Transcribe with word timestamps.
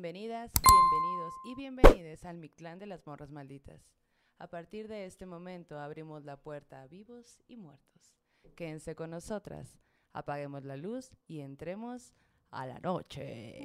Bienvenidas, 0.00 0.52
bienvenidos 0.52 1.34
y 1.44 1.54
bienvenides 1.56 2.24
al 2.24 2.38
Mictlán 2.38 2.78
de 2.78 2.86
las 2.86 3.04
Morras 3.04 3.32
Malditas. 3.32 3.82
A 4.38 4.46
partir 4.46 4.86
de 4.86 5.06
este 5.06 5.26
momento 5.26 5.76
abrimos 5.76 6.24
la 6.24 6.36
puerta 6.36 6.82
a 6.82 6.86
vivos 6.86 7.42
y 7.48 7.56
muertos. 7.56 8.14
Quédense 8.54 8.94
con 8.94 9.10
nosotras, 9.10 9.76
apaguemos 10.12 10.64
la 10.64 10.76
luz 10.76 11.10
y 11.26 11.40
entremos 11.40 12.14
a 12.52 12.64
la 12.66 12.78
noche. 12.78 13.58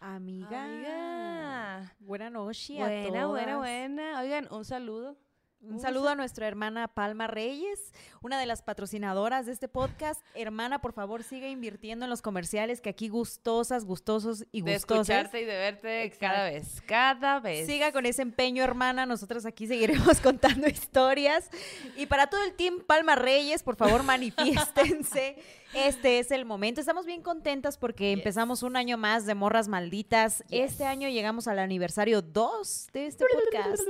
Amiga. 0.00 0.64
Amiga. 0.64 1.96
Buena 1.98 2.30
noche 2.30 2.80
a 2.80 2.86
Buena, 2.86 3.26
buena, 3.26 3.52
todas. 3.52 3.58
buena. 3.58 4.20
Oigan, 4.22 4.48
un 4.50 4.64
saludo. 4.64 5.18
Un 5.62 5.78
saludo 5.78 6.08
a 6.08 6.14
nuestra 6.14 6.48
hermana 6.48 6.88
Palma 6.88 7.26
Reyes, 7.26 7.92
una 8.22 8.40
de 8.40 8.46
las 8.46 8.62
patrocinadoras 8.62 9.44
de 9.44 9.52
este 9.52 9.68
podcast. 9.68 10.22
Hermana, 10.34 10.80
por 10.80 10.94
favor, 10.94 11.22
sigue 11.22 11.50
invirtiendo 11.50 12.06
en 12.06 12.10
los 12.10 12.22
comerciales 12.22 12.80
que 12.80 12.88
aquí 12.88 13.08
gustosas, 13.10 13.84
gustosos 13.84 14.46
y 14.52 14.62
De 14.62 14.74
gustosas. 14.74 15.08
escucharte 15.10 15.42
y 15.42 15.44
de 15.44 15.56
verte 15.58 16.12
cada 16.18 16.44
vez, 16.44 16.80
cada 16.86 17.40
vez. 17.40 17.66
Siga 17.66 17.92
con 17.92 18.06
ese 18.06 18.22
empeño, 18.22 18.64
hermana. 18.64 19.04
Nosotros 19.04 19.44
aquí 19.44 19.66
seguiremos 19.66 20.20
contando 20.22 20.66
historias. 20.66 21.50
Y 21.94 22.06
para 22.06 22.28
todo 22.28 22.42
el 22.42 22.54
team 22.54 22.80
Palma 22.86 23.14
Reyes, 23.14 23.62
por 23.62 23.76
favor, 23.76 24.02
manifiéstense. 24.04 25.36
Este 25.74 26.20
es 26.20 26.30
el 26.30 26.46
momento. 26.46 26.80
Estamos 26.80 27.04
bien 27.04 27.22
contentas 27.22 27.76
porque 27.76 28.12
empezamos 28.12 28.62
un 28.62 28.76
año 28.76 28.96
más 28.96 29.26
de 29.26 29.34
Morras 29.34 29.68
Malditas. 29.68 30.42
Este 30.50 30.86
año 30.86 31.10
llegamos 31.10 31.48
al 31.48 31.58
aniversario 31.58 32.22
2 32.22 32.88
de 32.94 33.06
este 33.06 33.26
podcast. 33.26 33.82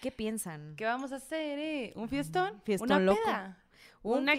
¿Qué 0.00 0.12
piensan? 0.12 0.74
¿Qué 0.76 0.84
vamos 0.84 1.12
a 1.12 1.16
hacer, 1.16 1.58
eh? 1.58 1.92
¿Un 1.96 2.08
fiestón? 2.08 2.60
Fiestón 2.64 2.90
¿Una 2.90 3.00
loco. 3.00 3.20
peda? 3.24 3.58
Un 4.02 4.20
¿Una 4.22 4.34
un 4.34 4.38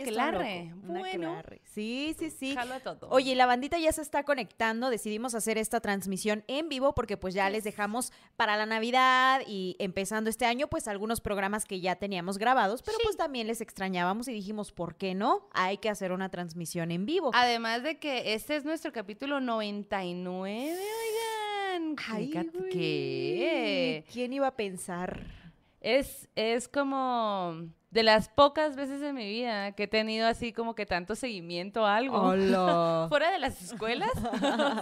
Bueno, 0.87 1.03
aquelarre. 1.03 1.61
Sí, 1.65 2.15
sí, 2.17 2.29
sí. 2.29 2.55
jalo 2.55 2.75
a 2.75 2.79
todo. 2.79 3.09
Oye, 3.09 3.35
la 3.35 3.45
bandita 3.45 3.77
ya 3.77 3.91
se 3.91 4.01
está 4.01 4.23
conectando. 4.23 4.89
Decidimos 4.89 5.35
hacer 5.35 5.57
esta 5.57 5.81
transmisión 5.81 6.45
en 6.47 6.69
vivo 6.69 6.95
porque 6.95 7.17
pues 7.17 7.33
ya 7.33 7.49
les 7.49 7.65
dejamos 7.65 8.13
para 8.37 8.55
la 8.55 8.65
Navidad 8.65 9.41
y 9.45 9.75
empezando 9.79 10.29
este 10.29 10.45
año 10.45 10.67
pues 10.67 10.87
algunos 10.87 11.19
programas 11.19 11.65
que 11.65 11.81
ya 11.81 11.97
teníamos 11.97 12.37
grabados, 12.37 12.81
pero 12.81 12.97
pues 13.03 13.17
también 13.17 13.47
les 13.47 13.59
extrañábamos 13.59 14.29
y 14.29 14.33
dijimos, 14.33 14.71
¿por 14.71 14.95
qué 14.95 15.13
no? 15.13 15.49
Hay 15.51 15.77
que 15.79 15.89
hacer 15.89 16.13
una 16.13 16.29
transmisión 16.29 16.89
en 16.91 17.05
vivo. 17.05 17.31
Además 17.33 17.83
de 17.83 17.99
que 17.99 18.33
este 18.35 18.55
es 18.55 18.63
nuestro 18.63 18.93
capítulo 18.93 19.41
99, 19.41 20.71
oigan. 20.71 21.95
Ay, 22.07 22.31
que 22.71 24.05
¿Quién 24.11 24.33
iba 24.33 24.47
a 24.47 24.55
pensar? 24.55 25.38
Es, 25.81 26.29
es 26.35 26.67
como 26.67 27.69
de 27.91 28.03
las 28.03 28.29
pocas 28.29 28.75
veces 28.75 29.01
en 29.01 29.15
mi 29.15 29.27
vida 29.27 29.71
que 29.71 29.83
he 29.83 29.87
tenido 29.87 30.27
así 30.27 30.53
como 30.53 30.75
que 30.75 30.85
tanto 30.85 31.15
seguimiento 31.15 31.85
a 31.85 31.95
algo. 31.97 32.17
Hola. 32.17 33.07
Fuera 33.09 33.31
de 33.31 33.39
las 33.39 33.61
escuelas. 33.61 34.11
o 34.15 34.37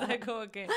sea, 0.06 0.20
como 0.26 0.52
que 0.52 0.68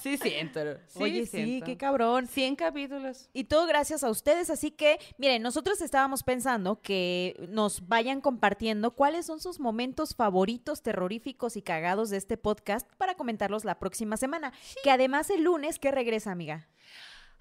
sí 0.00 0.16
siento. 0.16 0.52
Sí 0.88 1.02
Oye, 1.02 1.26
sí, 1.26 1.62
qué 1.64 1.76
cabrón. 1.76 2.26
100 2.26 2.56
capítulos. 2.56 3.28
Y 3.32 3.44
todo 3.44 3.66
gracias 3.66 4.04
a 4.04 4.10
ustedes, 4.10 4.50
así 4.50 4.70
que 4.70 4.98
miren, 5.18 5.42
nosotros 5.42 5.80
estábamos 5.80 6.22
pensando 6.22 6.80
que 6.80 7.48
nos 7.50 7.88
vayan 7.88 8.20
compartiendo 8.20 8.92
cuáles 8.92 9.26
son 9.26 9.40
sus 9.40 9.60
momentos 9.60 10.14
favoritos, 10.14 10.82
terroríficos 10.82 11.56
y 11.56 11.62
cagados 11.62 12.10
de 12.10 12.18
este 12.18 12.36
podcast 12.36 12.88
para 12.96 13.14
comentarlos 13.14 13.64
la 13.64 13.78
próxima 13.78 14.16
semana. 14.16 14.52
Que 14.82 14.90
además 14.90 15.30
el 15.30 15.44
lunes, 15.44 15.78
¿qué 15.78 15.90
regresa, 15.90 16.32
amiga? 16.32 16.68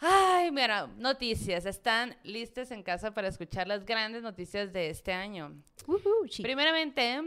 Ay, 0.03 0.49
mira, 0.51 0.87
noticias. 0.97 1.65
Están 1.67 2.15
listas 2.23 2.71
en 2.71 2.81
casa 2.81 3.13
para 3.13 3.27
escuchar 3.27 3.67
las 3.67 3.85
grandes 3.85 4.23
noticias 4.23 4.73
de 4.73 4.89
este 4.89 5.13
año. 5.13 5.61
Ujú, 5.85 6.27
sí. 6.27 6.41
Primeramente, 6.41 7.21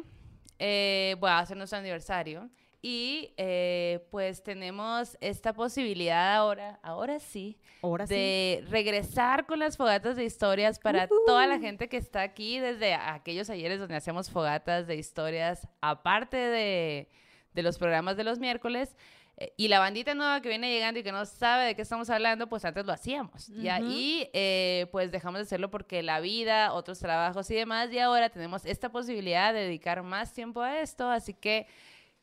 eh, 0.58 1.14
voy 1.20 1.30
a 1.30 1.38
hacer 1.38 1.56
nuestro 1.56 1.78
aniversario 1.78 2.50
y 2.82 3.32
eh, 3.36 4.04
pues 4.10 4.42
tenemos 4.42 5.16
esta 5.20 5.52
posibilidad 5.52 6.34
ahora, 6.34 6.80
ahora 6.82 7.18
sí, 7.20 7.56
Ahora 7.80 8.06
sí. 8.08 8.14
de 8.14 8.64
regresar 8.68 9.46
con 9.46 9.60
las 9.60 9.76
fogatas 9.76 10.16
de 10.16 10.24
historias 10.24 10.78
para 10.80 11.06
toda 11.08 11.46
la 11.46 11.58
gente 11.60 11.88
que 11.88 11.96
está 11.96 12.22
aquí 12.22 12.58
desde 12.58 12.94
aquellos 12.94 13.48
ayeres 13.50 13.78
donde 13.78 13.94
hacemos 13.96 14.30
fogatas 14.30 14.86
de 14.88 14.96
historias, 14.96 15.66
aparte 15.80 16.36
de, 16.36 17.08
de 17.54 17.62
los 17.62 17.78
programas 17.78 18.16
de 18.16 18.24
los 18.24 18.38
miércoles. 18.40 18.96
Eh, 19.36 19.52
Y 19.56 19.68
la 19.68 19.78
bandita 19.78 20.14
nueva 20.14 20.40
que 20.40 20.48
viene 20.48 20.70
llegando 20.70 21.00
y 21.00 21.02
que 21.02 21.12
no 21.12 21.24
sabe 21.26 21.64
de 21.64 21.74
qué 21.74 21.82
estamos 21.82 22.10
hablando, 22.10 22.48
pues 22.48 22.64
antes 22.64 22.84
lo 22.86 22.92
hacíamos. 22.92 23.48
Y 23.48 24.28
eh, 24.32 24.86
pues 24.92 25.10
dejamos 25.10 25.38
de 25.38 25.42
hacerlo 25.42 25.70
porque 25.70 26.02
la 26.02 26.20
vida, 26.20 26.72
otros 26.72 26.98
trabajos 26.98 27.50
y 27.50 27.54
demás, 27.54 27.92
y 27.92 27.98
ahora 27.98 28.30
tenemos 28.30 28.64
esta 28.64 28.90
posibilidad 28.90 29.52
de 29.52 29.60
dedicar 29.60 30.02
más 30.02 30.32
tiempo 30.32 30.60
a 30.62 30.80
esto. 30.80 31.10
Así 31.10 31.34
que 31.34 31.66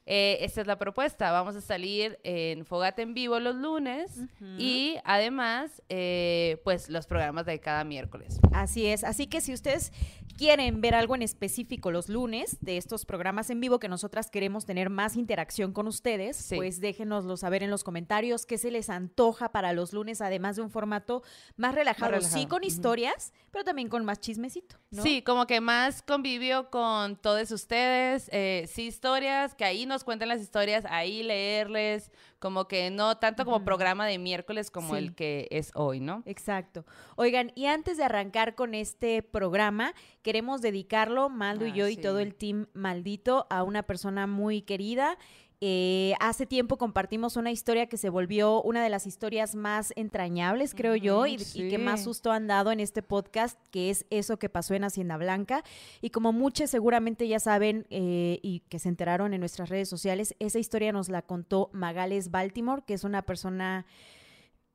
eh, 0.06 0.40
esta 0.42 0.62
es 0.62 0.68
la 0.68 0.78
propuesta. 0.78 1.32
Vamos 1.32 1.56
a 1.56 1.62
salir 1.62 2.20
en 2.24 2.66
Fogata 2.66 3.02
en 3.02 3.14
vivo 3.14 3.40
los 3.40 3.56
lunes 3.56 4.12
y 4.58 4.96
además, 5.04 5.82
eh, 5.90 6.60
pues 6.64 6.90
los 6.90 7.06
programas 7.08 7.46
de 7.46 7.60
cada 7.60 7.84
miércoles. 7.84 8.40
Así 8.52 8.88
es. 8.88 9.04
Así 9.04 9.28
que 9.28 9.42
si 9.42 9.54
ustedes 9.54 9.92
quieren 10.38 10.82
ver 10.82 10.96
algo 10.96 11.14
en 11.16 11.22
específico 11.22 11.92
los 11.92 12.10
lunes 12.10 12.58
de 12.62 12.78
estos 12.78 13.06
programas 13.06 13.50
en 13.52 13.60
vivo 13.60 13.80
que 13.80 13.88
nosotras 13.90 14.32
queremos 14.32 14.66
tener 14.66 14.90
más 14.90 15.16
interacción 15.16 15.72
con 15.72 15.88
ustedes, 15.88 16.36
Sí. 16.38 16.56
pues 16.56 16.80
déjenoslo 16.80 17.38
saber 17.38 17.62
en 17.62 17.70
los 17.70 17.84
comentarios 17.84 18.46
qué 18.48 18.58
se 18.58 18.72
les 18.72 18.90
antoja 18.90 19.52
para 19.52 19.72
los 19.74 19.94
lunes, 19.94 20.20
además 20.22 20.56
de 20.56 20.64
un 20.64 20.72
formato 20.72 21.22
más 21.58 21.76
relajado, 21.76 22.14
sí 22.14 22.18
relajado, 22.26 22.48
con 22.50 22.64
historias, 22.64 23.34
pero 23.52 23.64
también 23.64 23.88
con 23.88 24.04
más 24.04 24.20
chismecito. 24.20 24.78
¿no? 24.90 25.04
Sí, 25.04 25.22
como 25.22 25.46
que 25.46 25.62
más 25.62 26.02
convivio 26.02 26.70
con 26.72 27.18
todos 27.18 27.52
ustedes, 27.52 28.30
eh, 28.34 28.66
sí 28.68 28.88
historias, 28.88 29.54
que 29.54 29.64
ahí 29.66 29.86
nos 29.92 30.04
cuenten 30.04 30.30
las 30.30 30.42
historias, 30.42 30.86
ahí 30.90 31.22
leerles, 31.24 32.12
como 32.40 32.68
que 32.68 32.90
no 32.90 33.18
tanto 33.18 33.46
como 33.46 33.64
programa 33.64 34.08
de 34.08 34.18
miércoles 34.18 34.72
como 34.72 34.94
Sí. 34.96 34.98
el 34.98 35.14
que 35.16 35.48
es 35.52 35.72
hoy, 35.76 36.00
¿no? 36.00 36.24
Exacto. 36.26 36.86
Oigan, 37.16 37.52
y 37.56 37.68
antes 37.68 37.98
de 37.98 38.04
arrancar 38.04 38.56
con 38.56 38.74
este 38.74 39.22
programa, 39.22 39.94
queremos 40.24 40.62
dedicarlo, 40.62 41.30
Maldo 41.30 41.68
y 41.68 41.72
Ah, 41.72 41.76
yo 41.76 41.88
y 41.88 41.98
todo 41.98 42.20
el 42.20 42.34
team 42.34 42.66
maldito, 42.74 43.46
a 43.50 43.62
una 43.64 43.84
persona 43.84 44.26
muy 44.26 44.62
querida. 44.64 45.18
Eh, 45.64 46.16
hace 46.20 46.48
tiempo 46.48 46.80
compartimos 46.80 47.36
una 47.36 47.52
historia 47.52 47.86
que 47.86 47.98
se 47.98 48.10
volvió 48.10 48.64
una 48.64 48.84
de 48.84 48.90
las 48.90 49.06
historias 49.06 49.54
más 49.54 49.94
entrañables, 49.96 50.74
creo 50.74 50.96
yo, 50.96 51.28
y, 51.28 51.38
y 51.54 51.70
que 51.70 51.78
más 51.78 52.04
susto 52.04 52.32
han 52.32 52.48
dado 52.48 52.72
en 52.72 52.80
este 52.80 53.04
podcast, 53.04 53.60
que 53.70 53.92
es 53.92 54.08
eso 54.10 54.40
que 54.40 54.50
pasó 54.50 54.74
en 54.74 54.86
Hacienda 54.86 55.18
Blanca. 55.18 55.64
Y 56.02 56.10
como 56.10 56.34
muchos 56.34 56.72
seguramente 56.72 57.28
ya 57.28 57.40
saben 57.40 57.86
eh, 57.92 58.40
y 58.42 58.62
que 58.70 58.80
se 58.80 58.90
enteraron 58.90 59.36
en 59.36 59.40
nuestras 59.40 59.70
redes 59.70 59.88
sociales, 59.88 60.36
esa 60.40 60.58
historia 60.58 60.92
nos 60.92 61.10
la 61.10 61.22
contó 61.22 61.70
Magales 61.74 62.32
Baltimore, 62.32 62.82
que 62.84 62.96
es 62.96 63.04
una 63.04 63.22
persona 63.22 63.86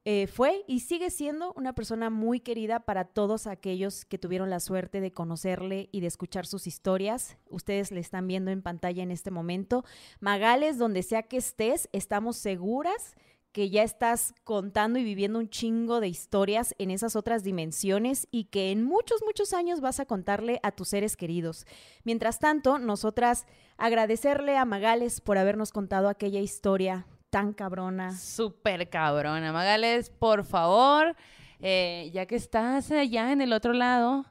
eh, 0.09 0.29
fue 0.29 0.63
y 0.69 0.81
sigue 0.81 1.11
siendo 1.11 1.53
una 1.55 1.73
persona 1.73 2.11
muy 2.11 2.39
querida 2.39 2.79
para 2.79 3.07
todos 3.07 3.49
aquellos 3.49 4.05
que 4.05 4.19
tuvieron 4.19 4.51
la 4.51 4.61
suerte 4.61 5.01
de 5.01 5.11
conocerle 5.11 5.89
y 5.91 5.99
de 5.99 6.07
escuchar 6.07 6.47
sus 6.47 6.69
historias. 6.69 7.39
Ustedes 7.51 7.91
le 7.91 7.99
están 7.99 8.29
viendo 8.29 8.53
en 8.53 8.63
pantalla 8.63 9.03
en 9.03 9.11
este 9.11 9.33
momento. 9.33 9.85
Magales, 10.21 10.79
donde 10.79 11.03
sea 11.03 11.25
que 11.25 11.39
estés, 11.39 11.89
estamos 11.91 12.37
seguras 12.37 13.17
que 13.51 13.69
ya 13.69 13.83
estás 13.83 14.33
contando 14.45 15.01
y 15.01 15.03
viviendo 15.03 15.41
un 15.41 15.51
chingo 15.51 15.99
de 15.99 16.07
historias 16.07 16.77
en 16.79 16.93
esas 16.93 17.17
otras 17.17 17.43
dimensiones 17.43 18.29
y 18.31 18.45
que 18.45 18.71
en 18.71 18.85
muchos, 18.85 19.25
muchos 19.25 19.53
años 19.53 19.81
vas 19.81 19.99
a 19.99 20.07
contarle 20.07 20.61
a 20.63 20.71
tus 20.71 20.91
seres 20.91 21.17
queridos. 21.17 21.67
Mientras 22.05 22.39
tanto, 22.39 22.79
nosotras 22.79 23.45
agradecerle 23.77 24.57
a 24.57 24.67
Magales 24.67 25.21
por 25.21 25.37
habernos 25.37 25.73
contado 25.73 26.09
aquella 26.09 26.39
historia 26.39 27.09
tan 27.37 27.53
cabrona, 27.53 28.17
Súper 28.17 28.89
cabrona. 28.89 29.53
Magales, 29.53 30.09
por 30.09 30.43
favor, 30.43 31.15
eh, 31.61 32.11
ya 32.11 32.25
que 32.25 32.35
estás 32.35 32.91
allá 32.91 33.31
en 33.31 33.43
el 33.43 33.53
otro 33.53 33.75
lado, 33.75 34.25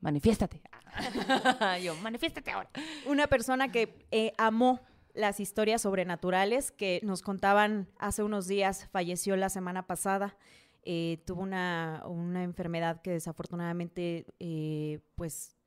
manifiéstate. 0.00 0.62
Yo, 1.84 1.94
manifiéstate 1.96 2.50
ahora. 2.50 2.70
una 3.04 3.26
persona 3.26 3.70
que 3.70 4.06
eh, 4.10 4.32
amó 4.38 4.80
las 5.12 5.38
historias 5.38 5.82
sobrenaturales 5.82 6.72
que 6.72 6.98
nos 7.02 7.20
contaban 7.20 7.88
hace 7.98 8.22
unos 8.22 8.46
días, 8.46 8.88
falleció 8.90 9.36
la 9.36 9.50
semana 9.50 9.86
pasada, 9.86 10.34
eh, 10.82 11.18
tuvo 11.26 11.42
una, 11.42 12.04
una 12.06 12.42
enfermedad 12.42 13.02
que 13.02 13.10
desafortunadamente 13.10 14.24
eh, 14.40 15.00
pues 15.14 15.58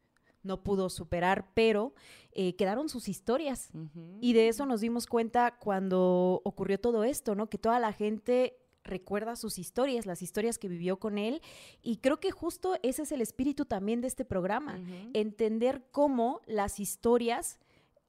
no 0.47 0.63
pudo 0.63 0.89
superar, 0.89 1.51
pero 1.53 1.93
eh, 2.31 2.55
quedaron 2.55 2.89
sus 2.89 3.07
historias. 3.07 3.69
Y 4.21 4.33
de 4.33 4.47
eso 4.47 4.65
nos 4.65 4.81
dimos 4.81 5.05
cuenta 5.05 5.57
cuando 5.59 6.41
ocurrió 6.43 6.79
todo 6.79 7.03
esto, 7.03 7.35
¿no? 7.35 7.49
Que 7.49 7.57
toda 7.57 7.79
la 7.79 7.93
gente 7.93 8.57
recuerda 8.83 9.35
sus 9.35 9.59
historias, 9.59 10.05
las 10.05 10.21
historias 10.21 10.57
que 10.57 10.67
vivió 10.67 10.97
con 10.97 11.17
él. 11.17 11.41
Y 11.81 11.97
creo 11.97 12.19
que 12.19 12.31
justo 12.31 12.75
ese 12.81 13.03
es 13.03 13.11
el 13.11 13.21
espíritu 13.21 13.65
también 13.65 14.01
de 14.01 14.07
este 14.07 14.25
programa 14.25 14.79
entender 15.13 15.85
cómo 15.91 16.41
las 16.45 16.79
historias 16.79 17.59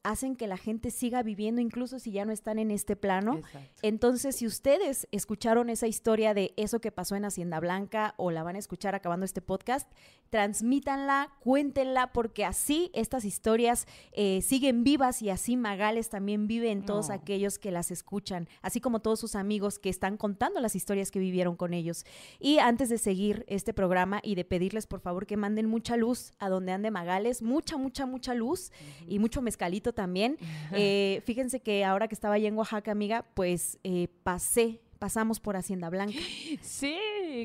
hacen 0.03 0.35
que 0.35 0.47
la 0.47 0.57
gente 0.57 0.91
siga 0.91 1.23
viviendo 1.23 1.59
incluso 1.61 1.99
si 1.99 2.11
ya 2.11 2.23
no 2.25 2.31
están 2.31 2.57
en 2.57 2.71
este 2.71 2.95
plano. 2.95 3.37
Exacto. 3.39 3.79
Entonces, 3.81 4.35
si 4.37 4.47
ustedes 4.47 5.07
escucharon 5.11 5.69
esa 5.69 5.87
historia 5.87 6.33
de 6.33 6.53
eso 6.55 6.79
que 6.79 6.91
pasó 6.91 7.15
en 7.15 7.25
Hacienda 7.25 7.59
Blanca 7.59 8.13
o 8.17 8.31
la 8.31 8.43
van 8.43 8.55
a 8.55 8.59
escuchar 8.59 8.95
acabando 8.95 9.25
este 9.25 9.41
podcast, 9.41 9.89
transmítanla, 10.29 11.29
cuéntenla, 11.41 12.13
porque 12.13 12.45
así 12.45 12.91
estas 12.93 13.25
historias 13.25 13.87
eh, 14.13 14.41
siguen 14.41 14.83
vivas 14.83 15.21
y 15.21 15.29
así 15.29 15.57
Magales 15.57 16.09
también 16.09 16.47
vive 16.47 16.71
en 16.71 16.85
todos 16.85 17.09
No. 17.09 17.15
aquellos 17.15 17.59
que 17.59 17.71
las 17.71 17.91
escuchan, 17.91 18.47
así 18.61 18.79
como 18.79 18.99
todos 19.01 19.19
sus 19.19 19.35
amigos 19.35 19.79
que 19.79 19.89
están 19.89 20.15
contando 20.17 20.61
las 20.61 20.75
historias 20.75 21.11
que 21.11 21.19
vivieron 21.19 21.55
con 21.57 21.73
ellos. 21.73 22.05
Y 22.39 22.59
antes 22.59 22.87
de 22.89 22.97
seguir 22.97 23.43
este 23.47 23.73
programa 23.73 24.21
y 24.23 24.35
de 24.35 24.45
pedirles 24.45 24.87
por 24.87 25.01
favor 25.01 25.25
que 25.27 25.35
manden 25.37 25.67
mucha 25.67 25.97
luz 25.97 26.31
a 26.39 26.47
donde 26.49 26.71
ande 26.71 26.89
Magales, 26.89 27.41
mucha, 27.41 27.75
mucha, 27.77 28.05
mucha 28.05 28.33
luz 28.33 28.71
y 29.07 29.19
mucho 29.19 29.41
mezcalito 29.41 29.88
también. 29.93 30.37
Eh, 30.73 31.21
fíjense 31.25 31.59
que 31.59 31.83
ahora 31.85 32.07
que 32.07 32.15
estaba 32.15 32.35
allá 32.35 32.47
en 32.47 32.57
Oaxaca, 32.57 32.91
amiga, 32.91 33.25
pues 33.33 33.77
eh, 33.83 34.07
pasé, 34.23 34.81
pasamos 34.99 35.39
por 35.39 35.55
Hacienda 35.55 35.89
Blanca 35.89 36.17
Sí, 36.61 36.97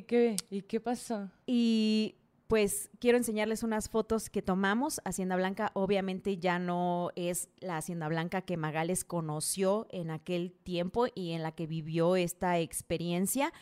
¿qué? 0.06 0.36
¿y 0.50 0.62
qué 0.62 0.80
pasó? 0.80 1.30
y 1.46 2.16
pues 2.46 2.90
quiero 3.00 3.16
enseñarles 3.16 3.62
unas 3.62 3.88
fotos 3.88 4.28
que 4.28 4.42
tomamos. 4.42 5.00
Hacienda 5.04 5.34
Blanca 5.34 5.70
obviamente 5.74 6.36
ya 6.36 6.58
no 6.58 7.10
es 7.16 7.48
la 7.58 7.78
Hacienda 7.78 8.06
Blanca 8.06 8.42
que 8.42 8.56
Magales 8.56 9.04
conoció 9.04 9.86
en 9.90 10.10
aquel 10.10 10.52
tiempo 10.52 11.06
y 11.14 11.32
en 11.32 11.42
la 11.42 11.52
que 11.52 11.66
vivió 11.66 12.16
esta 12.16 12.58
experiencia. 12.58 13.52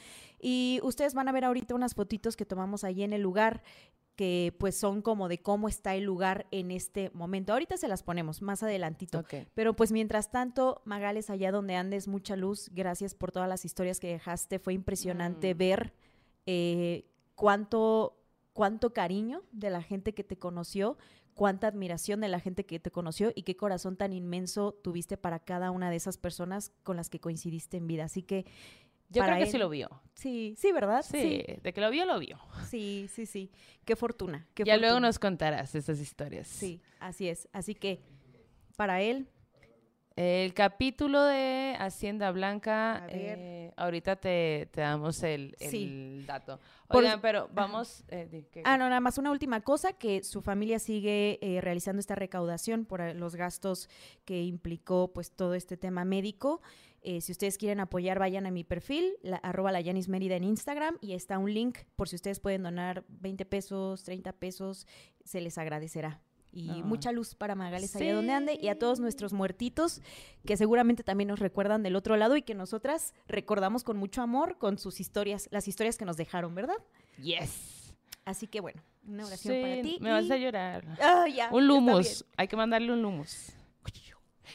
Y 0.41 0.81
ustedes 0.83 1.15
van 1.15 1.29
a 1.29 1.33
ver 1.33 1.45
ahorita 1.45 1.75
unas 1.75 1.95
fotitos 1.95 2.37
que 2.37 2.45
tomamos 2.45 2.83
allí 2.83 3.05
en 3.05 3.13
el 3.13 3.23
lugar 3.23 3.63
que 4.17 4.55
pues 4.59 4.77
son 4.77 5.01
como 5.01 5.29
de 5.29 5.39
cómo 5.41 5.69
está 5.69 5.95
el 5.95 6.05
lugar 6.05 6.47
en 6.51 6.71
este 6.71 7.11
momento. 7.15 7.53
Ahorita 7.53 7.77
se 7.77 7.89
las 7.89 8.03
ponemos 8.03 8.43
más 8.43 8.63
adelantito. 8.63 9.25
Pero 9.55 9.75
pues 9.75 9.91
mientras 9.91 10.31
tanto, 10.31 10.83
Magales, 10.85 11.31
allá 11.31 11.51
donde 11.51 11.77
andes, 11.77 12.09
mucha 12.09 12.37
luz. 12.37 12.71
Gracias 12.73 13.15
por 13.15 13.33
todas 13.33 13.49
las 13.49 13.65
historias 13.65 14.01
que 14.01 14.09
dejaste. 14.09 14.59
Fue 14.59 14.75
impresionante 14.75 15.55
Mm. 15.55 15.59
ver 15.59 15.93
eh, 16.47 17.07
cuánto, 17.35 18.19
cuánto 18.53 18.93
cariño 18.93 19.43
de 19.53 19.71
la 19.71 19.83
gente 19.83 20.13
que 20.13 20.25
te 20.25 20.37
conoció, 20.37 20.99
cuánta 21.35 21.67
admiración 21.69 22.21
de 22.21 22.29
la 22.29 22.41
gente 22.41 22.67
que 22.67 22.79
te 22.79 22.91
conoció 22.91 23.33
y 23.35 23.43
qué 23.45 23.57
corazón 23.57 23.97
tan 23.97 24.13
inmenso 24.13 24.73
tuviste 24.83 25.17
para 25.17 25.39
cada 25.39 25.71
una 25.71 25.89
de 25.89 25.97
esas 25.97 26.19
personas 26.19 26.71
con 26.83 26.97
las 26.97 27.09
que 27.09 27.21
coincidiste 27.21 27.79
en 27.79 27.87
vida. 27.87 28.05
Así 28.05 28.23
que 28.23 28.45
Yo 29.13 29.21
para 29.21 29.35
creo 29.35 29.45
que 29.47 29.51
sí 29.53 29.59
lo 29.59 29.69
vio. 29.69 29.89
sí, 30.15 30.55
sí, 30.59 30.73
¿verdad? 30.73 31.03
Sí, 31.03 31.45
de 31.63 31.73
que 31.73 31.81
lo 31.81 31.91
vio, 31.91 32.05
lo 32.07 32.19
vio. 32.19 32.39
sí, 32.69 33.09
sí, 33.13 33.27
sí. 33.27 33.51
Qué 33.85 33.95
fortuna. 33.97 34.47
Qué 34.55 34.65
ya 34.65 34.77
luego 34.77 34.99
nos 35.01 35.19
contarás 35.19 35.75
esas 35.75 36.01
historias. 36.01 36.47
Sí, 36.49 36.81
así 36.99 37.29
es. 37.29 37.49
Así 37.53 37.75
que 37.75 38.01
para 38.77 39.01
él, 39.03 39.29
El 40.15 40.53
capítulo 40.53 41.23
de 41.25 41.75
Hacienda 41.79 42.31
Blanca, 42.33 43.07
eh, 43.09 43.73
ahorita 43.79 44.17
te, 44.17 44.69
te 44.71 44.83
damos 44.83 45.23
el, 45.23 45.57
el 45.59 45.71
Sí. 45.71 46.25
dato. 46.27 46.61
Por- 46.87 47.03
Oigan, 47.03 47.23
pero 47.23 47.49
vamos... 47.55 48.05
eh, 48.09 48.29
di- 48.31 48.43
¿qué- 48.53 48.61
Ah, 48.67 48.77
no, 48.77 48.89
nada 48.91 49.01
más 49.01 49.17
una 49.17 49.31
última 49.31 49.63
cosa, 49.63 49.95
que 49.95 50.23
su 50.23 50.43
familia 50.43 50.79
sigue 50.79 51.39
eh, 51.41 51.63
realizando 51.63 51.99
esta 52.01 52.15
recaudación 52.15 52.85
por 52.85 53.01
los 53.17 53.37
gastos 53.37 53.89
que 54.27 54.43
implicó 54.43 55.11
pues 55.15 55.31
todo 55.33 55.55
este 55.55 55.79
tema 55.79 56.05
médico. 56.05 56.61
Eh, 57.05 57.21
si 57.21 57.33
ustedes 57.33 57.59
quieren 57.59 57.81
apoyar, 57.81 58.19
vayan 58.21 58.47
a 58.47 58.51
mi 58.53 58.63
perfil, 58.65 59.15
la, 59.23 59.37
arroba 59.39 59.73
la 59.73 59.81
Yanis 59.81 60.09
Mérida 60.09 60.37
en 60.37 60.45
Instagram 60.45 60.99
y 61.01 61.15
está 61.15 61.39
un 61.39 61.53
link 61.53 61.79
por 61.97 62.09
si 62.09 62.15
ustedes 62.17 62.39
pueden 62.39 62.63
donar 62.63 63.05
20 63.09 63.45
pesos, 63.45 64.05
30 64.05 64.33
pesos, 64.35 64.87
se 65.25 65.41
les 65.41 65.59
agradecerá. 65.59 66.21
Y 66.55 66.69
Ah. 66.71 66.83
mucha 66.85 67.13
luz 67.13 67.35
para 67.35 67.55
Magales 67.55 67.97
allá 67.97 68.15
donde 68.15 68.33
ande 68.33 68.59
y 68.61 68.69
a 68.69 68.79
todos 68.79 68.99
Sí. 68.99 69.03
nuestros 69.03 69.33
muertitos 69.33 70.01
que 70.45 70.57
seguramente 70.57 71.03
también 71.03 71.29
nos 71.29 71.41
recuerdan 71.41 71.83
del 71.83 71.97
otro 71.97 72.17
lado 72.17 72.37
y 72.37 72.43
que 72.43 72.55
nosotras 72.55 73.15
recordamos 73.27 73.85
con 73.85 73.97
mucho 73.97 74.21
amor 74.23 74.59
con 74.59 74.79
sus 74.79 75.01
historias, 75.01 75.49
las 75.51 75.67
historias 75.67 75.97
que 75.97 76.05
nos 76.05 76.17
dejaron, 76.19 76.55
¿verdad? 76.55 76.77
Yes. 77.21 77.97
Así 78.25 78.47
que 78.47 78.61
bueno, 78.61 78.81
una 79.05 79.27
oración 79.27 79.61
para 79.63 79.75
Sí, 79.77 79.83
ti. 79.83 79.99
me 80.01 80.11
vas 80.13 80.31
a 80.31 80.37
llorar. 80.37 80.85
Ah, 81.01 81.25
ya, 81.35 81.49
Un 81.53 81.67
lumus. 81.67 82.25
Hay 82.37 82.47
que 82.47 82.57
mandarle 82.57 82.93
un 82.93 83.03
lumus. 83.03 83.49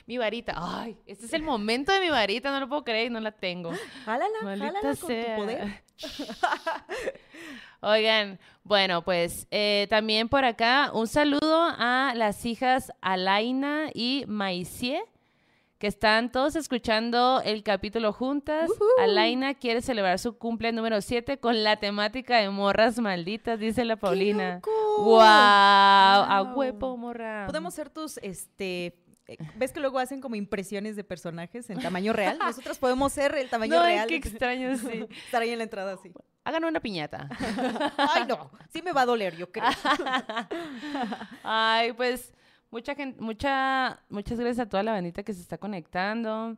Mi 0.06 0.18
varita. 0.18 0.54
Ay, 0.56 0.98
este 1.06 1.26
es 1.26 1.34
el 1.34 1.44
momento 1.44 1.92
de 1.92 2.00
mi 2.00 2.10
varita. 2.10 2.52
No 2.52 2.60
lo 2.60 2.70
puedo 2.70 2.84
creer 2.84 3.08
y 3.08 3.10
no 3.10 3.20
la 3.20 3.32
tengo. 3.32 3.72
Jálala, 4.06 4.30
Maldita 4.44 4.68
jálala 4.68 4.96
con 4.96 5.10
tu 5.10 5.36
poder. 5.36 5.84
Oigan, 7.82 8.40
bueno, 8.64 9.04
pues 9.04 9.48
eh, 9.52 9.88
también 9.90 10.30
por 10.30 10.46
acá 10.46 10.92
un 10.94 11.08
saludo 11.08 11.68
a 11.78 12.14
las 12.16 12.46
hijas 12.46 12.92
Alaina 13.02 13.90
y 13.94 14.26
Maisie, 14.28 15.02
que 15.78 15.86
están 15.86 16.32
todos 16.32 16.56
escuchando 16.56 17.40
el 17.46 17.62
capítulo 17.62 18.14
juntas. 18.14 18.70
Alaina 19.00 19.54
quiere 19.54 19.82
celebrar 19.82 20.18
su 20.18 20.38
cumple 20.40 20.72
número 20.72 21.02
7 21.02 21.40
con 21.40 21.64
la 21.64 21.78
temática 21.78 22.38
de 22.38 22.50
morras 22.50 23.00
malditas, 23.00 23.60
dice 23.60 23.86
la 23.86 23.96
Paulina. 23.96 24.56
loco! 24.56 24.72
¡Wow! 25.04 25.20
A 25.22 26.42
Guau. 26.42 26.58
huevo, 26.58 26.98
morra. 26.98 27.46
Podemos 27.46 27.74
ser 27.76 27.90
tus, 27.92 28.18
este... 28.18 29.04
eh, 29.27 29.38
¿Ves 29.56 29.71
que 29.71 29.79
luego 29.79 30.00
hacen 30.00 30.21
como 30.21 30.35
impresiones 30.35 30.95
de 30.95 31.03
personajes 31.03 31.69
en 31.69 31.79
tamaño 31.81 32.13
real? 32.13 32.38
Nosotros 32.39 32.77
podemos 32.77 33.12
ser 33.13 33.35
el 33.35 33.50
tamaño 33.50 33.75
No, 33.75 33.83
real. 33.83 34.07
qué 34.07 34.15
extraño, 34.15 34.77
sí. 34.77 35.06
Estar 35.25 35.41
ahí 35.41 35.50
en 35.51 35.57
la 35.57 35.63
entrada 35.65 35.94
así. 35.94 36.12
Hagan 36.43 36.63
una 36.63 36.79
piñata. 36.79 37.27
Ay, 37.98 38.25
no. 38.27 38.50
Sí 38.72 38.81
me 38.81 38.93
va 38.93 39.01
a 39.01 39.05
doler, 39.05 39.36
yo 39.36 39.51
creo. 39.51 39.65
Ay, 41.43 41.93
pues 41.93 42.34
mucha 42.72 42.96
gente, 42.96 43.22
mucha, 43.22 44.01
muchas 44.10 44.39
gracias 44.39 44.65
a 44.65 44.69
toda 44.69 44.84
la 44.84 44.91
bandita 44.93 45.24
que 45.24 45.34
se 45.34 45.41
está 45.41 45.57
conectando. 45.57 46.57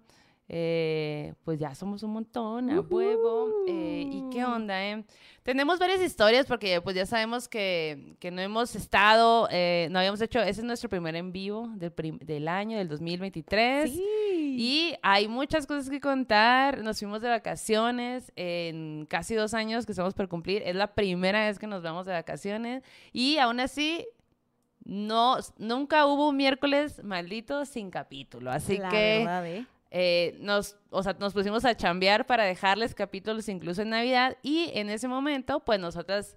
Eh, 0.51 1.35
pues 1.43 1.59
ya 1.59 1.75
somos 1.75 2.01
un 2.01 2.11
montón, 2.11 2.71
a 2.71 2.79
huevo. 2.79 3.65
Eh, 3.67 4.03
¿Y 4.11 4.29
qué 4.31 4.43
onda, 4.43 4.83
eh? 4.83 5.03
Tenemos 5.43 5.77
varias 5.77 6.01
historias 6.01 6.47
porque 6.47 6.81
pues 6.81 6.95
ya 6.95 7.05
sabemos 7.05 7.47
que, 7.47 8.15
que 8.19 8.31
no 8.31 8.41
hemos 8.41 8.75
estado, 8.75 9.47
eh, 9.51 9.87
no 9.91 9.99
habíamos 9.99 10.19
hecho, 10.21 10.39
ese 10.39 10.61
es 10.61 10.63
nuestro 10.63 10.89
primer 10.89 11.15
en 11.15 11.31
vivo 11.31 11.69
del, 11.75 11.93
del 12.21 12.47
año, 12.47 12.79
del 12.79 12.87
2023. 12.87 13.91
Sí. 13.91 14.55
Y 14.57 14.95
hay 15.03 15.27
muchas 15.27 15.67
cosas 15.67 15.87
que 15.89 16.01
contar. 16.01 16.83
Nos 16.83 16.97
fuimos 16.97 17.21
de 17.21 17.29
vacaciones 17.29 18.31
en 18.35 19.05
casi 19.05 19.35
dos 19.35 19.53
años 19.53 19.85
que 19.85 19.91
estamos 19.91 20.15
por 20.15 20.27
cumplir. 20.27 20.63
Es 20.65 20.75
la 20.75 20.95
primera 20.95 21.45
vez 21.45 21.59
que 21.59 21.67
nos 21.67 21.83
vamos 21.83 22.07
de 22.07 22.13
vacaciones. 22.13 22.83
Y 23.13 23.37
aún 23.37 23.59
así, 23.59 24.07
no, 24.83 25.37
nunca 25.59 26.07
hubo 26.07 26.29
un 26.29 26.37
miércoles 26.37 27.03
maldito 27.03 27.65
sin 27.65 27.91
capítulo. 27.91 28.51
Así 28.51 28.79
La 28.79 28.89
que 28.89 29.19
verdad, 29.19 29.67
¿eh? 29.91 30.37
nos, 30.39 30.77
o 30.89 31.03
sea, 31.03 31.15
nos 31.19 31.33
pusimos 31.33 31.65
a 31.65 31.75
chambear 31.75 32.25
para 32.25 32.43
dejarles 32.45 32.93
capítulos 32.93 33.49
incluso 33.49 33.81
en 33.81 33.89
Navidad. 33.89 34.37
Y 34.41 34.71
en 34.73 34.89
ese 34.89 35.07
momento, 35.07 35.59
pues 35.61 35.79
nosotras 35.79 36.35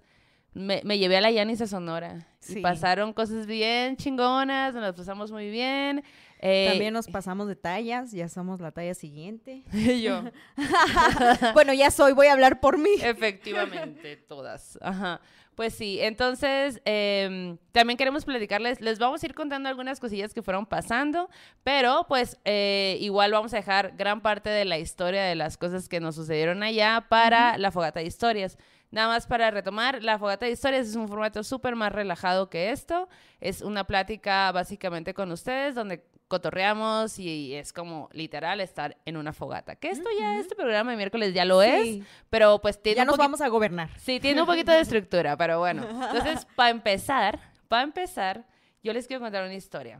me, 0.53 0.81
me 0.83 0.97
llevé 0.97 1.17
a 1.17 1.21
la 1.21 1.31
Yanis 1.31 1.61
a 1.61 1.67
Sonora. 1.67 2.27
Sí. 2.39 2.59
Y 2.59 2.61
pasaron 2.61 3.13
cosas 3.13 3.45
bien 3.47 3.97
chingonas, 3.97 4.73
nos 4.73 4.83
las 4.83 4.95
pasamos 4.95 5.31
muy 5.31 5.49
bien. 5.49 6.03
Eh, 6.45 6.67
También 6.67 6.93
nos 6.93 7.07
pasamos 7.07 7.47
de 7.47 7.55
tallas, 7.55 8.11
ya 8.11 8.27
somos 8.27 8.59
la 8.59 8.71
talla 8.73 8.93
siguiente. 8.95 9.63
y 9.73 10.01
yo. 10.01 10.23
bueno, 11.53 11.73
ya 11.73 11.89
soy, 11.89 12.11
voy 12.11 12.27
a 12.27 12.33
hablar 12.33 12.59
por 12.59 12.77
mí. 12.77 12.89
Efectivamente, 13.01 14.17
todas. 14.27 14.77
Ajá. 14.81 15.21
Pues 15.55 15.73
sí, 15.73 15.99
entonces 16.01 16.81
em, 16.83 17.57
también 17.71 17.95
queremos 17.95 18.25
platicarles, 18.25 18.81
les 18.81 18.99
vamos 18.99 19.23
a 19.23 19.25
ir 19.25 19.35
contando 19.35 19.69
algunas 19.69 19.99
cosillas 20.01 20.33
que 20.33 20.41
fueron 20.41 20.65
pasando, 20.65 21.29
pero 21.63 22.07
pues 22.09 22.39
eh, 22.43 22.97
igual 22.99 23.31
vamos 23.31 23.53
a 23.53 23.57
dejar 23.57 23.95
gran 23.95 24.21
parte 24.21 24.49
de 24.49 24.65
la 24.65 24.79
historia 24.79 25.23
de 25.23 25.35
las 25.35 25.55
cosas 25.55 25.87
que 25.87 25.99
nos 25.99 26.15
sucedieron 26.15 26.63
allá 26.63 27.05
para 27.07 27.57
la 27.57 27.71
fogata 27.71 27.99
de 27.99 28.07
historias. 28.07 28.57
Nada 28.93 29.07
más 29.07 29.25
para 29.25 29.49
retomar, 29.49 30.03
la 30.03 30.19
fogata 30.19 30.45
de 30.45 30.51
historias 30.51 30.87
es 30.87 30.95
un 30.95 31.07
formato 31.07 31.43
súper 31.43 31.75
más 31.75 31.91
relajado 31.91 32.51
que 32.51 32.69
esto. 32.69 33.09
Es 33.41 33.63
una 33.63 33.85
plática 33.85 34.51
básicamente 34.51 35.15
con 35.15 35.31
ustedes 35.31 35.73
donde 35.73 36.05
cotorreamos 36.27 37.17
y 37.17 37.55
es 37.55 37.73
como 37.73 38.07
literal 38.13 38.61
estar 38.61 38.95
en 39.05 39.17
una 39.17 39.33
fogata. 39.33 39.75
Que 39.77 39.89
esto 39.89 40.07
ya, 40.19 40.37
este 40.37 40.53
programa 40.55 40.91
de 40.91 40.97
miércoles 40.97 41.33
ya 41.33 41.43
lo 41.43 41.59
sí. 41.63 41.69
es, 42.01 42.07
pero 42.29 42.61
pues 42.61 42.79
tiene... 42.79 42.97
Ya 42.97 43.05
nos 43.05 43.17
vamos 43.17 43.41
a 43.41 43.47
gobernar. 43.47 43.89
Sí, 43.97 44.19
tiene 44.19 44.41
un 44.41 44.45
poquito 44.45 44.71
de 44.71 44.79
estructura, 44.81 45.35
pero 45.37 45.57
bueno. 45.57 45.87
Entonces, 45.89 46.45
para 46.55 46.69
empezar, 46.69 47.39
para 47.67 47.81
empezar, 47.81 48.45
yo 48.83 48.93
les 48.93 49.07
quiero 49.07 49.23
contar 49.23 49.43
una 49.43 49.55
historia. 49.55 49.99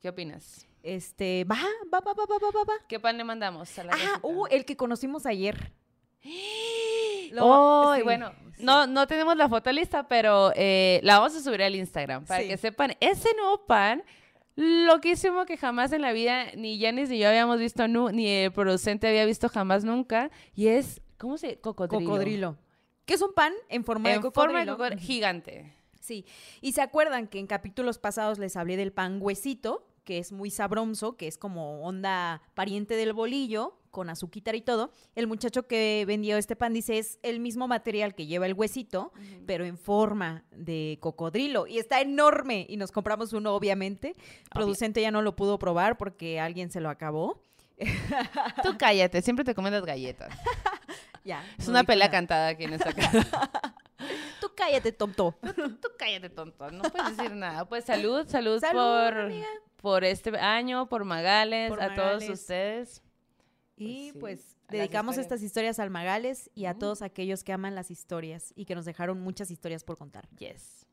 ¿Qué 0.00 0.08
opinas? 0.08 0.66
Este, 0.82 1.44
va, 1.44 1.58
va, 1.92 2.00
va, 2.00 2.14
va, 2.14 2.24
va, 2.24 2.50
va, 2.50 2.64
va. 2.64 2.74
¿Qué 2.88 2.98
pan 2.98 3.18
le 3.18 3.24
mandamos? 3.24 3.78
A 3.78 3.84
la 3.84 3.92
ah, 3.92 4.20
uh, 4.22 4.46
el 4.46 4.64
que 4.64 4.74
conocimos 4.74 5.26
ayer. 5.26 5.76
Oh, 7.40 7.92
sí, 7.94 8.02
bueno, 8.02 8.32
sí. 8.56 8.64
no, 8.64 8.86
no 8.86 9.06
tenemos 9.06 9.36
la 9.36 9.48
foto 9.48 9.70
lista, 9.70 10.08
pero 10.08 10.50
eh, 10.56 10.98
la 11.02 11.18
vamos 11.18 11.36
a 11.36 11.40
subir 11.42 11.62
al 11.62 11.74
Instagram 11.74 12.24
para 12.24 12.42
Sí. 12.42 12.48
que 12.48 12.56
sepan. 12.56 12.96
Ese 13.00 13.28
nuevo 13.36 13.66
pan, 13.66 14.02
loquísimo 14.56 15.44
que 15.44 15.56
jamás 15.56 15.92
en 15.92 16.02
la 16.02 16.12
vida 16.12 16.46
ni 16.56 16.80
Janis 16.80 17.10
ni 17.10 17.18
yo 17.18 17.28
habíamos 17.28 17.58
visto, 17.58 17.86
ni 17.86 18.26
el 18.28 18.52
producente 18.52 19.06
había 19.08 19.26
visto 19.26 19.48
jamás 19.48 19.84
nunca. 19.84 20.30
Y 20.54 20.68
es, 20.68 21.00
¿cómo 21.18 21.36
se? 21.36 21.58
Cocodrilo. 21.60 22.04
Cocodrilo. 22.10 22.58
Que 23.04 23.14
es 23.14 23.22
un 23.22 23.34
pan 23.34 23.52
en 23.68 23.84
forma 23.84 24.08
de 24.08 24.16
cocodrilo. 24.20 24.32
forma 24.42 24.60
de 24.60 24.66
cocodrilo, 24.66 25.00
gigante. 25.02 25.72
Sí, 26.00 26.24
y 26.62 26.72
se 26.72 26.80
acuerdan 26.80 27.28
que 27.28 27.38
en 27.38 27.46
capítulos 27.46 27.98
pasados 27.98 28.38
les 28.38 28.56
hablé 28.56 28.76
del 28.78 28.92
pan 28.92 29.18
huesito, 29.20 29.86
que 30.04 30.18
es 30.18 30.32
muy 30.32 30.50
sabroso, 30.50 31.16
que 31.18 31.28
es 31.28 31.36
como 31.36 31.82
onda 31.82 32.40
pariente 32.54 32.96
del 32.96 33.12
bolillo, 33.12 33.77
con 33.90 34.10
azuquitar 34.10 34.54
y 34.54 34.60
todo. 34.62 34.90
El 35.14 35.26
muchacho 35.26 35.66
que 35.66 36.04
vendió 36.06 36.36
este 36.36 36.56
pan 36.56 36.72
dice 36.72 36.98
es 36.98 37.18
el 37.22 37.40
mismo 37.40 37.68
material 37.68 38.14
que 38.14 38.26
lleva 38.26 38.46
el 38.46 38.54
huesito, 38.54 39.12
pero 39.46 39.64
en 39.64 39.78
forma 39.78 40.44
de 40.50 40.98
cocodrilo. 41.00 41.66
Y 41.66 41.78
está 41.78 42.00
enorme. 42.00 42.66
Y 42.68 42.76
nos 42.76 42.92
compramos 42.92 43.32
uno, 43.32 43.54
obviamente. 43.54 44.08
El 44.18 44.50
producente 44.50 45.00
ya 45.00 45.10
no 45.10 45.22
lo 45.22 45.36
pudo 45.36 45.58
probar 45.58 45.96
porque 45.96 46.40
alguien 46.40 46.70
se 46.70 46.80
lo 46.80 46.90
acabó. 46.90 47.42
Tú 48.62 48.76
cállate, 48.78 49.22
siempre 49.22 49.44
te 49.44 49.54
comen 49.54 49.72
las 49.72 49.84
galletas. 49.84 50.36
Ya. 51.24 51.44
Es 51.58 51.66
no 51.66 51.72
una 51.72 51.84
pelea 51.84 52.06
nada. 52.06 52.18
cantada 52.18 52.48
aquí 52.48 52.64
en 52.64 52.72
esta 52.72 52.90
casa. 52.94 53.50
Tú 54.40 54.50
cállate, 54.56 54.92
tonto. 54.92 55.34
Tú 55.42 55.88
cállate, 55.98 56.30
tonto. 56.30 56.70
No 56.70 56.84
puedes 56.84 57.18
decir 57.18 57.32
nada. 57.34 57.68
Pues 57.68 57.84
salud, 57.84 58.26
salud, 58.26 58.58
Salud, 58.60 58.80
por, 58.80 59.18
amiga. 59.18 59.46
por 59.76 60.04
este 60.04 60.38
año, 60.38 60.88
por 60.88 61.04
Magales, 61.04 61.68
Por 61.68 61.82
a 61.82 61.94
todos 61.94 62.26
ustedes. 62.30 63.02
Y 63.78 64.10
sí, 64.12 64.18
pues 64.18 64.56
a 64.68 64.72
las 64.72 64.80
dedicamos 64.80 65.18
estas 65.18 65.42
historias 65.42 65.78
al 65.78 65.90
Magales 65.90 66.50
y 66.54 66.66
a 66.66 66.74
todos 66.74 67.02
aquellos 67.02 67.44
que 67.44 67.52
aman 67.52 67.74
las 67.74 67.90
historias 67.90 68.52
y 68.56 68.64
que 68.64 68.74
nos 68.74 68.84
dejaron 68.84 69.20
muchas 69.20 69.50
historias 69.50 69.84
por 69.84 69.96
contar. 69.96 70.28
Yes. 70.38 70.86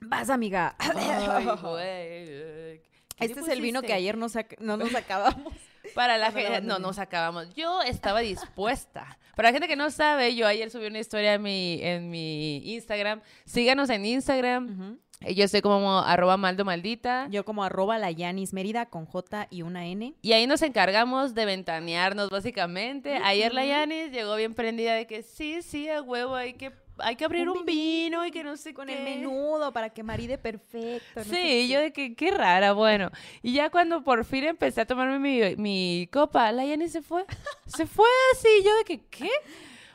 Vas, 0.00 0.30
amiga. 0.30 0.76
Ay, 0.78 1.44
güey. 1.44 2.82
¿Qué 3.16 3.24
Este 3.24 3.40
es 3.40 3.48
el 3.48 3.62
vino 3.62 3.80
que 3.82 3.94
ayer 3.94 4.16
no, 4.16 4.28
nos 4.76 4.94
acabamos. 4.94 5.54
Para 5.94 6.18
la 6.18 6.32
gente, 6.32 6.60
no 6.60 6.78
nos 6.78 6.98
acabamos. 6.98 7.54
Yo 7.54 7.82
estaba 7.82 8.20
dispuesta. 8.20 9.18
Para 9.34 9.48
la 9.48 9.52
gente 9.52 9.68
que 9.68 9.76
no 9.76 9.90
sabe, 9.90 10.34
yo 10.34 10.46
ayer 10.46 10.70
subí 10.70 10.86
una 10.86 10.98
historia 10.98 11.34
en 11.34 11.42
mi, 11.42 11.80
en 11.82 12.10
mi 12.10 12.74
Instagram. 12.74 13.22
Síganos 13.44 13.88
en 13.90 14.04
Instagram. 14.04 14.98
Yo 15.20 15.44
estoy 15.44 15.62
como 15.62 16.00
arroba 16.00 16.36
maldo 16.36 16.64
maldita. 16.64 17.26
Yo 17.30 17.44
como 17.44 17.64
arroba 17.64 17.98
la 17.98 18.10
Yanis 18.10 18.52
Mérida 18.52 18.86
con 18.86 19.06
J 19.06 19.48
y 19.50 19.62
una 19.62 19.86
N. 19.86 20.14
Y 20.20 20.32
ahí 20.32 20.46
nos 20.46 20.62
encargamos 20.62 21.34
de 21.34 21.46
ventanearnos, 21.46 22.28
básicamente. 22.30 23.16
Ayer 23.24 23.52
la. 23.54 23.64
Yanis 23.64 24.12
llegó 24.12 24.36
bien 24.36 24.54
prendida 24.54 24.94
de 24.94 25.06
que 25.06 25.22
sí, 25.22 25.62
sí, 25.62 25.88
a 25.88 26.02
huevo, 26.02 26.34
hay 26.34 26.52
que, 26.54 26.70
hay 26.98 27.16
que 27.16 27.24
abrir 27.24 27.48
Un 27.48 27.58
un, 27.58 27.64
vino 27.64 28.26
y 28.26 28.30
que 28.30 28.44
no 28.44 28.56
sé 28.58 28.74
Con 28.74 28.88
qué. 28.88 28.98
el 28.98 29.04
menudo 29.04 29.72
para 29.72 29.88
que 29.90 30.02
maride 30.02 30.36
perfecto. 30.36 31.20
no 31.20 31.24
Sí, 31.24 31.66
yo 31.68 31.80
de 31.80 31.92
que 31.92 32.14
qué 32.14 32.30
rara, 32.30 32.72
bueno. 32.72 33.10
Y 33.42 33.54
ya 33.54 33.70
cuando 33.70 34.04
por 34.04 34.24
fin 34.26 34.44
empecé 34.44 34.82
a 34.82 34.86
tomarme 34.86 35.18
mi, 35.18 35.56
mi 35.56 36.08
copa, 36.12 36.52
la 36.52 36.64
Yanis 36.66 36.92
se 36.92 37.00
fue. 37.02 37.24
Se 37.66 37.86
fue 37.86 38.06
así, 38.32 38.48
yo 38.62 38.76
de 38.76 38.84
que, 38.84 39.00
¿qué? 39.06 39.30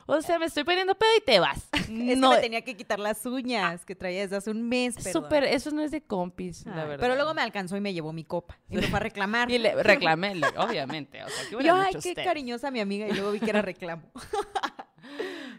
O 0.06 0.20
sea, 0.20 0.38
me 0.40 0.46
estoy 0.46 0.64
poniendo 0.64 0.96
pedo 0.96 1.10
y 1.16 1.20
te 1.20 1.38
vas. 1.38 1.68
Es 2.12 2.18
no, 2.18 2.30
que 2.30 2.36
me 2.36 2.42
tenía 2.42 2.62
que 2.62 2.76
quitar 2.76 2.98
las 2.98 3.24
uñas 3.26 3.84
que 3.84 3.94
traía 3.94 4.22
desde 4.22 4.36
hace 4.36 4.50
un 4.50 4.68
mes. 4.68 4.94
perdón. 4.96 5.12
súper, 5.12 5.44
eso 5.44 5.70
no 5.70 5.82
es 5.82 5.90
de 5.90 6.02
compis, 6.02 6.66
Ay, 6.66 6.72
la 6.74 6.84
verdad. 6.84 7.00
Pero 7.00 7.14
luego 7.14 7.34
me 7.34 7.42
alcanzó 7.42 7.76
y 7.76 7.80
me 7.80 7.92
llevó 7.92 8.12
mi 8.12 8.24
copa. 8.24 8.58
Y 8.68 8.76
me 8.76 8.82
fue 8.82 8.98
a 8.98 9.00
reclamar. 9.00 9.50
Y 9.50 9.58
le 9.58 9.74
reclamé, 9.82 10.40
obviamente. 10.56 11.22
O 11.22 11.28
sea, 11.28 11.44
¿qué 11.48 11.52
Y 11.52 11.56
hubieran 11.56 11.76
yo, 11.76 11.82
ay, 11.82 11.92
qué 11.92 11.98
ustedes? 11.98 12.26
cariñosa 12.26 12.70
mi 12.70 12.80
amiga. 12.80 13.06
Y 13.08 13.12
luego 13.12 13.32
vi 13.32 13.40
que 13.40 13.50
era 13.50 13.62
reclamo. 13.62 14.02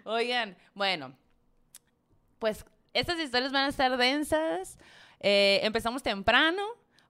Oigan, 0.06 0.58
bueno, 0.74 1.14
pues 2.40 2.66
estas 2.94 3.20
historias 3.20 3.52
van 3.52 3.66
a 3.66 3.70
estar 3.70 3.96
densas. 3.98 4.78
Eh, 5.20 5.62
empezamos 5.64 6.04
temprano 6.04 6.62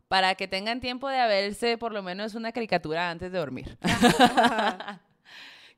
para 0.08 0.36
que 0.36 0.48
tengan 0.48 0.80
tiempo 0.80 1.10
de 1.10 1.18
verse 1.28 1.78
por 1.78 1.92
lo 1.92 2.04
menos 2.04 2.36
una 2.36 2.52
caricatura 2.52 3.10
antes 3.10 3.32
de 3.32 3.40
dormir. 3.40 3.78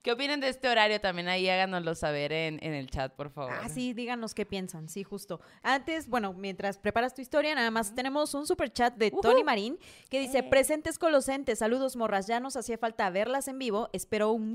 ¿Qué 0.06 0.12
opinan 0.12 0.40
de 0.40 0.50
este 0.50 0.70
horario? 0.70 1.02
También 1.02 1.28
ahí 1.28 1.50
háganoslo 1.50 1.96
saber 1.96 2.32
en, 2.32 2.60
en 2.64 2.74
el 2.76 2.92
chat, 2.92 3.12
por 3.16 3.32
favor. 3.32 3.52
Ah, 3.60 3.70
sí, 3.70 3.92
díganos 3.94 4.36
qué 4.36 4.46
piensan, 4.46 4.88
sí, 4.88 5.04
justo. 5.04 5.42
Antes, 5.64 6.08
bueno, 6.08 6.32
mientras 6.34 6.78
preparas 6.78 7.16
tu 7.16 7.24
historia, 7.24 7.56
nada 7.56 7.72
más 7.72 7.96
tenemos 7.96 8.36
un 8.36 8.46
super 8.46 8.72
chat 8.72 8.94
de 8.98 9.10
Tony 9.10 9.44
Marín 9.44 9.80
que 10.12 10.20
dice, 10.20 10.38
Eh. 10.38 10.44
presentes 10.44 11.00
colosentes, 11.00 11.58
saludos 11.58 11.96
morras, 11.96 12.28
ya 12.28 12.40
nos 12.40 12.56
hacía 12.56 12.78
falta 12.78 13.10
verlas 13.10 13.48
en 13.48 13.58
vivo, 13.58 13.90
espero 13.94 14.32
un 14.32 14.54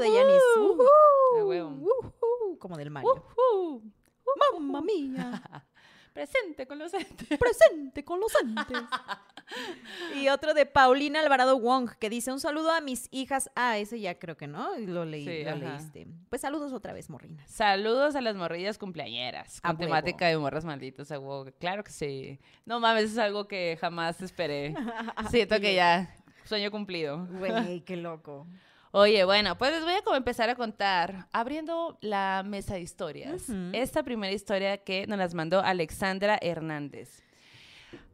de 0.00 0.12
Yanis, 0.12 0.42
Woohoo. 0.56 0.76
woohoo, 0.78 1.40
A 1.40 1.44
huevo. 1.44 1.70
woohoo, 1.70 2.58
como 2.58 2.76
del 2.76 2.90
Mario. 2.90 3.24
Mamma 4.52 4.82
mía, 4.82 5.42
Presente 6.16 6.66
con 6.66 6.78
los 6.78 6.94
entes. 6.94 7.28
presente 7.38 8.02
con 8.02 8.18
los 8.20 8.32
entes. 8.40 8.82
Y 10.14 10.28
otro 10.28 10.54
de 10.54 10.64
Paulina 10.64 11.20
Alvarado 11.20 11.58
Wong, 11.58 11.90
que 12.00 12.08
dice, 12.08 12.32
un 12.32 12.40
saludo 12.40 12.70
a 12.72 12.80
mis 12.80 13.08
hijas. 13.10 13.50
Ah, 13.54 13.76
ese 13.76 14.00
ya 14.00 14.18
creo 14.18 14.34
que 14.34 14.46
no, 14.46 14.78
lo, 14.78 15.04
leí, 15.04 15.26
Sí, 15.26 15.44
lo 15.44 15.56
leíste. 15.56 16.06
Pues 16.30 16.40
saludos 16.40 16.72
otra 16.72 16.94
vez, 16.94 17.10
morrinas. 17.10 17.50
Saludos 17.50 18.16
a 18.16 18.22
las 18.22 18.34
morrillas 18.34 18.78
cumpleañeras 18.78 19.58
A 19.58 19.68
con 19.68 19.70
huevo. 19.72 19.88
temática 19.92 20.26
de 20.28 20.38
morras 20.38 20.64
malditas. 20.64 21.12
a 21.12 21.18
huevo. 21.18 21.44
Claro 21.60 21.84
que 21.84 21.92
sí. 21.92 22.40
No 22.64 22.80
mames, 22.80 23.12
es 23.12 23.18
algo 23.18 23.46
que 23.46 23.76
jamás 23.78 24.20
esperé. 24.22 24.74
Siento 25.30 25.60
que 25.60 25.74
ya, 25.74 26.16
sueño 26.44 26.70
cumplido. 26.70 27.26
Güey, 27.26 27.82
qué 27.82 27.96
loco. 27.98 28.46
Oye, 28.98 29.26
bueno, 29.26 29.58
pues 29.58 29.72
les 29.72 29.84
voy 29.84 29.92
a 29.92 30.00
como 30.00 30.16
empezar 30.16 30.48
a 30.48 30.54
contar, 30.54 31.28
abriendo 31.30 31.98
la 32.00 32.42
mesa 32.46 32.76
de 32.76 32.80
historias. 32.80 33.42
Esta 33.74 34.02
primera 34.02 34.32
historia 34.32 34.78
que 34.78 35.06
nos 35.06 35.18
las 35.18 35.34
mandó 35.34 35.60
Alexandra 35.60 36.38
Hernández. 36.40 37.22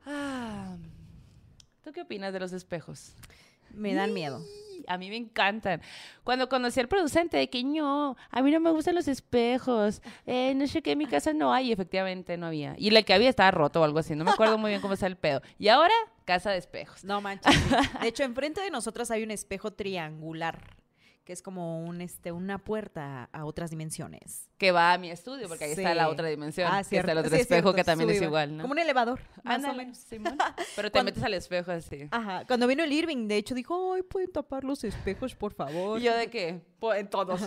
Ah, 0.04 0.74
¿Tú 1.84 1.92
qué 1.92 2.02
opinas 2.02 2.32
de 2.32 2.40
los 2.40 2.52
espejos? 2.52 3.14
Me 3.70 3.94
dan 3.94 4.12
miedo. 4.12 4.44
A 4.88 4.98
mí 4.98 5.10
me 5.10 5.16
encantan. 5.16 5.80
Cuando 6.24 6.48
conocí 6.48 6.80
al 6.80 6.88
producente, 6.88 7.36
de 7.36 7.48
que 7.48 7.62
no, 7.64 8.16
a 8.30 8.42
mí 8.42 8.50
no 8.50 8.60
me 8.60 8.70
gustan 8.70 8.94
los 8.94 9.08
espejos. 9.08 10.02
Eh, 10.26 10.54
no 10.54 10.66
sé 10.66 10.82
qué, 10.82 10.92
en 10.92 10.98
mi 10.98 11.06
casa 11.06 11.32
no 11.32 11.52
hay. 11.52 11.68
Y 11.68 11.72
efectivamente 11.72 12.36
no 12.36 12.46
había. 12.46 12.74
Y 12.78 12.94
el 12.94 13.04
que 13.04 13.14
había 13.14 13.28
estaba 13.28 13.50
roto 13.50 13.80
o 13.80 13.84
algo 13.84 13.98
así. 13.98 14.14
No 14.14 14.24
me 14.24 14.30
acuerdo 14.30 14.58
muy 14.58 14.70
bien 14.70 14.80
cómo 14.80 14.94
está 14.94 15.06
el 15.06 15.16
pedo. 15.16 15.42
Y 15.58 15.68
ahora, 15.68 15.94
casa 16.24 16.50
de 16.50 16.58
espejos. 16.58 17.04
No 17.04 17.20
manches. 17.20 17.54
De 18.00 18.08
hecho, 18.08 18.22
enfrente 18.24 18.60
de 18.60 18.70
nosotras 18.70 19.10
hay 19.10 19.22
un 19.22 19.30
espejo 19.30 19.72
triangular, 19.72 20.76
que 21.24 21.32
es 21.32 21.40
como 21.40 21.84
un, 21.84 22.00
este, 22.00 22.32
una 22.32 22.58
puerta 22.58 23.28
a 23.32 23.44
otras 23.44 23.70
dimensiones. 23.70 24.48
Que 24.58 24.72
va 24.72 24.92
a 24.92 24.98
mi 24.98 25.10
estudio, 25.10 25.46
porque 25.48 25.64
ahí 25.64 25.70
está 25.72 25.94
la 25.94 26.06
Sí. 26.06 26.10
otra 26.10 26.26
dimensión. 26.28 26.68
Ah, 26.72 26.82
que 26.82 26.96
está 26.98 27.12
el 27.12 27.18
otro 27.18 27.30
Sí, 27.30 27.36
es 27.36 27.42
espejo 27.42 27.60
cierto, 27.72 27.74
que 27.76 27.84
también 27.84 28.10
es 28.10 28.22
igual. 28.22 28.56
¿no? 28.56 28.62
Como 28.62 28.72
un 28.72 28.78
elevador, 28.80 29.20
más 29.44 29.56
Ándale, 29.56 29.74
o 29.74 29.76
menos. 29.76 29.98
Simón. 29.98 30.36
Pero 30.76 30.88
te 30.88 30.92
Cuando- 30.92 31.10
metes 31.10 31.22
al 31.22 31.34
espejo 31.34 31.70
así. 31.70 32.08
Ajá. 32.10 32.44
Cuando 32.46 32.66
vino 32.66 32.82
el 32.82 32.92
Irving, 32.92 33.28
de 33.28 33.36
hecho, 33.36 33.54
dijo, 33.54 33.94
ay, 33.94 34.02
¿pueden 34.02 34.32
tapar 34.32 34.64
los 34.64 34.82
espejos, 34.84 35.34
por 35.36 35.52
favor? 35.54 36.00
¿Y 36.00 36.02
yo 36.04 36.14
de 36.16 36.28
qué? 36.28 36.60
Pues 36.80 37.00
en 37.00 37.08
todos. 37.08 37.40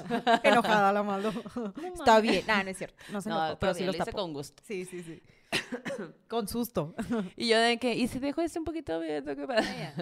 Enojada 0.44 0.94
la 0.94 1.03
malo. 1.03 1.34
Está 1.94 2.20
bien. 2.22 2.44
Ah, 2.48 2.63
no 2.63 2.70
es 2.70 2.77
cierto. 2.77 2.96
No 3.12 3.22
se 3.22 3.29
no, 3.29 3.36
enojó, 3.36 3.60
pero 3.60 3.60
pero 3.60 3.74
sí 3.74 3.79
sí, 3.79 3.86
lo 3.86 3.91
los 3.91 3.98
tapó. 4.05 4.17
con 4.20 4.34
gusto. 4.34 4.63
Sí, 4.65 4.86
sí, 4.86 5.03
sí. 5.03 5.22
con 6.28 6.48
susto. 6.48 6.96
Y 7.36 7.48
yo 7.48 7.60
de 7.60 7.78
que, 7.78 7.94
¿y 7.94 8.08
si 8.08 8.20
dejo 8.20 8.42
esto 8.42 8.60
un 8.60 8.66
poquito 8.66 8.94
abierto? 8.96 9.36
¿Qué 9.36 9.48
pasa? 9.48 9.94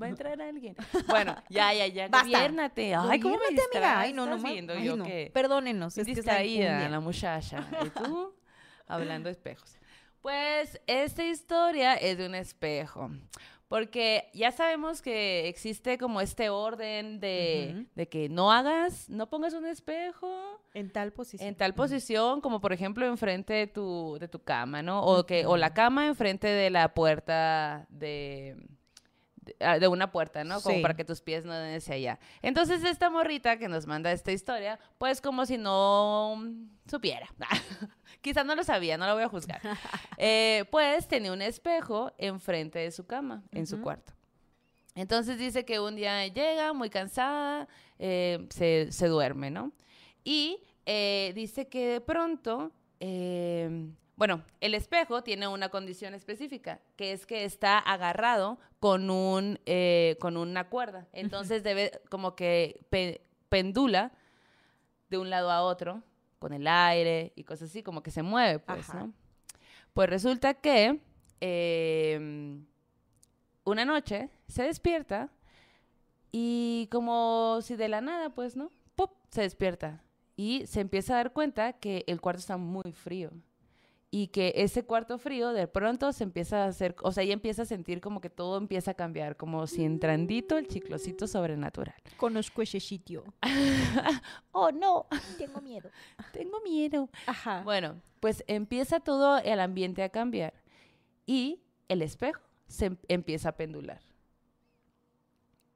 Va 0.00 0.06
a 0.06 0.08
entrar 0.08 0.40
alguien. 0.40 0.76
Bueno, 1.06 1.36
ya, 1.48 1.72
ya, 1.72 1.86
ya. 1.86 2.08
Basta. 2.08 2.26
Gobiérnate. 2.28 2.94
Ay, 2.94 3.20
¿cómo 3.20 3.36
me 3.38 3.46
amiga. 3.46 4.00
Ay, 4.00 4.12
no, 4.12 4.26
no, 4.26 4.32
¿Estás 4.36 4.42
ma- 4.42 4.52
viendo 4.52 4.72
ay, 4.74 4.84
yo 4.84 4.96
no. 4.96 5.04
que 5.04 5.30
Perdónenos, 5.32 5.96
es 5.98 6.04
que 6.06 6.12
es 6.12 6.16
la 6.26 6.38
distraída 6.38 6.88
la 6.88 7.00
muchacha. 7.00 7.66
¿Y 7.84 7.90
tú? 7.90 8.34
Hablando 8.86 9.28
de 9.28 9.32
espejos. 9.32 9.74
Pues 10.20 10.80
esta 10.88 11.24
historia 11.24 11.94
es 11.94 12.18
de 12.18 12.26
un 12.26 12.34
espejo. 12.34 13.08
Porque 13.68 14.30
ya 14.32 14.50
sabemos 14.50 15.02
que 15.02 15.46
existe 15.48 15.98
como 15.98 16.22
este 16.22 16.48
orden 16.48 17.20
de, 17.20 17.84
de 17.94 18.08
que 18.08 18.28
no 18.30 18.50
hagas, 18.50 19.10
no 19.10 19.28
pongas 19.28 19.52
un 19.52 19.66
espejo 19.66 20.60
En 20.72 20.90
tal 20.90 21.12
posición. 21.12 21.46
en 21.48 21.54
tal 21.54 21.74
posición, 21.74 22.40
como 22.40 22.60
por 22.62 22.72
ejemplo 22.72 23.04
enfrente 23.06 23.52
de 23.52 23.66
tu, 23.66 24.16
de 24.20 24.28
tu 24.28 24.42
cama, 24.42 24.80
¿no? 24.82 25.02
O, 25.04 25.26
que, 25.26 25.44
o 25.44 25.58
la 25.58 25.74
cama 25.74 26.06
enfrente 26.06 26.46
de 26.48 26.70
la 26.70 26.94
puerta 26.94 27.86
de, 27.90 28.56
de, 29.42 29.56
ah, 29.60 29.78
de 29.78 29.86
una 29.88 30.10
puerta, 30.12 30.44
¿no? 30.44 30.62
Como 30.62 30.76
Sí. 30.76 30.80
para 30.82 30.94
que 30.96 31.04
tus 31.04 31.20
pies 31.20 31.44
no 31.44 31.52
den 31.52 31.76
hacia 31.76 31.94
allá. 31.94 32.18
Entonces 32.40 32.82
esta 32.84 33.10
morrita 33.10 33.58
que 33.58 33.68
nos 33.68 33.86
manda 33.86 34.10
esta 34.12 34.32
historia, 34.32 34.78
pues 34.96 35.20
como 35.20 35.44
si 35.44 35.58
no 35.58 36.42
supiera. 36.90 37.28
Quizás 38.20 38.44
no 38.44 38.54
lo 38.54 38.64
sabía, 38.64 38.98
no 38.98 39.06
lo 39.06 39.14
voy 39.14 39.22
a 39.22 39.28
juzgar. 39.28 39.60
Eh, 40.16 40.64
pues 40.70 41.06
tenía 41.06 41.32
un 41.32 41.40
espejo 41.42 42.12
enfrente 42.18 42.78
de 42.80 42.90
su 42.90 43.06
cama, 43.06 43.42
en 43.52 43.66
su 43.66 43.80
cuarto. 43.80 44.12
Entonces 44.94 45.38
dice 45.38 45.64
que 45.64 45.78
un 45.78 45.94
día 45.94 46.26
llega 46.26 46.72
muy 46.72 46.90
cansada, 46.90 47.68
eh, 48.00 48.46
se, 48.50 48.90
se 48.90 49.06
duerme, 49.06 49.50
¿no? 49.50 49.70
Y 50.24 50.60
eh, 50.86 51.30
dice 51.36 51.68
que 51.68 51.86
de 51.86 52.00
pronto, 52.00 52.72
eh, 52.98 53.86
bueno, 54.16 54.42
el 54.60 54.74
espejo 54.74 55.22
tiene 55.22 55.46
una 55.46 55.68
condición 55.68 56.14
específica, 56.14 56.80
que 56.96 57.12
es 57.12 57.24
que 57.26 57.44
está 57.44 57.78
agarrado 57.78 58.58
con, 58.80 59.08
un, 59.10 59.60
con 60.18 60.36
una 60.36 60.68
cuerda. 60.68 61.06
Entonces 61.12 61.62
debe 61.62 61.92
como 62.10 62.34
que 62.34 62.80
pe- 62.90 63.20
pendula 63.48 64.10
de 65.08 65.18
un 65.18 65.30
lado 65.30 65.52
a 65.52 65.62
otro 65.62 66.02
con 66.38 66.52
el 66.52 66.66
aire 66.66 67.32
y 67.36 67.44
cosas 67.44 67.70
así, 67.70 67.82
como 67.82 68.02
que 68.02 68.10
se 68.10 68.22
mueve, 68.22 68.58
pues, 68.58 68.88
Ajá. 68.90 69.00
¿no? 69.00 69.12
Pues 69.92 70.08
resulta 70.08 70.54
que 70.54 71.00
eh, 71.40 72.60
una 73.64 73.84
noche 73.84 74.30
se 74.46 74.62
despierta 74.64 75.30
y 76.32 76.88
como 76.92 77.60
si 77.62 77.76
de 77.76 77.88
la 77.88 78.00
nada, 78.00 78.30
pues, 78.30 78.56
¿no? 78.56 78.70
¡Pop! 78.94 79.12
Se 79.30 79.42
despierta 79.42 80.02
y 80.36 80.66
se 80.66 80.80
empieza 80.80 81.14
a 81.14 81.16
dar 81.16 81.32
cuenta 81.32 81.72
que 81.74 82.04
el 82.06 82.20
cuarto 82.20 82.40
está 82.40 82.56
muy 82.56 82.92
frío 82.92 83.30
y 84.10 84.28
que 84.28 84.54
ese 84.56 84.84
cuarto 84.84 85.18
frío 85.18 85.50
de 85.52 85.68
pronto 85.68 86.12
se 86.12 86.24
empieza 86.24 86.64
a 86.64 86.68
hacer, 86.68 86.96
o 87.02 87.12
sea, 87.12 87.24
ella 87.24 87.34
empieza 87.34 87.62
a 87.62 87.66
sentir 87.66 88.00
como 88.00 88.20
que 88.22 88.30
todo 88.30 88.56
empieza 88.56 88.92
a 88.92 88.94
cambiar, 88.94 89.36
como 89.36 89.66
si 89.66 89.84
entrandito 89.84 90.56
el 90.56 90.66
chiclosito 90.66 91.26
sobrenatural. 91.26 91.94
Conozco 92.16 92.62
ese 92.62 92.80
sitio. 92.80 93.24
Oh, 94.52 94.72
no, 94.72 95.06
Tengo 95.36 95.60
miedo. 95.60 95.90
tengo 96.32 96.60
miedo. 96.62 97.08
Ajá. 97.26 97.62
Bueno, 97.62 98.00
pues 98.18 98.42
empieza 98.48 98.98
todo 99.00 99.38
el 99.38 99.60
ambiente 99.60 100.02
a 100.02 100.08
cambiar 100.08 100.52
y 101.26 101.60
el 101.88 102.02
espejo 102.02 102.40
se 102.66 102.86
em- 102.86 102.96
empieza 103.08 103.50
a 103.50 103.56
pendular. 103.56 104.00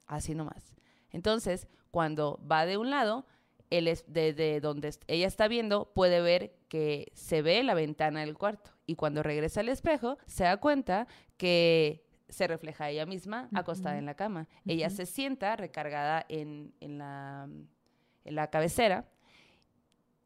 Así 0.06 0.34
nomás. 0.34 0.74
Entonces, 1.10 1.68
cuando 1.90 2.40
va 2.50 2.66
de 2.66 2.76
un 2.76 2.90
lado, 2.90 3.24
desde 3.70 4.60
donde 4.60 4.88
est- 4.88 5.04
ella 5.06 5.26
está 5.26 5.48
viendo, 5.48 5.92
puede 5.94 6.20
ver 6.20 6.54
que 6.72 7.12
se 7.12 7.42
ve 7.42 7.62
la 7.62 7.74
ventana 7.74 8.20
del 8.20 8.38
cuarto. 8.38 8.70
Y 8.86 8.96
cuando 8.96 9.22
regresa 9.22 9.60
al 9.60 9.68
espejo, 9.68 10.16
se 10.24 10.44
da 10.44 10.56
cuenta 10.56 11.06
que 11.36 12.02
se 12.30 12.46
refleja 12.46 12.88
ella 12.88 13.04
misma 13.04 13.50
acostada 13.52 13.98
en 13.98 14.06
la 14.06 14.14
cama. 14.14 14.48
Ella 14.64 14.88
se 14.88 15.04
sienta 15.04 15.54
recargada 15.54 16.24
en, 16.30 16.72
en 16.80 16.96
la, 16.96 17.46
en 18.24 18.34
la 18.34 18.48
cabecera 18.48 19.06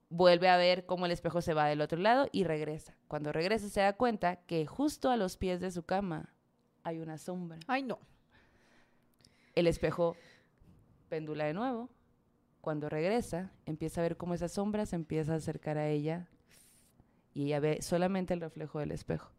vuelve 0.09 0.49
a 0.49 0.57
ver 0.57 0.87
cómo 0.87 1.07
el 1.07 1.11
espejo 1.11 1.43
se 1.43 1.53
va 1.53 1.67
del 1.67 1.81
otro 1.81 1.99
lado 1.99 2.29
y 2.31 2.45
regresa. 2.45 2.97
Cuando 3.09 3.33
regresa 3.33 3.69
se 3.69 3.81
da 3.81 3.95
cuenta 3.95 4.37
que 4.37 4.67
justo 4.67 5.11
a 5.11 5.17
los 5.17 5.37
pies 5.37 5.61
de 5.61 5.73
su 5.73 5.83
cama 5.83 6.33
hay 6.85 7.01
una 7.01 7.19
sombra. 7.19 7.59
Ay, 7.67 7.83
no. 7.83 7.99
El 9.57 9.67
espejo 9.67 10.15
pendula 11.09 11.47
de 11.47 11.55
nuevo. 11.55 11.91
Cuando 12.61 12.89
regresa, 12.89 13.51
empieza 13.65 14.01
a 14.01 14.05
ver 14.05 14.17
cómo 14.17 14.35
esa 14.35 14.47
sombra 14.47 14.87
se 14.87 14.95
empieza 14.95 15.33
a 15.33 15.37
acercar 15.39 15.77
a 15.77 15.89
ella 15.89 16.29
y 17.37 17.45
ella 17.45 17.61
ve 17.61 17.83
solamente 17.83 18.33
el 18.33 18.41
reflejo 18.41 18.79
del 18.79 18.93
espejo. 18.93 19.31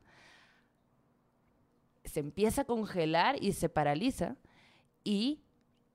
Se 2.06 2.20
empieza 2.20 2.62
a 2.62 2.66
congelar 2.66 3.44
y 3.44 3.54
se 3.54 3.70
paraliza 3.70 4.36
y 5.04 5.42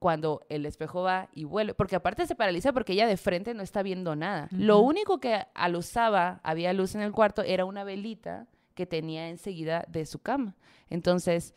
cuando 0.01 0.45
el 0.49 0.67
espejo 0.67 1.03
va 1.03 1.29
y 1.33 1.45
vuelve, 1.45 1.75
porque 1.75 1.95
aparte 1.95 2.27
se 2.27 2.35
paraliza 2.35 2.73
porque 2.73 2.95
ella 2.95 3.07
de 3.07 3.17
frente 3.17 3.55
no 3.55 3.63
está 3.63 3.85
viendo 3.85 4.17
nada. 4.17 4.49
Lo 4.51 4.81
único 4.81 5.21
que 5.21 5.47
alusaba, 5.55 6.41
había 6.43 6.73
luz 6.73 6.97
en 6.97 7.03
el 7.03 7.13
cuarto, 7.13 7.43
era 7.43 7.65
una 7.65 7.85
velita 7.85 8.49
que 8.75 8.85
tenía 8.85 9.29
enseguida 9.29 9.85
de 9.87 10.05
su 10.05 10.19
cama. 10.19 10.57
Entonces, 10.91 11.55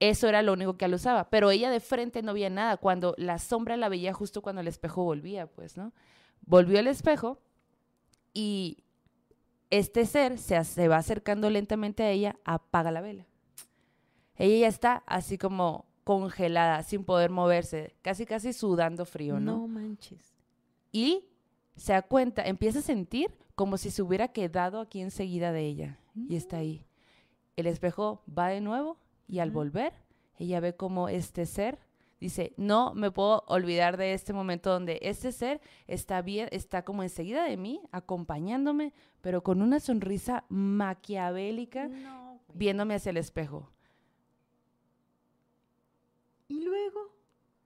eso 0.00 0.26
era 0.26 0.42
lo 0.42 0.52
único 0.52 0.76
que 0.76 0.84
alusaba. 0.84 1.30
Pero 1.30 1.52
ella 1.52 1.70
de 1.70 1.78
frente 1.78 2.22
no 2.22 2.34
veía 2.34 2.50
nada. 2.50 2.76
Cuando 2.76 3.14
la 3.18 3.38
sombra 3.38 3.76
la 3.76 3.88
veía 3.88 4.12
justo 4.12 4.42
cuando 4.42 4.62
el 4.62 4.68
espejo 4.68 5.04
volvía, 5.04 5.46
pues, 5.46 5.76
¿no? 5.76 5.92
Volvió 6.44 6.80
el 6.80 6.88
espejo 6.88 7.40
y 8.34 8.82
este 9.70 10.06
ser 10.06 10.38
se, 10.38 10.88
va 10.88 10.96
acercando 10.96 11.50
lentamente 11.50 12.02
a 12.02 12.10
ella, 12.10 12.36
apaga 12.44 12.90
la 12.90 13.00
vela. 13.00 13.26
Ella 14.36 14.58
ya 14.58 14.68
está 14.68 15.02
así 15.06 15.38
como 15.38 15.86
congelada, 16.04 16.82
sin 16.82 17.04
poder 17.04 17.30
moverse, 17.30 17.96
casi 18.02 18.26
casi 18.26 18.52
sudando 18.52 19.04
frío, 19.04 19.40
¿no? 19.40 19.58
No 19.58 19.68
manches. 19.68 20.34
Y 20.92 21.24
se 21.74 21.92
da 21.92 22.02
cuenta, 22.02 22.42
empieza 22.42 22.78
a 22.78 22.82
sentir 22.82 23.30
como 23.54 23.76
si 23.76 23.90
se 23.90 24.02
hubiera 24.02 24.28
quedado 24.28 24.80
aquí 24.80 25.00
enseguida 25.00 25.52
de 25.52 25.66
ella. 25.66 25.98
Y 26.14 26.36
está 26.36 26.58
ahí. 26.58 26.86
El 27.56 27.66
espejo 27.66 28.22
va 28.26 28.48
de 28.48 28.60
nuevo 28.60 28.98
y 29.26 29.40
al 29.40 29.50
volver, 29.50 29.92
ella 30.38 30.60
ve 30.60 30.76
como 30.76 31.08
este 31.08 31.46
ser 31.46 31.78
dice, 32.26 32.52
no 32.56 32.92
me 32.94 33.10
puedo 33.10 33.44
olvidar 33.46 33.96
de 33.96 34.12
este 34.12 34.32
momento 34.32 34.70
donde 34.70 34.98
este 35.02 35.32
ser 35.32 35.60
está 35.86 36.22
bien, 36.22 36.48
está 36.50 36.84
como 36.84 37.02
enseguida 37.02 37.44
de 37.44 37.56
mí, 37.56 37.80
acompañándome, 37.92 38.92
pero 39.20 39.42
con 39.42 39.62
una 39.62 39.80
sonrisa 39.80 40.44
maquiavélica, 40.48 41.88
No, 41.88 42.40
viéndome 42.52 42.94
hacia 42.94 43.10
el 43.10 43.16
espejo. 43.16 43.70
Y 46.48 46.60
luego. 46.62 47.14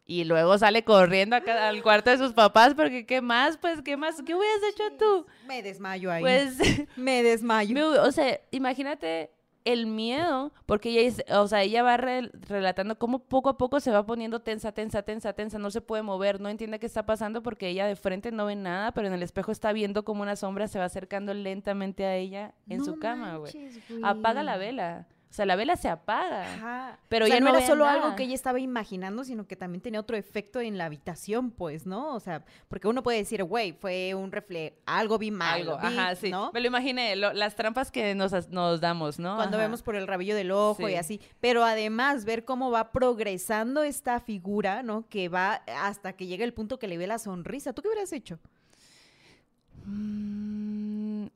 Y 0.05 0.25
luego 0.25 0.59
sale 0.59 0.85
corriendo 0.85 1.37
acá 1.37 1.69
al 1.69 1.83
cuarto 1.83 2.11
de 2.11 2.19
sus 2.19 2.33
papás 2.33 2.75
porque 2.75 3.07
¿qué 3.07 3.21
más? 3.23 3.57
Pues, 3.57 3.81
¿qué 3.83 3.97
más? 3.97 4.23
¿Qué 4.23 4.35
hubieras 4.35 4.61
hecho 4.73 4.85
tú? 4.99 5.27
Me 5.47 5.63
desmayo 5.63 6.11
ahí. 6.11 6.23
Pues, 6.23 6.59
me 6.97 7.23
desmayo. 7.23 8.03
o 8.03 8.13
sea, 8.13 8.41
imagínate 8.51 9.31
el 9.65 9.87
miedo, 9.87 10.53
porque 10.67 10.91
ella, 10.91 11.01
es- 11.03 11.25
o 11.37 11.47
sea, 11.47 11.63
ella 11.63 11.83
va 11.83 11.97
re- 11.97 12.31
relatando 12.49 12.99
cómo 12.99 13.19
poco 13.19 13.49
a 13.51 13.59
poco 13.59 13.81
se 13.81 13.91
va 13.91 14.05
poniendo 14.07 14.41
tensa, 14.41 14.73
tensa, 14.73 15.03
tensa, 15.03 15.33
tensa, 15.35 15.59
no 15.59 15.71
se 15.71 15.81
puede 15.81 16.03
mover, 16.03 16.41
no 16.41 16.49
entiende 16.49 16.79
qué 16.79 16.87
está 16.87 17.05
pasando 17.05 17.43
porque 17.43 17.69
ella 17.69 17.87
de 17.87 17.97
frente 17.97 18.33
no 18.33 18.47
ve 18.47 18.57
nada, 18.57 18.93
pero 18.93 19.07
en 19.09 19.13
el 19.15 19.23
espejo 19.23 19.53
está 19.53 19.73
viendo 19.73 20.05
como 20.05 20.23
una 20.23 20.37
sombra 20.37 20.67
se 20.69 20.79
va 20.79 20.87
acercando 20.87 21.35
lentamente 21.35 22.05
a 22.07 22.17
ella 22.17 22.55
en 22.69 22.79
No 22.79 22.85
su 22.85 22.99
cama, 22.99 23.37
güey. 23.37 23.53
Apaga 24.03 24.43
la 24.43 24.57
vela. 24.57 25.07
O 25.31 25.33
sea, 25.33 25.47
la 25.47 25.55
vela 25.55 25.77
se 25.77 25.89
apaga. 25.89 26.43
Ajá. 26.55 26.99
Pero 27.09 27.25
o 27.25 27.29
sea, 27.29 27.37
ella 27.37 27.45
no 27.45 27.53
no 27.53 27.59
era 27.59 27.67
solo 27.67 27.85
nada. 27.85 28.03
algo 28.03 28.17
que 28.17 28.25
ella 28.25 28.35
estaba 28.35 28.59
imaginando, 28.59 29.23
sino 29.23 29.47
que 29.47 29.55
también 29.55 29.81
tenía 29.81 30.01
otro 30.01 30.17
efecto 30.17 30.61
en 30.61 30.77
la 30.77 30.87
habitación, 30.87 31.53
pues, 31.53 31.87
¿no? 31.87 32.17
O 32.17 32.19
sea, 32.21 32.45
porque 32.67 32.89
uno 32.89 33.05
puede 33.05 33.19
decir, 33.19 33.45
güey, 33.45 33.71
fue 33.73 34.13
un 34.15 34.33
reflejo, 34.33 34.75
algo 34.87 35.19
vi 35.19 35.31
mal, 35.31 35.61
Algo, 35.61 35.79
vi", 35.79 35.87
ajá, 35.87 36.17
sí. 36.17 36.31
¿no? 36.33 36.51
Me 36.53 36.61
lo 36.61 36.67
imaginé, 36.67 37.15
lo- 37.15 37.33
las 37.33 37.55
trampas 37.55 37.93
que 37.93 38.13
nos, 38.17 38.49
nos 38.49 38.81
damos, 38.81 39.21
¿no? 39.21 39.37
Cuando 39.37 39.57
Ajá. 39.57 39.67
vemos 39.67 39.83
por 39.83 39.95
el 39.95 40.09
rabillo 40.09 40.35
del 40.35 40.51
ojo 40.51 40.89
y 40.89 40.93
Sí. 40.93 40.97
así. 40.99 41.21
Pero 41.41 41.65
además, 41.65 42.25
ver 42.25 42.45
cómo 42.45 42.73
va 42.73 42.91
progresando 42.91 43.85
esta 43.85 44.19
figura, 44.19 44.83
¿no? 44.83 45.07
Que 45.09 45.29
va 45.29 45.63
hasta 45.81 46.13
que 46.13 46.27
llega 46.27 46.45
el 46.45 46.53
punto 46.55 46.81
que 46.81 46.89
le 46.89 46.99
ve 46.99 47.07
la 47.07 47.21
sonrisa. 47.21 47.73
¿Tú 47.73 47.83
qué 47.83 47.89
hubieras 47.89 48.13
hecho? 48.13 48.41
Mm, 49.87 51.27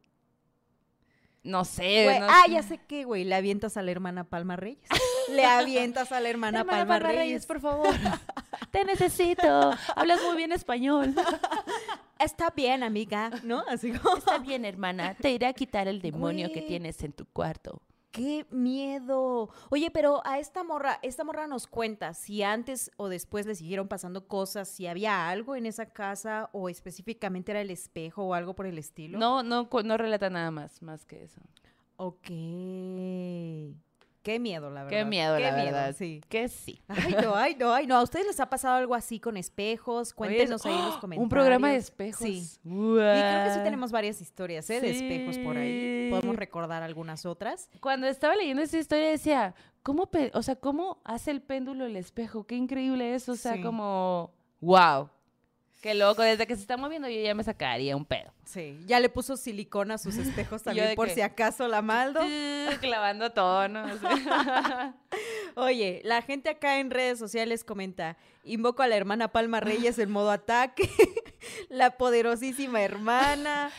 no 1.45 1.65
sé. 1.65 2.05
Güey, 2.05 2.21
no 2.21 2.27
ah, 2.29 2.43
sé. 2.47 2.53
ya 2.53 2.63
sé 2.63 2.79
qué, 2.79 3.05
güey. 3.05 3.25
Le 3.25 3.35
avientas 3.35 3.77
a 3.77 3.83
la 3.83 3.91
hermana 3.91 4.25
Palma 4.25 4.57
Reyes. 4.57 4.89
Le 5.31 5.45
avientas 5.45 6.11
a 6.11 6.21
la 6.21 6.29
hermana, 6.29 6.61
Hermana 6.61 6.79
Palma, 6.87 6.99
Palma 6.99 7.21
Reyes. 7.21 7.47
por 7.47 7.61
favor. 7.61 7.95
Te 8.71 8.85
necesito. 8.85 9.73
Hablas 9.95 10.21
muy 10.23 10.37
bien 10.37 10.53
español. 10.53 11.15
Está 12.19 12.51
bien, 12.51 12.83
amiga, 12.83 13.31
¿no? 13.43 13.63
Así 13.69 13.93
como... 13.93 14.17
Está 14.17 14.39
bien, 14.39 14.65
hermana. 14.65 15.15
Te 15.15 15.31
iré 15.31 15.47
a 15.47 15.53
quitar 15.53 15.89
el 15.89 16.01
demonio 16.01 16.51
que 16.53 16.63
tienes 16.63 17.03
en 17.03 17.13
tu 17.13 17.27
cuarto. 17.27 17.83
¡Qué 18.15 18.47
miedo! 18.53 19.51
Oye, 19.71 19.91
pero 19.91 20.23
a 20.25 20.39
esta 20.39 20.63
morra, 20.63 21.01
esta 21.03 21.25
morra 21.25 21.49
nos 21.49 21.67
cuenta 21.67 22.15
si 22.15 22.45
antes 22.45 22.93
o 22.97 23.09
después 23.09 23.45
le 23.45 23.57
siguieron 23.57 23.89
pasando 23.89 24.29
cosas, 24.29 24.69
si 24.69 24.87
había 24.87 25.29
algo 25.29 25.57
en 25.57 25.67
esa 25.67 25.87
casa 25.87 26.49
o 26.53 26.69
específicamente 26.69 27.51
era 27.51 27.61
el 27.61 27.73
espejo 27.73 28.23
o 28.23 28.35
algo 28.35 28.55
por 28.55 28.67
el 28.67 28.79
estilo. 28.79 29.19
No, 29.19 29.43
no, 29.43 29.69
no 29.83 29.97
relata 29.97 30.31
nada 30.31 30.53
más, 30.53 30.81
más 30.81 31.05
que 31.05 31.25
eso. 31.25 31.41
Ok. 31.97 32.31
Qué 34.25 34.41
miedo, 34.41 34.71
la 34.71 34.83
verdad. 34.85 34.99
Qué 34.99 35.05
miedo, 35.05 35.39
la 35.39 35.53
miedo, 35.53 35.67
verdad. 35.67 35.95
sí. 35.97 36.21
Que 36.29 36.49
sí. 36.49 36.81
Ay, 36.89 37.15
no, 37.23 37.35
ay, 37.37 37.57
no, 37.57 37.73
ay, 37.73 37.87
no. 37.87 37.95
¿A 37.97 38.03
ustedes 38.03 38.27
les 38.27 38.41
ha 38.41 38.49
pasado 38.49 38.75
algo 38.77 38.95
así 38.95 39.21
con 39.21 39.37
espejos? 39.37 40.13
Cuéntenos 40.15 40.65
ahí 40.65 40.73
en 40.73 40.85
los 40.87 40.97
¡Oh! 40.97 41.01
comentarios. 41.01 41.23
Un 41.25 41.29
programa 41.29 41.69
de 41.71 41.77
espejos. 41.77 42.27
Sí. 42.27 42.43
Y 42.65 42.69
creo 42.69 43.45
que 43.45 43.51
sí 43.55 43.61
tenemos 43.63 43.93
varias 43.93 44.21
historias, 44.23 44.69
¿eh? 44.71 44.81
De 44.81 44.91
espejos 44.91 45.39
por 45.39 45.57
ahí. 45.59 46.09
Podemos 46.11 46.37
recordar 46.37 46.83
algunas 46.83 47.27
otras. 47.27 47.69
Cuando 47.81 48.07
estaba 48.07 48.35
leyendo 48.35 48.63
esa 48.63 48.79
historia 48.79 49.11
decía, 49.11 49.55
¿cómo, 49.83 50.09
o 50.33 50.43
sea, 50.43 50.57
¿cómo 50.57 51.03
hace 51.05 51.31
el 51.31 51.43
péndulo 51.43 51.85
el 51.85 51.95
espejo? 51.97 52.45
Qué 52.47 52.57
increíble 52.57 53.15
eso, 53.15 53.33
o 53.33 53.37
sea, 53.37 53.53
Sí. 53.55 53.61
como, 53.63 54.33
wow, 54.61 55.11
qué 55.85 55.93
loco, 55.95 56.23
desde 56.23 56.47
que 56.47 56.55
se 56.57 56.63
está 56.63 56.79
moviendo 56.79 57.11
yo 57.11 57.21
ya 57.21 57.35
me 57.35 57.45
sacaría 57.45 57.95
un 57.95 58.07
pedo. 58.07 58.33
Sí, 58.47 58.81
ya 58.87 59.01
le 59.01 59.11
puso 59.11 59.37
silicona 59.37 59.97
a 59.97 59.99
sus 59.99 60.17
espejos 60.17 60.63
también 60.65 60.95
por 60.95 61.09
que- 61.09 61.15
si 61.15 61.21
acaso 61.21 61.69
la 61.69 61.83
maldo. 61.83 62.21
Clavando 62.81 63.33
todo, 63.33 63.69
¿no? 63.69 63.81
Así. 63.85 64.07
Oye, 65.57 66.01
la 66.03 66.23
gente 66.23 66.49
acá 66.49 66.79
en 66.81 66.91
redes 66.91 67.19
sociales 67.19 67.65
comenta, 67.65 68.17
invoco 68.45 68.83
a 68.83 68.89
la 68.89 68.97
hermana 68.97 69.29
Palma 69.31 69.61
Reyes 69.61 69.99
en 69.99 70.11
modo 70.11 70.31
ataque, 70.31 70.89
la 71.69 71.99
poderosísima 71.99 72.81
hermana, 72.81 73.71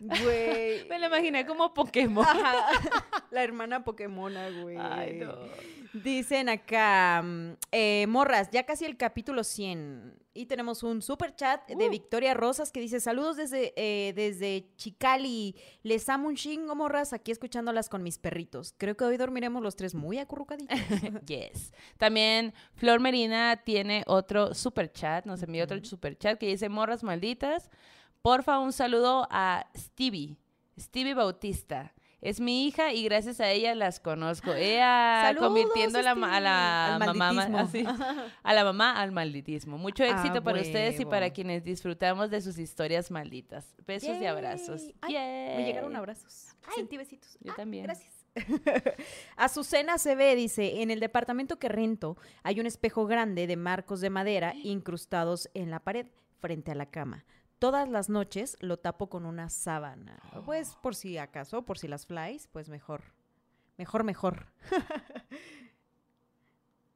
güey. 0.00 0.86
me 0.86 0.98
lo 0.98 1.06
imaginé 1.06 1.46
como 1.46 1.72
Pokémon. 1.72 2.26
Ajá, 2.26 2.66
la 3.30 3.42
hermana 3.42 3.84
Pokémona, 3.84 4.50
güey. 4.50 4.76
Ay, 4.78 5.14
no. 5.14 5.34
Dicen 5.94 6.50
acá, 6.50 7.22
mm, 7.24 7.52
eh, 7.72 8.06
morras, 8.06 8.50
ya 8.50 8.64
casi 8.66 8.84
el 8.84 8.98
capítulo 8.98 9.44
100. 9.44 10.23
Y 10.36 10.46
tenemos 10.46 10.82
un 10.82 11.00
super 11.00 11.34
chat 11.36 11.64
de 11.68 11.86
Uh. 11.86 11.90
Victoria 11.90 12.34
Rosas 12.34 12.72
que 12.72 12.80
dice, 12.80 12.98
saludos 12.98 13.36
desde, 13.36 13.72
eh, 13.76 14.12
desde 14.14 14.68
Chicali. 14.76 15.54
Les 15.84 16.08
amo 16.08 16.26
un 16.26 16.34
chingo, 16.34 16.74
morras, 16.74 17.12
aquí 17.12 17.30
escuchándolas 17.30 17.88
con 17.88 18.02
mis 18.02 18.18
perritos. 18.18 18.74
Creo 18.76 18.96
que 18.96 19.04
hoy 19.04 19.16
dormiremos 19.16 19.62
los 19.62 19.76
tres 19.76 19.94
muy 19.94 20.18
acurrucaditos. 20.18 20.76
Yes. 21.26 21.72
También 21.96 22.52
Flor 22.74 22.98
Merina 23.00 23.62
tiene 23.64 24.02
otro 24.06 24.54
super 24.54 24.92
chat, 24.92 25.24
nos 25.24 25.42
envió 25.42 25.64
otro 25.64 25.82
super 25.84 26.18
chat 26.18 26.38
que 26.38 26.48
dice, 26.48 26.68
morras 26.68 27.04
malditas, 27.04 27.70
porfa 28.20 28.58
un 28.58 28.72
saludo 28.72 29.26
a 29.30 29.70
Stevie, 29.76 30.36
Stevie 30.78 31.14
Bautista. 31.14 31.93
Es 32.24 32.40
mi 32.40 32.66
hija 32.66 32.94
y 32.94 33.04
gracias 33.04 33.38
a 33.38 33.50
ella 33.50 33.74
las 33.74 34.00
conozco. 34.00 34.54
Ella 34.54 35.34
convirtiendo 35.38 35.98
a 35.98 36.02
la, 36.02 36.12
a 36.12 36.40
la. 36.40 36.94
Al 36.96 37.14
mamá 37.14 37.42
así, 37.60 37.84
a 38.42 38.54
la 38.54 38.64
mamá 38.64 38.98
al 39.00 39.12
malditismo. 39.12 39.76
Mucho 39.76 40.04
Ah, 40.04 40.08
éxito 40.08 40.42
para 40.42 40.62
ustedes 40.62 40.98
y 40.98 41.04
para 41.04 41.28
quienes 41.30 41.64
disfrutamos 41.64 42.30
de 42.30 42.40
sus 42.40 42.58
historias 42.58 43.10
malditas. 43.10 43.74
Besos 43.86 44.16
y 44.20 44.24
abrazos. 44.24 44.82
Ay, 45.02 45.14
Me 45.14 45.64
llegaron 45.66 45.94
abrazos. 45.96 46.56
Sentí 46.74 46.96
besitos. 46.96 47.36
Yo 47.42 47.52
Ah, 47.52 47.56
también. 47.56 47.84
Gracias. 47.84 48.24
Azucena 49.36 49.98
se 49.98 50.14
ve, 50.14 50.34
dice, 50.34 50.82
en 50.82 50.90
el 50.90 51.00
departamento 51.00 51.58
que 51.58 51.68
rento 51.68 52.16
hay 52.42 52.58
un 52.58 52.66
espejo 52.66 53.06
grande 53.06 53.46
de 53.46 53.56
marcos 53.56 54.00
de 54.00 54.10
madera 54.10 54.54
incrustados 54.64 55.50
en 55.54 55.70
la 55.70 55.80
pared 55.80 56.06
frente 56.40 56.70
a 56.70 56.74
la 56.74 56.86
cama. 56.86 57.24
Todas 57.58 57.88
las 57.88 58.08
noches 58.08 58.56
lo 58.60 58.78
tapo 58.78 59.08
con 59.08 59.24
una 59.24 59.48
sábana. 59.48 60.20
Pues 60.44 60.76
por 60.82 60.94
si 60.94 61.18
acaso, 61.18 61.62
por 61.62 61.78
si 61.78 61.88
las 61.88 62.06
flies, 62.06 62.48
pues 62.52 62.68
mejor. 62.68 63.02
Mejor, 63.78 64.04
mejor. 64.04 64.46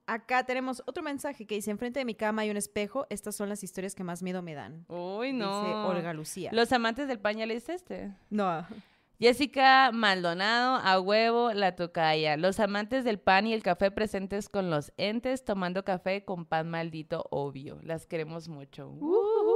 Acá 0.06 0.44
tenemos 0.44 0.82
otro 0.86 1.02
mensaje 1.02 1.46
que 1.46 1.56
dice, 1.56 1.70
enfrente 1.70 2.00
de 2.00 2.06
mi 2.06 2.14
cama 2.14 2.42
hay 2.42 2.50
un 2.50 2.56
espejo. 2.56 3.06
Estas 3.10 3.36
son 3.36 3.50
las 3.50 3.62
historias 3.62 3.94
que 3.94 4.04
más 4.04 4.22
miedo 4.22 4.40
me 4.40 4.54
dan. 4.54 4.86
Uy, 4.88 5.32
Dice 5.32 5.38
no. 5.38 5.86
Olga 5.88 6.14
Lucía. 6.14 6.50
Los 6.54 6.72
amantes 6.72 7.08
del 7.08 7.18
pan 7.20 7.36
ya 7.36 7.44
leíste 7.44 7.74
este. 7.74 8.14
No. 8.30 8.66
Jessica 9.20 9.90
Maldonado, 9.92 10.76
a 10.76 10.98
huevo, 11.00 11.52
la 11.52 11.74
tocaya. 11.76 12.36
Los 12.38 12.58
amantes 12.60 13.04
del 13.04 13.18
pan 13.18 13.48
y 13.48 13.52
el 13.52 13.62
café 13.62 13.90
presentes 13.90 14.48
con 14.48 14.70
los 14.70 14.92
entes, 14.96 15.44
tomando 15.44 15.84
café 15.84 16.24
con 16.24 16.46
pan 16.46 16.70
maldito, 16.70 17.26
obvio. 17.30 17.78
Las 17.82 18.06
queremos 18.06 18.48
mucho. 18.48 18.88
Ujú, 18.88 19.47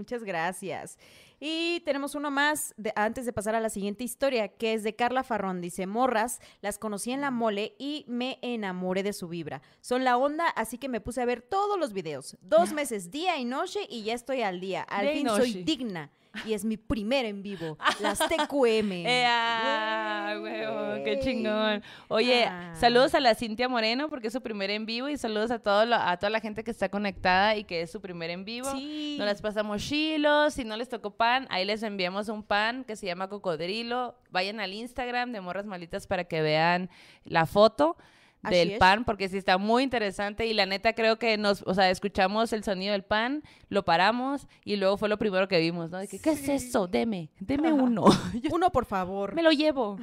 Muchas 0.00 0.24
gracias. 0.24 0.98
Y 1.38 1.80
tenemos 1.86 2.14
uno 2.14 2.30
más 2.30 2.72
de- 2.78 2.92
antes 2.96 3.24
de 3.26 3.32
pasar 3.32 3.54
a 3.54 3.60
la 3.60 3.68
siguiente 3.70 4.02
historia, 4.02 4.48
que 4.48 4.72
es 4.74 4.82
de 4.82 4.96
Carla 4.96 5.22
Farrón. 5.22 5.60
Dice, 5.60 5.86
morras, 5.86 6.40
las 6.62 6.78
conocí 6.78 7.12
en 7.12 7.20
la 7.20 7.30
mole 7.30 7.74
y 7.78 8.04
me 8.08 8.38
enamoré 8.42 9.02
de 9.02 9.12
su 9.12 9.28
vibra. 9.28 9.60
Son 9.82 10.04
la 10.04 10.16
onda, 10.16 10.48
así 10.48 10.78
que 10.78 10.88
me 10.88 11.00
puse 11.00 11.20
a 11.20 11.26
ver 11.26 11.42
todos 11.42 11.78
los 11.78 11.92
videos. 11.92 12.36
Dos 12.40 12.72
meses, 12.74 13.10
día 13.10 13.36
y 13.38 13.44
noche, 13.44 13.80
y 13.88 14.02
ya 14.04 14.14
estoy 14.14 14.42
al 14.42 14.58
día. 14.60 14.82
Al 14.82 15.08
fin 15.10 15.28
soy 15.28 15.52
digna. 15.64 16.10
Y 16.46 16.52
es 16.54 16.64
mi 16.64 16.76
primer 16.76 17.24
en 17.26 17.42
vivo. 17.42 17.76
Las 18.00 18.18
TQM. 18.18 18.92
¡Ea! 19.06 20.38
huevo, 20.40 21.04
¡Qué 21.04 21.18
chingón! 21.20 21.82
Oye, 22.08 22.44
Ah. 22.44 22.72
saludos 22.74 23.14
a 23.14 23.20
la 23.20 23.34
Cintia 23.34 23.68
Moreno 23.68 24.08
porque 24.08 24.28
es 24.28 24.32
su 24.32 24.40
primer 24.40 24.70
en 24.70 24.86
vivo 24.86 25.08
y 25.08 25.16
saludos 25.16 25.50
a, 25.50 25.58
todo 25.58 25.84
lo- 25.86 25.96
a 25.96 26.16
toda 26.18 26.30
la 26.30 26.40
gente 26.40 26.62
que 26.64 26.70
está 26.70 26.88
conectada 26.88 27.56
y 27.56 27.64
que 27.64 27.82
es 27.82 27.90
su 27.90 28.00
primer 28.00 28.30
en 28.30 28.44
vivo. 28.44 28.70
Sí. 28.72 29.16
Nos 29.18 29.26
las 29.26 29.42
pasamos 29.42 29.82
chilos, 29.82 30.54
si 30.54 30.64
no 30.64 30.76
les 30.76 30.88
tocó 30.88 31.10
pan, 31.16 31.46
ahí 31.50 31.64
les 31.64 31.82
enviamos 31.82 32.28
un 32.28 32.42
pan 32.42 32.84
que 32.84 32.96
se 32.96 33.06
llama 33.06 33.28
cocodrilo. 33.28 34.16
Vayan 34.30 34.60
al 34.60 34.72
Instagram 34.72 35.32
de 35.32 35.40
Morras 35.40 35.66
Malitas 35.66 36.06
para 36.06 36.24
que 36.24 36.42
vean 36.42 36.90
la 37.24 37.46
foto 37.46 37.96
Así 38.42 38.56
del 38.56 38.70
es. 38.72 38.78
pan, 38.78 39.04
porque 39.04 39.28
sí 39.28 39.36
está 39.36 39.58
muy 39.58 39.82
interesante 39.82 40.46
y 40.46 40.54
la 40.54 40.64
neta 40.64 40.94
creo 40.94 41.18
que 41.18 41.36
nos, 41.36 41.62
o 41.66 41.74
sea, 41.74 41.90
escuchamos 41.90 42.52
el 42.52 42.64
sonido 42.64 42.92
del 42.92 43.04
pan, 43.04 43.42
lo 43.68 43.84
paramos 43.84 44.46
y 44.64 44.76
luego 44.76 44.96
fue 44.96 45.08
lo 45.08 45.18
primero 45.18 45.46
que 45.46 45.58
vimos, 45.58 45.90
¿no? 45.90 45.98
De 45.98 46.08
que, 46.08 46.18
¿qué 46.18 46.30
es 46.30 46.48
eso? 46.48 46.86
Deme, 46.86 47.30
deme 47.38 47.72
uno. 47.72 48.04
Uno, 48.50 48.70
por 48.70 48.86
favor. 48.86 49.34
Me 49.34 49.42
lo 49.42 49.50
llevo. 49.50 49.98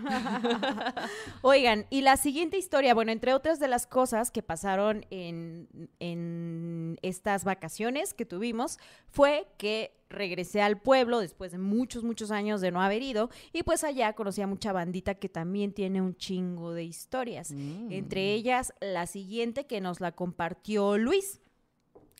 Oigan, 1.41 1.85
y 1.89 2.01
la 2.01 2.17
siguiente 2.17 2.57
historia, 2.57 2.93
bueno, 2.93 3.11
entre 3.11 3.33
otras 3.33 3.59
de 3.59 3.67
las 3.67 3.87
cosas 3.87 4.31
que 4.31 4.43
pasaron 4.43 5.05
en, 5.09 5.67
en 5.99 6.97
estas 7.01 7.43
vacaciones 7.43 8.13
que 8.13 8.25
tuvimos, 8.25 8.77
fue 9.07 9.47
que 9.57 9.97
regresé 10.09 10.61
al 10.61 10.79
pueblo 10.81 11.19
después 11.19 11.51
de 11.51 11.57
muchos, 11.57 12.03
muchos 12.03 12.31
años 12.31 12.61
de 12.61 12.71
no 12.71 12.81
haber 12.81 13.01
ido, 13.01 13.29
y 13.53 13.63
pues 13.63 13.83
allá 13.83 14.13
conocí 14.13 14.41
a 14.41 14.47
mucha 14.47 14.71
bandita 14.71 15.15
que 15.15 15.29
también 15.29 15.73
tiene 15.73 16.01
un 16.01 16.15
chingo 16.15 16.73
de 16.73 16.83
historias. 16.83 17.51
Mm. 17.51 17.91
Entre 17.91 18.33
ellas, 18.33 18.73
la 18.81 19.05
siguiente 19.07 19.65
que 19.65 19.81
nos 19.81 19.99
la 19.99 20.11
compartió 20.13 20.97
Luis. 20.97 21.41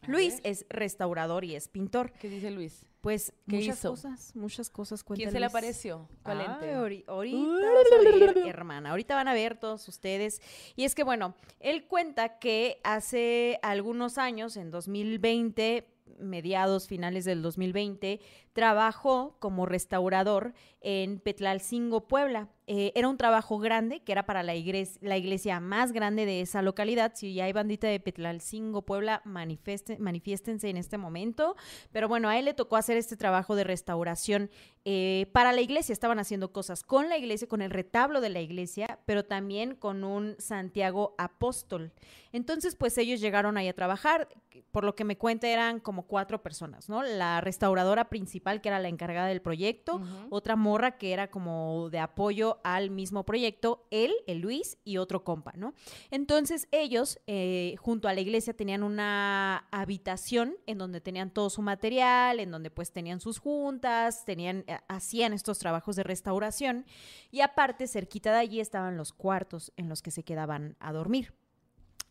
A 0.04 0.12
Luis 0.12 0.36
ver. 0.44 0.52
es 0.52 0.66
restaurador 0.70 1.44
y 1.44 1.56
es 1.56 1.68
pintor. 1.68 2.12
¿Qué 2.20 2.30
dice 2.30 2.52
Luis? 2.52 2.86
Pues 3.02 3.32
¿Qué 3.48 3.58
muchas 3.58 3.78
hizo? 3.80 3.90
cosas, 3.92 4.36
muchas 4.36 4.70
cosas 4.70 5.04
cuenta 5.04 5.22
¿Quién 5.22 5.32
se 5.32 5.40
le 5.40 5.46
apareció? 5.46 6.10
¿Cuál 6.24 6.42
Ay, 6.42 6.46
ente? 6.48 6.76
ahori- 6.76 7.04
ahorita 7.08 7.38
vas 7.74 7.92
a 7.92 8.34
ver, 8.34 8.48
hermana. 8.48 8.90
Ahorita 8.92 9.16
van 9.16 9.28
a 9.28 9.34
ver 9.34 9.58
todos 9.58 9.88
ustedes. 9.88 10.42
Y 10.76 10.84
es 10.84 10.94
que, 10.94 11.04
bueno, 11.04 11.36
él 11.60 11.86
cuenta 11.88 12.38
que 12.40 12.80
hace 12.84 13.60
algunos 13.62 14.18
años, 14.18 14.58
en 14.58 14.72
2020, 14.72 15.88
mediados, 16.20 16.88
finales 16.88 17.26
del 17.26 17.42
2020, 17.42 18.20
trabajó 18.58 19.36
como 19.38 19.68
restaurador 19.68 20.56
en 20.82 21.20
Petlalcingo, 21.20 22.08
Puebla. 22.08 22.48
Eh, 22.66 22.92
era 22.96 23.08
un 23.08 23.18
trabajo 23.18 23.60
grande, 23.60 24.00
que 24.02 24.12
era 24.12 24.26
para 24.26 24.42
la 24.42 24.56
iglesia, 24.56 25.00
la 25.04 25.16
iglesia 25.16 25.60
más 25.60 25.92
grande 25.92 26.26
de 26.26 26.42
esa 26.42 26.64
localidad. 26.64 27.12
Si 27.14 27.36
ya 27.36 27.46
hay 27.46 27.54
bandita 27.54 27.88
de 27.88 28.00
Petlalcingo, 28.00 28.82
Puebla, 28.82 29.22
manifiéstense 29.26 30.70
en 30.70 30.78
este 30.78 30.98
momento. 30.98 31.56
Pero 31.92 32.08
bueno, 32.08 32.30
a 32.30 32.40
él 32.40 32.46
le 32.46 32.56
tocó 32.56 32.78
hacer 32.78 32.98
este 32.98 33.16
trabajo 33.16 33.56
de 33.56 33.64
restauración 33.64 34.50
eh, 34.86 35.28
para 35.34 35.52
la 35.52 35.60
iglesia. 35.60 35.94
Estaban 35.94 36.18
haciendo 36.18 36.52
cosas 36.52 36.84
con 36.84 37.10
la 37.10 37.18
iglesia, 37.18 37.48
con 37.48 37.62
el 37.62 37.70
retablo 37.70 38.22
de 38.22 38.30
la 38.30 38.40
iglesia, 38.40 39.00
pero 39.06 39.24
también 39.24 39.76
con 39.76 40.04
un 40.04 40.36
Santiago 40.40 41.14
apóstol. 41.18 41.92
Entonces, 42.32 42.76
pues 42.76 42.98
ellos 42.98 43.20
llegaron 43.20 43.58
ahí 43.58 43.68
a 43.68 43.74
trabajar. 43.74 44.30
Por 44.72 44.86
lo 44.86 44.96
que 44.96 45.04
me 45.04 45.18
cuenta, 45.18 45.48
eran 45.48 45.82
como 45.82 46.08
cuatro 46.08 46.42
personas, 46.42 46.88
¿no? 46.88 47.04
La 47.04 47.42
restauradora 47.42 48.08
principal, 48.08 48.47
que 48.62 48.70
era 48.70 48.80
la 48.80 48.88
encargada 48.88 49.28
del 49.28 49.42
proyecto, 49.42 50.02
otra 50.30 50.56
morra 50.56 50.98
que 50.98 51.14
era 51.14 51.30
como 51.30 51.90
de 51.90 52.00
apoyo 52.00 52.60
al 52.64 52.90
mismo 52.90 53.26
proyecto, 53.26 53.86
él, 53.92 54.14
el 54.26 54.40
Luis 54.40 54.78
y 54.84 54.98
otro 54.98 55.24
compa, 55.24 55.54
¿no? 55.56 55.74
Entonces 56.12 56.68
ellos, 56.72 57.20
eh, 57.28 57.76
junto 57.80 58.08
a 58.08 58.14
la 58.14 58.22
iglesia, 58.22 58.54
tenían 58.54 58.84
una 58.84 59.68
habitación 59.72 60.56
en 60.66 60.78
donde 60.78 61.02
tenían 61.02 61.32
todo 61.32 61.50
su 61.50 61.62
material, 61.62 62.40
en 62.40 62.52
donde 62.52 62.72
pues 62.72 62.92
tenían 62.92 63.20
sus 63.20 63.40
juntas, 63.40 64.26
tenían, 64.26 64.64
eh, 64.68 64.80
hacían 64.88 65.34
estos 65.34 65.60
trabajos 65.60 65.96
de 65.96 66.04
restauración 66.04 66.86
y 67.32 67.42
aparte, 67.42 67.88
cerquita 67.88 68.32
de 68.32 68.40
allí 68.40 68.60
estaban 68.60 68.98
los 68.98 69.14
cuartos 69.14 69.72
en 69.78 69.90
los 69.90 70.02
que 70.02 70.12
se 70.12 70.24
quedaban 70.24 70.76
a 70.80 70.92
dormir. 70.94 71.34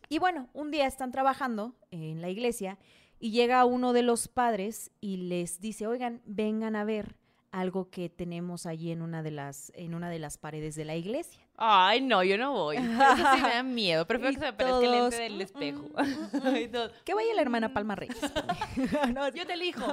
Y 0.09 0.19
bueno, 0.19 0.49
un 0.53 0.71
día 0.71 0.87
están 0.87 1.11
trabajando 1.11 1.75
en 1.91 2.21
la 2.21 2.29
iglesia 2.29 2.77
y 3.19 3.31
llega 3.31 3.65
uno 3.65 3.93
de 3.93 4.03
los 4.03 4.27
padres 4.27 4.91
y 5.01 5.17
les 5.17 5.59
dice, 5.59 5.87
oigan, 5.87 6.21
vengan 6.25 6.75
a 6.75 6.83
ver 6.83 7.15
algo 7.51 7.89
que 7.89 8.09
tenemos 8.09 8.65
allí 8.65 8.91
en 8.91 9.01
una 9.01 9.23
de 9.23 9.31
las, 9.31 9.71
en 9.75 9.95
una 9.95 10.09
de 10.09 10.19
las 10.19 10.37
paredes 10.37 10.75
de 10.75 10.85
la 10.85 10.95
iglesia. 10.95 11.41
Ay, 11.55 12.01
no, 12.01 12.23
yo 12.23 12.37
no 12.37 12.51
voy. 12.53 12.75
Eso 12.77 12.85
sí 12.85 13.41
me 13.41 13.49
da 13.49 13.63
miedo. 13.63 14.05
Prefiero 14.05 14.33
que 14.33 14.39
se 14.39 14.45
me 14.45 14.53
parezca 14.53 14.77
el 14.79 14.85
todos, 14.85 15.11
lente 15.13 15.23
del 15.23 15.37
mm, 15.37 15.41
espejo. 15.41 15.81
mm, 15.81 16.71
todos, 16.71 16.91
Que 17.03 17.13
vaya 17.15 17.33
la 17.33 17.41
hermana 17.41 17.73
Palma 17.73 17.95
Reyes. 17.95 18.17
No, 19.13 19.27
Yo 19.29 19.47
te 19.47 19.53
elijo. 19.53 19.85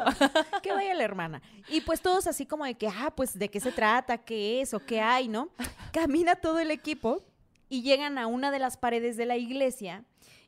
que 0.63 0.73
vaya 0.73 0.93
la 0.95 1.05
hermana. 1.05 1.41
Y 1.69 1.81
pues 1.81 2.03
todos 2.03 2.27
así 2.27 2.45
como 2.45 2.65
de 2.67 2.75
que, 2.75 2.89
ah, 2.89 3.13
pues 3.17 3.39
de 3.39 3.49
qué 3.49 3.61
se 3.61 3.73
trata, 3.73 4.19
qué 4.19 4.61
es 4.61 4.75
o 4.75 4.81
qué 4.81 5.01
hay, 5.01 5.29
¿no? 5.29 5.49
Camina 5.93 6.35
todo 6.35 6.59
el 6.59 6.71
equipo 6.71 7.25
y 7.71 7.83
llegan 7.83 8.19
a 8.19 8.27
una 8.27 8.51
de 8.51 8.59
las 8.59 8.77
paredes 8.77 9.17
de 9.17 9.25
la 9.27 9.37
iglesia 9.37 10.05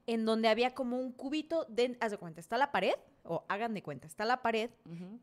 en 0.07 0.25
donde 0.25 0.49
había 0.49 0.75
como 0.75 0.99
un 0.99 1.13
cubito, 1.13 1.65
de, 1.69 1.97
haz 2.01 2.11
de 2.13 2.19
cuenta, 2.19 2.41
está 2.41 2.57
la 2.59 2.71
pared, 2.73 2.95
o 3.25 3.45
hagan 3.49 3.75
de 3.75 3.83
cuenta, 3.83 4.07
está 4.07 4.25
la 4.25 4.41
pared 4.43 4.71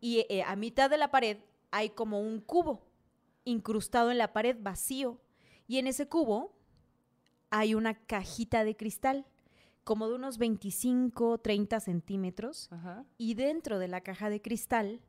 y 0.01 0.25
eh, 0.29 0.43
a 0.43 0.55
mitad 0.57 0.89
de 0.89 0.97
la 0.97 1.09
pared 1.11 1.37
hay 1.71 1.89
como 1.91 2.19
un 2.19 2.39
cubo 2.41 2.81
incrustado 3.45 4.11
en 4.11 4.17
la 4.17 4.33
pared 4.33 4.57
vacío. 4.59 5.19
Y 5.67 5.77
en 5.77 5.87
ese 5.87 6.07
cubo 6.07 6.53
hay 7.49 7.75
una 7.75 7.93
cajita 7.93 8.63
de 8.63 8.75
cristal, 8.75 9.25
como 9.83 10.07
de 10.09 10.15
unos 10.15 10.37
25, 10.37 11.37
30 11.39 11.79
centímetros. 11.79 12.69
Y 13.17 13.33
dentro 13.35 13.79
de 13.79 13.87
la 13.87 14.01
caja 14.01 14.29
de 14.29 14.41
cristal 14.41 14.99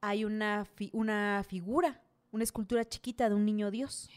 hay 0.00 0.24
una, 0.24 0.64
fi- 0.64 0.90
una 0.92 1.44
figura, 1.48 2.00
una 2.32 2.44
escultura 2.44 2.84
chiquita 2.86 3.28
de 3.28 3.34
un 3.34 3.44
niño 3.44 3.70
Dios. 3.70 4.08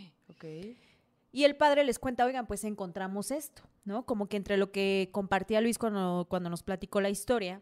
Y 1.36 1.44
el 1.44 1.58
padre 1.58 1.84
les 1.84 2.00
cuenta, 2.00 2.26
oigan, 2.26 2.48
pues 2.48 2.64
encontramos 2.64 3.30
esto, 3.30 3.64
¿no? 3.84 4.06
Como 4.06 4.30
que 4.30 4.38
entre 4.38 4.56
lo 4.56 4.72
que 4.72 5.10
compartía 5.12 5.60
Luis 5.60 5.78
cuando, 5.78 6.26
nos 6.50 6.64
platicó 6.64 7.02
la 7.02 7.10
historia, 7.10 7.62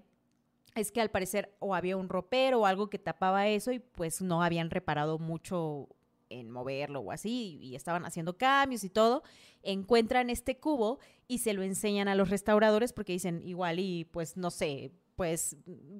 es 0.76 0.92
que 0.92 1.02
al 1.02 1.10
parecer 1.10 1.56
o 1.58 1.74
había 1.74 1.98
un 1.98 2.08
ropero 2.08 2.60
o 2.60 2.66
algo 2.68 2.92
que 2.92 3.00
tapaba 3.00 3.48
eso 3.48 3.72
y 3.72 3.80
pues 3.80 4.22
no 4.22 4.44
habían 4.44 4.70
reparado 4.70 5.18
mucho 5.18 5.90
en 6.30 6.52
moverlo 6.52 7.00
o 7.00 7.12
así 7.12 7.58
y 7.64 7.76
estaban 7.76 8.06
haciendo 8.06 8.38
cambios 8.38 8.84
y 8.84 8.92
todo. 8.92 9.24
Encuentran 9.64 10.30
este 10.30 10.60
cubo 10.60 11.00
y 11.28 11.40
se 11.40 11.54
lo 11.54 11.64
enseñan 11.64 12.08
a 12.08 12.14
los 12.14 12.30
restauradores 12.30 12.94
porque 12.94 13.14
dicen 13.14 13.42
igual 13.42 13.80
y 13.80 14.06
pues 14.06 14.38
no 14.38 14.52
sé, 14.52 14.92
pues 15.16 15.56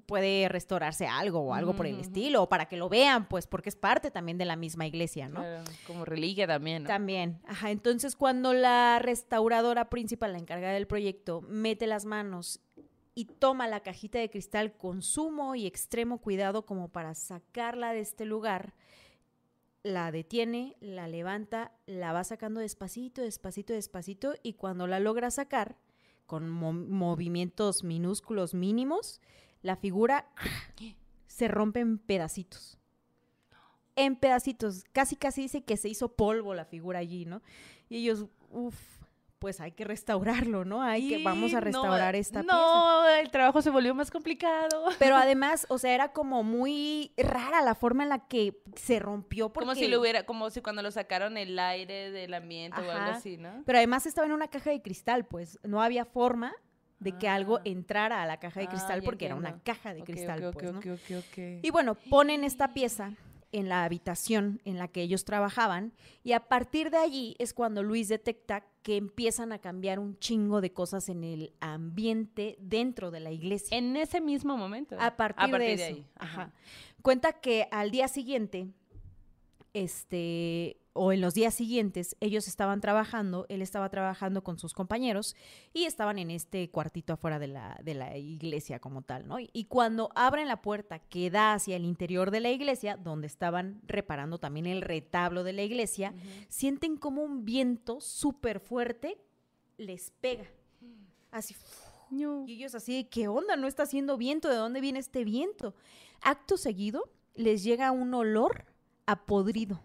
puede 0.06 0.50
restaurarse 0.50 1.08
algo 1.08 1.40
o 1.40 1.54
algo 1.54 1.76
por 1.76 1.86
el 1.86 2.00
estilo 2.00 2.44
o 2.44 2.50
para 2.50 2.68
que 2.68 2.78
lo 2.78 2.90
vean 2.90 3.28
pues 3.28 3.48
porque 3.48 3.70
es 3.70 3.76
parte 3.76 4.12
también 4.12 4.38
de 4.38 4.46
la 4.46 4.56
misma 4.56 4.88
iglesia, 4.88 5.30
¿no? 5.30 5.42
Claro, 5.42 5.64
como 5.86 6.06
reliquia 6.06 6.48
también. 6.48 6.84
¿no? 6.84 6.88
También, 6.88 7.40
ajá. 7.46 7.72
Entonces, 7.72 8.16
cuando 8.16 8.54
la 8.54 9.00
restauradora 9.00 9.90
principal, 9.90 10.34
la 10.34 10.40
encargada 10.40 10.74
del 10.74 10.88
proyecto, 10.88 11.42
mete 11.42 11.88
las 11.88 12.06
manos 12.06 12.60
y 13.16 13.26
toma 13.26 13.68
la 13.68 13.82
cajita 13.82 14.20
de 14.20 14.30
cristal 14.30 14.76
con 14.76 15.02
sumo 15.02 15.56
y 15.56 15.68
extremo 15.68 16.20
cuidado 16.20 16.66
como 16.66 16.90
para 16.90 17.14
sacarla 17.14 17.94
de 17.94 18.00
este 18.00 18.26
lugar, 18.26 18.74
la 19.84 20.12
detiene, 20.12 20.78
la 20.80 21.08
levanta, 21.08 21.74
la 21.86 22.14
va 22.14 22.24
sacando 22.24 22.62
despacito, 22.62 23.22
despacito, 23.22 23.74
despacito 23.74 24.34
y 24.42 24.54
cuando 24.54 24.88
la 24.88 25.00
logra 25.00 25.30
sacar 25.30 25.78
con 26.26 26.50
mo- 26.50 26.74
movimientos 26.74 27.84
minúsculos 27.84 28.54
mínimos, 28.54 29.22
la 29.62 29.76
figura 29.76 30.28
se 31.28 31.48
rompe 31.48 31.80
en 31.80 31.98
pedacitos. 31.98 32.78
En 33.96 34.16
pedacitos. 34.16 34.84
Casi, 34.92 35.16
casi 35.16 35.44
dice 35.44 35.64
que 35.64 35.78
se 35.78 35.90
hizo 35.90 36.10
polvo 36.16 36.54
la 36.56 36.66
figura 36.66 37.00
allí, 37.00 37.26
¿no? 37.26 37.42
Y 37.90 37.98
ellos, 37.98 38.26
uff, 38.50 38.76
pues 39.44 39.60
hay 39.60 39.74
que 39.74 39.84
restaurarlo, 39.84 40.64
¿no? 40.64 40.82
Hay 40.82 41.10
que, 41.10 41.22
vamos 41.22 41.52
a 41.52 41.56
no, 41.56 41.60
restaurar 41.66 42.16
esta 42.16 42.40
pieza. 42.44 42.56
No, 42.56 43.10
el 43.10 43.30
trabajo 43.30 43.62
se 43.62 43.72
volvió 43.72 43.94
más 43.94 44.10
complicado. 44.10 44.86
Pero 45.00 45.18
además, 45.18 45.66
o 45.68 45.78
sea, 45.78 45.94
era 45.94 46.14
como 46.14 46.44
muy 46.44 47.12
rara 47.18 47.62
la 47.62 47.76
forma 47.76 48.04
en 48.04 48.10
la 48.10 48.26
que 48.30 48.62
se 48.78 49.00
rompió. 49.00 49.52
Porque... 49.52 49.66
Como 49.68 49.76
si 49.76 49.90
lo 49.90 50.00
hubiera, 50.00 50.26
como 50.26 50.50
si 50.50 50.62
cuando 50.62 50.82
lo 50.82 50.92
sacaron 50.92 51.36
el 51.36 51.60
aire 51.60 52.10
del 52.12 52.34
ambiente 52.34 52.80
o 52.80 52.90
algo 52.90 53.12
así, 53.12 53.36
¿no? 53.36 53.64
Pero 53.66 53.80
además 53.80 54.06
estaba 54.06 54.26
en 54.28 54.32
una 54.32 54.48
caja 54.48 54.70
de 54.70 54.82
cristal, 54.82 55.26
pues 55.26 55.60
no 55.64 55.84
había 55.84 56.06
forma 56.06 56.54
de 57.00 57.18
que 57.18 57.28
algo 57.28 57.58
Ah. 57.58 57.62
entrara 57.66 58.24
a 58.24 58.26
la 58.26 58.40
caja 58.40 58.62
de 58.62 58.68
Ah, 58.68 58.70
cristal 58.70 59.02
ya 59.02 59.06
porque 59.06 59.26
era 59.26 59.36
una 59.36 59.60
caja 59.60 59.94
de 59.94 60.06
cristal, 60.06 60.52
pues, 60.54 60.72
¿no? 60.72 60.80
Y 61.62 61.70
bueno, 61.70 61.96
ponen 61.96 62.46
esta 62.46 62.70
pieza 62.74 63.12
en 63.52 63.68
la 63.68 63.84
habitación 63.84 64.62
en 64.64 64.78
la 64.78 64.88
que 64.88 65.02
ellos 65.02 65.26
trabajaban 65.26 65.92
y 66.24 66.32
a 66.32 66.40
partir 66.48 66.92
de 66.92 66.98
allí 66.98 67.36
es 67.40 67.54
cuando 67.54 67.84
Luis 67.84 68.08
detecta 68.08 68.64
que 68.84 68.98
empiezan 68.98 69.54
a 69.54 69.60
cambiar 69.60 69.98
un 69.98 70.20
chingo 70.20 70.60
de 70.60 70.74
cosas 70.74 71.08
en 71.08 71.24
el 71.24 71.54
ambiente 71.62 72.58
dentro 72.60 73.12
de 73.12 73.22
la 73.22 73.32
iglesia. 73.32 73.78
En 73.78 73.96
ese 73.96 74.20
mismo 74.20 74.58
momento. 74.58 74.98
A 75.00 75.16
partir, 75.16 75.58
de 75.58 75.74
eso. 75.74 75.86
ahí. 75.86 76.06
Ajá. 76.18 76.52
Cuenta 77.02 77.32
que 77.34 77.68
al 77.72 77.92
día 77.92 78.10
siguiente, 78.10 78.68
este, 79.74 80.78
o 80.94 81.12
en 81.12 81.22
los 81.22 81.34
días 81.34 81.54
siguientes, 81.54 82.16
ellos 82.20 82.48
estaban 82.48 82.80
trabajando, 82.80 83.46
él 83.50 83.62
estaba 83.62 83.90
trabajando 83.90 84.44
con 84.44 84.60
sus 84.60 84.74
compañeros 84.74 85.36
y 85.74 85.86
estaban 85.86 86.20
en 86.20 86.30
este 86.30 86.70
cuartito 86.70 87.14
afuera 87.14 87.40
de 87.40 87.48
la, 87.48 87.80
de 87.84 87.96
la 87.96 88.16
iglesia 88.18 88.80
como 88.80 89.02
tal, 89.02 89.28
¿no? 89.28 89.38
Y, 89.40 89.66
cuando 89.66 90.12
abren 90.14 90.48
la 90.48 90.62
puerta 90.62 91.00
que 91.00 91.32
da 91.32 91.54
hacia 91.54 91.76
el 91.76 91.86
interior 91.86 92.30
de 92.30 92.42
la 92.42 92.52
iglesia, 92.52 92.96
donde 92.96 93.28
estaban 93.28 93.82
reparando 93.88 94.38
también 94.38 94.68
el 94.68 94.82
retablo 94.82 95.44
de 95.44 95.54
la 95.54 95.64
iglesia, 95.64 96.14
sienten 96.48 96.98
como 96.98 97.24
un 97.24 97.44
viento 97.44 98.00
súper 98.00 98.60
fuerte 98.60 99.18
les 99.78 100.12
pega. 100.22 100.46
Así. 101.32 101.56
No. 102.10 102.46
Y 102.48 102.54
ellos 102.54 102.76
así, 102.76 103.06
¿qué 103.06 103.28
onda? 103.28 103.56
No 103.56 103.68
está 103.68 103.84
haciendo 103.84 104.18
viento, 104.18 104.48
¿de 104.50 104.56
dónde 104.56 104.82
viene 104.82 105.00
este 105.00 105.24
viento? 105.24 105.74
Acto 106.22 106.58
seguido, 106.58 107.10
les 107.34 107.64
llega 107.64 107.92
un 107.92 108.14
olor 108.14 108.66
a 109.08 109.26
podrido. 109.26 109.82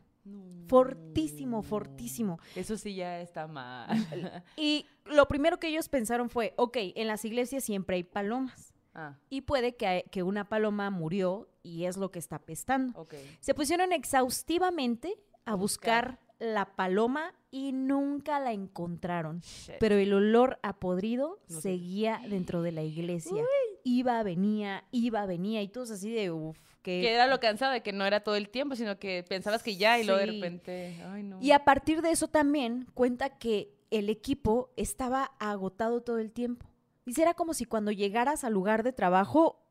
Fortísimo, 0.67 1.63
fortísimo. 1.63 2.39
Eso 2.55 2.77
sí 2.77 2.95
ya 2.95 3.21
está 3.21 3.47
mal. 3.47 3.89
Y 4.57 4.87
lo 5.07 5.27
primero 5.27 5.59
que 5.59 5.69
ellos 5.69 5.89
pensaron 5.89 6.29
fue, 6.29 6.53
ok, 6.57 6.77
en 6.95 7.07
las 7.07 7.25
iglesias 7.25 7.65
siempre 7.65 7.97
hay 7.97 8.05
palomas. 8.05 8.75
ah, 8.95 9.17
Y 9.31 9.41
puede 9.43 9.77
que, 9.77 10.05
que 10.11 10.23
una 10.23 10.49
paloma 10.49 10.91
murió 10.91 11.49
y 11.63 11.85
es 11.85 11.97
lo 11.97 12.11
que 12.11 12.19
está 12.19 12.39
pestando. 12.39 12.99
ok. 13.01 13.15
Se 13.41 13.55
pusieron 13.55 13.93
exhaustivamente 13.93 15.15
a 15.47 15.55
buscar. 15.55 16.19
buscar 16.19 16.29
la 16.39 16.77
paloma 16.77 17.35
y 17.51 17.73
nunca 17.73 18.39
la 18.39 18.53
encontraron. 18.53 19.41
Shit. 19.41 19.77
Pero 19.81 19.97
el 19.97 20.13
olor 20.13 20.59
a 20.63 20.79
podrido 20.79 21.41
No 21.49 21.57
sé. 21.57 21.63
seguía 21.63 22.21
dentro 22.29 22.63
de 22.63 22.71
la 22.73 22.83
iglesia. 22.83 23.43
Iba, 23.83 24.23
venía, 24.23 24.85
iba, 24.93 25.25
venía 25.27 25.63
y 25.63 25.69
todos 25.69 25.91
así 25.91 26.11
de 26.13 26.31
uff. 26.31 26.59
Que 26.83 27.13
era 27.13 27.27
lo 27.27 27.41
cansado 27.41 27.73
de 27.73 27.83
que 27.83 27.93
no 27.93 28.05
era 28.05 28.21
todo 28.21 28.37
el 28.37 28.49
tiempo, 28.49 28.77
sino 28.77 28.99
que 28.99 29.25
pensabas 29.29 29.63
que 29.63 29.77
ya 29.77 29.99
y 29.99 30.05
luego 30.05 30.21
de 30.21 30.27
repente, 30.27 31.03
ay 31.07 31.23
no. 31.23 31.39
Y 31.41 31.53
a 31.53 31.65
partir 31.65 32.03
de 32.03 32.11
eso 32.11 32.29
también 32.29 32.87
cuenta 32.95 33.39
que 33.39 33.71
el 33.91 34.09
equipo 34.09 34.71
estaba 34.77 35.33
agotado 35.39 36.03
todo 36.03 36.19
el 36.19 36.33
tiempo. 36.33 36.67
Dice, 37.07 37.23
era 37.23 37.35
como 37.35 37.55
si 37.55 37.65
cuando 37.65 37.91
llegaras 37.91 38.45
al 38.45 38.53
lugar 38.53 38.83
de 38.83 38.93
trabajo, 38.93 39.63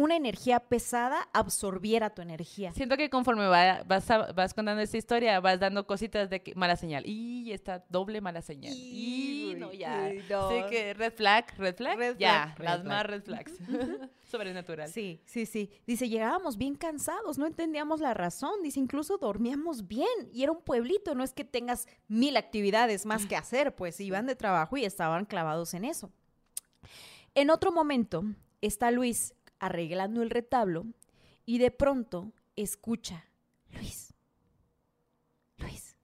una 0.00 0.16
energía 0.16 0.60
pesada 0.60 1.28
absorbiera 1.32 2.10
tu 2.10 2.22
energía. 2.22 2.72
Siento 2.72 2.96
que 2.96 3.10
conforme 3.10 3.46
va- 3.46 3.82
vas, 3.86 4.10
a- 4.10 4.32
vas 4.32 4.54
contando 4.54 4.80
esta 4.82 4.96
historia, 4.96 5.38
vas 5.40 5.60
dando 5.60 5.86
cositas 5.86 6.30
de 6.30 6.42
que 6.42 6.54
mala 6.54 6.76
señal. 6.76 7.04
Y 7.06 7.52
esta 7.52 7.84
doble 7.88 8.20
mala 8.20 8.40
señal. 8.42 8.72
Y, 8.74 9.50
Y, 9.52 9.54
no, 9.56 9.72
ya. 9.72 10.12
y 10.12 10.22
no. 10.30 10.48
Sí 10.48 10.56
que 10.70 10.94
red 10.94 11.12
flag, 11.12 11.44
red 11.58 11.74
flag. 11.76 11.98
Red 11.98 12.16
ya, 12.18 12.54
flag, 12.56 12.58
red 12.58 12.64
las 12.64 12.80
flag. 12.82 12.86
más 12.88 13.06
red 13.06 13.22
flags. 13.22 13.52
Sobrenatural. 14.30 14.88
Sí, 14.88 15.20
sí, 15.26 15.44
sí. 15.44 15.70
Dice, 15.86 16.08
llegábamos 16.08 16.56
bien 16.56 16.76
cansados, 16.76 17.36
no 17.36 17.46
entendíamos 17.46 18.00
la 18.00 18.14
razón. 18.14 18.62
Dice, 18.62 18.78
incluso 18.80 19.18
dormíamos 19.18 19.88
bien. 19.88 20.06
Y 20.32 20.42
era 20.44 20.52
un 20.52 20.62
pueblito, 20.62 21.14
no 21.14 21.24
es 21.24 21.32
que 21.32 21.44
tengas 21.44 21.86
mil 22.08 22.36
actividades 22.36 23.06
más 23.06 23.26
que 23.26 23.36
hacer, 23.36 23.74
pues 23.74 24.00
iban 24.00 24.26
de 24.26 24.36
trabajo 24.36 24.76
y 24.76 24.84
estaban 24.84 25.24
clavados 25.26 25.74
en 25.74 25.84
eso. 25.84 26.10
En 27.34 27.50
otro 27.50 27.72
momento, 27.72 28.24
está 28.60 28.90
Luis 28.90 29.34
arreglando 29.60 30.22
el 30.22 30.30
retablo 30.30 30.86
y 31.46 31.58
de 31.58 31.70
pronto 31.70 32.32
escucha, 32.56 33.24
Luis, 33.72 34.12
Luis, 35.58 35.96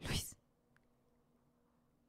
Luis. 0.00 0.36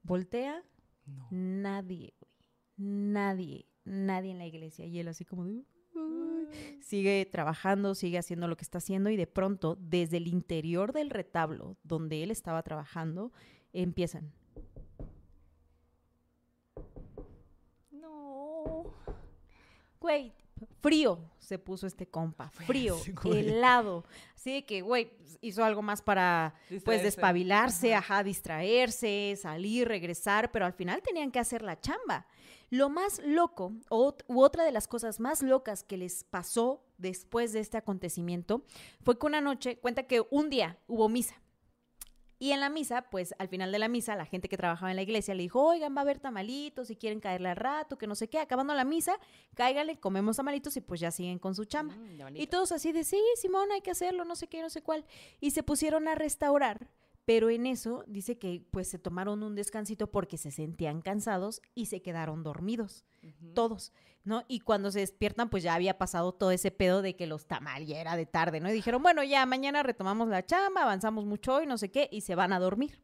Voltea, 0.04 0.64
No. 1.06 1.28
nadie, 1.32 2.14
güey, 2.20 2.34
nadie, 2.78 3.68
nadie 3.84 4.32
en 4.32 4.40
la 4.40 4.48
iglesia. 4.48 4.86
Y 4.86 5.00
él 5.00 5.08
así 5.08 5.26
como 5.26 5.46
de... 5.46 5.64
Sigue 6.82 7.28
trabajando, 7.32 7.96
sigue 7.96 8.18
haciendo 8.18 8.48
lo 8.48 8.56
que 8.58 8.64
está 8.64 8.78
haciendo 8.78 9.10
y 9.10 9.16
de 9.16 9.28
pronto, 9.28 9.78
desde 9.80 10.18
el 10.18 10.28
interior 10.28 10.94
del 10.94 11.10
retablo 11.10 11.78
donde 11.84 12.22
él 12.24 12.32
estaba 12.32 12.62
trabajando, 12.64 13.32
empiezan. 13.74 14.32
Güey, 20.06 20.32
frío 20.82 21.18
se 21.40 21.58
puso 21.58 21.88
este 21.88 22.06
compa, 22.06 22.52
frío, 22.68 22.96
Sí, 23.00 23.12
helado. 23.32 24.06
Así 24.36 24.54
de 24.54 24.64
que, 24.64 24.84
güey, 24.84 25.12
hizo 25.42 25.64
algo 25.64 25.82
más 25.82 26.04
para, 26.04 26.54
pues, 26.84 27.02
despabilarse, 27.02 27.96
ajá. 27.96 28.24
distraerse, 28.24 29.36
salir, 29.36 29.88
regresar, 29.88 30.52
pero 30.52 30.68
al 30.68 30.74
final 30.74 31.02
tenían 31.02 31.32
que 31.32 31.40
hacer 31.40 31.64
la 31.64 31.82
chamba. 31.82 32.28
Lo 32.70 32.90
más 32.90 33.20
loco, 33.26 33.74
o, 33.90 34.16
u 34.28 34.42
otra 34.44 34.64
de 34.64 34.72
las 34.72 34.88
cosas 34.88 35.20
más 35.20 35.42
locas 35.42 35.82
que 35.82 35.98
les 35.98 36.24
pasó 36.24 36.84
después 37.00 37.52
de 37.52 37.62
este 37.62 37.78
acontecimiento, 37.78 38.64
fue 39.02 39.18
que 39.18 39.26
una 39.26 39.42
noche, 39.42 39.80
cuenta 39.80 40.04
que 40.04 40.24
un 40.30 40.52
día 40.52 40.78
hubo 40.86 41.10
misa. 41.10 41.42
Y 42.38 42.52
en 42.52 42.60
la 42.60 42.70
misa, 42.70 43.04
pues 43.10 43.34
al 43.40 43.48
final 43.48 43.72
de 43.72 43.80
la 43.80 43.88
misa, 43.88 44.16
la 44.16 44.26
gente 44.26 44.50
que 44.50 44.58
trabajaba 44.58 44.90
en 44.92 44.98
la 44.98 45.02
iglesia 45.04 45.34
le 45.34 45.44
dijo, 45.44 45.62
oigan, 45.64 45.96
va 45.96 46.00
a 46.00 46.02
haber 46.02 46.20
tamalitos, 46.20 46.88
si 46.88 46.96
quieren 46.98 47.20
caerle 47.22 47.50
al 47.50 47.56
rato, 47.56 47.98
que 47.98 48.08
no 48.08 48.16
sé 48.16 48.28
qué. 48.28 48.40
Acabando 48.40 48.74
la 48.74 48.84
misa, 48.84 49.18
cáiganle, 49.54 49.98
comemos 50.00 50.36
tamalitos 50.38 50.76
y 50.76 50.82
pues 50.82 51.00
ya 51.00 51.12
siguen 51.12 51.40
con 51.40 51.56
su 51.56 51.66
chamba. 51.66 51.96
Mm, 51.96 52.36
Y 52.36 52.48
todos 52.48 52.72
así 52.74 52.92
de, 52.92 53.04
sí, 53.04 53.22
Simón, 53.38 53.72
hay 53.72 53.82
que 53.82 53.92
hacerlo, 53.92 54.26
no 54.26 54.36
sé 54.36 54.48
qué, 54.48 54.62
no 54.62 54.70
sé 54.70 54.82
cuál. 54.82 55.06
Y 55.40 55.52
se 55.52 55.64
pusieron 55.64 56.08
a 56.08 56.16
restaurar, 56.16 56.90
pero 57.26 57.50
en 57.50 57.66
eso 57.66 58.04
dice 58.08 58.38
que 58.38 58.64
pues 58.72 58.88
se 58.88 59.00
tomaron 59.00 59.42
un 59.42 59.56
descansito 59.56 60.12
porque 60.12 60.38
se 60.38 60.52
sentían 60.52 61.02
cansados 61.02 61.62
y 61.74 61.88
se 61.88 62.02
quedaron 62.04 62.44
dormidos, 62.44 63.04
todos, 63.56 63.92
¿no? 64.24 64.44
Y 64.48 64.60
cuando 64.60 64.92
se 64.92 65.00
despiertan, 65.00 65.50
pues 65.50 65.64
ya 65.64 65.74
había 65.74 65.98
pasado 65.98 66.34
todo 66.34 66.52
ese 66.52 66.70
pedo 66.70 67.02
de 67.02 67.16
que 67.16 67.26
los 67.26 67.48
tamal 67.48 67.88
ya 67.88 68.00
era 68.00 68.16
de 68.16 68.28
tarde, 68.28 68.60
¿no? 68.60 68.70
Y 68.70 68.74
dijeron, 68.74 69.02
bueno, 69.02 69.24
ya 69.24 69.44
mañana 69.48 69.82
retomamos 69.82 70.28
la 70.30 70.46
chamba, 70.46 70.84
avanzamos 70.84 71.26
mucho 71.26 71.56
hoy, 71.56 71.66
no 71.66 71.80
sé 71.80 71.90
qué, 71.90 72.08
y 72.12 72.22
se 72.22 72.36
van 72.36 72.54
a 72.54 72.60
dormir. 72.60 73.02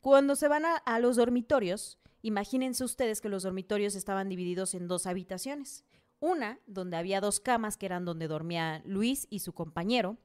Cuando 0.00 0.36
se 0.36 0.46
van 0.46 0.64
a, 0.64 0.76
a 0.76 1.00
los 1.00 1.16
dormitorios, 1.16 1.98
imagínense 2.22 2.84
ustedes 2.84 3.20
que 3.20 3.28
los 3.28 3.42
dormitorios 3.42 3.96
estaban 3.96 4.28
divididos 4.28 4.74
en 4.74 4.86
dos 4.86 5.06
habitaciones. 5.06 5.84
Una 6.20 6.60
donde 6.66 6.96
había 6.96 7.20
dos 7.20 7.40
camas 7.40 7.76
que 7.76 7.86
eran 7.86 8.04
donde 8.04 8.28
dormía 8.28 8.80
Luis 8.86 9.26
y 9.28 9.40
su 9.40 9.52
compañero 9.52 10.16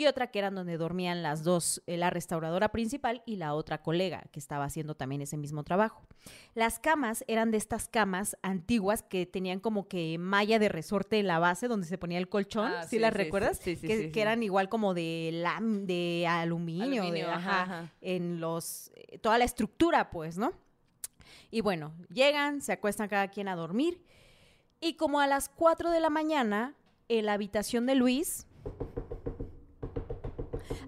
y 0.00 0.06
otra 0.06 0.28
que 0.28 0.38
eran 0.38 0.54
donde 0.54 0.76
dormían 0.78 1.22
las 1.22 1.44
dos, 1.44 1.82
eh, 1.86 1.96
la 1.96 2.10
restauradora 2.10 2.70
principal 2.70 3.22
y 3.26 3.36
la 3.36 3.54
otra 3.54 3.82
colega 3.82 4.22
que 4.32 4.38
estaba 4.40 4.64
haciendo 4.64 4.94
también 4.94 5.20
ese 5.22 5.36
mismo 5.36 5.62
trabajo. 5.64 6.06
Las 6.54 6.78
camas 6.78 7.24
eran 7.28 7.50
de 7.50 7.58
estas 7.58 7.88
camas 7.88 8.36
antiguas 8.42 9.02
que 9.02 9.26
tenían 9.26 9.60
como 9.60 9.88
que 9.88 10.16
malla 10.18 10.58
de 10.58 10.68
resorte 10.68 11.18
en 11.18 11.26
la 11.26 11.38
base 11.38 11.68
donde 11.68 11.86
se 11.86 11.98
ponía 11.98 12.18
el 12.18 12.28
colchón, 12.28 12.72
Ah, 12.72 12.82
¿sí, 12.84 12.96
sí, 12.96 12.98
las 12.98 13.12
sí, 13.12 13.18
recuerdas? 13.18 13.58
sí, 13.58 13.76
sí, 13.76 13.86
que, 14.10 14.20
eran 14.20 14.42
igual 14.42 14.68
como 14.68 14.94
de 14.94 15.30
lam- 15.44 15.84
de 15.86 16.26
aluminio, 16.28 17.02
ajá. 17.30 17.90
en 18.00 18.40
los 18.40 18.90
eh, 18.94 19.18
toda 19.18 19.38
la 19.38 19.44
estructura, 19.44 20.10
pues, 20.10 20.38
¿no? 20.38 20.52
Y 21.50 21.60
bueno, 21.62 21.92
llegan, 22.12 22.62
se 22.62 22.72
acuestan 22.72 23.08
cada 23.08 23.28
quien 23.28 23.48
a 23.48 23.56
dormir. 23.56 24.02
Y 24.80 24.94
como 24.94 25.20
a 25.20 25.26
las 25.26 25.48
4 25.48 25.90
de 25.90 26.00
la 26.00 26.08
mañana, 26.10 26.74
en 27.08 27.26
la 27.26 27.32
habitación 27.34 27.86
de 27.86 27.96
Luis, 27.96 28.46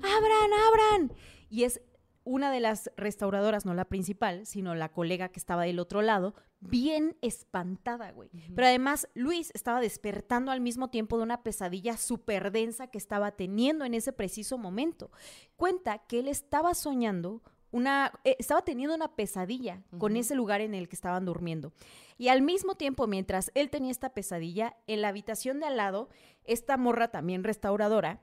¡abran, 0.03 0.51
abran! 0.53 1.13
Y 1.49 1.65
es 1.65 1.81
una 2.25 2.53
de 2.53 2.61
las 2.61 2.91
restauradoras, 2.97 3.65
no 3.65 3.75
la 3.75 3.87
principal, 3.87 4.47
sino 4.47 4.75
la 4.75 4.91
colega 4.91 5.31
que 5.31 5.41
estaba 5.41 5.65
del 5.65 5.79
otro 5.79 6.03
lado, 6.03 6.35
bien 6.61 7.17
espantada, 7.21 8.13
güey. 8.13 8.31
Pero 8.55 8.67
además, 8.67 9.09
Luis 9.15 9.51
estaba 9.55 9.81
despertando 9.81 10.53
al 10.53 10.61
mismo 10.61 10.89
tiempo 10.89 11.17
de 11.17 11.25
una 11.25 11.43
pesadilla 11.43 11.97
súper 11.97 12.53
densa 12.53 12.87
que 12.87 12.99
estaba 12.99 13.33
teniendo 13.33 13.85
en 13.85 13.95
ese 13.95 14.13
preciso 14.13 14.57
momento. 14.57 15.11
Cuenta 15.57 15.99
que 16.07 16.21
él 16.21 16.29
estaba 16.29 16.75
soñando 16.75 17.43
una, 17.73 18.13
eh, 18.25 18.37
estaba 18.39 18.63
teniendo 18.63 18.95
una 18.95 19.17
pesadilla 19.17 19.83
con 19.99 20.17
ese 20.17 20.35
lugar 20.35 20.61
en 20.61 20.75
el 20.75 20.89
que 20.89 20.97
estaban 20.97 21.25
durmiendo. 21.25 21.73
Y 22.19 22.29
al 22.29 22.43
mismo 22.43 22.77
tiempo, 22.77 23.07
mientras 23.07 23.51
él 23.55 23.71
tenía 23.71 23.91
esta 23.91 24.11
pesadilla, 24.11 24.77
en 24.87 25.01
la 25.01 25.09
habitación 25.09 25.59
de 25.59 25.67
al 25.67 25.79
lado, 25.79 26.09
esta 26.45 26.77
morra 26.77 27.09
también 27.09 27.43
restauradora, 27.43 28.21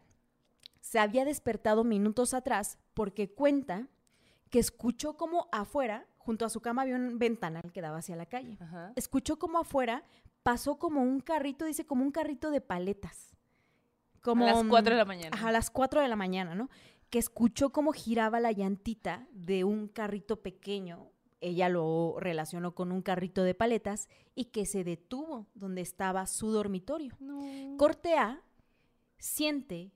se 0.89 0.97
había 0.97 1.23
despertado 1.23 1.84
minutos 1.84 2.34
atrás 2.34 2.80
porque 2.95 3.32
cuenta 3.32 3.88
que 4.49 4.58
escuchó 4.58 5.17
como 5.17 5.47
afuera, 5.52 6.08
junto 6.17 6.45
a 6.45 6.49
su 6.49 6.62
cama 6.62 6.82
había 6.82 6.95
un 6.95 7.19
ventanal 7.19 7.71
que 7.71 7.80
daba 7.80 7.99
hacia 7.99 8.15
la 8.15 8.25
calle. 8.25 8.58
Ajá. 8.60 8.93
Escuchó 8.95 9.38
como 9.38 9.60
afuera 9.60 10.04
pasó 10.41 10.80
como 10.80 11.04
un 11.04 11.19
carrito, 11.19 11.65
dice 11.65 11.86
como 11.86 12.04
un 12.04 12.10
carrito 12.10 12.49
de 12.49 12.62
paletas. 12.62 13.38
Como, 14.21 14.47
a 14.47 14.52
las 14.52 14.63
4 14.63 14.93
de 14.93 14.97
la 14.97 15.06
mañana. 15.06 15.38
Ajá, 15.38 15.49
a 15.49 15.52
las 15.52 15.69
4 15.69 16.02
de 16.02 16.08
la 16.08 16.15
mañana, 16.15 16.56
¿no? 16.56 16.71
Que 17.12 17.19
escuchó 17.19 17.69
cómo 17.69 17.91
giraba 17.91 18.39
la 18.39 18.52
llantita 18.52 19.28
de 19.32 19.63
un 19.65 19.89
carrito 19.89 20.41
pequeño. 20.41 21.12
Ella 21.39 21.69
lo 21.69 22.15
relacionó 22.17 22.73
con 22.73 22.91
un 22.91 23.04
carrito 23.04 23.43
de 23.43 23.54
paletas 23.54 24.10
y 24.34 24.45
que 24.45 24.65
se 24.65 24.84
detuvo 24.84 25.45
donde 25.54 25.82
estaba 25.82 26.25
su 26.25 26.49
dormitorio. 26.49 27.15
No. 27.19 27.78
Corte 27.78 28.15
A 28.15 28.41
siente 29.19 29.91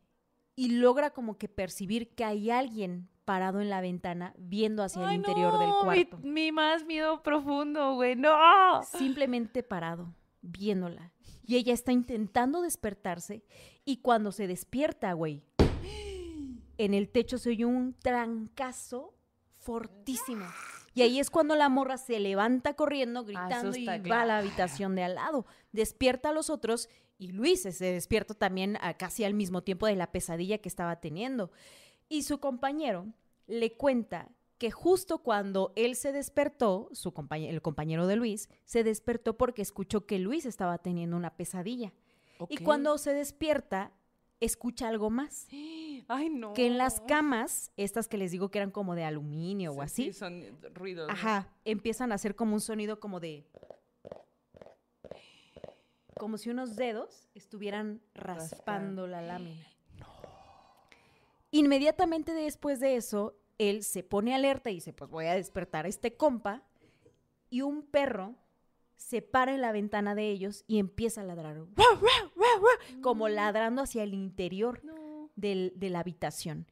y 0.55 0.69
logra 0.69 1.11
como 1.11 1.37
que 1.37 1.47
percibir 1.49 2.13
que 2.15 2.23
hay 2.25 2.49
alguien 2.51 3.09
parado 3.25 3.61
en 3.61 3.69
la 3.69 3.81
ventana 3.81 4.33
viendo 4.37 4.83
hacia 4.83 5.01
Ay, 5.07 5.15
el 5.15 5.21
interior 5.21 5.57
del 5.57 5.69
no, 5.69 5.83
mi- 5.85 6.05
cuarto. 6.05 6.17
Mi, 6.27 6.51
más 6.51 6.85
miedo 6.85 7.23
profundo, 7.23 7.95
güey. 7.95 8.15
No. 8.15 8.81
Simplemente 8.83 9.63
parado, 9.63 10.13
viéndola. 10.41 11.11
Y 11.45 11.55
ella 11.55 11.73
está 11.73 11.91
intentando 11.91 12.61
despertarse 12.61 13.43
y 13.85 13.97
cuando 13.97 14.31
se 14.31 14.47
despierta, 14.47 15.13
güey, 15.13 15.43
en 16.77 16.93
el 16.93 17.09
techo 17.09 17.37
se 17.37 17.49
oye 17.49 17.65
un 17.65 17.93
trancazo 17.93 19.13
fortísimo. 19.57 20.45
Y 20.95 21.01
ahí 21.01 21.19
es 21.19 21.29
cuando 21.29 21.55
la 21.55 21.69
morra 21.69 21.97
se 21.97 22.19
levanta 22.19 22.75
corriendo, 22.75 23.23
gritando 23.23 23.75
y 23.75 23.85
va 23.85 24.21
a 24.21 24.25
la 24.25 24.37
habitación 24.37 24.95
de 24.95 25.03
al 25.03 25.15
lado. 25.15 25.45
Despierta 25.71 26.29
a 26.29 26.33
los 26.33 26.49
otros 26.49 26.87
y 27.23 27.29
Luis 27.29 27.61
se 27.61 27.85
despierta 27.85 28.33
también 28.33 28.77
a 28.81 28.95
casi 28.95 29.23
al 29.23 29.33
mismo 29.33 29.63
tiempo 29.63 29.87
de 29.87 29.95
la 29.95 30.11
pesadilla 30.11 30.57
que 30.57 30.67
estaba 30.67 30.99
teniendo. 30.99 31.51
Y 32.09 32.23
su 32.23 32.39
compañero 32.39 33.07
le 33.47 33.71
cuenta 33.77 34.29
que 34.57 34.71
justo 34.71 35.19
cuando 35.19 35.71
él 35.77 35.95
se 35.95 36.11
despertó, 36.11 36.89
su 36.91 37.13
el 37.31 37.61
compañero 37.61 38.07
de 38.07 38.17
Luis, 38.17 38.49
se 38.65 38.83
despertó 38.83 39.37
porque 39.37 39.61
escuchó 39.61 40.05
que 40.05 40.19
Luis 40.19 40.45
estaba 40.45 40.79
teniendo 40.79 41.15
una 41.15 41.37
pesadilla. 41.37 41.93
Y 42.49 42.57
cuando 42.57 42.97
se 42.97 43.13
despierta, 43.13 43.93
escucha 44.41 44.89
algo 44.89 45.09
más. 45.09 45.47
Ay, 46.09 46.29
no. 46.29 46.53
Que 46.53 46.67
en 46.67 46.77
las 46.77 46.99
camas, 46.99 47.71
estas 47.77 48.09
que 48.09 48.17
les 48.17 48.31
digo 48.31 48.49
que 48.51 48.59
eran 48.59 48.71
como 48.71 48.95
de 48.95 49.05
aluminio 49.05 49.71
o 49.71 49.75
Sí, 49.75 49.79
así, 49.81 50.03
sí, 50.07 50.13
son 50.13 50.43
ruidos. 50.73 51.07
¿no? 51.07 51.13
Ajá, 51.13 51.53
empiezan 51.63 52.11
a 52.11 52.15
hacer 52.15 52.35
como 52.35 52.53
un 52.53 52.61
sonido 52.61 52.99
como 52.99 53.21
de... 53.21 53.45
Como 56.19 56.37
si 56.37 56.49
unos 56.49 56.75
dedos 56.75 57.27
estuvieran 57.35 58.01
raspando 58.13 59.07
la 59.07 59.21
lámina. 59.21 59.65
Inmediatamente 61.51 62.33
después 62.33 62.79
de 62.79 62.95
eso, 62.95 63.35
él 63.57 63.83
se 63.83 64.03
pone 64.03 64.33
alerta 64.33 64.71
y 64.71 64.75
dice, 64.75 64.93
pues 64.93 65.09
voy 65.09 65.25
a 65.25 65.35
despertar 65.35 65.85
a 65.85 65.89
este 65.89 66.15
compa. 66.15 66.63
Y 67.49 67.61
un 67.61 67.83
perro 67.83 68.35
se 68.95 69.21
para 69.21 69.53
en 69.53 69.61
la 69.61 69.71
ventana 69.71 70.15
de 70.15 70.31
ellos 70.31 70.63
y 70.67 70.79
empieza 70.79 71.21
a 71.21 71.23
ladrar. 71.25 71.61
Como 73.01 73.29
ladrando 73.29 73.83
hacia 73.83 74.01
el 74.03 74.13
interior 74.15 74.83
No. 74.83 75.29
del- 75.35 75.73
de 75.75 75.89
la 75.91 75.99
habitación. 75.99 76.65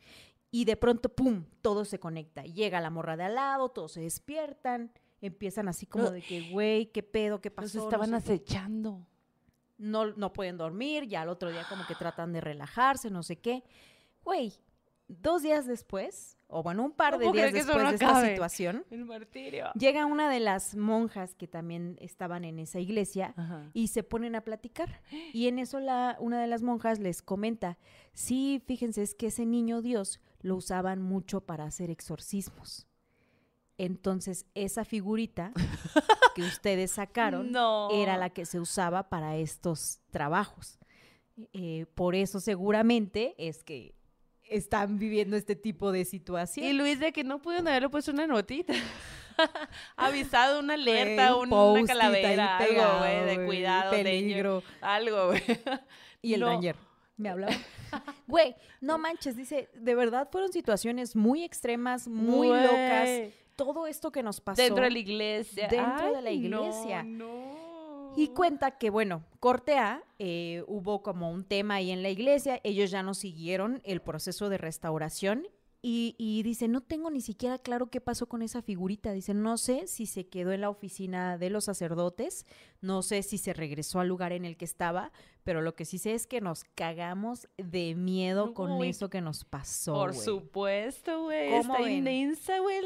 Y 0.50 0.66
de 0.66 0.76
pronto, 0.76 1.10
¡pum!, 1.10 1.46
todo 1.62 1.86
se 1.86 2.00
conecta. 2.00 2.44
Llega 2.44 2.82
la 2.82 2.90
morra 2.90 3.16
de 3.16 3.24
al 3.26 3.36
lado, 3.36 3.70
todos 3.70 3.92
se 3.94 4.02
despiertan, 4.02 4.92
empiezan 5.22 5.68
así 5.68 5.86
como 5.86 6.10
de 6.10 6.22
que, 6.22 6.50
güey, 6.52 6.88
¿qué 6.88 7.04
pedo? 7.04 7.40
¿Qué 7.40 7.52
pasó? 7.52 7.78
No 7.78 7.84
estaban 7.86 8.10
sé 8.10 8.16
acechando. 8.16 9.06
No, 9.82 10.12
no 10.14 10.32
pueden 10.32 10.58
dormir, 10.58 11.08
ya 11.08 11.22
al 11.22 11.30
otro 11.30 11.52
día 11.52 11.66
como 11.68 11.86
que 11.86 11.96
tratan 11.96 12.32
de 12.32 12.42
relajarse, 12.42 13.10
no 13.10 13.24
sé 13.24 13.38
qué. 13.38 13.64
Güey, 14.24 14.54
dos 15.08 15.42
días 15.42 15.66
después, 15.66 16.38
o 16.48 16.64
bueno, 16.64 16.84
un 16.84 16.92
par 16.92 17.18
de 17.18 17.32
días 17.32 17.52
después 17.52 17.78
no 17.78 17.90
de 17.90 17.96
esta 17.96 18.26
situación, 18.26 18.86
El 18.92 19.06
martirio. 19.06 19.72
llega 19.76 20.06
una 20.06 20.30
de 20.30 20.40
las 20.40 20.76
monjas 20.76 21.36
que 21.36 21.48
también 21.48 21.98
estaban 22.00 22.46
en 22.46 22.60
esa 22.60 22.80
iglesia 22.80 23.34
Ajá. 23.36 23.70
y 23.74 23.88
se 23.88 24.04
ponen 24.04 24.36
a 24.36 24.42
platicar. 24.42 25.02
Y 25.34 25.48
en 25.48 25.60
eso 25.60 25.80
la, 25.80 26.16
una 26.20 26.40
de 26.40 26.48
las 26.48 26.62
monjas 26.62 27.00
les 27.00 27.22
comenta, 27.22 27.78
sí, 28.14 28.62
fíjense, 28.66 29.02
es 29.02 29.16
que 29.16 29.28
ese 29.28 29.46
niño 29.46 29.82
Dios 29.82 30.20
lo 30.42 30.56
usaban 30.56 31.02
mucho 31.02 31.42
para 31.42 31.66
hacer 31.66 31.90
exorcismos. 31.90 32.88
Entonces, 33.78 34.46
esa 34.54 34.86
figurita 34.86 35.52
que 36.36 36.42
ustedes 36.44 36.92
sacaron 36.92 37.52
No. 37.52 37.90
era 37.92 38.18
la 38.18 38.30
que 38.30 38.46
se 38.46 38.60
usaba 38.60 39.10
para 39.10 39.36
estos 39.38 40.00
trabajos. 40.12 40.78
Eh, 41.54 41.86
por 41.96 42.14
eso 42.16 42.40
seguramente 42.40 43.34
es 43.38 43.64
que 43.64 43.96
están 44.50 45.00
viviendo 45.00 45.38
este 45.38 45.56
tipo 45.56 45.92
de 45.92 46.04
situación. 46.06 46.66
Y 46.66 46.74
Luis, 46.74 47.00
de 47.00 47.14
que 47.14 47.24
no 47.24 47.42
pudieron 47.42 47.68
haberle 47.68 47.90
puesto 47.90 48.12
una 48.12 48.28
notita. 48.28 48.74
Avisado, 49.96 50.60
una 50.60 50.74
alerta, 50.74 51.36
un 51.36 51.52
una 51.54 51.86
calavera, 51.86 52.58
algo, 52.58 53.00
güey, 53.00 53.26
de 53.26 53.46
cuidado, 53.46 53.92
peligro. 53.92 54.64
algo, 54.82 55.28
güey. 55.28 55.42
Y 56.22 56.34
el 56.34 56.42
No. 56.42 56.48
danger. 56.48 56.76
Me 57.18 57.30
hablaba. 57.30 57.54
Güey, 58.28 58.56
no 58.80 58.98
manches, 58.98 59.36
dice, 59.36 59.70
de 59.74 59.96
verdad 59.96 60.30
fueron 60.32 60.54
situaciones 60.54 61.14
muy 61.16 61.44
extremas, 61.44 62.08
muy 62.08 62.48
Güey. 62.48 62.64
locas. 62.64 63.10
Todo 63.56 63.88
esto 63.88 64.12
que 64.12 64.24
nos 64.24 64.42
pasó. 64.42 64.62
Dentro 64.62 64.84
de 64.84 64.92
la 64.92 65.00
iglesia. 65.00 65.68
Dentro 65.68 66.14
de 66.14 66.22
la 66.22 66.32
iglesia. 66.32 67.04
No, 67.04 67.26
no. 67.26 67.62
Y 68.16 68.30
cuenta 68.30 68.72
que, 68.72 68.90
bueno, 68.90 69.24
corte 69.40 69.78
A, 69.78 70.04
eh, 70.20 70.64
hubo 70.68 71.02
como 71.02 71.32
un 71.32 71.46
tema 71.46 71.76
ahí 71.76 71.92
en 71.92 72.04
la 72.04 72.10
iglesia, 72.10 72.60
ellos 72.64 72.92
ya 72.92 73.04
no 73.04 73.14
siguieron 73.14 73.82
el 73.86 74.02
proceso 74.02 74.50
de 74.50 74.58
restauración 74.58 75.48
y, 75.82 76.16
y 76.18 76.44
dice, 76.44 76.68
no 76.68 76.82
tengo 76.82 77.10
ni 77.10 77.22
siquiera 77.22 77.58
claro 77.58 77.90
qué 77.90 78.02
pasó 78.02 78.28
con 78.28 78.42
esa 78.42 78.62
figurita. 78.62 79.14
Dice, 79.14 79.34
no 79.34 79.58
sé 79.58 79.88
si 79.88 80.06
se 80.06 80.28
quedó 80.28 80.52
en 80.52 80.62
la 80.62 80.70
oficina 80.70 81.38
de 81.38 81.50
los 81.50 81.66
sacerdotes, 81.66 82.46
no 82.82 83.02
sé 83.04 83.24
si 83.24 83.38
se 83.38 83.54
regresó 83.54 84.00
al 84.00 84.08
lugar 84.08 84.32
en 84.34 84.44
el 84.46 84.58
que 84.58 84.66
estaba, 84.66 85.12
pero 85.44 85.62
lo 85.62 85.74
que 85.76 85.86
sí 85.86 85.98
sé 85.98 86.14
es 86.14 86.28
que 86.28 86.40
nos 86.42 86.64
cagamos 86.76 87.48
de 87.58 87.96
miedo 87.96 88.54
con 88.54 88.84
eso 88.84 89.10
que 89.10 89.22
nos 89.22 89.44
pasó. 89.46 89.94
Por 89.94 90.14
supuesto, 90.16 91.24
güey. 91.24 91.50
¿Cómo 91.50 91.74
Está 91.76 91.84
ven? 91.86 91.98
inmensa, 91.98 92.60
güey. 92.60 92.78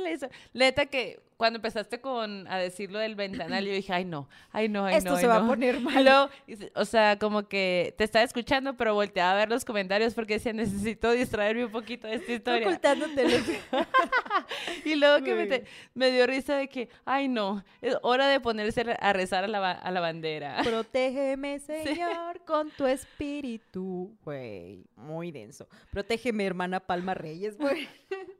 Neta 0.53 0.85
que 0.85 1.19
cuando 1.37 1.57
empezaste 1.57 1.99
con 1.99 2.47
a 2.47 2.57
decir 2.57 2.89
lo 2.91 2.99
del 2.99 3.15
ventanal, 3.15 3.65
yo 3.65 3.73
dije, 3.73 3.91
ay 3.91 4.05
no, 4.05 4.29
ay 4.53 4.69
no, 4.69 4.85
ay 4.85 4.95
Esto 4.95 5.09
no. 5.11 5.15
se 5.17 5.23
ay, 5.23 5.27
va 5.27 5.35
a 5.35 5.41
no". 5.41 5.47
poner 5.47 5.75
Y 5.75 5.79
mal. 5.81 6.03
luego, 6.05 6.29
y- 6.47 6.55
o 6.75 6.85
sea, 6.85 7.19
como 7.19 7.43
que 7.49 7.93
te 7.97 8.05
estaba 8.05 8.23
escuchando, 8.23 8.77
pero 8.77 8.93
volteaba 8.93 9.33
a 9.33 9.35
ver 9.35 9.49
los 9.49 9.65
comentarios 9.65 10.13
porque 10.13 10.35
decía, 10.35 10.53
necesito 10.53 11.11
distraerme 11.11 11.65
un 11.65 11.71
poquito 11.73 12.07
de 12.07 12.15
esta 12.15 12.31
historia. 12.31 12.65
Ocultándote 12.67 13.25
Y 14.85 14.95
luego 14.95 15.23
que 15.25 15.35
me, 15.35 15.45
te- 15.47 15.65
me 15.93 16.11
dio 16.11 16.25
risa 16.27 16.55
de 16.55 16.69
que, 16.69 16.89
ay 17.03 17.27
no, 17.27 17.63
es 17.81 17.97
hora 18.01 18.27
de 18.27 18.39
ponerse 18.39 18.85
a 18.99 19.11
rezar 19.13 19.43
a 19.43 19.47
la, 19.47 19.71
a 19.85 19.91
la 19.91 19.99
bandera. 19.99 20.57
Protégeme, 20.63 21.59
Señor, 21.59 22.43
con 22.43 22.71
tu 22.71 22.87
espíritu, 22.87 24.17
güey. 24.23 24.83
Muy 24.95 25.31
denso. 25.31 25.67
Protégeme, 25.91 26.43
hermana 26.43 26.79
Palma 26.79 27.13
Reyes, 27.13 27.57
güey. 27.57 27.87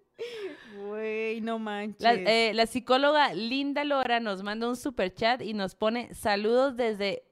Güey, 0.78 1.42
no 1.42 1.60
manches. 1.60 2.02
La, 2.02 2.14
eh, 2.14 2.54
la 2.54 2.66
psicóloga 2.68 3.34
Linda 3.34 3.84
Lora 3.84 4.20
nos 4.22 4.44
manda 4.44 4.68
un 4.68 4.78
super 4.78 5.14
chat 5.14 5.42
y 5.42 5.54
nos 5.54 5.76
pone 5.76 6.14
saludos 6.14 6.78
desde 6.78 7.24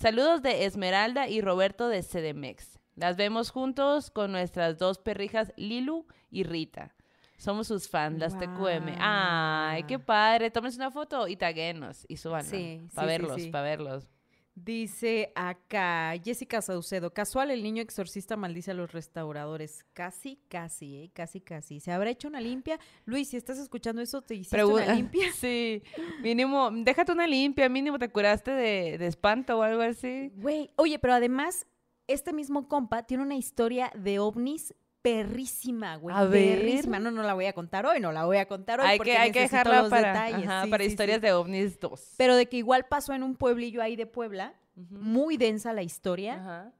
saludos 0.00 0.42
de 0.42 0.64
Esmeralda 0.64 1.28
y 1.28 1.40
Roberto 1.42 1.88
de 1.88 2.02
CDMX. 2.02 2.78
Las 2.96 3.16
vemos 3.16 3.50
juntos 3.50 4.10
con 4.10 4.32
nuestras 4.32 4.78
dos 4.78 4.98
perrijas 4.98 5.52
Lilu 5.56 6.06
y 6.30 6.44
Rita. 6.44 6.94
Somos 7.42 7.66
sus 7.66 7.88
fans, 7.88 8.20
las 8.20 8.38
TQM. 8.38 8.98
Ay, 9.00 9.82
qué 9.82 9.98
padre. 9.98 10.52
Tómense 10.52 10.76
una 10.76 10.92
foto 10.92 11.26
y 11.26 11.34
taguenos 11.34 12.06
y 12.06 12.16
súbanla. 12.16 12.48
Sí, 12.48 12.80
Para 12.94 13.08
sí, 13.08 13.12
verlos, 13.12 13.42
sí. 13.42 13.50
para 13.50 13.64
verlos. 13.64 14.08
Dice 14.54 15.32
acá 15.34 16.12
Jessica 16.22 16.62
Saucedo, 16.62 17.12
casual, 17.12 17.50
el 17.50 17.64
niño 17.64 17.82
exorcista 17.82 18.36
maldice 18.36 18.70
a 18.70 18.74
los 18.74 18.92
restauradores. 18.92 19.84
Casi, 19.92 20.38
casi, 20.48 20.98
¿eh? 20.98 21.10
Casi, 21.12 21.40
casi. 21.40 21.80
¿Se 21.80 21.90
habrá 21.90 22.10
hecho 22.10 22.28
una 22.28 22.40
limpia? 22.40 22.78
Luis, 23.06 23.30
si 23.30 23.38
estás 23.38 23.58
escuchando 23.58 24.02
eso, 24.02 24.22
¿te 24.22 24.36
hiciste 24.36 24.64
una 24.64 24.94
limpia? 24.94 25.26
Sí, 25.34 25.82
mínimo, 26.22 26.70
déjate 26.70 27.10
una 27.10 27.26
limpia, 27.26 27.68
mínimo 27.68 27.98
te 27.98 28.08
curaste 28.08 28.52
de, 28.52 28.98
de 28.98 29.06
espanto 29.08 29.58
o 29.58 29.62
algo 29.62 29.82
así. 29.82 30.30
Güey, 30.36 30.70
oye, 30.76 31.00
pero 31.00 31.14
además, 31.14 31.66
este 32.06 32.32
mismo 32.32 32.68
compa 32.68 33.02
tiene 33.02 33.24
una 33.24 33.34
historia 33.34 33.90
de 33.96 34.20
ovnis 34.20 34.74
perrísima, 35.02 35.96
güey. 35.96 36.14
A 36.16 36.24
ver. 36.24 36.58
Perrísima. 36.60 36.98
No, 36.98 37.10
no 37.10 37.22
la 37.22 37.34
voy 37.34 37.46
a 37.46 37.52
contar 37.52 37.84
hoy, 37.86 38.00
no 38.00 38.12
la 38.12 38.24
voy 38.24 38.38
a 38.38 38.46
contar 38.46 38.80
hoy. 38.80 38.86
Hay 38.86 38.96
porque 38.98 39.12
que, 39.12 39.18
hay 39.18 39.32
que 39.32 39.40
dejarla 39.40 39.82
los 39.82 39.90
para, 39.90 40.08
detalles. 40.12 40.48
ajá, 40.48 40.64
Sí, 40.64 40.70
para 40.70 40.84
sí, 40.84 40.88
sí. 40.88 40.92
historias 40.94 41.20
de 41.20 41.32
ovnis 41.32 41.78
2. 41.80 42.14
Pero 42.16 42.36
de 42.36 42.46
que 42.46 42.56
igual 42.56 42.86
pasó 42.86 43.12
en 43.12 43.22
un 43.22 43.34
pueblillo 43.36 43.82
ahí 43.82 43.96
de 43.96 44.06
Puebla, 44.06 44.54
muy 44.76 45.36
densa 45.36 45.72
la 45.72 45.82
historia. 45.82 46.34
Ajá. 46.36 46.72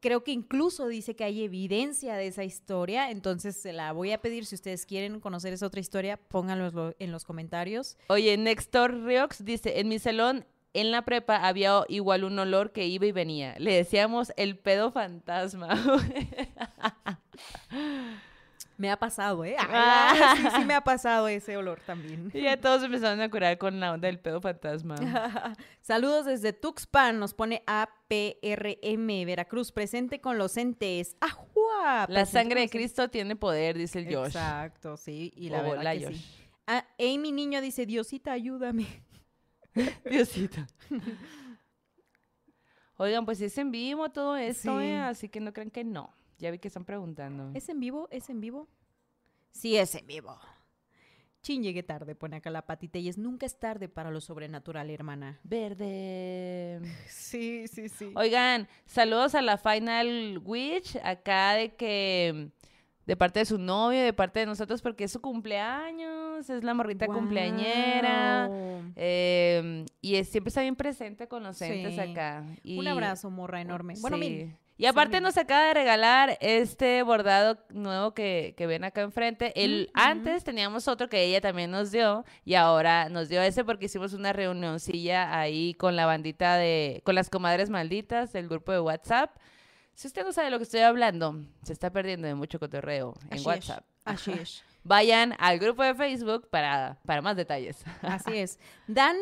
Creo 0.00 0.22
que 0.22 0.32
incluso 0.32 0.86
dice 0.88 1.16
que 1.16 1.24
hay 1.24 1.42
evidencia 1.44 2.14
de 2.16 2.26
esa 2.26 2.44
historia, 2.44 3.10
entonces 3.10 3.56
se 3.56 3.72
la 3.72 3.92
voy 3.92 4.12
a 4.12 4.20
pedir 4.20 4.44
si 4.44 4.54
ustedes 4.54 4.84
quieren 4.84 5.18
conocer 5.18 5.54
esa 5.54 5.66
otra 5.66 5.80
historia, 5.80 6.18
pónganlo 6.18 6.66
en 6.68 6.74
lo- 6.74 6.94
en 6.98 7.10
los 7.10 7.24
comentarios. 7.24 7.96
Oye, 8.08 8.36
Nextor 8.36 8.92
Riox 9.04 9.42
dice, 9.46 9.80
en 9.80 9.88
mi 9.88 9.98
salón 9.98 10.44
en 10.74 10.90
la 10.90 11.02
prepa 11.06 11.36
había 11.46 11.84
igual 11.88 12.24
un 12.24 12.38
olor 12.38 12.72
que 12.72 12.84
iba 12.86 13.06
y 13.06 13.12
venía. 13.12 13.54
Le 13.58 13.72
decíamos 13.74 14.32
el 14.36 14.58
pedo 14.58 14.92
fantasma. 14.92 15.68
Me 18.76 18.90
ha 18.90 18.96
pasado, 18.96 19.44
¿eh? 19.44 19.54
Ay, 19.58 19.66
Ah. 19.70 20.34
sí, 20.36 20.42
sí 20.56 20.64
me 20.64 20.74
ha 20.74 20.80
pasado 20.82 21.28
ese 21.28 21.56
olor 21.56 21.80
también. 21.86 22.30
y 22.34 22.42
ya 22.42 22.60
todos 22.60 22.82
empezaron 22.82 23.20
a 23.20 23.30
curar 23.30 23.56
con 23.56 23.78
la 23.78 23.92
onda 23.92 24.06
del 24.06 24.18
pedo 24.18 24.40
fantasma. 24.40 24.96
Saludos 25.80 26.26
desde 26.26 26.52
Tuxpan, 26.52 27.20
nos 27.20 27.34
pone 27.34 27.62
APRM, 27.68 29.24
Veracruz, 29.26 29.70
presente 29.70 30.20
con 30.20 30.38
los 30.38 30.56
entes. 30.56 31.16
¡Ajua! 31.20 32.06
La 32.08 32.26
sangre 32.26 32.62
de 32.62 32.68
Cristo 32.68 33.08
tiene 33.10 33.36
poder, 33.36 33.78
dice 33.78 34.00
el. 34.00 34.12
Josh. 34.12 34.26
Exacto, 34.28 34.96
sí, 34.96 35.32
y 35.36 35.50
la 35.50 35.60
Hola, 35.60 35.68
verdad 35.74 35.92
que 35.92 36.04
Josh. 36.06 36.16
sí. 36.16 36.40
Ah, 36.66 36.84
Amy 36.98 37.30
Niño 37.30 37.60
dice, 37.60 37.86
Diosita, 37.86 38.32
ayúdame. 38.32 38.86
Diosito. 40.04 40.66
Oigan, 42.96 43.24
pues 43.24 43.40
es 43.40 43.56
en 43.58 43.70
vivo 43.70 44.08
todo 44.10 44.36
esto, 44.36 44.80
Sí. 44.80 44.86
¿eh? 44.86 44.98
así 44.98 45.28
que 45.28 45.40
no 45.40 45.52
crean 45.52 45.70
que 45.70 45.84
no. 45.84 46.14
Ya 46.38 46.50
vi 46.50 46.58
que 46.58 46.68
están 46.68 46.84
preguntando. 46.84 47.50
¿Es 47.54 47.68
en 47.68 47.80
vivo? 47.80 48.08
¿Es 48.10 48.28
en 48.30 48.40
vivo? 48.40 48.68
Sí, 49.50 49.76
es 49.76 49.94
en 49.94 50.06
vivo. 50.06 50.38
Chin, 51.42 51.62
llegué 51.62 51.82
tarde, 51.82 52.14
pone 52.14 52.36
acá 52.36 52.48
la 52.50 52.64
patita 52.66 52.98
y 52.98 53.08
es 53.08 53.18
nunca 53.18 53.44
es 53.44 53.58
tarde 53.58 53.88
para 53.88 54.10
lo 54.10 54.20
sobrenatural, 54.22 54.88
hermana. 54.90 55.38
Verde. 55.44 56.80
Sí, 57.08 57.66
sí, 57.68 57.88
sí. 57.88 58.12
Oigan, 58.16 58.66
saludos 58.86 59.34
a 59.34 59.42
la 59.42 59.58
Final 59.58 60.40
Witch, 60.44 60.96
acá 61.02 61.52
de 61.54 61.74
que 61.74 62.50
de 63.06 63.16
parte 63.16 63.40
de 63.40 63.44
su 63.44 63.58
novio, 63.58 64.02
de 64.02 64.14
parte 64.14 64.40
de 64.40 64.46
nosotros, 64.46 64.80
porque 64.80 65.04
es 65.04 65.12
su 65.12 65.20
cumpleaños, 65.20 66.48
es 66.48 66.64
la 66.64 66.72
morrita 66.72 67.06
cumpleañera. 67.06 68.48
eh, 68.96 69.84
y 70.00 70.14
es- 70.16 70.28
siempre 70.30 70.48
está 70.48 70.62
bien 70.62 70.76
presente 70.76 71.28
con 71.28 71.42
los 71.42 71.60
entes 71.60 71.94
Sí. 71.94 72.00
acá. 72.00 72.46
Y- 72.62 72.78
Un 72.78 72.88
abrazo, 72.88 73.28
morra 73.30 73.60
enorme. 73.60 73.94
Bueno, 74.00 74.16
sí. 74.16 74.20
miren. 74.20 74.58
Y 74.76 74.86
aparte 74.86 75.20
nos 75.20 75.36
acaba 75.36 75.66
de 75.66 75.74
regalar 75.74 76.36
este 76.40 77.02
bordado 77.04 77.58
nuevo 77.70 78.12
que, 78.12 78.54
que 78.56 78.66
ven 78.66 78.82
acá 78.82 79.02
enfrente. 79.02 79.52
El, 79.62 79.90
Ujú. 79.94 80.04
Antes 80.04 80.42
teníamos 80.42 80.88
otro 80.88 81.08
que 81.08 81.22
ella 81.22 81.40
también 81.40 81.70
nos 81.70 81.92
dio 81.92 82.24
y 82.44 82.54
ahora 82.54 83.08
nos 83.08 83.28
dio 83.28 83.40
ese 83.40 83.64
porque 83.64 83.86
hicimos 83.86 84.14
una 84.14 84.32
reunioncilla 84.32 85.38
ahí 85.38 85.74
con 85.74 85.94
la 85.94 86.06
bandita 86.06 86.56
de, 86.56 87.02
con 87.04 87.14
las 87.14 87.30
comadres 87.30 87.70
malditas 87.70 88.32
del 88.32 88.48
grupo 88.48 88.72
de 88.72 88.80
WhatsApp. 88.80 89.36
Si 89.94 90.08
usted 90.08 90.24
no 90.24 90.32
sabe 90.32 90.46
de 90.46 90.50
lo 90.50 90.58
que 90.58 90.64
estoy 90.64 90.80
hablando, 90.80 91.40
se 91.62 91.72
está 91.72 91.90
perdiendo 91.92 92.26
de 92.26 92.34
mucho 92.34 92.58
cotorreo 92.58 93.14
en 93.30 93.34
Así 93.34 93.40
es, 93.40 93.46
WhatsApp. 93.46 93.84
Así 94.04 94.32
es. 94.32 94.64
Vayan 94.82 95.36
al 95.38 95.60
grupo 95.60 95.84
de 95.84 95.94
Facebook 95.94 96.48
para, 96.50 96.98
para 97.06 97.22
más 97.22 97.36
detalles. 97.36 97.84
Así 98.02 98.36
es. 98.36 98.58
Dan 98.88 99.16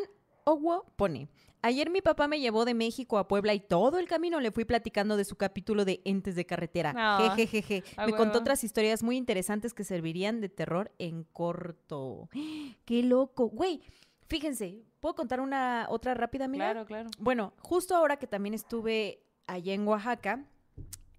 Owo 0.44 0.86
pone. 0.96 1.28
Ayer 1.64 1.90
mi 1.90 2.02
papá 2.02 2.26
me 2.26 2.40
llevó 2.40 2.64
de 2.64 2.74
México 2.74 3.18
a 3.18 3.28
Puebla 3.28 3.54
y 3.54 3.60
todo 3.60 4.00
el 4.00 4.08
camino 4.08 4.40
le 4.40 4.50
fui 4.50 4.64
platicando 4.64 5.16
de 5.16 5.24
su 5.24 5.36
capítulo 5.36 5.84
de 5.84 6.02
Entes 6.04 6.34
de 6.34 6.44
Carretera. 6.44 6.92
Ah, 6.96 7.34
Jejejeje. 7.36 7.84
Me 8.04 8.12
contó 8.14 8.40
otras 8.40 8.64
historias 8.64 9.04
muy 9.04 9.16
interesantes 9.16 9.72
que 9.72 9.84
servirían 9.84 10.40
de 10.40 10.48
terror 10.48 10.90
en 10.98 11.22
corto. 11.22 12.28
¡Qué 12.84 13.04
loco! 13.04 13.48
Güey, 13.48 13.80
fíjense, 14.26 14.82
¿puedo 14.98 15.14
contar 15.14 15.40
una 15.40 15.86
otra 15.88 16.14
rápida, 16.14 16.46
amiga? 16.46 16.64
Claro, 16.72 16.84
claro. 16.84 17.10
Bueno, 17.20 17.52
justo 17.60 17.94
ahora 17.94 18.16
que 18.16 18.26
también 18.26 18.54
estuve 18.54 19.22
allá 19.46 19.72
en 19.72 19.86
Oaxaca, 19.86 20.44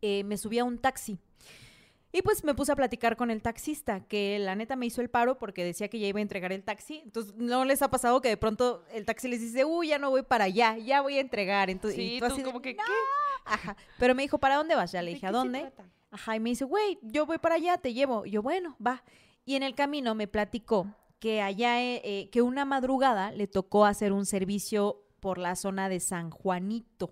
eh, 0.02 0.26
me 0.26 0.36
subí 0.36 0.60
a 0.60 0.66
un 0.66 0.78
taxi. 0.78 1.20
Y 2.16 2.22
pues 2.22 2.43
me 2.43 2.53
puse 2.53 2.72
a 2.72 2.76
platicar 2.76 3.18
con 3.18 3.32
el 3.32 3.41
taxista, 3.41 4.01
que 4.07 4.38
la 4.38 4.55
neta 4.55 4.76
me 4.76 4.86
hizo 4.86 5.01
el 5.01 5.09
paro 5.09 5.39
porque 5.39 5.64
decía 5.66 5.88
que 5.88 5.97
ya 5.99 6.05
iba 6.07 6.20
a 6.20 6.22
entregar 6.22 6.51
el 6.53 6.64
taxi. 6.64 7.01
Entonces, 7.03 7.34
¿no 7.36 7.66
les 7.66 7.82
ha 7.82 7.89
pasado 7.89 8.22
que 8.22 8.30
de 8.30 8.38
pronto 8.38 8.84
el 8.93 9.03
taxi 9.03 9.28
les 9.28 9.41
dice, 9.41 9.66
uy, 9.66 9.88
ya 9.88 9.97
no 9.97 10.11
voy 10.11 10.22
para 10.22 10.43
allá, 10.45 10.78
ya 10.78 11.01
voy 11.01 11.18
a 11.18 11.22
entregar? 11.22 11.72
Entonces, 11.72 11.99
y 11.99 12.09
Sí, 12.11 12.20
tú 12.20 12.28
tú 12.28 12.34
así 12.34 12.41
de, 12.43 12.45
como 12.45 12.61
que, 12.61 12.76
"No". 12.76 12.84
¿qué? 12.86 12.91
Ajá. 13.45 13.76
Pero 13.97 14.14
me 14.14 14.22
dijo, 14.22 14.38
¿para 14.38 14.57
dónde 14.57 14.76
vas? 14.76 14.91
Ya 14.91 15.01
le 15.01 15.09
¿De 15.09 15.16
dije, 15.16 15.26
¿a 15.26 15.32
dónde? 15.32 15.74
Ajá, 16.11 16.36
y 16.36 16.39
me 16.39 16.51
dice, 16.51 16.66
güey, 16.66 16.99
yo 17.01 17.26
voy 17.26 17.39
para 17.39 17.55
allá, 17.55 17.80
te 17.80 17.93
llevo. 17.95 18.28
Y 18.28 18.32
yo, 18.32 18.43
bueno, 18.43 18.78
va. 18.86 19.03
Y 19.43 19.55
en 19.55 19.64
el 19.64 19.74
camino 19.74 20.14
me 20.14 20.28
platicó 20.28 20.86
que 21.20 21.41
allá, 21.41 21.82
eh, 21.82 21.99
eh, 22.03 22.30
que 22.30 22.43
una 22.43 22.64
madrugada 22.64 23.32
le 23.32 23.47
tocó 23.47 23.86
hacer 23.86 24.14
un 24.14 24.28
servicio 24.28 25.01
por 25.20 25.39
la 25.39 25.55
zona 25.55 25.89
de 25.89 25.99
San 25.99 26.30
Juanito, 26.30 27.11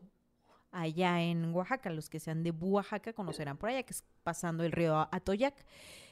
allá 0.72 1.22
en 1.22 1.54
Oaxaca. 1.54 1.90
Los 1.90 2.10
que 2.10 2.20
sean 2.20 2.44
de 2.44 2.52
Oaxaca 2.52 3.14
conocerán 3.14 3.58
por 3.58 3.70
allá, 3.70 3.84
que 3.84 3.94
es 3.94 4.04
pasando 4.24 4.64
el 4.64 4.72
río 4.72 5.08
Atoyac. 5.12 5.66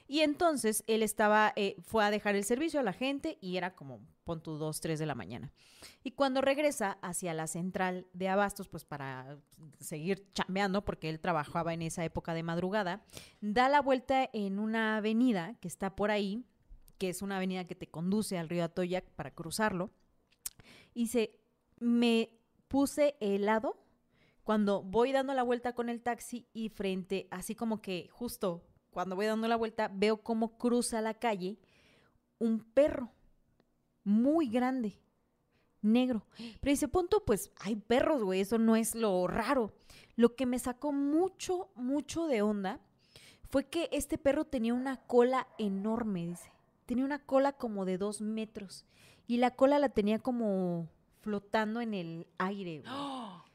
Y 0.09 0.21
entonces 0.21 0.83
él 0.87 1.03
estaba, 1.03 1.53
eh, 1.55 1.75
fue 1.83 2.03
a 2.03 2.09
dejar 2.09 2.35
el 2.35 2.43
servicio 2.43 2.79
a 2.79 2.83
la 2.83 2.93
gente 2.93 3.37
y 3.41 3.57
era 3.57 3.75
como, 3.75 4.01
pon 4.23 4.41
tu 4.41 4.57
2, 4.57 4.81
3 4.81 4.97
de 4.97 5.05
la 5.05 5.13
mañana. 5.13 5.53
Y 6.03 6.11
cuando 6.11 6.41
regresa 6.41 6.97
hacia 7.03 7.31
la 7.35 7.45
central 7.45 8.07
de 8.13 8.27
abastos, 8.27 8.67
pues 8.67 8.85
para 8.85 9.37
seguir 9.79 10.27
chambeando, 10.33 10.83
porque 10.83 11.09
él 11.09 11.19
trabajaba 11.19 11.75
en 11.75 11.83
esa 11.83 12.03
época 12.03 12.33
de 12.33 12.41
madrugada, 12.41 13.03
da 13.39 13.69
la 13.69 13.81
vuelta 13.81 14.27
en 14.33 14.57
una 14.57 14.97
avenida 14.97 15.53
que 15.61 15.67
está 15.67 15.95
por 15.95 16.09
ahí, 16.09 16.43
que 16.97 17.09
es 17.09 17.21
una 17.21 17.37
avenida 17.37 17.67
que 17.67 17.75
te 17.75 17.87
conduce 17.87 18.39
al 18.39 18.49
río 18.49 18.63
Atoyac 18.63 19.05
para 19.11 19.29
cruzarlo. 19.29 19.91
Y 20.95 21.09
se 21.09 21.39
me 21.77 22.31
puse 22.67 23.15
helado 23.19 23.77
cuando 24.49 24.81
voy 24.81 25.11
dando 25.11 25.35
la 25.35 25.43
vuelta 25.43 25.73
con 25.73 25.89
el 25.89 26.01
taxi 26.01 26.47
y 26.53 26.69
frente, 26.69 27.27
así 27.29 27.53
como 27.53 27.83
que 27.83 28.09
justo 28.11 28.63
cuando 28.89 29.15
voy 29.15 29.27
dando 29.27 29.47
la 29.47 29.55
vuelta, 29.55 29.91
veo 29.93 30.23
cómo 30.23 30.57
cruza 30.57 31.01
la 31.01 31.13
calle 31.13 31.59
un 32.39 32.63
perro 32.63 33.11
muy 34.03 34.49
grande, 34.49 34.97
negro. 35.83 36.25
Pero 36.35 36.71
dice, 36.71 36.87
punto, 36.87 37.23
pues 37.25 37.51
hay 37.59 37.75
perros, 37.75 38.23
güey, 38.23 38.39
eso 38.39 38.57
no 38.57 38.75
es 38.75 38.95
lo 38.95 39.27
raro. 39.27 39.71
Lo 40.15 40.35
que 40.35 40.47
me 40.47 40.57
sacó 40.57 40.91
mucho, 40.91 41.69
mucho 41.75 42.25
de 42.25 42.41
onda 42.41 42.79
fue 43.51 43.67
que 43.67 43.87
este 43.91 44.17
perro 44.17 44.45
tenía 44.45 44.73
una 44.73 44.97
cola 44.97 45.47
enorme, 45.59 46.25
dice. 46.25 46.51
Tenía 46.87 47.05
una 47.05 47.23
cola 47.23 47.51
como 47.51 47.85
de 47.85 47.99
dos 47.99 48.19
metros. 48.19 48.87
Y 49.27 49.37
la 49.37 49.51
cola 49.51 49.77
la 49.77 49.89
tenía 49.89 50.17
como 50.17 50.89
flotando 51.21 51.81
en 51.81 51.93
el 51.93 52.25
aire, 52.39 52.79
güey. 52.79 52.91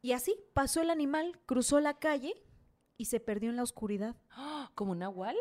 Y 0.00 0.12
así 0.12 0.36
pasó 0.54 0.80
el 0.80 0.90
animal, 0.90 1.40
cruzó 1.46 1.80
la 1.80 1.98
calle 1.98 2.34
y 2.96 3.06
se 3.06 3.20
perdió 3.20 3.50
en 3.50 3.56
la 3.56 3.62
oscuridad, 3.62 4.16
¿Como 4.74 4.92
un 4.92 4.98
nahual? 5.00 5.36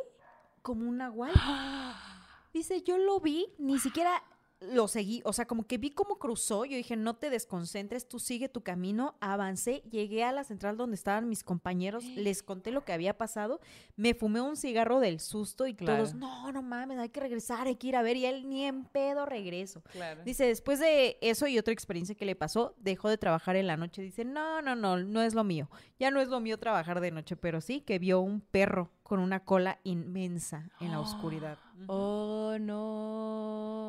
como 0.62 0.88
un 0.90 0.98
nahual. 0.98 1.32
Dice, 2.54 2.82
yo 2.82 2.98
lo 2.98 3.20
vi, 3.20 3.54
ni 3.58 3.80
siquiera 3.80 4.24
lo 4.60 4.88
seguí, 4.88 5.22
o 5.24 5.34
sea, 5.34 5.46
como 5.46 5.68
que 5.68 5.78
vi 5.78 5.92
cómo 5.92 6.18
cruzó, 6.18 6.66
yo 6.66 6.76
dije, 6.76 6.96
no 6.96 7.16
te 7.16 7.30
desconcentres, 7.30 8.08
tú 8.10 8.18
sigue 8.20 8.50
tu 8.50 8.62
camino, 8.62 9.16
avancé, 9.22 9.84
llegué 9.92 10.24
a 10.24 10.32
la 10.32 10.44
central 10.44 10.78
donde 10.78 10.96
estaban 10.96 11.30
mis 11.30 11.44
compañeros, 11.44 12.04
les 12.16 12.42
conté 12.42 12.72
lo 12.72 12.84
que 12.84 12.92
había 12.92 13.18
pasado, 13.18 13.60
me 13.96 14.16
fumé 14.16 14.42
un 14.42 14.56
cigarro 14.58 15.00
del 15.00 15.20
susto 15.20 15.68
y 15.68 15.76
Claro. 15.76 15.98
todos, 16.04 16.16
no, 16.16 16.52
no 16.52 16.64
mames, 16.64 16.98
hay 16.98 17.10
que 17.10 17.20
regresar, 17.20 17.68
hay 17.68 17.76
que 17.76 17.88
ir 17.88 17.96
a 17.96 18.02
ver, 18.02 18.18
y 18.18 18.26
él 18.26 18.50
ni 18.50 18.66
en 18.66 18.86
pedo 18.86 19.26
regreso. 19.28 19.84
Claro. 19.92 20.24
Dice, 20.24 20.46
después 20.48 20.80
de 20.80 21.18
eso 21.22 21.46
y 21.46 21.60
otra 21.60 21.72
experiencia 21.74 22.16
que 22.16 22.26
le 22.26 22.36
pasó, 22.36 22.74
dejó 22.78 23.10
de 23.10 23.18
trabajar 23.20 23.56
en 23.58 23.68
la 23.68 23.78
noche. 23.78 24.02
Dice, 24.02 24.26
no, 24.26 24.62
no, 24.64 24.76
no, 24.76 24.98
no 24.98 25.22
es 25.22 25.36
lo 25.36 25.44
mío. 25.44 25.70
Ya 26.00 26.10
no 26.10 26.20
es 26.20 26.30
lo 26.30 26.40
mío 26.40 26.58
trabajar 26.58 27.00
de 27.00 27.12
noche, 27.12 27.36
pero 27.36 27.62
sí 27.62 27.82
que 27.82 28.00
vio 28.00 28.22
un 28.22 28.42
perro 28.42 28.92
con 29.08 29.20
una 29.22 29.40
cola 29.40 29.80
inmensa 29.86 30.70
en 30.82 30.92
la 30.92 31.00
oscuridad. 31.00 31.58
Oh, 31.88 32.58
no. 32.60 33.86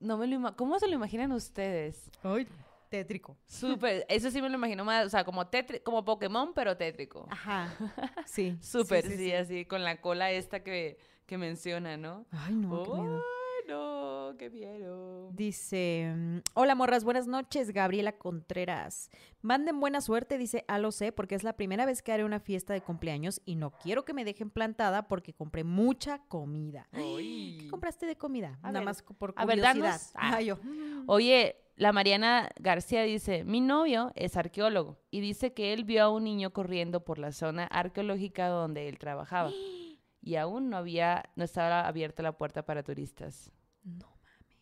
No 0.00 0.16
me 0.16 0.26
lo 0.26 0.56
¿Cómo 0.56 0.78
se 0.80 0.88
lo 0.88 0.94
imaginan 0.94 1.30
ustedes? 1.30 2.10
Ay, 2.24 2.48
tétrico. 2.88 3.36
Súper. 3.46 4.04
Eso 4.08 4.30
sí 4.32 4.42
me 4.42 4.48
lo 4.48 4.56
imagino 4.56 4.82
más. 4.84 5.06
O 5.06 5.10
sea, 5.10 5.24
como, 5.24 5.46
como 5.84 6.04
Pokémon, 6.04 6.52
pero 6.54 6.76
tétrico. 6.76 7.28
Ajá, 7.30 7.72
sí. 8.26 8.58
Súper, 8.60 9.04
sí, 9.04 9.10
sí, 9.10 9.16
sí, 9.16 9.24
sí. 9.26 9.32
así, 9.32 9.64
con 9.66 9.84
la 9.84 10.00
cola 10.00 10.32
esta 10.32 10.64
que, 10.64 10.98
que 11.26 11.38
menciona, 11.38 11.96
¿no? 11.96 12.26
Ay, 12.32 12.54
no, 12.56 12.82
qué 12.82 12.90
miedo. 12.90 13.22
No, 13.68 14.34
qué 14.38 14.48
miedo. 14.50 15.30
Dice, 15.32 16.12
mm, 16.14 16.38
hola 16.54 16.74
morras, 16.74 17.02
buenas 17.04 17.26
noches, 17.26 17.72
Gabriela 17.72 18.12
Contreras. 18.16 19.10
Manden 19.42 19.80
buena 19.80 20.00
suerte, 20.00 20.38
dice, 20.38 20.64
ah, 20.68 20.78
lo 20.78 20.92
sé, 20.92 21.10
porque 21.10 21.34
es 21.34 21.42
la 21.42 21.54
primera 21.54 21.84
vez 21.84 22.02
que 22.02 22.12
haré 22.12 22.24
una 22.24 22.38
fiesta 22.38 22.72
de 22.74 22.80
cumpleaños 22.80 23.40
y 23.44 23.56
no 23.56 23.72
quiero 23.72 24.04
que 24.04 24.14
me 24.14 24.24
dejen 24.24 24.50
plantada 24.50 25.08
porque 25.08 25.32
compré 25.32 25.64
mucha 25.64 26.18
comida. 26.28 26.86
¿Qué 26.92 27.66
compraste 27.68 28.06
de 28.06 28.16
comida? 28.16 28.58
A 28.62 28.68
Nada 28.68 28.80
ver, 28.80 28.84
más 28.84 29.02
por 29.02 29.32
a 29.36 29.44
ver, 29.44 29.58
curiosidad. 29.58 29.84
danos- 29.84 30.12
ah. 30.14 30.40
Yo, 30.40 30.56
mm. 30.62 31.04
Oye, 31.08 31.56
la 31.76 31.92
Mariana 31.92 32.50
García 32.60 33.02
dice, 33.02 33.42
mi 33.44 33.60
novio 33.60 34.12
es 34.14 34.36
arqueólogo 34.36 34.98
y 35.10 35.20
dice 35.20 35.52
que 35.54 35.72
él 35.72 35.84
vio 35.84 36.04
a 36.04 36.10
un 36.10 36.22
niño 36.24 36.52
corriendo 36.52 37.04
por 37.04 37.18
la 37.18 37.32
zona 37.32 37.64
arqueológica 37.64 38.46
donde 38.48 38.88
él 38.88 38.98
trabajaba 38.98 39.50
y 40.22 40.36
aún 40.36 40.70
no 40.70 40.76
había, 40.76 41.24
no 41.36 41.44
estaba 41.44 41.86
abierta 41.86 42.22
la 42.22 42.36
puerta 42.38 42.64
para 42.64 42.82
turistas. 42.82 43.50
No 43.86 44.06
mames. 44.22 44.56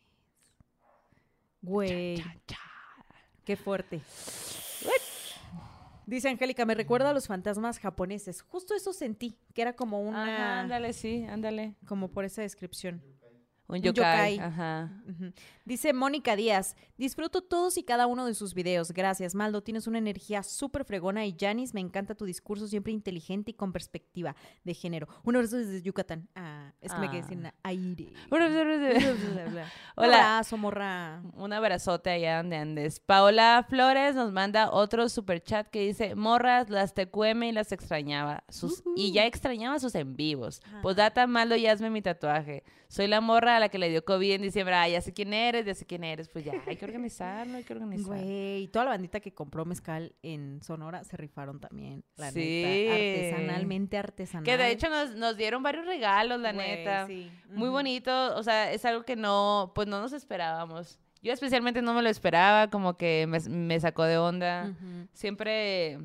Güey, 1.63 2.23
qué 3.45 3.57
fuerte. 3.57 4.01
Dice 6.07 6.29
Angélica, 6.29 6.67
me 6.67 6.75
recuerda 6.75 7.11
a 7.11 7.15
los 7.15 7.27
fantasmas 7.27 7.79
japoneses. 7.79 8.43
Justo 8.43 8.75
eso 8.75 8.93
sentí, 8.93 9.39
que 9.55 9.63
era 9.63 9.73
como 9.73 9.99
Ajá, 10.01 10.09
una... 10.11 10.61
ándale, 10.61 10.93
sí, 10.93 11.25
ándale. 11.25 11.77
como 11.87 12.09
por 12.09 12.27
esa 12.27 12.43
descripción. 12.43 13.03
Un 13.67 13.77
Un 13.77 13.83
yokai. 13.83 14.37
yokai. 14.37 14.39
Ajá. 14.39 14.91
Dice 15.65 15.95
Mónica 15.95 16.37
Díaz, 16.37 16.77
disfruto 16.99 17.41
todos 17.43 17.79
y 17.79 17.83
cada 17.83 18.07
uno 18.07 18.27
de 18.27 18.35
sus 18.35 18.53
videos. 18.53 18.93
Gracias, 18.93 19.35
Maldo. 19.35 19.63
Tienes 19.63 19.87
una 19.87 19.97
energía 19.99 20.43
súper 20.43 20.85
fregona 20.85 21.25
y 21.25 21.35
Janis, 21.39 21.73
me 21.73 21.81
encanta 21.81 22.15
tu 22.15 22.27
discurso 22.27 22.67
siempre 22.69 22.93
inteligente 22.93 23.53
y 23.53 23.55
con 23.55 23.73
perspectiva 23.73 24.37
de 24.65 24.75
género. 24.75 25.09
Un 25.25 25.37
abrazo 25.37 25.57
desde 25.57 25.81
Yucatán. 25.81 26.29
Ah, 26.35 26.73
es 26.83 26.93
que 26.93 27.01
me 27.01 27.11
quedé 27.11 27.21
Ah. 27.23 27.29
sin 27.29 27.51
aire. 27.63 28.13
Hola. 28.31 29.63
Un 29.97 30.05
abrazo, 30.15 30.57
morra. 30.59 31.23
Un 31.35 31.53
abrazote 31.53 32.11
allá 32.11 32.39
donde 32.39 32.57
andes. 32.57 33.01
Paola 33.01 33.65
Flores 33.69 34.15
nos 34.15 34.33
manda 34.33 34.71
otro 34.71 35.09
super 35.09 35.43
chat 35.43 35.69
que 35.69 35.81
dice, 35.87 36.15
morras, 36.15 36.69
las 36.69 36.95
TQM 36.95 37.43
y 37.45 37.53
las 37.53 37.73
extrañaba. 37.73 38.45
Sus, 38.49 38.83
Y 38.97 39.13
ya 39.13 39.25
extrañaba 39.27 39.79
sus 39.79 39.95
en 39.95 40.17
vivos. 40.17 40.61
Pues 40.83 40.97
data 40.97 41.27
Maldo 41.27 41.57
y 41.57 41.67
hazme 41.67 41.91
mi 41.91 42.03
tatuaje. 42.03 42.63
Soy 42.89 43.07
la 43.09 43.21
morra 43.21 43.54
a 43.57 43.61
la 43.61 43.69
que 43.69 43.79
le 43.79 43.89
dio 43.89 44.05
COVID 44.05 44.33
en 44.33 44.43
diciembre. 44.43 44.75
Ah, 44.75 44.89
ya 44.89 45.01
sé 45.01 45.13
quién 45.13 45.33
eres, 45.33 45.65
ya 45.67 45.75
sé 45.75 45.85
quién 45.87 46.05
eres. 46.05 46.29
Pues 46.29 46.45
ya, 46.45 46.53
hay 46.67 46.77
que 46.77 46.85
organizarlo, 46.85 47.57
hay 47.57 47.65
que 47.65 47.73
organizarlo. 47.73 48.15
Güey, 48.23 48.69
toda 48.69 48.85
la 48.87 48.91
bandita 48.93 49.21
que 49.21 49.33
compró 49.33 49.65
mezcal 49.65 50.15
en 50.23 50.63
Sonora 50.63 51.03
se 51.05 51.17
rifaron 51.17 51.61
también. 51.61 52.05
La 52.17 52.31
Sí. 52.31 52.63
neta. 52.65 52.95
Artesanalmente 52.95 53.99
artesanal. 53.99 54.45
Que 54.45 54.57
de 54.57 54.71
hecho 54.71 54.89
nos, 54.91 55.15
nos 55.15 55.37
dieron 55.37 55.63
varios 55.63 55.87
regalos, 55.87 56.41
la 56.41 56.53
Güey, 56.53 56.67
neta. 56.69 57.07
sí. 57.07 57.31
Muy 57.51 57.65
Ujú. 57.69 57.73
bonito, 57.73 58.37
o 58.37 58.43
sea, 58.43 58.73
es 58.73 58.85
algo 58.85 59.05
que 59.05 59.17
no, 59.17 59.73
pues 59.75 59.89
no 59.89 60.01
nos 60.01 60.13
esperábamos. 60.13 60.99
Yo 61.23 61.33
especialmente 61.33 61.81
no 61.81 61.95
me 61.95 62.03
lo 62.03 62.11
esperaba, 62.11 62.69
como 62.69 62.99
que 62.99 63.27
me, 63.27 63.41
me 63.49 63.81
sacó 63.81 64.05
de 64.05 64.19
onda. 64.19 64.75
Siempre 65.15 65.99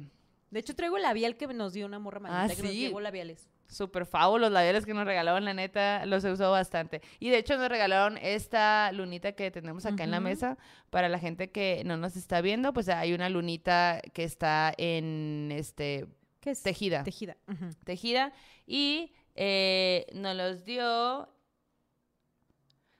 De 0.51 0.59
hecho, 0.61 0.75
traigo 0.75 0.95
el 0.97 1.03
labial 1.03 1.35
que 1.37 1.45
nos 1.47 1.73
dio 1.73 1.85
una 1.85 1.99
morra 1.99 2.19
maldita 2.19 2.53
Ah, 2.53 2.55
que 2.55 2.63
nos 2.63 2.73
llevó 2.73 2.99
labiales. 3.01 3.47
Super 3.69 4.05
favo 4.05 4.37
los 4.39 4.51
labiales 4.51 4.85
que 4.85 4.93
nos 4.93 5.05
regalaron, 5.05 5.45
la 5.45 5.53
neta, 5.53 6.05
los 6.05 6.25
he 6.25 6.31
usado 6.31 6.51
bastante. 6.51 7.01
Y 7.19 7.29
de 7.29 7.37
hecho 7.37 7.57
nos 7.57 7.69
regalaron 7.69 8.17
esta 8.17 8.91
lunita 8.91 9.33
que 9.33 9.51
tenemos 9.51 9.85
acá 9.85 10.03
en 10.03 10.11
la 10.11 10.19
mesa. 10.19 10.57
Para 10.89 11.07
la 11.07 11.19
gente 11.19 11.51
que 11.51 11.83
no 11.85 11.95
nos 11.97 12.15
está 12.17 12.41
viendo, 12.41 12.73
pues 12.73 12.89
hay 12.89 13.13
una 13.13 13.29
lunita 13.29 14.01
que 14.13 14.23
está 14.23 14.73
en 14.77 15.49
este 15.53 16.07
¿Qué 16.39 16.51
es? 16.51 16.63
tejida. 16.63 17.03
Tejida. 17.03 17.37
tejida 17.85 18.33
y 18.65 19.13
eh, 19.35 20.07
nos 20.13 20.35
los 20.35 20.65
dio 20.65 21.29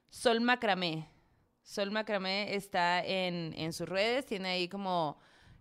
Sol 0.10 0.42
Macramé. 0.42 1.10
Sol 1.64 1.92
Macramé 1.92 2.56
está 2.56 3.04
en, 3.04 3.54
en 3.58 3.74
sus 3.74 3.88
redes, 3.88 4.26
tiene 4.26 4.50
ahí 4.50 4.68
como 4.68 5.20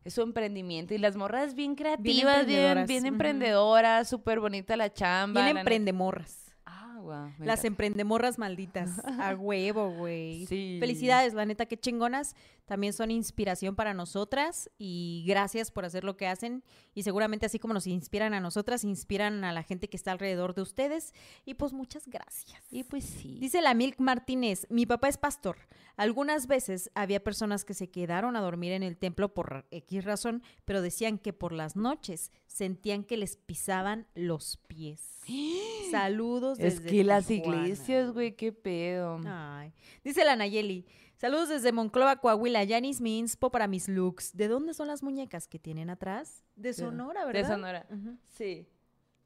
es 0.09 0.15
su 0.15 0.23
emprendimiento 0.23 0.95
y 0.95 0.99
las 0.99 1.17
morras 1.17 1.55
bien 1.55 1.75
creativas, 1.75 2.47
bien, 2.47 2.59
emprendedoras, 2.59 2.89
bien 2.89 3.07
emprendedoras, 3.07 4.09
súper 4.09 4.41
bonita 4.41 4.77
la 4.77 4.93
chamba. 4.93 5.43
Bien 5.43 5.55
la 5.55 5.61
emprendemorras. 5.61 6.49
Ah, 6.65 7.31
me 7.39 7.47
Las 7.47 7.65
emprendemorras 7.65 8.39
malditas. 8.39 9.01
A 9.21 9.35
huevo, 9.35 9.91
güey. 9.91 10.47
Sí. 10.47 10.77
Felicidades, 10.81 11.33
la 11.35 11.47
neta, 11.47 11.67
qué 11.67 11.79
chingonas. 11.79 12.35
También 12.67 12.93
son 12.93 13.11
inspiración 13.11 13.75
para 13.75 13.95
nosotras 13.95 14.71
y 14.77 15.25
gracias 15.27 15.71
por 15.71 15.87
hacer 15.87 16.05
lo 16.05 16.19
que 16.19 16.27
hacen. 16.27 16.63
Y 16.95 17.05
seguramente 17.05 17.47
así 17.47 17.59
como 17.59 17.73
nos 17.73 17.87
inspiran 17.87 18.35
a 18.35 18.41
nosotras, 18.41 18.85
inspiran 18.85 19.43
a 19.45 19.53
la 19.53 19.63
gente 19.63 19.89
que 19.89 19.97
está 19.97 20.13
alrededor 20.13 20.55
de 20.55 20.63
ustedes. 20.63 21.15
Y 21.47 21.55
pues 21.55 21.73
muchas 21.73 22.07
gracias. 22.09 22.63
Y 22.71 22.85
pues 22.85 23.05
sí. 23.05 23.39
Dice 23.41 23.63
la 23.63 23.73
Milk 23.73 23.99
Martínez, 23.99 24.67
mi 24.69 24.85
papá 24.85 25.09
es 25.09 25.17
pastor. 25.17 25.57
Algunas 25.99 26.47
veces 26.47 26.93
había 26.95 27.25
personas 27.25 27.65
que 27.65 27.75
se 27.75 27.91
quedaron 27.91 28.37
a 28.37 28.41
dormir 28.41 28.71
en 28.71 28.85
el 28.85 28.97
templo 28.97 29.35
por 29.35 29.67
X 29.73 30.05
razón, 30.05 30.45
pero 30.65 30.81
decían 30.81 31.19
que 31.19 31.33
por 31.33 31.51
las 31.51 31.75
noches 31.75 32.31
sentían 32.47 33.03
que 33.03 33.17
les 33.17 33.37
pisaban 33.37 34.07
los 34.15 34.59
pies. 34.69 35.19
Saludos 35.91 36.61
es 36.61 36.77
desde 36.77 36.89
que 36.89 37.03
las 37.03 37.27
Tijuana. 37.27 37.63
iglesias, 37.63 38.13
güey, 38.13 38.37
qué 38.37 38.53
pedo. 38.53 39.19
Ay. 39.27 39.73
Dice 40.05 40.25
la 40.25 40.37
Nayeli, 40.37 40.87
saludos 41.17 41.49
desde 41.49 41.73
Monclova, 41.73 42.15
Coahuila. 42.21 42.63
Yanis, 42.63 43.01
mi 43.01 43.19
inspo 43.19 43.51
para 43.51 43.67
mis 43.67 43.89
looks. 43.89 44.37
¿De 44.37 44.47
dónde 44.47 44.75
son 44.75 44.87
las 44.87 45.03
muñecas 45.03 45.49
que 45.49 45.59
tienen 45.59 45.91
atrás? 45.91 46.45
De 46.55 46.75
Sonora, 46.75 47.25
¿verdad? 47.25 47.43
De 47.43 47.49
Sonora. 47.49 47.87
Sí. 48.29 48.69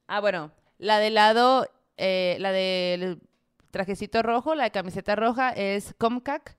Ah, 0.07 0.21
bueno, 0.21 0.53
la 0.79 0.99
del 1.01 1.13
lado, 1.17 1.69
eh, 1.99 2.39
la 2.41 2.51
del 2.51 3.21
trajecito 3.71 4.23
rojo, 4.23 4.55
la 4.55 4.65
de 4.65 4.71
camiseta 4.71 5.17
roja 5.17 5.51
es 5.51 5.95
Comcac 5.99 6.57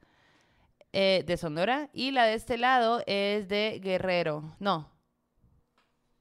eh, 0.94 1.24
de 1.28 1.36
Sonora 1.38 1.90
y 1.94 2.12
la 2.12 2.26
de 2.26 2.36
este 2.36 2.58
lado 2.58 3.02
es 3.08 3.48
de 3.50 3.80
Guerrero. 3.84 4.44
No. 4.60 4.90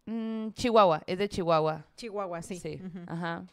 Mm, 0.07 0.51
Chihuahua, 0.53 1.03
es 1.07 1.19
de 1.19 1.29
Chihuahua. 1.29 1.85
Chihuahua, 1.97 2.43
sí. 2.43 2.57
Sí, 2.59 2.81
ajá. 3.07 3.47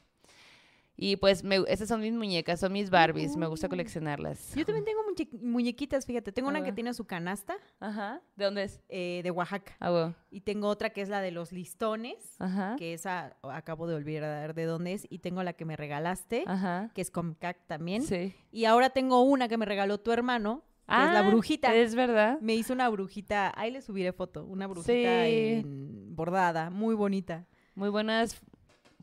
Y 1.02 1.16
pues 1.16 1.46
me, 1.46 1.64
esas 1.70 1.88
son 1.88 2.02
mis 2.02 2.12
muñecas, 2.12 2.60
son 2.60 2.74
mis 2.74 2.90
Barbies, 2.90 3.38
me 3.38 3.48
gusta 3.48 3.70
coleccionarlas. 3.70 4.54
Yo 4.54 4.66
también 4.66 4.84
tengo 4.84 5.00
muñe- 5.04 5.42
muñequitas, 5.42 6.06
fíjate. 6.06 6.34
Tengo 6.34 6.50
una 6.50 6.62
que 6.62 6.74
tiene 6.74 6.94
su 6.94 7.06
canasta 7.06 7.56
Ajá. 7.80 8.20
¿De 8.36 8.44
dónde 8.44 8.64
es? 8.64 8.82
eh, 8.90 9.22
de 9.24 9.32
Oaxaca. 9.32 9.78
Ah, 9.80 9.92
bueno. 9.92 10.16
Y 10.30 10.42
tengo 10.42 10.68
otra 10.68 10.90
que 10.90 11.00
es 11.02 11.08
la 11.08 11.22
de 11.22 11.32
los 11.32 11.54
listones, 11.54 12.36
Ajá. 12.40 12.76
que 12.78 12.94
esa 12.94 13.38
acabo 13.44 13.88
de 13.88 13.96
olvidar 13.96 14.54
de 14.54 14.66
dónde 14.66 14.92
es. 14.92 15.08
Y 15.10 15.20
tengo 15.20 15.42
la 15.44 15.54
que 15.54 15.64
me 15.64 15.78
regalaste, 15.78 16.44
Ajá. 16.48 16.92
que 16.94 17.00
es 17.02 17.12
Comcac 17.12 17.66
también. 17.66 18.02
Sí. 18.04 18.36
Y 18.52 18.66
ahora 18.66 18.90
tengo 18.90 19.22
una 19.22 19.48
que 19.48 19.56
me 19.58 19.66
regaló 19.66 20.00
tu 20.02 20.12
hermano, 20.12 20.64
que 20.90 20.96
es 21.06 21.12
la 21.14 21.20
Ah, 21.20 21.30
brujita. 21.30 21.74
Es 21.76 21.96
verdad. 21.96 22.38
Me 22.42 22.56
hizo 22.56 22.74
una 22.74 22.90
brujita, 22.90 23.54
ahí 23.56 23.72
le 23.72 23.82
subiré 23.82 24.12
foto, 24.14 24.46
una 24.46 24.68
brujita 24.68 24.92
Sí. 25.26 25.62
en- 25.64 26.16
bordada, 26.16 26.70
muy 26.70 26.96
bonita. 26.96 27.46
Muy 27.76 27.90
buenas 27.90 28.42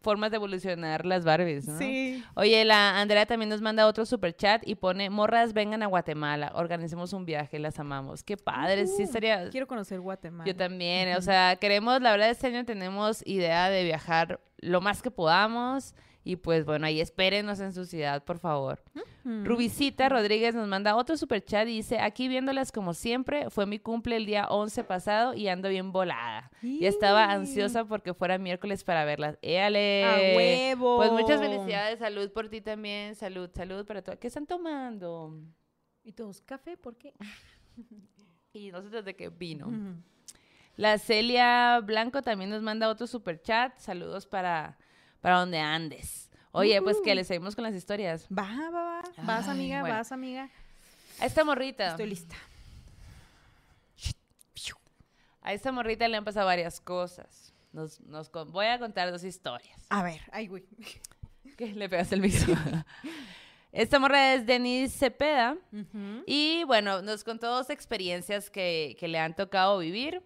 formas 0.02 0.30
de 0.30 0.36
evolucionar 0.36 1.04
las 1.04 1.24
Barbies, 1.24 1.66
¿no? 1.66 1.78
Sí. 1.78 2.22
Oye, 2.34 2.64
la 2.64 3.00
Andrea 3.00 3.26
también 3.26 3.48
nos 3.48 3.60
manda 3.60 3.86
otro 3.88 4.06
super 4.06 4.36
chat 4.36 4.62
y 4.64 4.74
pone, 4.76 5.10
morras, 5.10 5.52
vengan 5.52 5.82
a 5.82 5.86
Guatemala, 5.86 6.52
organicemos 6.54 7.12
un 7.12 7.24
viaje, 7.24 7.58
las 7.58 7.80
amamos. 7.80 8.22
Qué 8.22 8.36
padre, 8.36 8.86
sí 8.86 9.02
estaría... 9.02 9.48
Quiero 9.50 9.66
conocer 9.66 9.98
Guatemala. 10.00 10.44
Yo 10.46 10.54
también, 10.54 11.16
o 11.16 11.22
sea, 11.22 11.56
queremos, 11.56 12.00
la 12.02 12.12
verdad, 12.12 12.30
este 12.30 12.46
año 12.48 12.64
tenemos 12.64 13.26
idea 13.26 13.68
de 13.68 13.82
viajar 13.82 14.38
lo 14.58 14.80
más 14.80 15.02
que 15.02 15.10
podamos 15.10 15.94
y 16.26 16.34
pues 16.34 16.64
bueno, 16.64 16.86
ahí 16.86 17.00
espérenos 17.00 17.60
en 17.60 17.72
su 17.72 17.84
ciudad, 17.84 18.24
por 18.24 18.40
favor. 18.40 18.82
Mm. 19.22 19.44
Rubicita 19.44 20.08
Rodríguez 20.08 20.56
nos 20.56 20.66
manda 20.66 20.96
otro 20.96 21.16
super 21.16 21.40
chat 21.40 21.68
y 21.68 21.76
dice, 21.76 22.00
aquí 22.00 22.26
viéndolas 22.26 22.72
como 22.72 22.94
siempre, 22.94 23.48
fue 23.48 23.64
mi 23.64 23.78
cumple 23.78 24.16
el 24.16 24.26
día 24.26 24.48
11 24.48 24.82
pasado 24.82 25.34
y 25.34 25.46
ando 25.46 25.68
bien 25.68 25.92
volada. 25.92 26.50
Ya 26.62 26.88
estaba 26.88 27.30
ansiosa 27.30 27.84
porque 27.84 28.12
fuera 28.12 28.38
miércoles 28.38 28.82
para 28.82 29.04
verlas. 29.04 29.38
¡Éale! 29.40 30.04
¡A 30.04 30.36
huevo! 30.36 30.96
Pues 30.96 31.12
muchas 31.12 31.40
felicidades, 31.40 32.00
salud 32.00 32.28
por 32.32 32.48
ti 32.48 32.60
también, 32.60 33.14
salud, 33.14 33.48
salud 33.54 33.86
para 33.86 34.02
todos. 34.02 34.18
¿Qué 34.18 34.26
están 34.26 34.46
tomando? 34.46 35.32
¿Y 36.02 36.10
todos 36.10 36.40
café? 36.40 36.76
¿Por 36.76 36.96
qué? 36.96 37.14
Y 38.52 38.72
nosotros 38.72 39.04
de 39.04 39.14
qué 39.14 39.28
vino. 39.28 39.70
La 40.76 40.96
Celia 40.96 41.78
Blanco 41.80 42.22
también 42.22 42.48
nos 42.48 42.62
manda 42.62 42.88
otro 42.88 43.06
super 43.06 43.38
chat. 43.42 43.76
Saludos 43.76 44.26
para, 44.26 44.78
para 45.20 45.38
donde 45.40 45.58
andes. 45.58 46.30
Oye, 46.52 46.80
pues 46.80 46.96
que 47.04 47.14
le 47.14 47.24
seguimos 47.24 47.54
con 47.54 47.64
las 47.64 47.74
historias. 47.74 48.26
Va, 48.26 48.48
va, 48.70 48.82
va. 48.82 49.02
Vas, 49.24 49.48
amiga, 49.48 49.80
bueno. 49.80 49.94
vas, 49.96 50.10
amiga. 50.12 50.48
A 51.20 51.26
esta 51.26 51.44
morrita. 51.44 51.88
Estoy 51.90 52.06
lista. 52.06 52.36
A 55.42 55.52
esta 55.52 55.70
morrita 55.70 56.08
le 56.08 56.16
han 56.16 56.24
pasado 56.24 56.46
varias 56.46 56.80
cosas. 56.80 57.54
Nos, 57.72 58.00
nos 58.00 58.28
con- 58.28 58.50
voy 58.50 58.66
a 58.66 58.78
contar 58.78 59.10
dos 59.12 59.22
historias. 59.22 59.80
A 59.90 60.02
ver, 60.02 60.20
ay, 60.32 60.48
güey. 60.48 60.64
¿Qué? 61.56 61.72
Le 61.72 61.88
pegaste 61.88 62.16
el 62.16 62.20
micro. 62.20 62.54
esta 63.72 63.98
morra 64.00 64.34
es 64.34 64.44
Denise 64.44 64.96
Cepeda. 64.98 65.56
Y 66.26 66.64
bueno, 66.64 67.00
nos 67.02 67.22
contó 67.22 67.46
dos 67.48 67.70
experiencias 67.70 68.50
que, 68.50 68.96
que 68.98 69.06
le 69.08 69.18
han 69.20 69.36
tocado 69.36 69.78
vivir. 69.78 70.22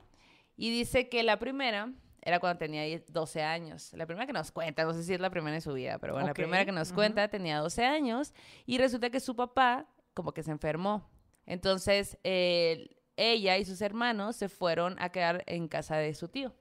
Y 0.57 0.70
dice 0.70 1.09
que 1.09 1.22
la 1.22 1.38
primera 1.38 1.93
era 2.23 2.39
cuando 2.41 2.59
tenía 2.59 2.83
10 2.85 3.12
12 3.12 3.43
años. 3.43 3.93
La 3.95 4.07
primera 4.07 4.27
que 4.27 4.33
nos 4.33 4.51
cuenta, 4.53 4.85
no 4.85 4.93
sé 4.93 5.03
si 5.05 5.14
es 5.14 5.21
la 5.21 5.31
primera 5.31 5.55
en 5.57 5.62
su 5.62 5.73
vida, 5.73 5.99
pero 5.99 6.12
bueno, 6.14 6.27
la 6.29 6.35
primera 6.35 6.64
que 6.64 6.73
nos 6.73 6.93
cuenta 6.93 7.29
tenía 7.29 7.59
12 7.59 7.85
años. 7.85 8.33
Y 8.66 8.79
resulta 8.79 9.11
que 9.11 9.21
su 9.21 9.35
papá 9.37 9.87
como 10.14 10.33
que 10.33 10.43
se 10.43 10.51
enfermó. 10.51 11.09
Entonces, 11.47 12.18
eh, 12.25 12.97
ella 13.16 13.59
y 13.59 13.64
sus 13.64 13.81
hermanos 13.81 14.37
se 14.37 14.49
fueron 14.49 14.97
a 15.01 15.11
quedar 15.11 15.43
en 15.47 15.68
casa 15.68 15.97
de 15.97 16.14
su 16.14 16.29
tío 16.29 16.55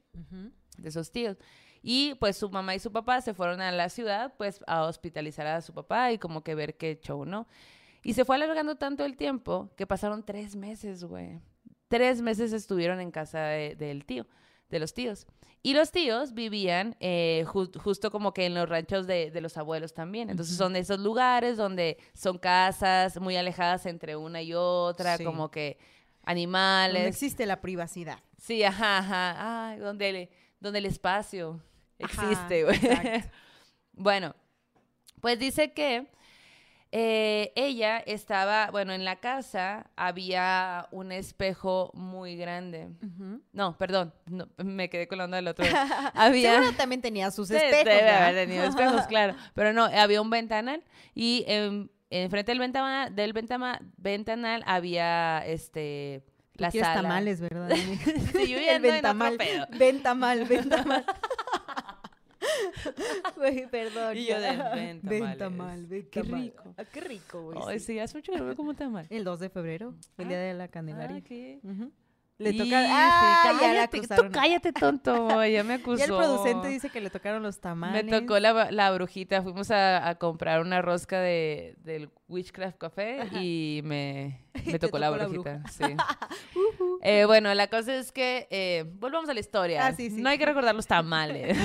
de 0.77 0.91
sus 0.91 1.11
tíos. 1.11 1.37
Y 1.81 2.15
pues 2.15 2.35
su 2.37 2.49
mamá 2.49 2.75
y 2.75 2.79
su 2.79 2.91
papá 2.91 3.21
se 3.21 3.33
fueron 3.33 3.61
a 3.61 3.71
la 3.71 3.87
ciudad 3.89 4.33
pues 4.37 4.59
a 4.67 4.83
hospitalizar 4.83 5.47
a 5.47 5.61
su 5.61 5.73
papá 5.73 6.11
y 6.11 6.17
como 6.17 6.43
que 6.43 6.55
ver 6.55 6.75
qué 6.77 6.99
show, 7.01 7.23
¿no? 7.25 7.47
Y 8.03 8.13
se 8.13 8.25
fue 8.25 8.35
alargando 8.35 8.75
tanto 8.75 9.05
el 9.05 9.15
tiempo 9.17 9.71
que 9.77 9.85
pasaron 9.87 10.25
tres 10.25 10.55
meses, 10.55 11.03
güey. 11.03 11.39
Tres 11.87 12.21
meses 12.21 12.51
estuvieron 12.53 12.99
en 12.99 13.11
casa 13.11 13.39
de- 13.43 13.75
del 13.75 14.05
tío, 14.05 14.25
de 14.69 14.79
los 14.79 14.93
tíos. 14.93 15.25
Y 15.61 15.73
los 15.73 15.91
tíos 15.91 16.33
vivían 16.33 16.95
eh, 17.01 17.43
ju- 17.47 17.77
justo 17.81 18.11
como 18.11 18.33
que 18.33 18.45
en 18.45 18.53
los 18.53 18.69
ranchos 18.69 19.07
de, 19.07 19.29
de 19.29 19.41
los 19.41 19.57
abuelos 19.57 19.93
también. 19.93 20.29
Entonces 20.29 20.55
son 20.55 20.71
de 20.73 20.79
esos 20.79 20.99
lugares 20.99 21.57
donde 21.57 21.97
son 22.13 22.37
casas 22.37 23.19
muy 23.19 23.35
alejadas 23.35 23.85
entre 23.85 24.15
una 24.15 24.41
y 24.41 24.53
otra, 24.53 25.17
Sí. 25.17 25.25
como 25.25 25.51
que 25.51 25.77
Donde 25.79 26.31
animales. 26.31 27.07
existe 27.07 27.45
la 27.45 27.59
privacidad. 27.59 28.19
Sí, 28.37 28.63
ajá, 28.63 28.99
ajá. 28.99 29.69
Ay, 29.71 29.79
donde, 29.79 30.09
el- 30.09 30.29
donde 30.61 30.79
el 30.79 30.85
espacio 30.85 31.61
Ajá, 32.01 32.23
existe, 32.31 32.63
güey. 32.63 32.75
exacto. 32.77 33.29
bueno, 33.93 34.35
pues 35.19 35.39
dice 35.39 35.73
que 35.73 36.07
eh, 36.91 37.51
ella 37.55 37.99
estaba, 37.99 38.71
bueno, 38.71 38.93
en 38.93 39.05
la 39.05 39.17
casa 39.17 39.91
había 39.95 40.87
un 40.91 41.11
espejo 41.11 41.91
muy 41.93 42.35
grande. 42.35 42.89
No, 43.53 43.77
perdón, 43.77 44.13
no, 44.25 44.47
me 44.57 44.89
quedé 44.89 45.07
con 45.07 45.19
la 45.19 45.25
onda 45.25 45.37
del 45.37 45.47
otro. 45.49 45.65
había... 46.15 46.55
Seguro 46.55 46.75
también 46.77 47.01
tenía 47.01 47.29
sus 47.31 47.51
espejos. 47.51 47.85
Debe 47.85 47.95
¿verdad? 47.95 48.23
haber 48.27 48.47
tenido 48.47 48.63
espejos, 48.63 49.05
claro. 49.07 49.35
Pero 49.53 49.73
no, 49.73 49.85
había 49.85 50.21
un 50.21 50.29
ventanal 50.31 50.83
y 51.13 51.43
en, 51.47 51.91
enfrente 52.09 52.51
del 52.51 52.59
ventanal, 52.59 53.15
del 53.15 53.33
ventama- 53.33 53.79
ventanal 53.97 54.63
había 54.65 55.45
este 55.45 56.23
Tú 56.57 56.63
la 56.63 56.71
sala. 56.71 56.93
tamales, 56.95 57.39
¿verdad? 57.39 57.69
Sí, 58.35 58.47
yo 58.47 58.59
ya 58.59 58.75
El 58.77 58.81
ventamal. 58.81 59.37
Ventamal, 59.77 60.43
ventamal. 60.45 61.05
Güey, 63.35 63.67
perdón. 63.69 64.17
Y 64.17 64.25
yo 64.25 64.35
de 64.39 64.41
ya. 64.57 64.69
ventamales. 64.75 65.37
Ventamal, 65.39 65.85
Qué 65.89 66.21
ventamal. 66.21 66.41
rico. 66.41 66.73
Ah, 66.77 66.83
qué 66.85 67.01
rico, 67.01 67.41
güey. 67.43 67.59
Ay, 67.67 67.79
sí. 67.79 67.85
sí, 67.93 67.99
hace 67.99 68.17
mucho 68.17 68.31
que 68.31 68.37
no 68.37 68.45
veo 68.45 68.55
como 68.55 68.73
tamal. 68.73 69.05
El 69.09 69.23
2 69.23 69.39
de 69.39 69.49
febrero, 69.49 69.93
el 70.17 70.27
día 70.27 70.39
de 70.39 70.53
la 70.53 70.67
Candelaria. 70.67 71.17
Ah, 71.17 71.21
¿qué? 71.27 71.59
Ujú. 71.63 71.91
Le 72.37 72.51
Y 72.51 72.57
toca. 72.57 72.69
sí, 72.69 72.89
¡Ah! 72.89 73.51
la 73.53 73.59
cállate, 73.59 73.99
tú 74.01 74.31
cállate, 74.31 74.71
tonto. 74.71 75.43
Ya 75.45 75.61
me 75.65 75.73
acusó. 75.75 75.97
Ya 75.97 76.05
el 76.05 76.11
producente 76.11 76.69
dice 76.69 76.89
que 76.89 77.01
le 77.01 77.09
tocaron 77.09 77.43
los 77.43 77.59
tamales. 77.59 78.05
Me 78.05 78.09
tocó 78.21 78.39
la, 78.39 78.71
la 78.71 78.91
brujita. 78.93 79.41
Fuimos 79.43 79.69
a, 79.71 80.07
a 80.07 80.15
comprar 80.15 80.61
una 80.61 80.81
rosca 80.81 81.19
de, 81.19 81.75
del 81.79 82.09
Witchcraft 82.29 82.77
Café 82.77 83.27
y 83.41 83.81
me, 83.83 84.39
tocó 84.79 84.99
la 84.99 85.09
brujita. 85.09 85.63
sí. 85.69 85.83
Eh, 87.01 87.25
bueno, 87.25 87.53
la 87.53 87.67
cosa 87.67 87.93
es 87.97 88.13
que 88.13 88.47
eh, 88.51 88.85
volvamos 88.87 89.27
a 89.29 89.33
la 89.33 89.39
historia. 89.41 89.85
Ah, 89.87 89.91
sí, 89.93 90.09
sí. 90.09 90.21
No 90.21 90.29
hay 90.29 90.37
que 90.37 90.45
recordar 90.45 90.73
los 90.75 90.87
tamales. 90.87 91.57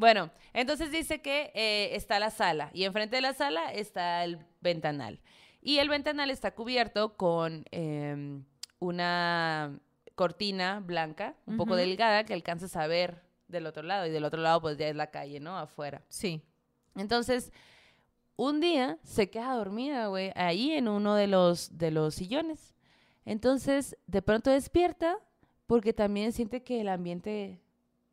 Bueno, 0.00 0.30
entonces 0.54 0.90
dice 0.90 1.20
que 1.20 1.52
eh, 1.54 1.94
está 1.94 2.18
la 2.18 2.30
sala 2.30 2.70
y 2.72 2.84
enfrente 2.84 3.16
de 3.16 3.22
la 3.22 3.34
sala 3.34 3.70
está 3.70 4.24
el 4.24 4.38
ventanal. 4.62 5.20
Y 5.60 5.76
el 5.76 5.90
ventanal 5.90 6.30
está 6.30 6.54
cubierto 6.54 7.18
con 7.18 7.66
em, 7.70 8.44
una 8.78 9.78
cortina 10.14 10.80
blanca, 10.80 11.36
un 11.44 11.58
poco 11.58 11.76
delgada, 11.76 12.24
que 12.24 12.32
alcanzas 12.32 12.76
a 12.76 12.86
ver 12.86 13.22
del 13.46 13.66
otro 13.66 13.82
lado. 13.82 14.06
Y 14.06 14.10
del 14.10 14.24
otro 14.24 14.40
lado, 14.40 14.62
pues 14.62 14.78
ya 14.78 14.88
es 14.88 14.96
la 14.96 15.10
calle, 15.10 15.38
¿no? 15.38 15.58
Afuera. 15.58 16.02
Sí. 16.08 16.42
Entonces, 16.96 17.52
un 18.36 18.60
día 18.60 18.98
se 19.02 19.28
queda 19.28 19.52
dormida, 19.52 20.06
güey, 20.06 20.32
ahí 20.34 20.72
en 20.72 20.88
uno 20.88 21.14
de 21.14 21.26
los, 21.26 21.76
de 21.76 21.90
los 21.90 22.14
sillones. 22.14 22.74
Entonces, 23.26 23.98
de 24.06 24.22
pronto 24.22 24.50
despierta 24.50 25.18
porque 25.66 25.92
también 25.92 26.32
siente 26.32 26.62
que 26.62 26.80
el 26.80 26.88
ambiente... 26.88 27.60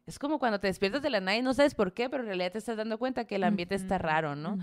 Es 0.07 0.17
como 0.17 0.39
cuando 0.39 0.59
te 0.59 0.67
despiertas 0.67 1.01
de 1.01 1.09
la 1.09 1.19
nada 1.19 1.37
y 1.37 1.41
no 1.41 1.53
sabes 1.53 1.75
por 1.75 1.93
qué, 1.93 2.09
pero 2.09 2.23
en 2.23 2.27
realidad 2.27 2.53
te 2.53 2.57
estás 2.57 2.77
dando 2.77 2.97
cuenta 2.97 3.25
que 3.25 3.35
el 3.35 3.43
ambiente 3.43 3.75
está 3.75 3.97
raro, 3.97 4.35
¿no? 4.35 4.57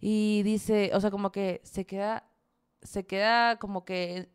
Y 0.00 0.42
dice, 0.44 0.90
o 0.94 1.00
sea, 1.00 1.10
como 1.10 1.30
que 1.30 1.60
se 1.62 1.84
queda, 1.84 2.24
se 2.82 3.06
queda 3.06 3.56
como 3.58 3.84
que 3.84 4.30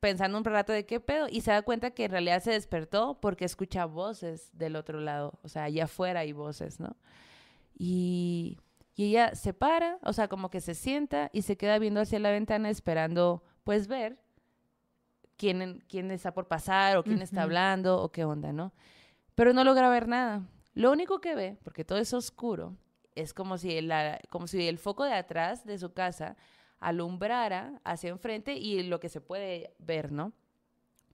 pensando 0.00 0.36
un 0.36 0.44
rato 0.44 0.72
de 0.72 0.84
qué 0.84 0.98
pedo 0.98 1.28
y 1.30 1.42
se 1.42 1.52
da 1.52 1.62
cuenta 1.62 1.92
que 1.92 2.06
en 2.06 2.10
realidad 2.10 2.42
se 2.42 2.50
despertó 2.50 3.20
porque 3.20 3.44
escucha 3.44 3.84
voces 3.84 4.50
del 4.52 4.74
otro 4.74 5.00
lado, 5.00 5.38
o 5.42 5.48
sea, 5.48 5.62
allá 5.64 5.84
afuera 5.84 6.20
hay 6.20 6.32
voces, 6.32 6.80
¿no? 6.80 6.96
Y, 7.78 8.58
y 8.96 9.04
ella 9.04 9.36
se 9.36 9.54
para, 9.54 9.98
o 10.02 10.12
sea, 10.12 10.26
como 10.26 10.50
que 10.50 10.60
se 10.60 10.74
sienta 10.74 11.30
y 11.32 11.42
se 11.42 11.56
queda 11.56 11.78
viendo 11.78 12.00
hacia 12.00 12.18
la 12.18 12.32
ventana 12.32 12.68
esperando, 12.68 13.44
pues, 13.62 13.86
ver 13.86 14.18
quién, 15.36 15.84
quién 15.88 16.10
está 16.10 16.34
por 16.34 16.48
pasar 16.48 16.96
o 16.96 17.04
quién 17.04 17.22
está 17.22 17.42
hablando 17.42 18.02
o 18.02 18.10
qué 18.10 18.24
onda, 18.24 18.52
¿no? 18.52 18.72
Pero 19.34 19.52
no 19.52 19.64
logra 19.64 19.88
ver 19.88 20.08
nada. 20.08 20.42
Lo 20.74 20.90
único 20.92 21.20
que 21.20 21.34
ve, 21.34 21.58
porque 21.64 21.84
todo 21.84 21.98
es 21.98 22.12
oscuro, 22.14 22.76
es 23.14 23.34
como 23.34 23.58
si, 23.58 23.80
la, 23.80 24.20
como 24.30 24.46
si 24.46 24.66
el 24.68 24.78
foco 24.78 25.04
de 25.04 25.12
atrás 25.14 25.64
de 25.66 25.78
su 25.78 25.92
casa 25.92 26.36
alumbrara 26.80 27.80
hacia 27.84 28.10
enfrente 28.10 28.54
y 28.54 28.82
lo 28.82 29.00
que 29.00 29.08
se 29.08 29.20
puede 29.20 29.74
ver, 29.78 30.12
¿no? 30.12 30.32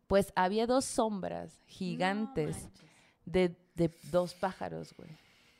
Pues 0.06 0.32
había 0.36 0.66
dos 0.66 0.84
sombras 0.84 1.60
gigantes 1.66 2.68
de, 3.26 3.54
de 3.74 3.90
dos 4.10 4.34
pájaros, 4.34 4.94
güey. 4.96 5.10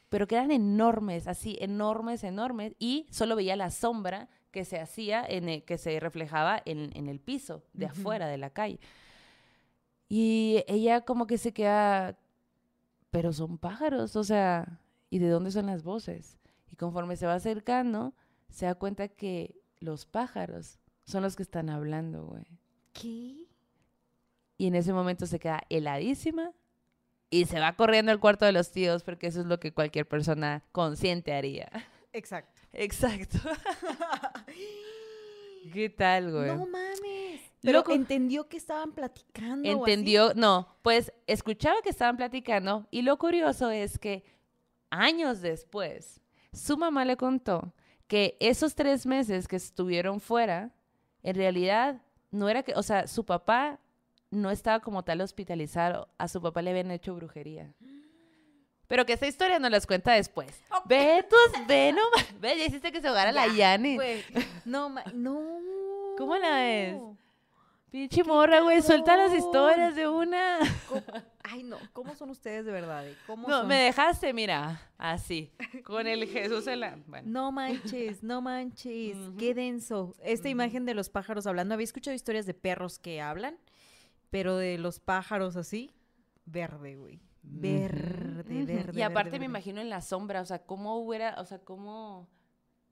Pero 0.09 0.27
que 0.27 0.37
eran 0.37 0.51
enormes, 0.51 1.27
así, 1.29 1.59
enormes, 1.61 2.25
enormes. 2.25 2.75
Y 2.79 3.07
solo 3.11 3.37
veía 3.37 3.57
la 3.57 3.71
sombra 3.71 4.29
que 4.51 4.65
se 4.65 4.81
hacía, 4.81 5.23
en 5.29 5.51
el- 5.51 5.65
que 5.65 5.77
se 5.77 6.01
reflejaba 6.01 6.63
en, 6.65 6.97
en 6.97 7.09
el 7.09 7.21
piso 7.21 7.63
de 7.75 7.87
afuera 7.87 8.27
de 8.27 8.39
la 8.39 8.49
calle. 8.49 8.81
Y 10.09 10.65
ella 10.67 11.03
como 11.03 11.27
que 11.27 11.37
se 11.37 11.53
queda, 11.53 12.17
pero 13.11 13.33
son 13.33 13.59
pájaros, 13.59 14.17
o 14.17 14.25
sea, 14.25 14.81
¿y 15.11 15.19
de 15.19 15.29
dónde 15.29 15.51
son 15.51 15.67
las 15.67 15.83
voces? 15.83 16.39
Y 16.71 16.77
conforme 16.77 17.17
se 17.17 17.27
va 17.27 17.35
acercando, 17.35 18.15
se 18.49 18.67
da 18.67 18.75
cuenta 18.75 19.09
que 19.09 19.61
los 19.81 20.07
pájaros 20.07 20.79
son 21.05 21.23
los 21.23 21.37
que 21.37 21.43
están 21.43 21.71
hablando, 21.71 22.27
güey. 22.27 22.47
¿Qué? 22.93 23.47
Y 24.57 24.67
en 24.67 24.75
ese 24.75 24.93
momento 24.93 25.27
se 25.27 25.39
queda 25.39 25.63
heladísima 25.71 26.53
y 27.31 27.45
se 27.45 27.61
va 27.61 27.77
corriendo 27.77 28.11
al 28.13 28.21
cuarto 28.21 28.45
de 28.45 28.53
los 28.53 28.73
tíos 28.73 29.03
porque 29.03 29.29
eso 29.29 29.41
es 29.41 29.47
lo 29.47 29.61
que 29.61 29.73
cualquier 29.73 30.07
persona 30.09 30.65
consciente 30.73 31.33
haría. 31.33 31.71
Exacto. 32.13 32.61
Exacto. 32.73 33.39
¿Qué 35.73 35.91
tal, 35.91 36.33
güey? 36.33 36.49
No 36.49 36.67
mames. 36.67 37.28
Pero 37.63 37.79
Loco. 37.79 37.93
entendió 37.93 38.49
que 38.49 38.57
estaban 38.57 38.93
platicando. 38.93 39.69
o 39.69 39.73
así. 39.85 39.91
Entendió, 39.93 40.33
no, 40.35 40.77
pues 40.83 41.13
escuchaba 41.27 41.81
que 41.83 41.91
estaban 41.91 42.17
platicando 42.17 42.87
y 42.91 43.03
lo 43.03 43.19
curioso 43.19 43.71
es 43.71 43.99
que 43.99 44.23
años 44.91 45.41
después 45.41 46.21
su 46.53 46.77
mamá 46.79 47.05
le 47.05 47.17
contó 47.17 47.75
que 48.07 48.37
esos 48.41 48.75
tres 48.75 49.05
meses 49.07 49.49
que 49.49 49.57
estuvieron 49.57 50.21
fuera, 50.21 50.71
en 51.23 51.35
realidad 51.37 52.01
no 52.31 52.49
era 52.49 52.63
que, 52.63 52.73
o 52.75 52.83
sea, 52.83 53.07
su 53.07 53.25
papá 53.27 53.81
no 54.31 54.51
estaba 54.51 54.81
como 54.81 55.03
tal 55.05 55.21
hospitalizado, 55.21 56.09
a 56.17 56.29
su 56.29 56.41
papá 56.41 56.63
le 56.63 56.71
habían 56.71 56.91
hecho 56.91 57.15
brujería. 57.15 57.73
Pero 58.87 59.05
que 59.05 59.15
esa 59.15 59.27
historia 59.27 59.59
nos 59.59 59.71
las 59.71 59.87
cuenta 59.87 60.13
después. 60.13 60.63
Ve 60.87 61.27
tus, 61.29 61.67
ve 61.67 61.93
no, 61.93 62.01
ve, 62.41 62.57
ya 62.57 62.65
hiciste 62.65 62.91
que 62.93 63.01
se 63.03 63.09
ahogara 63.09 63.33
la 63.33 63.47
Ya, 63.49 63.55
Yani. 63.75 63.97
güey. 63.97 64.23
No, 64.65 64.89
ma- 64.89 65.05
no. 65.13 65.41
¿Cómo 66.17 66.37
la 66.37 66.51
ves? 66.57 66.97
Pinche 67.91 68.23
morra, 68.23 68.61
güey, 68.61 68.83
suelta 68.83 69.17
las 69.17 69.33
historias 69.33 69.95
de 69.97 70.07
una. 70.09 70.59
¿Cómo- 70.89 71.03
Ay, 71.43 71.63
no. 71.63 71.79
¿Cómo 71.95 72.15
son 72.15 72.29
ustedes 72.31 72.67
de 72.67 72.73
verdad? 72.73 73.07
¿Cómo 73.27 73.49
No, 73.49 73.61
son? 73.61 73.69
me 73.69 73.77
dejaste, 73.77 74.35
mira, 74.35 74.83
así, 74.99 75.51
con 75.85 76.07
el 76.07 76.27
Jesús 76.27 76.67
en 76.67 76.81
la... 76.81 76.99
Bueno, 77.07 77.27
No 77.31 77.51
manches, 77.53 78.23
no 78.23 78.43
manches. 78.43 79.17
Qué 79.39 79.55
denso. 79.55 80.15
Esta 80.23 80.51
imagen 80.51 80.85
de 80.85 80.93
los 80.95 81.09
pájaros 81.09 81.47
hablando. 81.47 81.73
Había 81.75 81.85
escuchado 81.85 82.15
historias 82.15 82.45
de 82.45 82.53
perros 82.53 82.99
que 82.99 83.23
hablan, 83.23 83.57
pero 84.29 84.57
de 84.59 84.77
los 84.77 85.01
pájaros 85.01 85.57
así, 85.57 85.91
verde, 86.45 86.97
güey. 86.97 87.21
Verde, 87.43 88.65
verde. 88.67 88.99
Y 88.99 89.03
aparte 89.03 89.31
verde, 89.31 89.39
me 89.39 89.39
verde. 89.39 89.45
imagino 89.47 89.81
en 89.81 89.89
la 89.89 90.03
sombra, 90.03 90.43
o 90.43 90.45
sea, 90.45 90.59
cómo 90.67 90.99
hubiera, 90.99 91.37
o 91.41 91.45
sea, 91.47 91.59
cómo... 91.61 92.29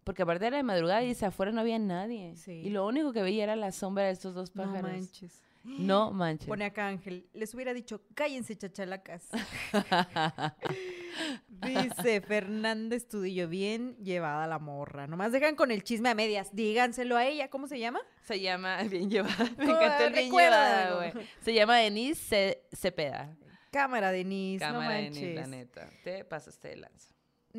Porque 0.07 0.23
aparte 0.23 0.47
era 0.47 0.57
de 0.57 0.63
madrugada 0.63 1.03
y 1.03 1.09
dice, 1.09 1.27
afuera 1.27 1.51
no 1.51 1.61
había 1.61 1.81
nadie. 1.81 2.37
Sí. 2.37 2.53
Y 2.53 2.71
lo 2.71 2.87
único 2.87 3.13
que 3.13 3.23
veía 3.23 3.43
era 3.43 3.57
la 3.57 3.73
sombra 3.73 4.05
de 4.05 4.13
estos 4.13 4.35
dos 4.37 4.55
No 4.55 4.63
pájaros. 4.63 4.91
manches. 4.93 5.43
No 5.67 6.13
manches. 6.13 6.47
Pone 6.47 6.65
acá 6.65 6.87
Ángel, 6.87 7.27
les 7.35 7.53
hubiera 7.53 7.75
dicho, 7.75 8.01
cállense 8.15 8.57
chachalacas. 8.57 9.27
Dice 11.49 12.21
Fernández 12.21 13.09
Tudillo, 13.09 13.49
bien 13.49 13.97
llevada 13.97 14.47
la 14.47 14.59
morra. 14.61 15.09
Nomás 15.09 15.33
dejan 15.33 15.57
con 15.57 15.73
el 15.73 15.83
chisme 15.83 16.09
a 16.11 16.15
medias. 16.15 16.55
Díganselo 16.55 17.17
a 17.17 17.25
ella, 17.27 17.49
¿cómo 17.49 17.67
se 17.67 17.81
llama? 17.81 17.99
Se 18.23 18.39
llama 18.41 18.81
bien 18.91 19.11
llevada. 19.11 19.37
Me 19.57 19.65
encantó 19.65 20.05
el 20.05 20.13
bien 20.13 20.31
llevada, 20.31 20.95
güey. 20.95 21.13
Se 21.41 21.53
llama 21.53 21.79
Denise 21.79 22.21
Ce- 22.71 22.77
Cepeda. 22.77 23.35
Cámara, 23.73 24.13
Denise, 24.13 24.65
Cámara 24.65 24.87
no 24.89 24.95
Denise, 24.95 25.21
manches. 25.21 25.35
la 25.35 25.47
neta. 25.49 25.91
Te 26.05 26.25
pasaste 26.25 26.69
de 26.69 26.77
lanza. 26.77 27.13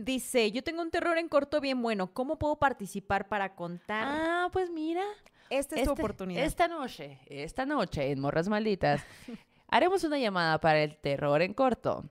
Dice, 0.04 0.52
yo 0.52 0.64
tengo 0.64 0.82
un 0.82 0.92
terror 0.92 1.18
en 1.18 1.28
corto 1.30 1.60
bien 1.62 1.82
bueno. 1.82 2.14
¿Cómo 2.14 2.38
puedo 2.38 2.58
participar 2.60 3.28
para 3.28 3.56
contar? 3.56 4.04
Ah, 4.08 4.50
pues 4.52 4.70
mira. 4.70 5.04
Esta 5.50 5.76
es 5.76 5.84
tu 5.86 5.92
Este- 5.92 6.02
oportunidad. 6.02 6.44
Esta 6.44 6.68
noche, 6.68 7.20
esta 7.28 7.66
noche 7.66 8.12
en 8.12 8.20
Morras 8.20 8.50
Malditas, 8.50 9.02
haremos 9.70 10.04
una 10.04 10.18
llamada 10.20 10.60
para 10.60 10.84
el 10.84 10.98
terror 10.98 11.42
en 11.42 11.54
corto. 11.54 12.10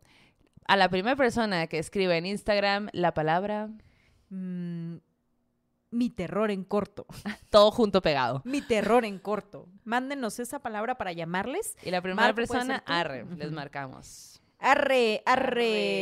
A 0.66 0.76
la 0.76 0.88
primera 0.88 1.14
persona 1.16 1.66
que 1.68 1.78
escriba 1.78 2.16
en 2.16 2.26
Instagram 2.26 2.88
la 2.92 3.14
palabra 3.14 3.68
Mm, 4.28 4.96
mi 5.92 6.10
terror 6.10 6.50
en 6.50 6.64
corto. 6.64 7.06
Todo 7.50 7.70
junto 7.70 8.02
pegado. 8.02 8.42
Mi 8.44 8.60
terror 8.60 9.04
en 9.04 9.20
corto. 9.20 9.68
Mándenos 9.84 10.40
esa 10.40 10.58
palabra 10.58 10.96
para 10.98 11.12
llamarles. 11.12 11.76
Y 11.84 11.92
la 11.92 12.02
primera 12.02 12.22
Marco, 12.22 12.34
¿puede 12.34 12.48
persona, 12.48 12.82
arre, 12.86 13.24
les 13.36 13.52
marcamos. 13.52 14.35
Arre, 14.58 15.22
arre, 15.26 15.42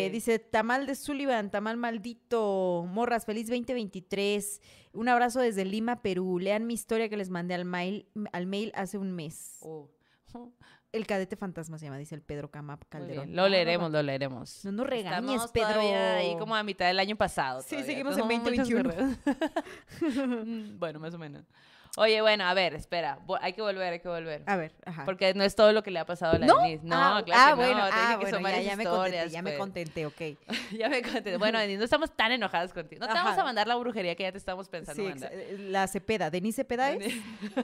Arre. 0.05 0.11
Dice 0.13 0.39
Tamal 0.39 0.87
de 0.87 0.95
Sullivan, 0.95 1.51
Tamal 1.51 1.77
maldito. 1.77 2.85
Morras, 2.89 3.25
feliz 3.27 3.49
2023. 3.49 4.61
Un 4.93 5.09
abrazo 5.09 5.41
desde 5.41 5.65
Lima, 5.65 6.03
Perú. 6.03 6.39
Lean 6.39 6.67
mi 6.67 6.75
historia 6.75 7.09
que 7.09 7.17
les 7.17 7.31
mandé 7.31 7.55
al 7.55 7.65
mail, 7.65 8.07
al 8.33 8.47
mail 8.47 8.71
hace 8.75 8.97
un 8.99 9.13
mes. 9.13 9.59
Uh, 9.63 9.87
El 10.93 11.07
cadete 11.09 11.35
fantasma 11.35 11.79
se 11.79 11.87
llama, 11.87 11.99
dice 11.99 12.15
el 12.15 12.23
Pedro 12.23 12.51
Camap 12.53 12.85
Calderón. 12.89 13.35
Lo 13.35 13.49
leeremos, 13.49 13.91
lo 13.91 14.01
leeremos. 14.03 14.65
No 14.65 14.71
nos 14.71 14.87
regañes, 14.87 15.43
Estamos 15.45 15.51
Pedro. 15.51 15.81
ahí 15.81 16.37
como 16.39 16.55
a 16.55 16.63
mitad 16.63 16.87
del 16.87 17.01
año 17.01 17.17
pasado. 17.17 17.61
Sí, 17.63 17.71
todavía. 17.71 17.87
seguimos 17.87 18.17
en 18.19 18.29
Tenemos 18.29 18.51
muchos 18.51 18.69
2021. 18.71 19.17
correos. 20.01 20.47
Mm, 20.47 20.79
bueno, 20.79 21.01
más 21.01 21.13
o 21.15 21.19
menos. 21.19 21.45
Oye, 21.97 22.21
bueno, 22.23 22.45
a 22.45 22.55
ver, 22.55 22.75
espera. 22.75 23.21
Hay 23.41 23.53
que 23.53 23.63
volver, 23.63 23.93
hay 23.93 24.01
que 24.01 24.09
volver. 24.09 24.43
A 24.47 24.57
ver, 24.57 24.75
ajá. 24.85 25.05
Porque 25.05 25.33
no 25.35 25.45
es 25.45 25.55
todo 25.55 25.73
lo 25.73 25.83
que 25.83 25.93
le 25.93 26.01
ha 26.01 26.07
pasado 26.07 26.35
a 26.35 26.39
la 26.39 26.47
¿No? 26.47 26.61
Denise. 26.63 26.85
No, 26.85 26.97
ah, 26.97 27.23
claro 27.25 27.43
ah, 27.43 27.49
que 27.51 27.55
bueno, 27.55 27.79
no. 27.79 27.87
Te 27.87 27.93
ah, 27.95 28.19
que 28.21 28.31
son 28.31 28.43
ya, 28.43 28.61
ya 28.61 28.77
me 28.77 28.85
contenté, 28.85 29.31
ya 29.31 29.43
me 29.43 29.57
contenté, 29.57 30.07
ok. 30.07 30.21
ya 30.73 30.89
me 30.89 31.03
contenté. 31.03 31.37
Bueno, 31.37 31.59
Denise, 31.61 31.79
no 31.79 31.85
estamos 31.85 32.11
tan 32.17 32.33
enojadas 32.33 32.73
contigo. 32.73 33.01
No 33.01 33.07
te 33.07 33.15
vamos 33.15 33.39
a 33.39 33.45
mandar 33.45 33.69
la 33.69 33.77
brujería 33.77 34.17
que 34.17 34.25
ya 34.25 34.33
te 34.33 34.39
estamos 34.39 34.69
pensando 34.69 35.01
Sí, 35.01 35.09
mandar. 35.09 35.31
eh, 35.33 35.57
la 35.59 35.87
Cepeda, 35.87 36.31
Denise 36.31 36.63
Cepeda 36.63 36.91
es, 36.93 37.15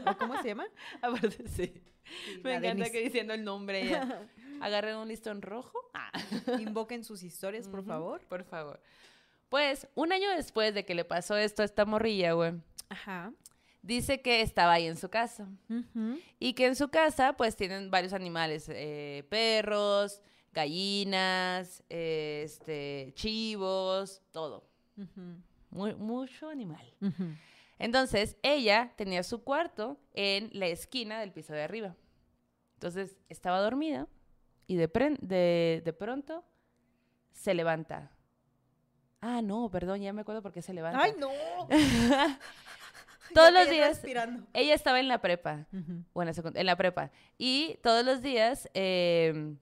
¿o 0.07 0.17
cómo 0.17 0.41
se 0.41 0.49
llama? 0.49 0.67
Aparte, 1.03 1.49
sí. 1.49 1.73
Sí, 2.05 2.41
Me 2.43 2.55
encanta 2.55 2.69
Denise. 2.69 2.93
que 2.93 3.01
diciendo 3.01 3.35
el 3.35 3.45
nombre 3.45 3.83
ella. 3.83 4.23
Agarren 4.61 4.97
un 4.97 5.09
listón 5.09 5.43
rojo. 5.43 5.79
Ah. 5.95 6.13
Invoquen 6.59 7.03
sus 7.03 7.23
historias, 7.23 7.67
por 7.67 7.85
favor. 7.85 8.21
Por 8.29 8.45
favor. 8.45 8.81
Pues, 9.49 9.89
un 9.95 10.13
año 10.13 10.31
después 10.31 10.75
de 10.75 10.85
que 10.85 10.95
le 10.95 11.05
pasó 11.05 11.37
esto 11.37 11.63
a 11.63 11.65
esta 11.65 11.85
morrilla, 11.85 12.33
güey, 12.33 12.53
Ajá. 12.89 13.33
Dice 13.83 14.21
que 14.23 14.43
estaba 14.43 14.73
ahí 14.75 14.87
en 14.87 14.97
su 14.97 15.09
casa. 15.09 15.49
Y 16.39 16.55
que 16.55 16.67
en 16.67 16.77
su 16.77 16.89
casa, 16.89 17.35
pues, 17.35 17.57
tienen 17.57 17.91
varios 17.91 18.13
animales. 18.13 18.69
eh, 18.69 19.25
perros, 19.29 20.21
gallinas, 20.53 21.83
eh, 21.89 22.43
este, 22.45 23.13
chivos, 23.15 24.23
todo. 24.33 24.69
Muy, 25.71 25.95
mucho 25.95 26.49
animal. 26.49 26.93
Entonces, 27.79 28.37
ella 28.43 28.93
tenía 28.97 29.23
su 29.23 29.43
cuarto 29.43 29.99
en 30.13 30.51
la 30.53 30.67
esquina 30.67 31.21
del 31.21 31.33
piso 31.33 31.53
de 31.55 31.63
arriba. 31.63 31.97
Entonces, 32.75 33.17
estaba 33.29 33.61
dormida 33.61 34.07
y 34.67 34.77
de, 34.77 34.89
de, 35.21 35.83
de 35.85 35.93
pronto 35.93 36.45
se 37.33 37.55
levanta. 37.55 38.11
Ah, 39.23 39.43
no, 39.43 39.71
perdón, 39.71 40.01
ya 40.01 40.13
me 40.13 40.23
acuerdo 40.23 40.43
por 40.43 40.53
qué 40.53 40.63
se 40.63 40.73
levanta. 40.75 41.03
¡Ay, 41.03 41.13
no! 41.19 41.29
Todos 43.35 43.53
los 43.53 43.69
días 43.71 43.89
respirando. 43.91 44.47
ella 44.53 44.75
estaba 44.75 45.01
en 45.01 45.09
la 45.09 45.21
prepa, 45.21 45.67
Ujú. 45.73 46.05
o 46.13 46.23
en 46.23 46.27
la, 46.27 46.35
secund- 46.35 46.59
en 46.59 46.67
la 46.67 46.77
prepa, 46.77 47.11
y 47.39 47.79
todos 47.83 48.05
los 48.05 48.23
días 48.23 48.69
eh, 48.75 49.55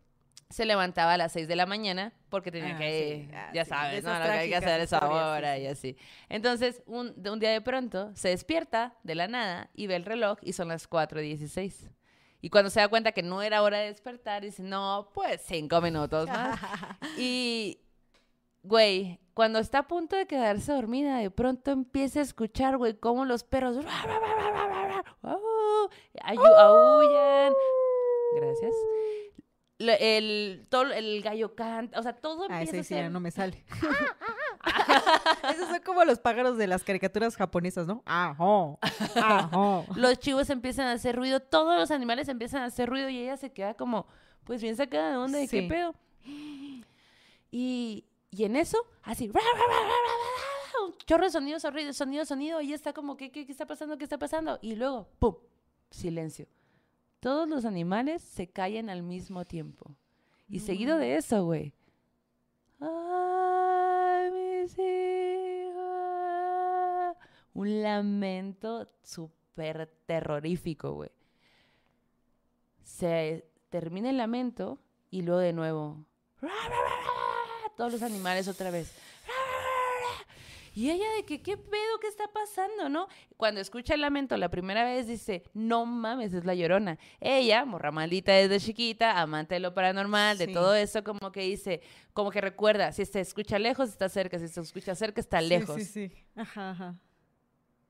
se 0.50 0.64
levantaba 0.64 1.12
a 1.14 1.16
las 1.18 1.32
6 1.32 1.46
de 1.48 1.56
la 1.56 1.66
mañana 1.66 2.12
porque 2.30 2.50
tenía 2.50 2.74
Ah, 2.76 2.78
que, 2.78 3.26
sí, 3.28 3.34
ah, 3.34 3.50
ya 3.52 3.64
sí, 3.64 3.68
sabes, 3.70 4.02
¿no? 4.04 4.18
Lo 4.18 4.24
que 4.24 4.30
hay 4.30 4.48
que 4.48 4.56
hacer 4.56 4.80
a 4.80 4.82
esa 4.82 4.96
historias, 4.96 5.56
sí, 5.58 5.62
y 5.62 5.66
así. 5.66 5.96
Entonces, 6.30 6.82
un, 6.86 7.14
un 7.28 7.38
día 7.38 7.50
de 7.50 7.60
pronto 7.60 8.10
se 8.16 8.28
despierta 8.30 8.94
de 9.02 9.14
la 9.14 9.28
nada 9.28 9.68
y 9.74 9.86
ve 9.88 9.96
el 9.96 10.04
reloj 10.06 10.38
y 10.42 10.54
son 10.54 10.68
las 10.68 10.88
4.16. 10.88 11.90
Y 12.40 12.50
cuando 12.50 12.70
se 12.70 12.80
da 12.80 12.88
cuenta 12.88 13.12
que 13.12 13.22
no 13.22 13.42
era 13.42 13.62
hora 13.62 13.78
de 13.78 13.86
despertar, 13.88 14.42
dice, 14.42 14.62
no, 14.62 15.10
pues 15.12 15.42
cinco 15.44 15.80
minutos 15.82 16.28
más. 16.28 16.58
Y, 17.18 17.80
güey, 18.62 19.18
cuando 19.38 19.60
está 19.60 19.78
a 19.78 19.86
punto 19.86 20.16
de 20.16 20.26
quedarse 20.26 20.72
dormida, 20.72 21.18
de 21.18 21.30
pronto 21.30 21.70
empieza 21.70 22.18
a 22.18 22.22
escuchar, 22.24 22.76
güey, 22.76 22.94
cómo 22.98 23.24
los 23.24 23.44
perros 23.44 23.76
ayu- 26.24 26.58
aullan. 26.58 27.52
Gracias. 28.34 28.74
Lo- 29.78 29.92
El, 29.92 30.66
todo, 30.68 30.92
el 30.92 31.22
gallo 31.22 31.54
canta, 31.54 32.00
o 32.00 32.02
sea, 32.02 32.14
todo 32.14 32.46
Ah, 32.50 32.60
empieza 32.62 32.72
ese 32.72 32.80
a 32.80 32.82
sí, 32.84 32.94
ya 32.96 33.00
ser... 33.02 33.10
no 33.12 33.20
me 33.20 33.30
sale. 33.30 33.64
Esos 35.54 35.68
son 35.68 35.80
como 35.86 36.04
los 36.04 36.18
pájaros 36.18 36.58
de 36.58 36.66
las 36.66 36.82
caricaturas 36.82 37.36
japonesas, 37.36 37.86
¿no? 37.86 38.02
Ajo, 38.06 38.80
ajo. 39.22 39.84
Los 39.94 40.18
chivos 40.18 40.50
empiezan 40.50 40.88
a 40.88 40.92
hacer 40.94 41.14
ruido, 41.14 41.38
todos 41.38 41.76
los 41.78 41.92
animales 41.92 42.28
empiezan 42.28 42.62
a 42.62 42.66
hacer 42.66 42.88
ruido 42.88 43.08
y 43.08 43.18
ella 43.18 43.36
se 43.36 43.52
queda 43.52 43.74
como, 43.74 44.08
pues 44.42 44.60
bien 44.60 44.74
sacada 44.74 45.12
de 45.12 45.16
onda, 45.16 45.38
¿de 45.38 45.46
qué 45.46 45.60
Sí. 45.60 45.68
pedo? 45.68 45.94
Y, 47.52 48.04
y 48.30 48.44
en 48.44 48.56
eso, 48.56 48.78
así, 49.02 49.30
un 50.84 50.96
chorro 51.06 51.24
de 51.24 51.30
sonido, 51.30 51.58
sonido, 51.58 51.92
sonido, 51.92 52.24
sonido, 52.24 52.60
y 52.60 52.72
está 52.72 52.92
como, 52.92 53.16
¿qué, 53.16 53.30
qué, 53.30 53.46
qué 53.46 53.52
está 53.52 53.66
pasando? 53.66 53.96
¿Qué 53.96 54.04
está 54.04 54.18
pasando? 54.18 54.58
Y 54.62 54.76
luego, 54.76 55.08
¡pum! 55.18 55.36
Silencio. 55.90 56.46
Todos 57.20 57.48
los 57.48 57.64
animales 57.64 58.22
se 58.22 58.48
callan 58.48 58.90
al 58.90 59.02
mismo 59.02 59.44
tiempo. 59.44 59.96
Y 60.48 60.60
seguido 60.60 60.98
de 60.98 61.16
eso, 61.16 61.44
güey. 61.44 61.74
Ay, 62.80 64.30
mis 64.30 64.78
hijas. 64.78 65.86
Un 67.54 67.82
lamento 67.82 68.88
súper 69.02 69.92
terrorífico, 70.06 70.92
güey. 70.92 71.10
Se 72.82 73.50
termina 73.68 74.10
el 74.10 74.18
lamento 74.18 74.78
y 75.10 75.22
luego 75.22 75.40
de 75.40 75.52
nuevo. 75.52 76.04
Todos 77.78 77.92
los 77.92 78.02
animales 78.02 78.48
otra 78.48 78.72
vez. 78.72 78.92
Y 80.74 80.90
ella 80.90 81.06
de 81.16 81.24
que, 81.24 81.40
¿qué 81.42 81.56
pedo? 81.56 81.98
¿Qué 82.00 82.08
está 82.08 82.26
pasando? 82.26 82.88
¿No? 82.88 83.06
Cuando 83.36 83.60
escucha 83.60 83.94
el 83.94 84.00
lamento 84.00 84.36
la 84.36 84.48
primera 84.48 84.84
vez 84.84 85.06
dice, 85.06 85.44
no 85.54 85.86
mames, 85.86 86.34
es 86.34 86.44
la 86.44 86.54
llorona. 86.56 86.98
Ella, 87.20 87.64
morra 87.64 87.92
maldita 87.92 88.32
desde 88.32 88.58
chiquita, 88.58 89.20
amante 89.20 89.54
de 89.54 89.60
lo 89.60 89.74
paranormal, 89.74 90.38
de 90.38 90.46
Sí. 90.46 90.52
todo 90.52 90.74
eso, 90.74 91.04
como 91.04 91.30
que 91.30 91.42
dice, 91.42 91.80
como 92.12 92.32
que 92.32 92.40
recuerda, 92.40 92.90
si 92.90 93.04
se 93.06 93.20
escucha 93.20 93.60
lejos, 93.60 93.90
está 93.90 94.08
cerca, 94.08 94.40
si 94.40 94.48
se 94.48 94.60
escucha 94.60 94.96
cerca, 94.96 95.20
está 95.20 95.40
lejos. 95.40 95.76
Sí, 95.76 95.84
sí, 95.84 96.08
sí. 96.08 96.16
Ajá, 96.34 96.70
ajá. 96.70 96.94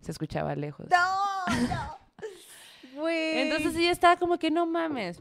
Se 0.03 0.11
escuchaba 0.11 0.55
lejos. 0.55 0.87
No, 0.91 1.57
no. 1.69 3.09
Entonces 3.09 3.75
ella 3.77 3.91
estaba 3.93 4.17
como 4.19 4.39
que, 4.39 4.51
no 4.51 4.67
mames. 4.67 5.21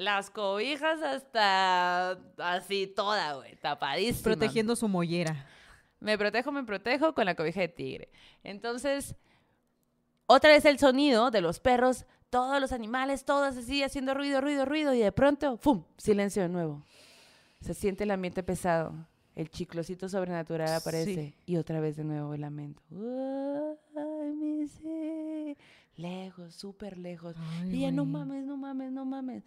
Las 0.00 0.30
cobijas 0.30 1.02
hasta 1.02 2.12
así 2.38 2.86
toda, 2.86 3.34
güey, 3.34 3.54
tapadísima. 3.56 4.22
protegiendo 4.22 4.74
su 4.74 4.88
mollera. 4.88 5.46
Me 6.00 6.16
protejo, 6.16 6.50
me 6.50 6.64
protejo 6.64 7.12
con 7.14 7.26
la 7.26 7.34
cobija 7.34 7.60
de 7.60 7.68
tigre. 7.68 8.08
Entonces, 8.42 9.14
otra 10.24 10.48
vez 10.48 10.64
el 10.64 10.78
sonido 10.78 11.30
de 11.30 11.42
los 11.42 11.60
perros, 11.60 12.06
todos 12.30 12.58
los 12.62 12.72
animales, 12.72 13.26
todos 13.26 13.58
así 13.58 13.82
haciendo 13.82 14.14
ruido, 14.14 14.40
ruido, 14.40 14.64
ruido, 14.64 14.94
y 14.94 15.00
de 15.00 15.12
pronto, 15.12 15.58
¡fum! 15.58 15.84
Silencio 15.98 16.40
de 16.44 16.48
nuevo. 16.48 16.82
Se 17.60 17.74
siente 17.74 18.04
el 18.04 18.10
ambiente 18.10 18.42
pesado. 18.42 18.94
El 19.36 19.50
chiclocito 19.50 20.08
sobrenatural 20.08 20.72
aparece. 20.72 21.14
Sí. 21.14 21.34
Y 21.44 21.56
otra 21.56 21.78
vez 21.78 21.96
de 21.96 22.04
nuevo 22.04 22.32
el 22.32 22.40
lamento. 22.40 22.82
Lejos, 25.96 26.54
súper 26.54 26.96
lejos. 26.96 27.36
Ay, 27.38 27.74
y 27.74 27.78
ella, 27.80 27.92
no 27.92 28.06
mames, 28.06 28.46
no 28.46 28.56
mames, 28.56 28.90
no 28.90 29.04
mames. 29.04 29.44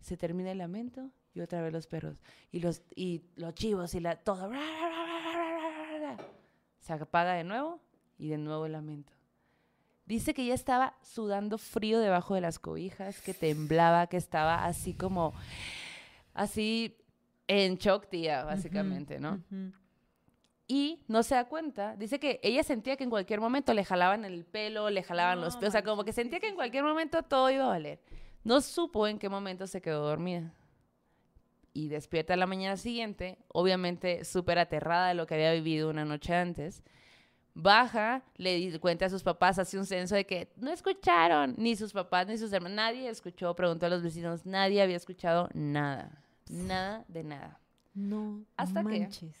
Se 0.00 0.16
termina 0.16 0.52
el 0.52 0.58
lamento 0.58 1.10
y 1.34 1.40
otra 1.40 1.62
vez 1.62 1.72
los 1.72 1.86
perros. 1.86 2.22
Y 2.50 2.60
los, 2.60 2.82
y 2.94 3.22
los 3.36 3.54
chivos 3.54 3.94
y 3.94 4.00
la, 4.00 4.16
todo. 4.16 4.50
Se 6.80 6.92
apaga 6.92 7.34
de 7.34 7.44
nuevo 7.44 7.80
y 8.18 8.28
de 8.28 8.38
nuevo 8.38 8.66
el 8.66 8.72
lamento. 8.72 9.12
Dice 10.06 10.32
que 10.32 10.42
ella 10.42 10.54
estaba 10.54 10.94
sudando 11.02 11.58
frío 11.58 12.00
debajo 12.00 12.34
de 12.34 12.40
las 12.40 12.58
cobijas, 12.58 13.20
que 13.20 13.34
temblaba, 13.34 14.06
que 14.06 14.16
estaba 14.16 14.64
así 14.64 14.94
como, 14.94 15.34
así 16.32 16.96
en 17.46 17.76
shock, 17.76 18.08
tía, 18.08 18.44
básicamente, 18.44 19.20
¿no? 19.20 19.42
Ujú. 19.50 19.72
Y 20.66 21.04
no 21.08 21.22
se 21.22 21.34
da 21.34 21.44
cuenta. 21.46 21.96
Dice 21.96 22.20
que 22.20 22.40
ella 22.42 22.62
sentía 22.62 22.96
que 22.96 23.04
en 23.04 23.10
cualquier 23.10 23.40
momento 23.40 23.72
le 23.72 23.84
jalaban 23.84 24.24
el 24.24 24.44
pelo, 24.44 24.90
le 24.90 25.02
jalaban 25.02 25.40
los 25.40 25.54
No 25.54 25.60
pies. 25.60 25.68
O 25.68 25.72
sea, 25.72 25.82
como 25.82 26.04
que 26.04 26.12
sentía 26.12 26.40
que 26.40 26.48
en 26.48 26.54
cualquier 26.54 26.84
momento 26.84 27.22
todo 27.22 27.50
iba 27.50 27.64
a 27.64 27.68
valer. 27.68 28.00
No 28.48 28.62
supo 28.62 29.06
en 29.06 29.18
qué 29.18 29.28
momento 29.28 29.66
se 29.66 29.82
quedó 29.82 30.06
dormida. 30.06 30.54
Y 31.74 31.88
despierta 31.88 32.34
la 32.34 32.46
mañana 32.46 32.78
siguiente, 32.78 33.36
obviamente 33.48 34.24
súper 34.24 34.58
aterrada 34.58 35.08
de 35.08 35.14
lo 35.14 35.26
que 35.26 35.34
había 35.34 35.52
vivido 35.52 35.90
una 35.90 36.06
noche 36.06 36.34
antes. 36.34 36.82
Baja, 37.52 38.22
le 38.36 38.80
cuenta 38.80 39.04
a 39.04 39.10
sus 39.10 39.22
papás, 39.22 39.58
hace 39.58 39.76
un 39.76 39.84
censo 39.84 40.14
de 40.14 40.24
que 40.24 40.50
no 40.56 40.72
escucharon, 40.72 41.56
ni 41.58 41.76
sus 41.76 41.92
papás 41.92 42.26
ni 42.26 42.38
sus 42.38 42.50
hermanos, 42.50 42.74
nadie 42.74 43.10
escuchó, 43.10 43.54
preguntó 43.54 43.84
a 43.84 43.90
los 43.90 44.02
vecinos, 44.02 44.46
nadie 44.46 44.80
había 44.80 44.96
escuchado 44.96 45.50
nada, 45.52 46.24
nada 46.48 47.04
de 47.06 47.24
nada. 47.24 47.60
No 47.92 48.46
¿Hasta 48.56 48.82
manches. 48.82 49.36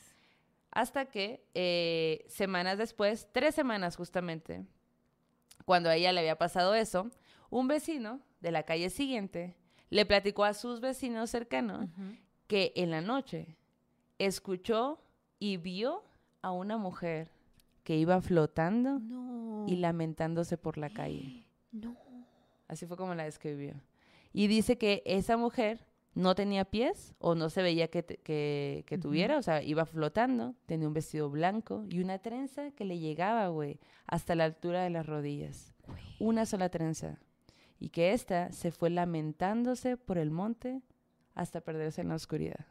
Hasta 0.70 1.06
que 1.06 1.42
eh, 1.54 2.26
semanas 2.28 2.76
después, 2.76 3.26
tres 3.32 3.54
semanas 3.54 3.96
justamente, 3.96 4.66
cuando 5.64 5.88
a 5.88 5.96
ella 5.96 6.12
le 6.12 6.20
había 6.20 6.36
pasado 6.36 6.74
eso, 6.74 7.10
un 7.48 7.68
vecino 7.68 8.20
de 8.40 8.50
la 8.52 8.62
calle 8.64 8.90
siguiente 8.90 9.54
le 9.90 10.04
platicó 10.06 10.44
a 10.44 10.54
sus 10.54 10.80
vecinos 10.80 11.30
cercanos 11.30 11.88
que 12.46 12.72
en 12.76 12.90
la 12.90 13.00
noche 13.00 13.56
escuchó 14.18 15.00
y 15.38 15.56
vio 15.56 16.02
a 16.42 16.50
una 16.52 16.76
mujer 16.76 17.30
que 17.84 17.96
iba 17.96 18.20
flotando 18.20 18.98
No. 18.98 19.64
y 19.68 19.76
lamentándose 19.76 20.56
por 20.58 20.78
la 20.78 20.90
calle. 20.90 21.44
No. 21.70 21.96
Así 22.66 22.86
fue 22.86 22.96
como 22.96 23.14
la 23.14 23.24
describió. 23.24 23.74
Y 24.32 24.46
dice 24.46 24.78
que 24.78 25.02
esa 25.04 25.36
mujer 25.36 25.84
no 26.14 26.34
tenía 26.34 26.64
pies 26.64 27.14
o 27.18 27.34
no 27.34 27.50
se 27.50 27.62
veía 27.62 27.88
que, 27.88 28.02
que, 28.04 28.98
tuviera, 29.00 29.36
o 29.36 29.42
sea, 29.42 29.62
iba 29.62 29.84
flotando, 29.84 30.54
tenía 30.66 30.88
un 30.88 30.94
vestido 30.94 31.28
blanco 31.30 31.84
y 31.88 32.00
una 32.00 32.18
trenza 32.18 32.70
que 32.72 32.84
le 32.86 32.98
llegaba, 32.98 33.48
güey, 33.48 33.78
hasta 34.06 34.34
la 34.34 34.44
altura 34.44 34.82
de 34.82 34.90
las 34.90 35.06
rodillas. 35.06 35.74
Una 36.18 36.46
sola 36.46 36.70
trenza. 36.70 37.18
Y 37.78 37.90
que 37.90 38.12
esta 38.12 38.50
se 38.52 38.70
fue 38.72 38.90
lamentándose 38.90 39.96
por 39.96 40.18
el 40.18 40.30
monte 40.30 40.82
hasta 41.34 41.60
perderse 41.60 42.00
en 42.00 42.08
la 42.08 42.16
oscuridad. 42.16 42.66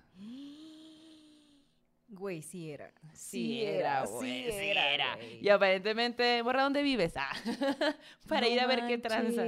Güey, 2.10 2.42
sí 2.42 2.72
era. 2.72 2.92
Sí 3.14 3.64
era, 3.64 4.06
güey, 4.06 4.52
sí 4.52 4.58
era. 4.70 5.16
güey. 5.16 5.40
Y 5.46 5.50
aparentemente, 5.50 6.42
borra, 6.42 6.64
¿dónde 6.64 6.82
vives? 6.82 7.14
Ah, 7.18 7.32
para 8.30 8.48
No 8.48 8.54
ir 8.54 8.60
a 8.62 8.68
ver 8.68 8.88
qué 8.88 8.98
tranza. 8.98 9.44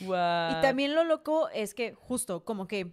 Guau. 0.00 0.58
Y 0.58 0.62
también 0.62 0.94
lo 0.94 1.02
loco 1.02 1.48
es 1.48 1.74
que 1.74 1.94
justo 1.94 2.44
como 2.44 2.68
que 2.68 2.92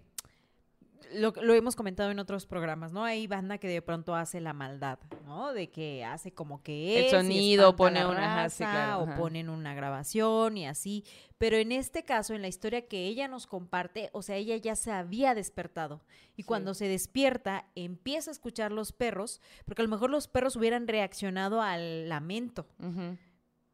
lo, 1.13 1.33
lo 1.41 1.53
hemos 1.53 1.75
comentado 1.75 2.11
en 2.11 2.19
otros 2.19 2.45
programas, 2.45 2.91
¿no? 2.91 3.03
Hay 3.03 3.27
banda 3.27 3.57
que 3.57 3.67
de 3.67 3.81
pronto 3.81 4.15
hace 4.15 4.41
la 4.41 4.53
maldad, 4.53 4.99
¿no? 5.25 5.53
De 5.53 5.69
que 5.69 6.03
hace 6.03 6.33
como 6.33 6.61
que 6.63 6.97
El 6.99 7.05
es 7.05 7.11
sonido, 7.11 7.75
pone 7.75 8.05
una- 8.05 8.49
sí, 8.49 8.63
raza, 8.63 8.71
claro, 8.71 8.99
o 8.99 9.03
ajá. 9.07 9.15
ponen 9.17 9.49
una 9.49 9.73
grabación 9.73 10.57
y 10.57 10.67
así. 10.67 11.03
Pero 11.37 11.57
en 11.57 11.71
este 11.71 12.03
caso, 12.03 12.33
en 12.33 12.41
la 12.41 12.47
historia 12.47 12.87
que 12.87 13.05
ella 13.07 13.27
nos 13.27 13.47
comparte, 13.47 14.09
o 14.13 14.21
sea, 14.21 14.35
ella 14.37 14.55
ya 14.57 14.75
se 14.75 14.91
había 14.91 15.35
despertado. 15.35 16.01
Y 16.35 16.41
Sí. 16.43 16.47
cuando 16.47 16.73
se 16.73 16.87
despierta, 16.87 17.65
empieza 17.75 18.31
a 18.31 18.33
escuchar 18.33 18.71
los 18.71 18.91
perros, 18.91 19.41
porque 19.65 19.81
a 19.81 19.85
lo 19.85 19.89
mejor 19.91 20.09
los 20.09 20.27
perros 20.27 20.55
hubieran 20.55 20.87
reaccionado 20.87 21.61
al 21.61 22.09
lamento 22.09 22.67
Ujú. 22.79 23.17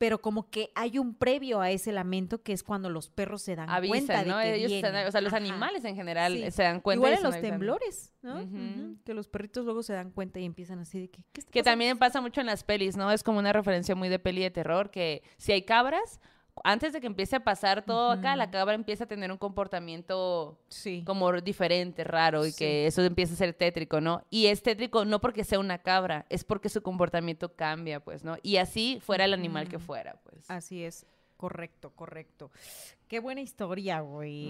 Pero 0.01 0.19
como 0.19 0.49
que 0.49 0.71
hay 0.73 0.97
un 0.97 1.13
previo 1.13 1.61
a 1.61 1.69
ese 1.69 1.91
lamento 1.91 2.41
que 2.41 2.53
es 2.53 2.63
cuando 2.63 2.89
los 2.89 3.11
perros 3.11 3.43
se 3.43 3.55
dan 3.55 3.67
cuenta 3.67 4.15
avisan, 4.15 4.23
de 4.25 4.31
¿no? 4.31 4.39
que 4.39 4.55
Ellos 4.55 4.71
viene. 4.71 5.05
o 5.05 5.11
sea, 5.11 5.21
los 5.21 5.31
Ajá. 5.31 5.37
animales 5.37 5.85
en 5.85 5.95
general 5.95 6.33
Sí. 6.33 6.49
se 6.49 6.63
dan 6.63 6.81
cuenta. 6.81 6.97
Igual 7.01 7.13
en 7.19 7.23
los 7.23 7.35
avisando. 7.35 7.49
temblores, 7.53 8.13
¿no? 8.23 8.97
Que 9.05 9.13
los 9.13 9.27
perritos 9.27 9.63
luego 9.63 9.83
se 9.83 9.93
dan 9.93 10.09
cuenta 10.09 10.39
y 10.39 10.45
empiezan 10.45 10.79
así 10.79 10.99
de 11.01 11.11
que 11.11 11.21
¿qué 11.31 11.41
está 11.41 11.51
Que 11.51 11.59
pasando? 11.59 11.71
también 11.71 11.99
pasa 11.99 12.19
mucho 12.19 12.41
en 12.41 12.47
las 12.47 12.63
pelis, 12.63 12.97
¿no? 12.97 13.11
Es 13.11 13.21
como 13.21 13.37
una 13.37 13.53
referencia 13.53 13.93
muy 13.93 14.09
de 14.09 14.17
peli 14.17 14.41
de 14.41 14.49
terror, 14.49 14.89
que 14.89 15.21
si 15.37 15.51
hay 15.51 15.61
cabras, 15.65 16.19
antes 16.63 16.93
de 16.93 17.01
que 17.01 17.07
empiece 17.07 17.35
a 17.35 17.43
pasar 17.43 17.83
todo 17.85 18.11
acá, 18.11 18.35
la 18.35 18.51
cabra 18.51 18.75
empieza 18.75 19.05
a 19.05 19.07
tener 19.07 19.31
un 19.31 19.37
comportamiento 19.37 20.59
Sí. 20.69 21.03
como 21.05 21.31
diferente, 21.41 22.03
raro, 22.03 22.45
y 22.45 22.51
Sí. 22.51 22.57
que 22.59 22.87
eso 22.87 23.01
empieza 23.03 23.33
a 23.33 23.37
ser 23.37 23.53
tétrico, 23.53 24.01
¿no? 24.01 24.23
Y 24.29 24.47
es 24.47 24.61
tétrico 24.61 25.05
no 25.05 25.19
porque 25.21 25.43
sea 25.43 25.59
una 25.59 25.79
cabra, 25.79 26.25
es 26.29 26.43
porque 26.43 26.69
su 26.69 26.81
comportamiento 26.81 27.55
cambia, 27.55 27.99
pues, 27.99 28.23
¿no? 28.23 28.37
Y 28.43 28.57
así 28.57 28.99
fuera 29.01 29.25
el 29.25 29.33
animal 29.33 29.67
que 29.69 29.79
fuera, 29.79 30.19
pues. 30.23 30.49
Así 30.49 30.83
es. 30.83 31.05
Correcto, 31.41 31.89
correcto. 31.95 32.51
Qué 33.07 33.19
buena 33.19 33.41
historia, 33.41 34.01
güey. 34.01 34.45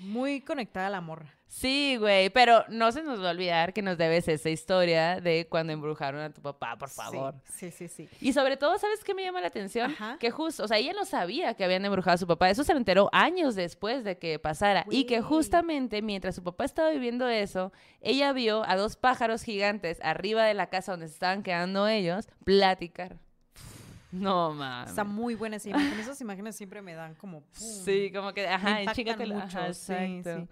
Muy 0.00 0.40
conectada 0.40 0.88
a 0.88 0.90
la 0.90 1.00
morra. 1.00 1.32
Sí, 1.46 1.96
güey, 2.00 2.30
pero 2.30 2.64
no 2.68 2.90
se 2.90 3.04
nos 3.04 3.22
va 3.22 3.28
a 3.28 3.30
olvidar 3.30 3.72
que 3.72 3.80
nos 3.80 3.96
debes 3.96 4.26
esa 4.26 4.50
historia 4.50 5.20
de 5.20 5.46
cuando 5.48 5.72
embrujaron 5.72 6.20
a 6.20 6.30
tu 6.30 6.42
papá, 6.42 6.76
por 6.76 6.88
favor. 6.90 7.36
Sí, 7.44 7.70
sí, 7.70 7.86
sí. 7.86 8.08
Y 8.20 8.32
sobre 8.32 8.56
todo, 8.56 8.76
¿sabes 8.76 9.04
qué 9.04 9.14
me 9.14 9.22
llama 9.22 9.40
la 9.40 9.46
atención? 9.46 9.92
Ajá. 9.92 10.16
Que 10.18 10.32
justo, 10.32 10.64
o 10.64 10.68
sea, 10.68 10.78
ella 10.78 10.94
no 10.94 11.04
sabía 11.04 11.54
que 11.54 11.62
habían 11.62 11.84
embrujado 11.84 12.16
a 12.16 12.18
su 12.18 12.26
papá. 12.26 12.50
Eso 12.50 12.64
se 12.64 12.72
lo 12.72 12.78
enteró 12.80 13.08
años 13.12 13.54
después 13.54 14.02
de 14.02 14.18
que 14.18 14.40
pasara. 14.40 14.84
Y 14.90 15.04
que 15.04 15.20
justamente 15.20 16.02
mientras 16.02 16.34
su 16.34 16.42
papá 16.42 16.64
estaba 16.64 16.90
viviendo 16.90 17.28
eso, 17.28 17.72
ella 18.00 18.32
vio 18.32 18.64
a 18.68 18.74
dos 18.74 18.96
pájaros 18.96 19.44
gigantes 19.44 20.00
arriba 20.02 20.44
de 20.44 20.54
la 20.54 20.70
casa 20.70 20.90
donde 20.90 21.06
se 21.06 21.14
estaban 21.14 21.44
quedando 21.44 21.86
ellos 21.86 22.28
platicar. 22.42 23.20
No, 24.12 24.52
mames. 24.54 24.90
Está 24.90 25.04
muy 25.04 25.34
buena 25.34 25.56
esa 25.56 25.68
imagen. 25.70 25.98
Esas 26.00 26.20
imágenes 26.20 26.56
siempre 26.56 26.82
me 26.82 26.94
dan 26.94 27.14
como... 27.14 27.40
pum. 27.42 27.84
Sí, 27.84 28.10
como 28.14 28.32
que, 28.32 28.46
ajá, 28.48 28.92
chígatela. 28.92 29.34
mucho, 29.44 29.58
Ajá, 29.58 29.72
sí, 29.74 30.22
sí. 30.24 30.48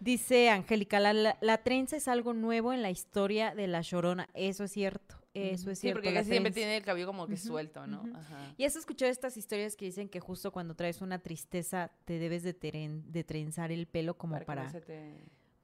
Dice 0.00 0.50
Angélica, 0.50 1.00
la, 1.00 1.12
la- 1.12 1.38
la 1.40 1.58
trenza 1.58 1.96
es 1.96 2.08
algo 2.08 2.34
nuevo 2.34 2.72
en 2.72 2.82
la 2.82 2.90
historia 2.90 3.54
de 3.54 3.66
la 3.66 3.80
Llorona. 3.80 4.28
Eso 4.34 4.64
es 4.64 4.72
cierto, 4.72 5.16
eso 5.32 5.70
es 5.70 5.78
Sí, 5.78 5.82
cierto. 5.82 5.98
porque 5.98 6.10
la 6.10 6.20
casi 6.20 6.30
siempre 6.32 6.52
tiene 6.52 6.76
el 6.76 6.82
cabello 6.84 7.06
como 7.06 7.26
que 7.26 7.36
suelto, 7.38 7.86
¿no? 7.86 8.02
Ajá. 8.14 8.54
¿Y 8.58 8.64
has 8.64 8.76
escuchado 8.76 9.10
estas 9.10 9.36
historias 9.38 9.74
que 9.76 9.86
dicen 9.86 10.08
que 10.08 10.20
justo 10.20 10.52
cuando 10.52 10.74
traes 10.74 11.00
una 11.00 11.18
tristeza 11.20 11.90
te 12.04 12.18
debes 12.18 12.42
de, 12.42 12.58
teren- 12.58 13.04
de 13.04 13.24
trenzar 13.24 13.72
el 13.72 13.86
pelo 13.86 14.18
como 14.18 14.38
para... 14.40 14.64
no 14.64 14.70
se 14.70 14.80
te- 14.82 15.14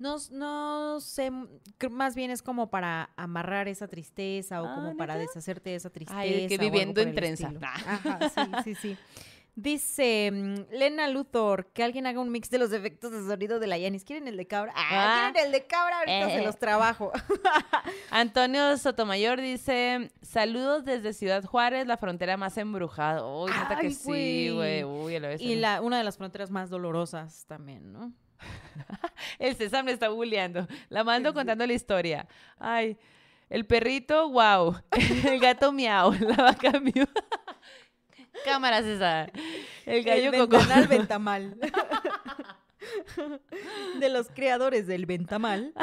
No, 0.02 0.16
no 0.32 1.00
sé, 1.00 1.30
más 1.90 2.14
bien 2.16 2.30
es 2.32 2.42
como 2.42 2.70
para 2.70 3.10
amarrar 3.16 3.68
esa 3.68 3.86
tristeza 3.88 4.60
o 4.62 4.66
Ah, 4.66 4.74
como 4.74 4.96
para 4.96 5.14
¿neta? 5.14 5.28
deshacerte 5.28 5.70
de 5.70 5.76
esa 5.76 5.90
tristeza. 5.90 6.18
Ay, 6.18 6.48
que 6.48 6.58
viviendo 6.58 7.00
en 7.00 7.14
trenza. 7.14 7.50
Nah. 7.52 7.68
Ajá, 7.86 8.18
sí, 8.28 8.40
sí, 8.64 8.74
sí. 8.74 8.96
Dice 9.54 10.30
mm, 10.32 10.74
Lena 10.74 11.08
Luthor 11.08 11.66
que 11.74 11.84
alguien 11.84 12.06
haga 12.06 12.20
un 12.20 12.32
mix 12.32 12.48
de 12.48 12.56
los 12.58 12.72
efectos 12.72 13.12
de 13.12 13.22
sonido 13.26 13.60
de 13.60 13.66
la 13.66 13.76
Yanis. 13.76 14.02
¿Quieren 14.02 14.26
el 14.26 14.38
de 14.38 14.46
cabra? 14.46 14.72
Ah, 14.74 14.88
Ah. 14.90 15.30
¿quieren 15.32 15.46
el 15.46 15.52
de 15.52 15.66
cabra? 15.66 15.98
Ahorita 15.98 16.26
se 16.30 16.38
Eh. 16.38 16.46
los 16.46 16.58
trabajo. 16.58 17.12
Antonio 18.10 18.76
Sotomayor 18.78 19.40
dice, 19.40 20.10
saludos 20.22 20.84
desde 20.84 21.12
Ciudad 21.12 21.44
Juárez, 21.44 21.86
la 21.86 21.96
frontera 21.98 22.36
más 22.36 22.56
embrujada. 22.56 23.26
Uy, 23.26 23.50
neta 23.52 23.76
que 23.78 23.88
Ay, 23.88 23.92
sí, 23.94 24.50
güey. 24.50 24.52
güey. 24.52 24.84
Uy, 24.84 25.16
a 25.16 25.20
la 25.20 25.28
vez. 25.28 25.40
y 25.42 25.54
la, 25.56 25.80
una 25.82 25.98
de 25.98 26.04
las 26.04 26.16
fronteras 26.16 26.50
más 26.50 26.70
dolorosas 26.70 27.44
también, 27.46 27.92
¿no? 27.92 28.12
El 29.38 29.56
César 29.56 29.84
me 29.84 29.92
está 29.92 30.08
bulleando. 30.08 30.66
La 30.88 31.04
mando 31.04 31.32
contando 31.34 31.66
la 31.66 31.72
historia. 31.72 32.26
Ay, 32.58 32.96
el 33.50 33.66
perrito, 33.66 34.30
wow. 34.30 34.76
El 35.26 35.38
gato 35.40 35.72
miau. 35.72 36.12
La 36.20 36.36
vaca 36.36 36.80
miau. 36.80 37.06
Cámara, 38.44 38.82
César. 38.82 39.30
El 39.84 40.02
gallo 40.04 40.32
el 40.32 40.48
ventanal 40.48 40.88
Ventamal. 40.88 41.58
de 44.00 44.08
los 44.08 44.28
creadores 44.28 44.86
del 44.86 45.06
Ventamal. 45.06 45.74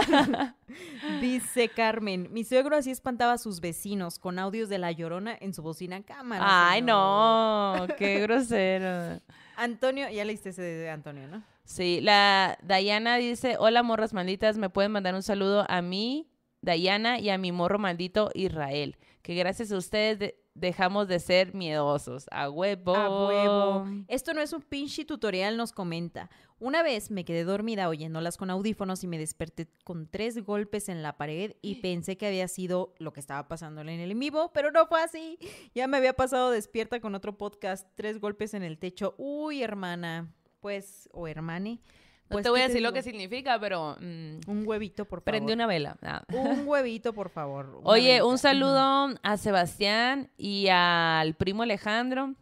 Dice 1.21 1.69
Carmen, 1.69 2.27
mi 2.31 2.43
suegro 2.43 2.75
así 2.75 2.91
espantaba 2.91 3.33
a 3.33 3.37
sus 3.37 3.61
vecinos 3.61 4.19
con 4.19 4.39
audios 4.39 4.67
de 4.67 4.79
la 4.79 4.91
llorona 4.91 5.37
en 5.39 5.53
su 5.53 5.61
bocina 5.61 6.01
cámara. 6.01 6.43
Ay, 6.45 6.81
señor". 6.81 6.89
no. 6.89 7.87
Qué 7.97 8.19
grosero. 8.19 9.21
Antonio, 9.55 10.09
ya 10.09 10.25
leíste 10.25 10.49
ese 10.49 10.61
de 10.61 10.89
Antonio, 10.89 11.27
¿no? 11.27 11.43
Sí, 11.69 11.99
la 12.01 12.57
Dayana 12.63 13.17
dice, 13.17 13.55
hola 13.59 13.83
morras 13.83 14.11
malditas, 14.11 14.57
me 14.57 14.71
pueden 14.71 14.91
mandar 14.91 15.13
un 15.13 15.21
saludo 15.21 15.65
a 15.69 15.83
mí, 15.83 16.27
Dayana, 16.61 17.19
y 17.19 17.29
a 17.29 17.37
mi 17.37 17.51
morro 17.51 17.77
maldito 17.77 18.31
Israel, 18.33 18.97
que 19.21 19.35
gracias 19.35 19.71
a 19.71 19.77
ustedes 19.77 20.17
de- 20.17 20.43
dejamos 20.55 21.07
de 21.07 21.19
ser 21.19 21.53
miedosos. 21.53 22.25
A 22.31 22.49
huevo. 22.49 22.95
A 22.95 23.27
huevo. 23.27 23.85
Esto 24.07 24.33
no 24.33 24.41
es 24.41 24.51
un 24.51 24.63
pinche 24.63 25.05
tutorial, 25.05 25.57
nos 25.57 25.71
comenta. 25.71 26.31
Una 26.57 26.81
vez 26.81 27.11
me 27.11 27.23
quedé 27.23 27.43
dormida 27.43 27.87
oyéndolas 27.87 28.35
con 28.35 28.49
audífonos 28.49 29.03
y 29.03 29.07
me 29.07 29.19
desperté 29.19 29.67
con 29.85 30.07
tres 30.07 30.43
golpes 30.43 30.89
en 30.89 31.03
la 31.03 31.17
pared 31.17 31.53
y 31.61 31.75
pensé 31.75 32.17
que 32.17 32.25
había 32.25 32.47
sido 32.47 32.95
lo 32.97 33.13
que 33.13 33.19
estaba 33.19 33.47
pasando 33.47 33.81
en 33.81 33.89
el 33.89 34.09
en 34.11 34.17
vivo, 34.19 34.51
pero 34.53 34.71
no 34.71 34.87
fue 34.87 35.03
así. 35.03 35.37
Ya 35.75 35.87
me 35.87 35.97
había 35.97 36.13
pasado 36.13 36.49
despierta 36.49 36.99
con 36.99 37.13
otro 37.13 37.37
podcast, 37.37 37.87
tres 37.93 38.19
golpes 38.19 38.55
en 38.55 38.63
el 38.63 38.79
techo. 38.79 39.13
Uy, 39.19 39.61
hermana. 39.61 40.33
Pues, 40.59 41.09
o 41.13 41.27
hermane. 41.27 41.79
No 42.29 42.33
Pues, 42.35 42.43
te 42.43 42.49
voy 42.49 42.59
¿qué 42.59 42.65
a 42.65 42.67
decir 42.67 42.81
lo 42.83 42.93
que 42.93 43.01
significa, 43.01 43.59
pero 43.59 43.95
mm, 43.99 44.39
Un 44.47 44.67
huevito, 44.67 45.05
por 45.05 45.19
favor. 45.19 45.23
prende 45.23 45.53
una 45.53 45.65
vela. 45.65 45.97
Ah. 46.03 46.23
Un 46.31 46.61
huevito, 46.67 47.13
por 47.13 47.29
favor. 47.29 47.79
Oye, 47.83 48.07
velita. 48.07 48.25
un 48.25 48.37
saludo 48.37 49.15
a 49.23 49.37
Sebastián 49.37 50.29
y 50.37 50.67
al 50.69 51.33
primo 51.35 51.63
Alejandro, 51.63 52.35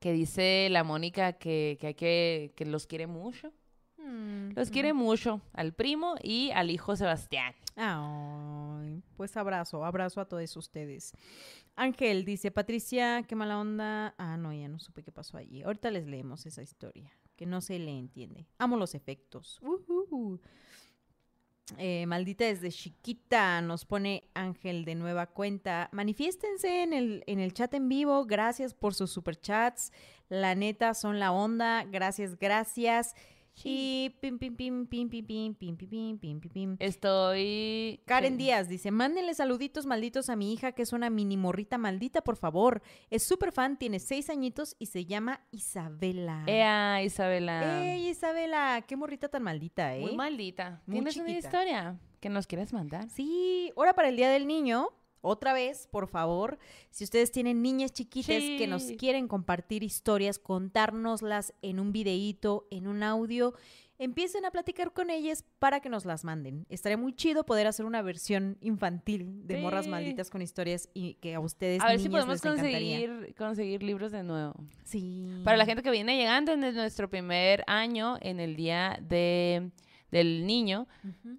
que 0.00 0.12
dice 0.12 0.68
la 0.70 0.82
Mónica 0.84 1.34
que, 1.34 1.76
que 1.80 1.88
hay 1.88 1.94
que, 1.94 2.52
que 2.56 2.64
los 2.64 2.86
quiere 2.86 3.06
mucho. 3.06 3.52
Mm, 3.98 4.52
Los 4.54 4.70
quiere 4.70 4.92
mucho, 4.94 5.42
al 5.52 5.74
primo 5.74 6.14
y 6.22 6.50
al 6.52 6.70
hijo 6.70 6.96
Sebastián. 6.96 7.52
Ay, 7.76 9.02
pues 9.16 9.36
abrazo, 9.36 9.84
abrazo 9.84 10.20
a 10.20 10.24
todos 10.28 10.56
ustedes. 10.56 11.12
Ángel 11.76 12.24
dice, 12.24 12.50
Patricia, 12.50 13.24
qué 13.28 13.34
mala 13.36 13.58
onda. 13.58 14.14
Ah, 14.18 14.36
no, 14.36 14.52
ya 14.54 14.68
no 14.68 14.78
supe 14.78 15.02
qué 15.02 15.12
pasó 15.12 15.36
allí. 15.36 15.62
Ahorita 15.62 15.90
les 15.90 16.06
leemos 16.06 16.46
esa 16.46 16.62
historia, 16.62 17.12
que 17.38 17.46
no 17.46 17.60
se 17.60 17.78
le 17.78 17.96
entiende. 17.96 18.46
Amo 18.58 18.76
los 18.76 18.94
efectos. 18.94 19.60
Eh, 21.76 22.04
maldita 22.06 22.44
desde 22.44 22.70
chiquita, 22.72 23.60
nos 23.60 23.84
pone 23.84 24.24
Ángel 24.34 24.84
de 24.84 24.96
nueva 24.96 25.26
cuenta. 25.26 25.88
Manifiéstense 25.92 26.82
en 26.82 26.92
el, 26.92 27.22
en 27.26 27.38
el 27.38 27.52
chat 27.52 27.72
en 27.74 27.88
vivo. 27.88 28.26
Gracias 28.26 28.74
por 28.74 28.94
sus 28.94 29.12
superchats. 29.12 29.92
La 30.28 30.54
neta 30.56 30.94
son 30.94 31.20
la 31.20 31.30
onda. 31.30 31.84
Gracias, 31.84 32.36
gracias. 32.38 33.14
Y 33.64 34.16
pim, 34.20 34.38
pim, 34.38 34.54
pim, 34.54 34.86
pim, 34.86 35.08
pim, 35.08 35.24
pim, 35.26 35.54
pim, 35.54 35.76
pim, 35.76 35.76
pim, 35.76 36.18
pim, 36.18 36.40
pim, 36.40 36.50
pim. 36.50 36.76
Estoy... 36.78 38.00
Karen. 38.06 38.36
Díaz 38.38 38.68
dice, 38.68 38.90
mándenle 38.90 39.34
saluditos 39.34 39.86
malditos 39.86 40.28
a 40.28 40.36
mi 40.36 40.52
hija 40.52 40.72
que 40.72 40.82
es 40.82 40.92
una 40.92 41.10
mini 41.10 41.36
morrita 41.36 41.78
maldita, 41.78 42.20
por 42.22 42.36
favor. 42.36 42.82
Es 43.10 43.22
súper 43.22 43.52
fan, 43.52 43.78
tiene 43.78 43.98
seis 43.98 44.30
añitos 44.30 44.76
y 44.78 44.86
se 44.86 45.04
llama 45.04 45.40
Isabela. 45.50 46.44
Ea, 46.46 47.02
Isabela. 47.02 47.84
¡Ey, 47.84 48.08
Isabela! 48.08 48.84
¡Qué 48.86 48.96
morrita 48.96 49.28
tan 49.28 49.42
maldita, 49.42 49.96
eh! 49.96 50.00
Muy 50.00 50.16
maldita. 50.16 50.82
Muy 50.86 50.96
¿Tienes 50.96 51.16
una 51.16 51.30
historia 51.30 51.98
que 52.20 52.28
nos 52.28 52.46
quieras 52.46 52.72
mandar? 52.72 53.08
Sí, 53.10 53.72
ahora 53.76 53.94
para 53.94 54.08
el 54.08 54.16
Día 54.16 54.30
del 54.30 54.46
Niño, 54.46 54.88
otra 55.20 55.52
vez, 55.52 55.88
por 55.90 56.08
favor, 56.08 56.58
si 56.90 57.04
ustedes 57.04 57.32
tienen 57.32 57.62
niñas 57.62 57.92
chiquitas 57.92 58.42
que 58.42 58.66
nos 58.66 58.84
quieren 58.98 59.28
compartir 59.28 59.82
historias, 59.82 60.38
contárnoslas 60.38 61.54
en 61.62 61.80
un 61.80 61.92
videíto, 61.92 62.66
en 62.70 62.86
un 62.86 63.02
audio, 63.02 63.54
empiecen 63.98 64.44
a 64.44 64.50
platicar 64.50 64.92
con 64.92 65.10
ellas 65.10 65.44
para 65.58 65.80
que 65.80 65.88
nos 65.88 66.04
las 66.04 66.24
manden. 66.24 66.66
Estaría 66.68 66.96
muy 66.96 67.12
chido 67.14 67.44
poder 67.44 67.66
hacer 67.66 67.84
una 67.84 68.00
versión 68.00 68.56
infantil 68.60 69.46
de 69.46 69.60
Morras. 69.60 69.88
Malditas 69.88 70.30
con 70.30 70.42
historias 70.42 70.88
y 70.94 71.14
que 71.14 71.34
a 71.34 71.40
ustedes 71.40 71.82
A 71.82 71.88
ver 71.88 72.00
si 72.00 72.08
podemos 72.08 72.40
conseguir, 72.40 73.34
conseguir 73.36 73.82
libros 73.82 74.12
de 74.12 74.22
nuevo. 74.22 74.54
Sí. 74.84 75.40
Para 75.44 75.56
la 75.56 75.66
gente 75.66 75.82
que 75.82 75.90
viene 75.90 76.16
llegando 76.16 76.52
en 76.52 76.60
nuestro 76.60 77.08
primer 77.10 77.64
año, 77.66 78.16
en 78.20 78.38
el 78.38 78.54
día 78.54 78.98
de, 79.02 79.70
del 80.10 80.46
niño, 80.46 80.86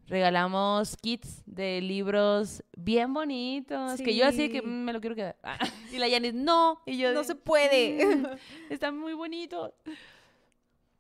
regalamos 0.07 0.95
kits 0.97 1.41
de 1.45 1.81
libros 1.81 2.63
bien 2.77 3.13
bonitos. 3.13 3.99
Que 4.01 4.15
yo 4.15 4.27
así 4.27 4.49
que 4.49 4.59
Sí. 4.59 4.65
"Mm, 4.65 4.83
me 4.85 4.93
lo 4.93 5.01
quiero 5.01 5.15
quedar. 5.15 5.35
y 5.91 5.97
la 5.97 6.07
Yanis, 6.07 6.33
no. 6.33 6.81
Y 6.85 6.97
yo 6.97 7.11
No 7.13 7.23
se 7.23 7.35
puede. 7.35 8.05
"Mm, 8.05 8.25
Están 8.69 8.97
muy 8.97 9.13
bonitos. 9.13 9.71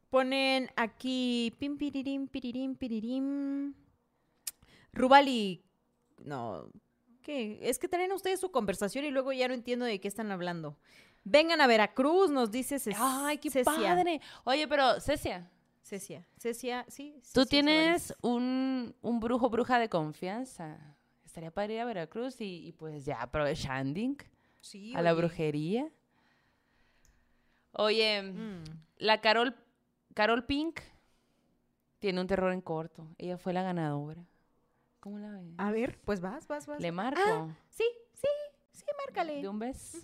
Ponen 0.09 0.69
aquí 0.75 1.55
pim 1.59 1.77
piririm 1.77 2.27
piririm 2.27 2.75
piririm. 2.75 3.73
Rubali. 4.91 5.63
No. 6.23 6.69
¿Qué? 7.21 7.59
Es 7.61 7.77
que 7.77 7.87
tienen 7.87 8.11
ustedes 8.11 8.39
su 8.39 8.49
conversación 8.51 9.05
y 9.05 9.11
luego 9.11 9.31
ya 9.33 9.47
no 9.47 9.53
entiendo 9.53 9.85
de 9.85 9.99
qué 9.99 10.07
están 10.07 10.31
hablando. 10.31 10.77
Vengan 11.23 11.61
a 11.61 11.67
Veracruz, 11.67 12.31
nos 12.31 12.49
dice 12.49 12.79
Ces- 12.79 12.95
Ay, 12.97 13.37
qué 13.37 13.51
Cecia. 13.51 13.71
padre. 13.73 14.19
Oye, 14.45 14.67
pero 14.67 14.99
Cecia, 14.99 15.51
Cecia. 15.89 16.23
Cecia, 16.37 16.85
sí. 16.87 17.19
tú 17.33 17.45
tienes 17.45 18.13
un, 18.21 18.95
un 19.01 19.19
brujo 19.19 19.49
bruja 19.49 19.79
de 19.79 19.89
confianza. 19.89 20.77
Estaría 21.25 21.49
para 21.51 21.73
ir 21.73 21.79
a 21.79 21.85
Veracruz 21.85 22.39
y, 22.41 22.67
y 22.67 22.71
pues 22.73 23.05
ya 23.05 23.21
aprovechando 23.21 23.99
Sí, 24.61 24.93
a 24.95 25.01
la 25.01 25.13
brujería. 25.13 25.89
Oye, 27.73 28.21
Mm. 28.21 28.63
la 28.97 29.21
Carol, 29.21 29.55
Carol 30.13 30.45
Pink 30.45 30.79
tiene 31.99 32.21
un 32.21 32.27
terror 32.27 32.51
en 32.53 32.61
corto. 32.61 33.07
Ella 33.17 33.37
fue 33.37 33.53
la 33.53 33.63
ganadora. 33.63 34.23
¿Cómo 34.99 35.17
la 35.17 35.31
ves? 35.31 35.53
A 35.57 35.71
ver, 35.71 35.99
pues 36.05 36.19
vas, 36.19 36.47
vas, 36.47 36.67
vas. 36.67 36.79
Le 36.81 36.91
marco. 36.91 37.49
Sí, 37.69 37.85
sí, 38.13 38.27
sí, 38.71 38.83
márcale. 39.05 39.41
¿De 39.41 39.47
un 39.47 39.59
beso? 39.59 39.97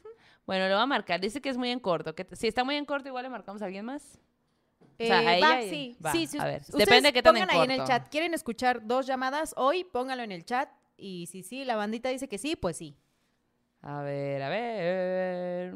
Bueno, 0.45 0.67
lo 0.69 0.75
va 0.75 0.83
a 0.83 0.87
marcar. 0.87 1.19
Dice 1.19 1.41
que 1.41 1.49
es 1.49 1.57
muy 1.57 1.69
en 1.69 1.79
corto. 1.79 2.15
Que 2.15 2.25
si 2.35 2.47
está 2.47 2.63
muy 2.63 2.75
en 2.75 2.85
corto, 2.85 3.07
igual 3.09 3.23
le 3.23 3.29
marcamos 3.29 3.61
a 3.61 3.65
alguien 3.65 3.85
más. 3.85 4.19
O 4.97 5.05
sea, 5.05 5.19
a 5.19 5.37
Eh, 5.37 5.41
va, 5.41 5.61
sí, 5.61 5.97
va, 6.03 6.11
sí, 6.11 6.27
sí, 6.27 6.37
a 6.39 6.45
ver, 6.45 6.65
depende 6.65 7.09
de 7.09 7.13
qué 7.13 7.21
tan 7.21 7.35
en 7.35 7.43
pongan 7.43 7.57
ahí 7.57 7.65
en 7.65 7.71
el 7.71 7.85
chat. 7.85 8.07
¿Quieren 8.09 8.33
escuchar 8.33 8.85
dos 8.87 9.05
llamadas 9.05 9.53
hoy? 9.57 9.83
Póngalo 9.83 10.23
en 10.23 10.31
el 10.31 10.45
chat. 10.45 10.69
Y 10.97 11.27
si 11.27 11.43
sí, 11.43 11.65
la 11.65 11.75
bandita 11.75 12.09
dice 12.09 12.29
que 12.29 12.37
sí, 12.37 12.55
pues 12.55 12.77
sí. 12.77 12.95
A 13.81 14.01
ver, 14.01 14.41
a 14.41 14.49
ver. 14.49 15.75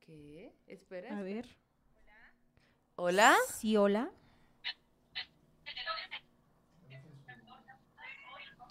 ¿Qué? 0.00 0.54
Espera. 0.66 1.18
A 1.18 1.22
ver. 1.22 1.46
¿Hola? 2.96 3.36
Sí, 3.54 3.76
hola. 3.76 4.10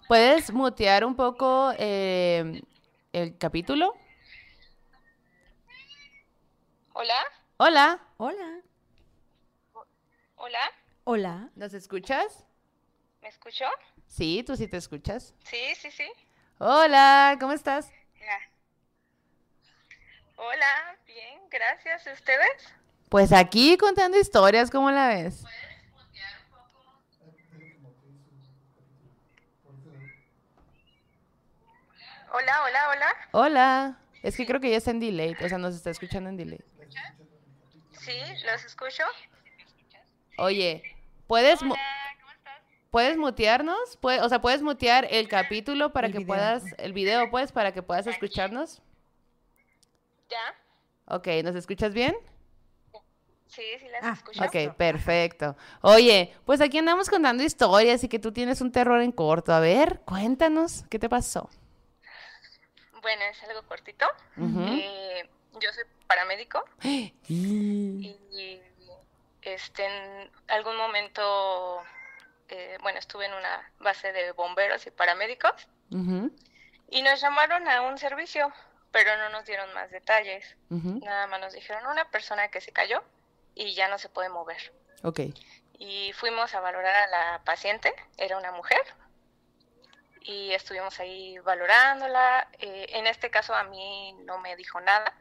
¿Puedes 0.08 0.50
mutear 0.52 1.04
un 1.04 1.14
poco 1.14 1.70
eh, 1.78 2.62
el 3.12 3.36
capítulo? 3.36 3.94
Hola, 6.94 7.22
Hola. 7.58 8.00
Hola. 8.16 8.60
hola, 10.36 10.70
Hola. 11.04 11.50
¿Nos 11.54 11.74
escuchas? 11.74 12.46
¿me 13.20 13.28
escuchó? 13.28 13.66
Sí, 14.06 14.42
tú 14.46 14.56
sí 14.56 14.66
te 14.66 14.78
escuchas. 14.78 15.34
Sí, 15.44 15.74
sí, 15.78 15.90
sí. 15.90 16.10
Hola, 16.58 17.36
¿cómo 17.38 17.52
estás? 17.52 17.92
Hola, 20.36 20.96
bien, 21.06 21.38
gracias. 21.50 22.06
¿Ustedes? 22.06 22.72
Pues 23.10 23.32
aquí 23.32 23.76
contando 23.76 24.18
historias, 24.18 24.70
¿cómo 24.70 24.90
la 24.90 25.08
ves? 25.08 25.44
Hola, 32.32 32.62
hola, 32.64 32.88
hola. 32.90 33.06
Hola. 33.32 33.98
Es 34.22 34.36
que 34.36 34.46
creo 34.46 34.60
que 34.60 34.70
ya 34.70 34.76
está 34.76 34.90
en 34.90 35.00
delay, 35.00 35.36
o 35.42 35.48
sea, 35.48 35.58
nos 35.58 35.74
está 35.74 35.90
escuchando 35.90 36.28
en 36.30 36.36
delay. 36.36 36.60
Sí, 38.00 38.12
los 38.44 38.64
escucho. 38.64 39.04
Oye, 40.38 40.82
¿puedes, 41.26 41.62
Hola, 41.62 41.74
¿cómo 42.20 42.32
estás? 42.32 42.62
¿puedes 42.90 43.16
mutearnos? 43.16 43.98
Pue- 44.00 44.20
o 44.22 44.28
sea, 44.28 44.40
¿puedes 44.40 44.62
mutear 44.62 45.06
el 45.10 45.28
capítulo 45.28 45.92
para 45.92 46.06
El 46.08 46.12
que 46.12 46.18
video. 46.18 46.28
puedas, 46.28 46.64
el 46.78 46.92
video, 46.92 47.30
pues, 47.30 47.52
para 47.52 47.72
que 47.72 47.82
puedas 47.82 48.06
escucharnos? 48.06 48.80
¿Ya? 50.28 51.14
Ok, 51.16 51.28
¿nos 51.44 51.54
escuchas 51.54 51.92
bien? 51.94 52.16
Sí, 53.46 53.62
sí, 53.80 53.86
las 53.88 54.02
Ah, 54.04 54.12
escucho. 54.14 54.44
Ok, 54.44 54.74
perfecto. 54.76 55.56
Oye, 55.80 56.34
pues 56.44 56.60
aquí 56.60 56.78
andamos 56.78 57.08
contando 57.08 57.42
historias 57.42 58.04
y 58.04 58.08
que 58.08 58.18
tú 58.18 58.30
tienes 58.32 58.60
un 58.60 58.70
terror 58.72 59.00
en 59.00 59.10
corto. 59.12 59.52
A 59.54 59.60
ver, 59.60 60.00
cuéntanos, 60.04 60.84
¿qué 60.90 60.98
te 60.98 61.08
pasó? 61.08 61.48
Bueno, 63.02 63.22
es 63.24 63.42
algo 63.44 63.62
cortito. 63.66 64.06
Eh, 64.80 65.28
yo 65.60 65.72
soy 65.72 65.84
paramédico 66.06 66.64
Y- 67.28 68.16
y 68.32 68.62
este, 69.42 69.84
en 69.86 70.30
algún 70.48 70.76
momento, 70.76 71.82
eh, 72.48 72.76
bueno, 72.82 72.98
estuve 72.98 73.26
en 73.26 73.34
una 73.34 73.70
base 73.78 74.12
de 74.12 74.32
bomberos 74.32 74.86
y 74.86 74.90
paramédicos 74.90 75.68
y 76.90 77.02
nos 77.02 77.20
llamaron 77.20 77.66
a 77.68 77.82
un 77.82 77.98
servicio, 77.98 78.52
pero 78.90 79.16
no 79.16 79.28
nos 79.30 79.44
dieron 79.46 79.72
más 79.74 79.90
detalles. 79.90 80.56
Nada 81.00 81.26
más 81.26 81.40
nos 81.40 81.52
dijeron 81.54 81.86
una 81.86 82.10
persona 82.10 82.48
que 82.48 82.60
se 82.60 82.72
cayó 82.72 83.02
y 83.54 83.74
ya 83.74 83.88
no 83.88 83.98
se 83.98 84.08
puede 84.08 84.28
mover. 84.28 84.72
Ok. 85.04 85.20
Y 85.78 86.12
fuimos 86.14 86.54
a 86.54 86.60
valorar 86.60 86.94
a 86.94 87.06
la 87.06 87.44
paciente, 87.44 87.94
era 88.16 88.36
una 88.36 88.50
mujer, 88.52 88.80
y 90.22 90.52
estuvimos 90.52 90.98
ahí 91.00 91.38
valorándola. 91.38 92.48
Eh, 92.58 92.86
en 92.90 93.06
este 93.06 93.30
caso 93.30 93.54
a 93.54 93.64
mí 93.64 94.14
no 94.24 94.38
me 94.38 94.56
dijo 94.56 94.80
nada, 94.80 95.14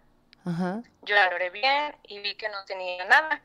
Ajá. 0.46 0.82
yo 1.02 1.16
la 1.16 1.26
valoré 1.26 1.50
bien 1.50 1.96
y 2.04 2.20
vi 2.20 2.36
que 2.36 2.50
no 2.50 2.64
tenía 2.66 3.06
nada. 3.06 3.42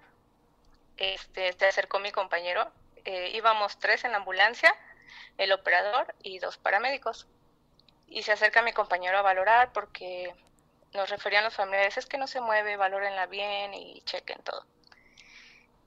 Este, 0.96 1.52
se 1.52 1.66
acercó 1.66 1.98
mi 1.98 2.12
compañero, 2.12 2.70
eh, 3.04 3.30
íbamos 3.34 3.78
tres 3.78 4.04
en 4.04 4.12
la 4.12 4.18
ambulancia, 4.18 4.74
el 5.38 5.52
operador 5.52 6.14
y 6.22 6.38
dos 6.38 6.58
paramédicos. 6.58 7.26
Y 8.08 8.22
se 8.22 8.32
acerca 8.32 8.62
mi 8.62 8.72
compañero 8.72 9.18
a 9.18 9.22
valorar 9.22 9.72
porque 9.72 10.34
nos 10.92 11.08
referían 11.08 11.44
los 11.44 11.54
familiares, 11.54 11.96
es 11.96 12.06
que 12.06 12.18
no 12.18 12.26
se 12.26 12.40
mueve, 12.40 12.76
valórenla 12.76 13.26
bien 13.26 13.72
y 13.72 14.02
chequen 14.02 14.42
todo. 14.42 14.66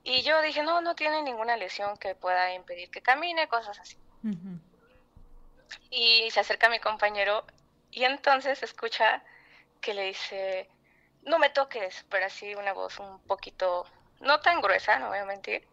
Y 0.04 0.22
yo 0.22 0.42
dije, 0.42 0.64
no, 0.64 0.82
no 0.82 0.96
tiene 0.96 1.24
ninguna 1.24 1.58
lesión 1.58 1.98
que 1.98 2.16
pueda 2.16 2.54
impedir 2.54 2.90
que 2.92 3.02
camine, 3.02 3.48
cosas 3.48 3.80
así. 3.80 3.98
Ujú. 4.24 4.60
Y 5.90 6.30
se 6.32 6.40
acerca 6.40 6.70
mi 6.70 6.80
compañero 6.80 7.46
y 7.92 8.04
entonces 8.04 8.62
escucha 8.64 9.24
que 9.82 9.94
le 9.94 10.04
dice, 10.04 10.70
no 11.24 11.40
me 11.40 11.50
toques, 11.50 12.06
pero 12.10 12.26
así 12.26 12.56
una 12.56 12.74
voz 12.74 13.00
un 13.00 13.20
poquito, 13.22 13.86
no 14.20 14.40
tan 14.40 14.62
gruesa, 14.62 15.00
no 15.00 15.10
voy 15.10 15.20
a 15.20 15.26
mentir, 15.26 15.68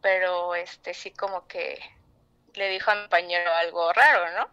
pero 0.00 0.54
este 0.54 0.94
sí 0.94 1.10
como 1.10 1.46
que 1.46 1.78
le 2.54 2.68
dijo 2.68 2.90
a 2.90 2.94
mi 2.94 3.00
compañero 3.02 3.52
algo 3.52 3.92
raro, 3.92 4.30
¿no? 4.38 4.50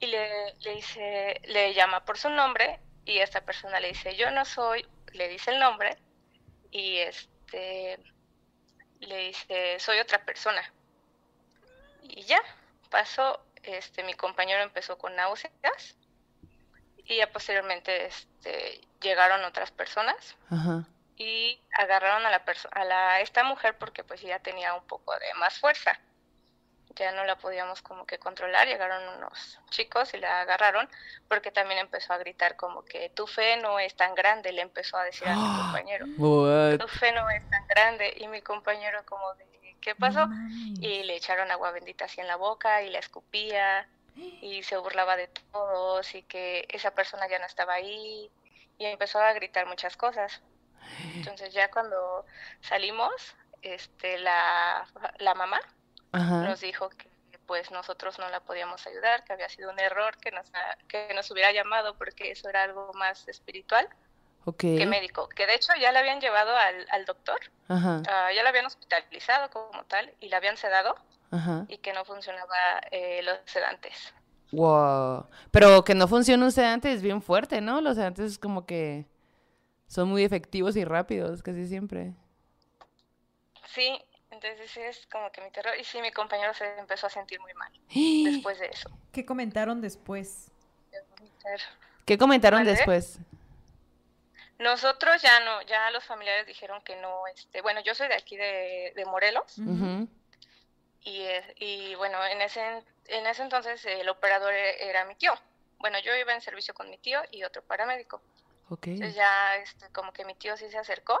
Y 0.00 0.06
le, 0.06 0.54
le 0.54 0.74
dice, 0.74 1.40
le 1.44 1.74
llama 1.74 2.04
por 2.04 2.18
su 2.18 2.30
nombre 2.30 2.80
y 3.04 3.18
esta 3.18 3.40
persona 3.40 3.80
le 3.80 3.88
dice, 3.88 4.16
yo 4.16 4.30
no 4.30 4.44
soy, 4.44 4.86
le 5.12 5.28
dice 5.28 5.50
el 5.50 5.58
nombre 5.58 5.96
y 6.70 6.98
este 6.98 7.98
le 9.00 9.16
dice, 9.18 9.78
soy 9.78 9.98
otra 9.98 10.24
persona. 10.24 10.72
Y 12.02 12.22
ya, 12.22 12.40
pasó, 12.94 13.44
este, 13.64 14.04
mi 14.04 14.14
compañero 14.14 14.62
empezó 14.62 14.96
con 14.96 15.16
náuseas 15.16 15.96
y 16.98 17.16
ya 17.16 17.26
posteriormente 17.32 18.06
este, 18.06 18.80
llegaron 19.00 19.42
otras 19.44 19.72
personas 19.72 20.36
Ajá. 20.48 20.84
y 21.16 21.60
agarraron 21.76 22.24
a 22.24 22.30
la 22.30 22.44
perso- 22.44 22.68
a 22.70 22.84
la 22.84 23.20
esta 23.20 23.42
mujer 23.42 23.76
porque 23.78 24.04
pues 24.04 24.20
ya 24.20 24.38
tenía 24.38 24.74
un 24.74 24.86
poco 24.86 25.12
de 25.18 25.34
más 25.34 25.58
fuerza. 25.58 25.98
Ya 26.94 27.10
no 27.10 27.24
la 27.24 27.34
podíamos 27.36 27.82
como 27.82 28.06
que 28.06 28.20
controlar, 28.20 28.68
llegaron 28.68 29.02
unos 29.16 29.58
chicos 29.70 30.14
y 30.14 30.18
la 30.18 30.42
agarraron 30.42 30.88
porque 31.26 31.50
también 31.50 31.80
empezó 31.80 32.12
a 32.12 32.18
gritar 32.18 32.54
como 32.54 32.84
que 32.84 33.08
tu 33.10 33.26
fe 33.26 33.56
no 33.56 33.80
es 33.80 33.96
tan 33.96 34.14
grande, 34.14 34.52
le 34.52 34.62
empezó 34.62 34.96
a 34.98 35.02
decir 35.02 35.26
a 35.26 35.34
mi 35.34 35.42
compañero. 35.62 36.06
What? 36.16 36.78
Tu 36.78 36.86
fe 36.86 37.10
no 37.10 37.28
es 37.30 37.42
tan 37.50 37.66
grande 37.66 38.14
y 38.18 38.28
mi 38.28 38.40
compañero 38.40 39.04
como 39.04 39.34
de 39.34 39.53
¿qué 39.84 39.94
pasó? 39.94 40.26
No. 40.26 40.48
Y 40.80 41.02
le 41.04 41.16
echaron 41.16 41.50
agua 41.50 41.70
bendita 41.70 42.06
así 42.06 42.20
en 42.20 42.26
la 42.26 42.36
boca 42.36 42.82
y 42.82 42.90
la 42.90 42.98
escupía 42.98 43.86
y 44.16 44.62
se 44.62 44.76
burlaba 44.78 45.16
de 45.16 45.28
todos 45.28 46.14
y 46.14 46.22
que 46.22 46.66
esa 46.70 46.92
persona 46.92 47.28
ya 47.28 47.38
no 47.38 47.46
estaba 47.46 47.74
ahí 47.74 48.30
y 48.78 48.86
empezó 48.86 49.20
a 49.20 49.32
gritar 49.34 49.66
muchas 49.66 49.96
cosas. 49.96 50.40
Entonces 51.14 51.52
ya 51.52 51.70
cuando 51.70 52.24
salimos, 52.60 53.12
este, 53.62 54.18
la, 54.18 54.86
la 55.18 55.34
mamá 55.34 55.60
Ajá. 56.12 56.42
nos 56.42 56.60
dijo 56.60 56.88
que 56.90 57.08
pues 57.46 57.70
nosotros 57.70 58.18
no 58.18 58.28
la 58.30 58.40
podíamos 58.40 58.86
ayudar, 58.86 59.22
que 59.24 59.34
había 59.34 59.50
sido 59.50 59.70
un 59.70 59.78
error, 59.78 60.16
que 60.16 60.30
nos, 60.30 60.50
que 60.88 61.12
nos 61.14 61.30
hubiera 61.30 61.52
llamado 61.52 61.98
porque 61.98 62.30
eso 62.30 62.48
era 62.48 62.62
algo 62.62 62.90
más 62.94 63.28
espiritual 63.28 63.86
Ok. 64.46 64.60
que 64.60 64.86
médico. 64.86 65.28
Que 65.28 65.46
de 65.46 65.54
hecho 65.54 65.72
ya 65.80 65.92
la 65.92 66.00
habían 66.00 66.20
llevado 66.20 66.54
al, 66.56 66.86
al 66.90 67.04
doctor, 67.04 67.40
Ajá. 67.68 68.02
ah, 68.08 68.30
ya 68.34 68.42
la 68.42 68.50
habían 68.50 68.66
hospitalizado 68.66 69.50
como 69.50 69.84
tal 69.84 70.12
y 70.20 70.28
la 70.28 70.36
habían 70.36 70.56
sedado 70.56 70.94
Ajá. 71.30 71.64
y 71.68 71.78
que 71.78 71.92
no 71.92 72.04
funcionaba 72.04 72.56
eh, 72.90 73.22
los 73.22 73.38
sedantes. 73.46 74.12
Wow. 74.52 75.26
Pero 75.50 75.82
que 75.84 75.94
no 75.94 76.06
funcione 76.06 76.44
un 76.44 76.52
sedante 76.52 76.92
es 76.92 77.02
bien 77.02 77.22
fuerte, 77.22 77.60
¿no? 77.60 77.80
Los 77.80 77.96
sedantes 77.96 78.32
es 78.32 78.38
como 78.38 78.66
que 78.66 79.06
son 79.86 80.08
muy 80.08 80.22
efectivos 80.24 80.76
y 80.76 80.84
rápidos, 80.84 81.42
casi 81.42 81.66
siempre. 81.66 82.12
Sí, 83.66 83.98
entonces 84.30 84.60
ese 84.60 84.88
es 84.88 85.06
como 85.06 85.30
que 85.32 85.40
mi 85.40 85.50
terror. 85.50 85.72
Y 85.80 85.84
sí, 85.84 86.00
mi 86.00 86.12
compañero 86.12 86.54
se 86.54 86.78
empezó 86.78 87.06
a 87.06 87.10
sentir 87.10 87.40
muy 87.40 87.54
mal 87.54 87.72
después 88.32 88.58
de 88.60 88.66
eso. 88.66 88.90
¿Qué 89.12 89.24
comentaron 89.24 89.80
después? 89.80 90.50
¿Qué 92.04 92.18
comentaron 92.18 92.64
después? 92.64 93.18
Nosotros 94.58 95.20
ya 95.20 95.40
no, 95.40 95.62
ya 95.62 95.90
los 95.90 96.04
familiares 96.04 96.46
dijeron 96.46 96.82
que 96.82 96.96
no, 96.96 97.26
este, 97.28 97.60
bueno, 97.60 97.80
yo 97.80 97.94
soy 97.94 98.08
de 98.08 98.14
aquí 98.14 98.36
de, 98.36 98.92
de 98.94 99.04
Morelos 99.04 99.58
Ujú. 99.58 100.08
y, 101.00 101.22
eh, 101.22 101.54
y 101.56 101.94
bueno, 101.96 102.24
en 102.24 102.40
ese, 102.40 102.82
en 103.06 103.26
ese 103.26 103.42
entonces 103.42 103.84
el 103.84 104.08
operador 104.08 104.52
e- 104.54 104.88
era 104.88 105.04
mi 105.04 105.16
tío. 105.16 105.34
Bueno, 105.78 105.98
yo 105.98 106.14
iba 106.14 106.32
en 106.32 106.40
servicio 106.40 106.72
con 106.72 106.88
mi 106.88 106.98
tío 106.98 107.20
y 107.30 107.42
otro 107.44 107.62
paramédico. 107.62 108.22
Ok. 108.70 108.86
Entonces 108.86 109.14
ya 109.16 109.56
este, 109.56 109.90
como 109.90 110.12
que 110.12 110.24
mi 110.24 110.34
tío 110.34 110.56
sí 110.56 110.70
se 110.70 110.78
acercó 110.78 111.20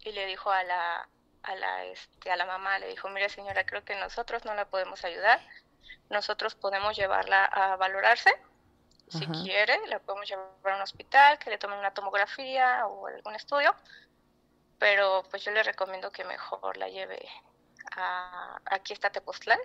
y 0.00 0.12
le 0.12 0.26
dijo 0.26 0.50
a 0.50 0.62
la, 0.62 1.08
a 1.42 1.54
la, 1.56 1.84
este, 1.86 2.30
a 2.30 2.36
la 2.36 2.44
mamá, 2.44 2.78
le 2.78 2.88
dijo, 2.88 3.08
mire 3.08 3.28
señora, 3.28 3.64
creo 3.64 3.84
que 3.84 3.94
nosotros 3.96 4.44
no 4.44 4.54
la 4.54 4.66
podemos 4.66 5.04
ayudar. 5.04 5.40
Nosotros 6.10 6.54
podemos 6.54 6.96
llevarla 6.96 7.46
a 7.46 7.76
valorarse. 7.76 8.30
Si 9.08 9.24
Ajá. 9.24 9.32
quiere, 9.42 9.86
la 9.88 9.98
podemos 9.98 10.28
llevar 10.28 10.48
a 10.64 10.76
un 10.76 10.82
hospital, 10.82 11.38
que 11.38 11.50
le 11.50 11.58
tomen 11.58 11.78
una 11.78 11.92
tomografía 11.92 12.86
o 12.86 13.06
algún 13.06 13.34
estudio. 13.34 13.74
Pero 14.78 15.22
pues 15.30 15.44
yo 15.44 15.52
le 15.52 15.62
recomiendo 15.62 16.10
que 16.10 16.24
mejor 16.24 16.76
la 16.76 16.88
lleve 16.88 17.28
a, 17.96 18.58
aquí 18.66 18.92
está 18.92 19.10
Tepoztlán. 19.10 19.58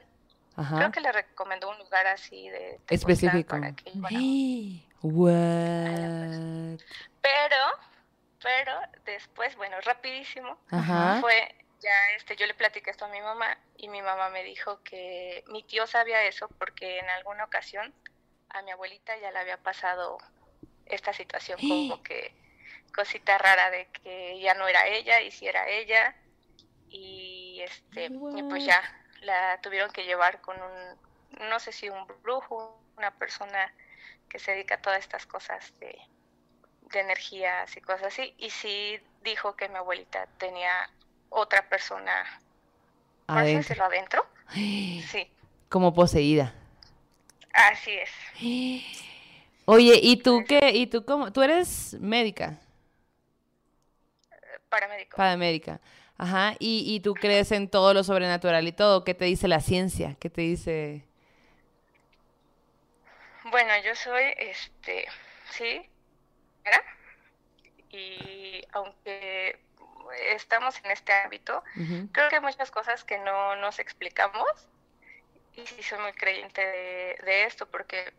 Ajá. 0.55 0.77
Creo 0.77 0.91
que 0.91 1.01
le 1.01 1.11
recomendó 1.11 1.69
un 1.69 1.77
lugar 1.77 2.05
así 2.07 2.49
de 2.49 2.79
Tepoztlán 2.85 3.37
Específico. 3.37 3.49
para 3.49 3.75
que 3.75 3.91
What? 5.01 6.79
Pero, 7.21 7.65
pero 8.41 8.79
después, 9.05 9.55
bueno, 9.55 9.79
rapidísimo, 9.81 10.57
Ajá. 10.69 11.19
fue 11.21 11.55
ya 11.81 12.11
este, 12.17 12.35
yo 12.35 12.45
le 12.45 12.53
platiqué 12.53 12.91
esto 12.91 13.05
a 13.05 13.09
mi 13.09 13.21
mamá 13.21 13.57
y 13.77 13.87
mi 13.87 14.01
mamá 14.01 14.29
me 14.29 14.43
dijo 14.43 14.81
que 14.83 15.43
mi 15.47 15.63
tío 15.63 15.87
sabía 15.87 16.23
eso 16.23 16.49
porque 16.57 16.99
en 16.99 17.09
alguna 17.09 17.45
ocasión 17.45 17.93
a 18.49 18.61
mi 18.61 18.71
abuelita 18.71 19.17
ya 19.17 19.31
le 19.31 19.39
había 19.39 19.57
pasado 19.57 20.17
esta 20.85 21.13
situación 21.13 21.59
como 21.59 22.01
que 22.03 22.33
cosita 22.95 23.37
rara 23.37 23.69
de 23.69 23.87
que 23.87 24.39
ya 24.39 24.53
no 24.55 24.67
era 24.67 24.87
ella 24.87 25.21
y 25.21 25.31
si 25.31 25.47
era 25.47 25.67
ella 25.69 26.15
y 26.89 27.61
este 27.61 28.05
y 28.05 28.43
pues 28.43 28.65
ya 28.65 28.81
la 29.21 29.59
tuvieron 29.61 29.91
que 29.91 30.05
llevar 30.05 30.41
con 30.41 30.59
un 30.61 31.09
no 31.47 31.59
sé 31.59 31.71
si 31.71 31.89
un 31.89 32.05
brujo, 32.23 32.81
una 32.97 33.11
persona 33.11 33.71
que 34.27 34.39
se 34.39 34.51
dedica 34.51 34.75
a 34.75 34.81
todas 34.81 34.99
estas 34.99 35.25
cosas 35.25 35.73
de, 35.79 35.97
de 36.91 36.99
energías 36.99 37.75
y 37.77 37.81
cosas 37.81 38.07
así. 38.07 38.33
Y 38.37 38.49
sí 38.49 38.99
dijo 39.23 39.55
que 39.55 39.69
mi 39.69 39.75
abuelita 39.75 40.27
tenía 40.37 40.89
otra 41.29 41.67
persona, 41.69 42.25
Adentro. 43.27 43.83
adentro. 43.85 44.25
Sí, 44.53 45.31
Como 45.69 45.93
poseída. 45.93 46.53
Así 47.53 47.91
es. 47.91 48.09
Oye, 49.65 49.99
¿y 50.01 50.17
tú 50.17 50.43
qué? 50.47 50.71
¿Y 50.73 50.87
tú 50.87 51.05
cómo? 51.05 51.31
¿Tú 51.31 51.41
eres 51.41 51.95
médica? 51.99 52.59
Paramédico. 54.69 55.17
Paramédica. 55.17 55.79
Ajá. 56.17 56.55
¿Y, 56.59 56.83
y 56.87 56.99
tú 56.99 57.13
crees 57.13 57.51
en 57.51 57.69
todo 57.69 57.93
lo 57.93 58.03
sobrenatural 58.03 58.67
y 58.67 58.71
todo? 58.71 59.03
¿Qué 59.03 59.13
te 59.13 59.25
dice 59.25 59.47
la 59.47 59.61
ciencia? 59.61 60.15
¿Qué 60.19 60.29
te 60.29 60.41
dice? 60.41 61.05
Bueno, 63.45 63.71
yo 63.83 63.95
soy, 63.95 64.23
este, 64.37 65.05
sí, 65.51 65.89
y 67.91 68.63
aunque 68.71 69.59
estamos 70.35 70.79
en 70.83 70.91
este 70.91 71.13
ámbito, 71.13 71.63
creo 72.11 72.29
que 72.29 72.35
hay 72.35 72.41
muchas 72.41 72.71
cosas 72.71 73.03
que 73.03 73.17
no 73.19 73.55
nos 73.55 73.79
explicamos 73.79 74.45
y 75.55 75.65
sí 75.65 75.83
soy 75.83 75.99
muy 75.99 76.13
creyente 76.13 76.61
de, 76.61 77.19
de 77.23 77.43
esto 77.45 77.65
porque 77.67 78.13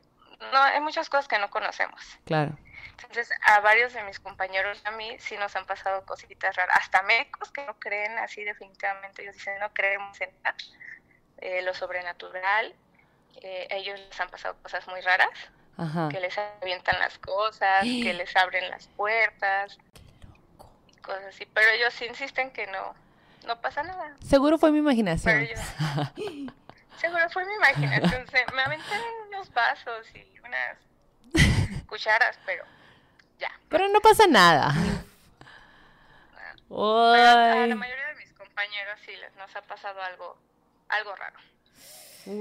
no 0.52 0.62
hay 0.62 0.80
muchas 0.80 1.08
cosas 1.08 1.28
que 1.28 1.38
no 1.38 1.50
conocemos. 1.50 2.00
Claro. 2.24 2.56
Entonces, 3.02 3.30
a 3.42 3.60
varios 3.60 3.92
de 3.92 4.02
mis 4.04 4.20
compañeros 4.20 4.80
y 4.84 4.88
a 4.88 4.90
mí 4.92 5.16
sí 5.18 5.36
nos 5.36 5.54
han 5.56 5.66
pasado 5.66 6.04
cositas 6.04 6.54
raras, 6.56 6.76
hasta 6.78 7.02
médicos 7.02 7.50
que 7.50 7.64
no 7.64 7.74
creen 7.78 8.18
así 8.18 8.44
definitivamente, 8.44 9.22
ellos 9.22 9.34
dicen 9.34 9.58
no 9.58 9.72
creemos 9.72 10.20
en 10.20 10.30
nada, 10.42 10.56
eh, 11.38 11.62
lo 11.62 11.74
sobrenatural, 11.74 12.74
eh, 13.42 13.68
ellos 13.70 13.98
les 14.00 14.20
han 14.20 14.28
pasado 14.28 14.56
cosas 14.62 14.86
muy 14.88 15.00
raras, 15.00 15.30
Ajá. 15.76 16.08
que 16.10 16.20
les 16.20 16.36
avientan 16.36 16.98
las 16.98 17.18
cosas, 17.18 17.82
que 17.84 18.12
les 18.12 18.34
abren 18.36 18.68
las 18.70 18.86
puertas, 18.88 19.78
y 20.88 20.96
cosas 21.00 21.24
así, 21.24 21.46
pero 21.46 21.70
ellos 21.70 21.94
sí 21.94 22.04
insisten 22.06 22.50
que 22.50 22.66
no, 22.66 22.94
no 23.46 23.60
pasa 23.60 23.82
nada. 23.82 24.14
Seguro 24.22 24.58
fue 24.58 24.70
mi 24.72 24.78
Pero 24.80 24.90
imaginación. 24.90 25.48
seguro 27.00 27.28
fue 27.30 27.44
mi 27.46 27.54
imaginación, 27.54 28.26
se- 28.28 28.52
me 28.54 28.62
aventan 28.62 29.00
unos 29.28 29.52
vasos 29.52 30.06
y 30.14 30.38
unas 30.40 30.76
cucharas, 31.86 32.38
pero 32.46 32.64
ya. 33.38 33.50
Pero 33.68 33.88
no 33.88 34.00
pasa 34.00 34.26
nada. 34.26 34.72
Pero 36.68 36.78
a 36.78 37.52
Ay, 37.62 37.68
la 37.68 37.74
mayoría 37.74 38.06
de 38.08 38.14
mis 38.16 38.32
compañeros 38.34 39.00
sí 39.04 39.12
les 39.20 39.34
nos 39.36 39.54
ha 39.56 39.62
pasado 39.62 40.00
algo, 40.02 40.36
algo 40.88 41.14
raro. 41.16 41.36
Ay, 42.26 42.36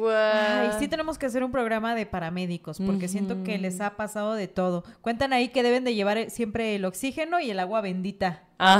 guau. 0.70 0.80
sí 0.80 0.88
tenemos 0.88 1.18
que 1.18 1.26
hacer 1.26 1.44
un 1.44 1.52
programa 1.52 1.96
de 1.96 2.06
paramédicos 2.06 2.80
porque 2.86 3.08
siento 3.08 3.44
que 3.44 3.58
les 3.58 3.80
ha 3.82 3.96
pasado 3.96 4.34
de 4.34 4.48
todo. 4.48 4.84
Cuentan 5.02 5.34
ahí 5.34 5.50
que 5.50 5.64
deben 5.64 5.84
de 5.84 5.96
llevar 5.96 6.18
eh, 6.18 6.30
siempre 6.30 6.76
el 6.76 6.86
oxígeno 6.86 7.40
y 7.40 7.50
el 7.50 7.60
agua 7.60 7.82
bendita. 7.82 8.44
a. 8.60 8.76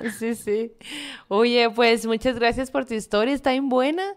Ajá, 0.00 0.10
sí, 0.10 0.34
sí. 0.34 0.72
Oye, 1.28 1.68
pues 1.70 2.06
muchas 2.06 2.38
gracias 2.38 2.70
por 2.70 2.86
tu 2.86 2.94
historia, 2.94 3.34
está 3.34 3.50
bien 3.50 3.68
buena. 3.68 4.14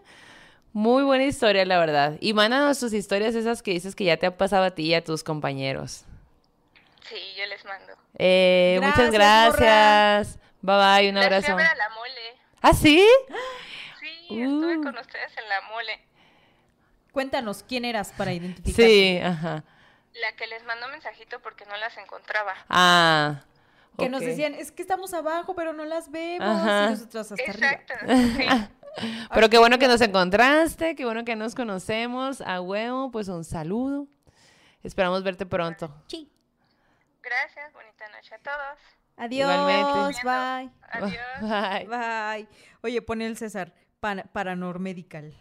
Muy 0.72 1.02
buena 1.02 1.24
historia, 1.24 1.64
la 1.64 1.78
verdad. 1.78 2.16
Y 2.20 2.32
mándanos 2.32 2.78
tus 2.78 2.92
historias 2.92 3.34
esas 3.34 3.62
que 3.62 3.72
dices 3.72 3.94
que 3.96 4.04
ya 4.04 4.16
te 4.16 4.26
ha 4.26 4.36
pasado 4.36 4.64
a 4.64 4.70
ti 4.70 4.84
y 4.84 4.94
a 4.94 5.02
tus 5.02 5.24
compañeros. 5.24 6.04
Sí, 7.08 7.16
yo 7.36 7.46
les 7.46 7.64
mando. 7.64 7.92
Eh, 8.18 8.78
muchas 8.82 9.10
Gracias, 9.10 10.38
morra. 10.62 10.96
Bye 10.96 11.00
bye, 11.02 11.08
un 11.10 11.14
Les 11.16 11.24
fui 11.26 11.34
abrazo. 11.34 11.52
a 11.52 11.56
ver 11.56 11.66
a 11.66 11.74
la 11.74 11.88
mole. 11.90 12.36
¿Ah, 12.62 12.72
sí? 12.74 13.04
Sí, 13.98 14.42
estuve 14.42 14.78
Uh. 14.78 14.82
con 14.82 14.96
ustedes 14.98 15.32
en 15.36 15.48
la 15.48 15.60
mole. 15.72 16.00
Cuéntanos 17.12 17.64
quién 17.66 17.84
eras 17.84 18.12
para 18.16 18.32
identificar. 18.32 18.84
Sí, 18.86 19.18
ajá. 19.22 19.64
La 20.14 20.36
que 20.36 20.46
les 20.46 20.62
mandó 20.64 20.86
mensajito 20.88 21.40
porque 21.40 21.64
no 21.66 21.76
las 21.78 21.96
encontraba. 21.98 22.54
Ah. 22.68 23.40
Que 23.98 24.08
nos 24.08 24.20
decían, 24.20 24.54
es 24.54 24.70
que 24.70 24.82
estamos 24.82 25.12
abajo, 25.14 25.54
pero 25.56 25.72
no 25.72 25.84
las 25.84 26.10
vemos. 26.10 26.46
Ajá. 26.48 26.86
Y 26.86 26.90
nosotros 26.90 27.32
hasta 27.32 27.50
arriba. 27.50 27.72
Exacto. 27.72 27.94
Sí. 28.06 28.46
Pero 29.34 29.48
qué 29.48 29.58
bueno 29.58 29.78
que 29.78 29.88
nos 29.88 30.00
encontraste, 30.00 30.94
qué 30.96 31.04
bueno 31.04 31.24
que 31.24 31.36
nos 31.36 31.54
conocemos. 31.54 32.40
A 32.40 32.60
huevo, 32.60 33.10
pues 33.10 33.28
un 33.28 33.44
saludo. 33.44 34.06
Esperamos 34.82 35.22
verte 35.22 35.46
pronto. 35.46 35.94
Sí. 36.08 36.30
Gracias, 37.22 37.72
bonita 37.72 38.08
noche 38.08 38.34
a 38.34 38.38
todos. 38.38 38.78
Adiós. 39.16 39.50
Igualmente. 39.50 40.20
Bye. 40.24 40.70
Adiós. 40.90 41.40
Bye. 41.40 41.86
Bye. 41.86 42.48
Oye, 42.82 43.02
pone 43.02 43.26
el 43.26 43.36
César. 43.36 43.74
Pan- 44.00 44.28
Paranormedical. 44.32 45.34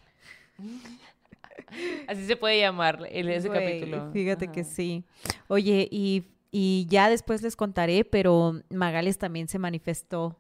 Así 2.08 2.26
se 2.26 2.36
puede 2.36 2.60
llamar 2.60 3.00
el, 3.10 3.30
ese 3.30 3.50
capítulo. 3.50 4.12
Fíjate 4.12 4.46
Ajá. 4.46 4.52
que 4.54 4.64
sí. 4.64 5.06
Oye, 5.48 5.88
y, 5.92 6.26
y 6.52 6.86
ya 6.90 7.10
después 7.10 7.42
les 7.42 7.56
contaré, 7.56 8.04
pero 8.06 8.62
Magales 8.70 9.18
también 9.18 9.48
se 9.48 9.60
manifestó 9.60 10.39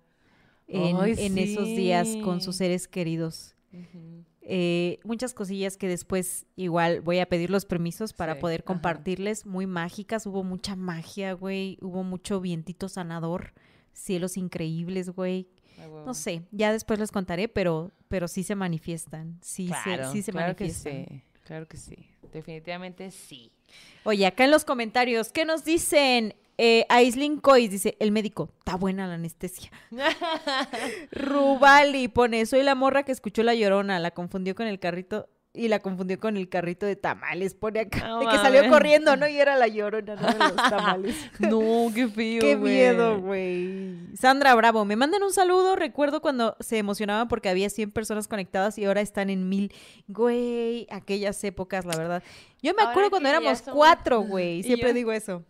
en, 0.70 0.96
Ay, 0.98 1.16
en 1.18 1.38
esos 1.38 1.76
días 1.76 2.18
con 2.24 2.42
sus 2.42 2.56
seres 2.58 2.88
queridos. 2.88 3.56
Eh, 4.42 5.00
muchas 5.04 5.34
cosillas 5.34 5.78
que 5.78 5.88
después 5.88 6.46
igual 6.56 7.02
voy 7.02 7.20
a 7.20 7.28
pedir 7.28 7.50
los 7.52 7.66
permisos 7.66 8.14
para 8.14 8.34
Sí, 8.36 8.42
poder 8.42 8.62
ajá. 8.62 8.66
compartirles, 8.68 9.46
muy 9.46 9.68
mágicas, 9.68 10.26
hubo 10.26 10.44
mucha 10.44 10.76
magia, 10.76 11.34
güey, 11.34 11.78
hubo 11.82 12.04
mucho 12.04 12.42
vientito 12.42 12.90
sanador, 12.90 13.54
cielos 13.94 14.38
increíbles, 14.38 15.10
güey. 15.12 15.48
No 16.06 16.14
sé, 16.14 16.44
ya 16.52 16.72
después 16.74 17.00
les 17.00 17.12
contaré, 17.12 17.48
pero, 17.48 17.92
pero 18.08 18.28
sí 18.28 18.44
se 18.44 18.56
manifiestan, 18.56 19.38
sí, 19.42 19.68
Claro, 19.68 20.06
se, 20.08 20.12
sí 20.14 20.22
se 20.24 20.32
claro 20.32 20.56
que 20.56 20.66
manifiestan. 20.66 21.06
sí, 21.08 21.22
claro 21.46 21.68
que 21.68 21.78
sí. 21.78 21.96
Definitivamente 22.34 23.12
sí. 23.12 23.52
Oye, 24.04 24.26
acá 24.26 24.46
en 24.46 24.52
los 24.52 24.66
comentarios, 24.66 25.32
¿qué 25.32 25.46
nos 25.46 25.64
dicen? 25.64 26.34
Eh, 26.62 26.86
Aislinn 26.90 27.40
Cois 27.40 27.72
dice, 27.72 27.96
el 28.02 28.12
médico, 28.12 28.50
está 28.60 28.76
buena 28.76 29.08
la 29.08 29.14
anestesia. 29.14 29.72
Rubali 31.12 32.10
pone, 32.10 32.46
soy 32.46 32.64
la 32.64 32.76
morra 32.76 33.04
que 33.04 33.14
escuchó 33.14 33.44
la 33.44 33.56
llorona, 33.56 33.98
la 34.00 34.12
confundió 34.12 34.56
con 34.56 34.68
el 34.68 34.78
carrito 34.78 35.30
y 35.54 35.70
la 35.70 35.80
confundió 35.80 36.20
con 36.20 36.36
el 36.36 36.50
carrito 36.50 36.86
de 36.86 36.98
tamales, 36.98 37.56
pone 37.56 37.80
acá, 37.80 38.08
No 38.10 38.20
de 38.20 38.28
que 38.28 38.36
salió 38.38 38.70
corriendo, 38.70 39.16
¿no? 39.16 39.26
Y 39.30 39.38
era 39.38 39.56
la 39.56 39.68
llorona, 39.68 40.16
no 40.18 40.28
de 40.28 40.38
los 40.38 40.56
tamales. 40.56 41.16
no, 41.40 41.92
qué 41.96 42.10
feo. 42.10 42.42
Qué 42.42 42.58
miedo, 42.58 43.22
güey. 43.22 43.96
Sandra 44.18 44.54
Bravo, 44.54 44.84
me 44.84 44.98
mandan 44.98 45.24
un 45.24 45.32
saludo. 45.32 45.78
Recuerdo 45.78 46.22
cuando 46.22 46.58
se 46.60 46.78
emocionaban 46.78 47.30
porque 47.30 47.48
había 47.48 47.70
100 47.70 47.92
personas 47.92 48.28
conectadas 48.28 48.78
y 48.78 48.84
ahora 48.84 49.00
están 49.00 49.30
en 49.30 49.48
mil. 49.48 49.74
Güey, 50.08 50.88
aquellas 50.92 51.42
épocas, 51.46 51.86
la 51.86 51.96
verdad. 51.96 52.22
Yo 52.62 52.74
me 52.74 52.82
Ahora 52.82 52.92
acuerdo 52.92 53.10
cuando 53.12 53.30
éramos 53.30 53.60
somos- 53.60 53.76
cuatro, 53.76 54.22
güey. 54.24 54.62
Siempre 54.64 54.90
yo- 54.90 54.94
digo 54.96 55.12
eso. 55.14 55.46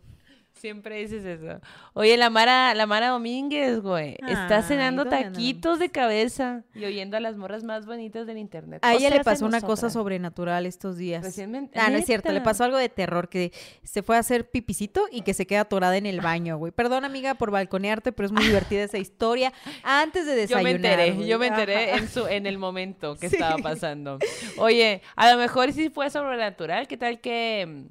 Siempre 0.60 0.98
dices 0.98 1.24
eso. 1.24 1.62
Oye, 1.94 2.18
la 2.18 2.30
Mara, 2.30 2.74
la 2.76 2.86
Mara 2.86 3.10
Domínguez, 3.10 3.80
güey, 3.80 4.18
está 4.28 4.62
cenando 4.62 5.06
taquitos 5.06 5.80
de 5.80 5.90
cabeza 5.90 6.64
y 6.76 6.84
oyendo 6.84 7.16
a 7.16 7.20
las 7.22 7.38
morras 7.38 7.64
más 7.64 7.86
bonitas 7.86 8.28
del 8.28 8.38
internet. 8.38 8.84
A 8.84 8.94
O 8.94 8.98
ella 8.98 9.10
le 9.10 9.24
pasó 9.24 9.46
una 9.46 9.62
cosa 9.62 9.90
sobrenatural 9.90 10.66
estos 10.66 10.98
días. 10.98 11.24
Recientemente- 11.24 11.80
Ah, 11.80 11.90
no 11.90 11.98
es 11.98 12.06
cierto, 12.06 12.32
le 12.32 12.42
pasó 12.42 12.66
algo 12.66 12.78
de 12.78 12.90
terror, 12.90 13.30
que 13.30 13.54
se 13.84 14.04
fue 14.04 14.18
a 14.18 14.20
hacer 14.20 14.50
pipicito 14.50 15.06
y 15.12 15.22
que 15.22 15.34
se 15.34 15.48
queda 15.48 15.62
atorada 15.62 15.96
en 15.98 16.06
el 16.06 16.20
baño, 16.22 16.58
güey. 16.58 16.72
Perdón, 16.74 17.06
amiga, 17.06 17.36
por 17.36 17.52
balconearte, 17.52 18.12
pero 18.12 18.26
es 18.28 18.32
muy 18.34 18.44
divertida 18.44 18.84
esa 18.84 18.98
historia. 18.98 19.54
Antes 19.84 20.26
de 20.26 20.32
Yo 20.48 20.58
me 20.58 20.64
desayunar. 20.74 20.76
enteré, 20.76 21.12
güey. 21.14 21.28
yo 21.28 21.40
me 21.40 21.48
enteré 21.48 21.96
en 21.96 22.08
su 22.10 22.28
en 22.28 22.46
el 22.46 22.58
momento 22.58 23.16
que 23.16 23.30
Sí. 23.30 23.36
estaba 23.38 23.58
pasando. 23.58 24.20
Oye, 24.58 25.02
a 25.16 25.32
lo 25.32 25.38
mejor 25.38 25.72
sí 25.72 25.90
fue 25.90 26.10
sobrenatural, 26.10 26.88
¿qué 26.88 26.98
tal 26.98 27.22
que 27.22 27.86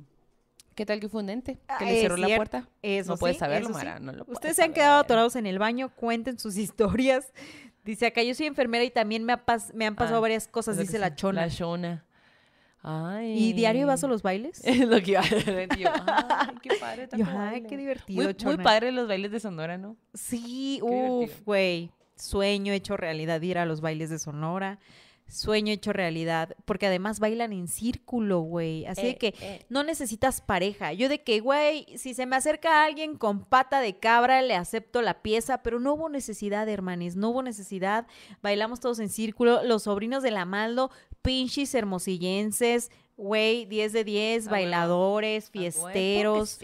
qué 0.78 0.86
tal 0.86 1.00
que 1.00 1.08
fue 1.08 1.22
un 1.22 1.28
ente 1.30 1.56
que 1.56 1.60
Ah, 1.68 1.78
le 1.84 1.94
es 1.96 2.00
cerró 2.02 2.16
la 2.16 2.34
puerta? 2.36 2.68
Eso 2.82 3.12
no 3.12 3.18
puedes 3.18 3.36
sí, 3.36 3.40
saberlo, 3.40 3.68
sí. 3.68 3.74
Mara, 3.74 3.98
no 3.98 4.12
lo 4.12 4.24
puedes 4.24 4.36
Ustedes 4.36 4.56
se 4.56 4.62
han 4.62 4.72
quedado 4.72 5.00
atorados 5.00 5.34
en 5.36 5.46
el 5.46 5.58
baño, 5.58 5.90
cuenten 5.94 6.38
sus 6.38 6.56
historias. 6.64 7.32
Dice 7.84 8.06
acá, 8.06 8.22
yo 8.22 8.34
soy 8.34 8.46
enfermera 8.46 8.84
y 8.84 8.90
también 8.90 9.24
me, 9.24 9.32
ha 9.32 9.44
pas- 9.44 9.72
me 9.74 9.86
han 9.86 9.94
pasado 9.96 10.18
Ah, 10.18 10.20
varias 10.20 10.46
cosas, 10.48 10.76
que 10.76 10.82
dice 10.82 10.98
la 10.98 11.14
chona. 11.14 11.46
La 11.46 11.50
chona. 11.50 12.04
Ay. 12.82 13.32
¿Y 13.48 13.52
diario 13.54 13.86
vas 13.86 14.04
a 14.04 14.06
los 14.06 14.22
bailes? 14.22 14.60
Es 14.64 14.78
lo 14.86 15.00
que 15.02 15.10
iba 15.12 15.20
a 15.20 15.22
decir. 15.24 15.68
Yo, 15.78 15.88
ay, 16.06 16.54
qué 16.62 16.70
padre 16.80 17.08
Yo, 17.16 17.24
ay, 17.26 17.34
baile". 17.34 17.66
qué 17.68 17.76
divertido, 17.76 18.22
Muy, 18.24 18.36
muy 18.44 18.56
padre 18.64 18.92
los 18.92 19.08
bailes 19.08 19.32
de 19.32 19.40
Sonora, 19.40 19.78
¿no? 19.78 19.96
Sí, 20.14 20.78
uff, 20.82 21.42
güey. 21.44 21.90
Sueño 22.16 22.72
hecho 22.72 22.96
realidad 22.96 23.40
ir 23.42 23.58
a 23.58 23.66
los 23.66 23.80
bailes 23.80 24.10
de 24.10 24.18
Sonora. 24.18 24.78
Sueño 25.28 25.72
hecho 25.72 25.92
realidad. 25.92 26.56
Porque 26.64 26.86
además 26.86 27.20
bailan 27.20 27.52
en 27.52 27.68
círculo, 27.68 28.40
güey. 28.40 28.86
Así 28.86 29.02
de 29.02 29.10
Eh, 29.10 29.18
que 29.18 29.34
eh. 29.40 29.66
no 29.68 29.82
necesitas 29.84 30.40
pareja. 30.40 30.92
Yo 30.92 31.08
de 31.08 31.22
que, 31.22 31.40
güey, 31.40 31.86
si 31.96 32.14
se 32.14 32.26
me 32.26 32.36
acerca 32.36 32.84
alguien 32.84 33.16
con 33.16 33.44
pata 33.44 33.80
de 33.80 33.98
cabra, 33.98 34.42
le 34.42 34.54
acepto 34.56 35.02
la 35.02 35.22
pieza, 35.22 35.62
pero 35.62 35.78
no 35.80 35.94
hubo 35.94 36.08
necesidad, 36.08 36.68
hermanes, 36.68 37.14
no 37.16 37.30
hubo 37.30 37.42
necesidad. 37.42 38.06
Bailamos 38.42 38.80
todos 38.80 38.98
en 38.98 39.08
círculo. 39.10 39.62
Los 39.62 39.84
sobrinos 39.84 40.22
de 40.22 40.30
la 40.30 40.44
Maldo, 40.44 40.90
pinches 41.22 41.74
hermosillenses, 41.74 42.90
güey, 43.16 43.66
10 43.66 43.92
de 43.92 44.04
10, 44.04 44.44
huevo. 44.44 44.50
bailadores, 44.52 45.44
A 45.54 45.58
huevo 45.58 45.64
que 45.64 45.72
fiesteros. 45.72 46.58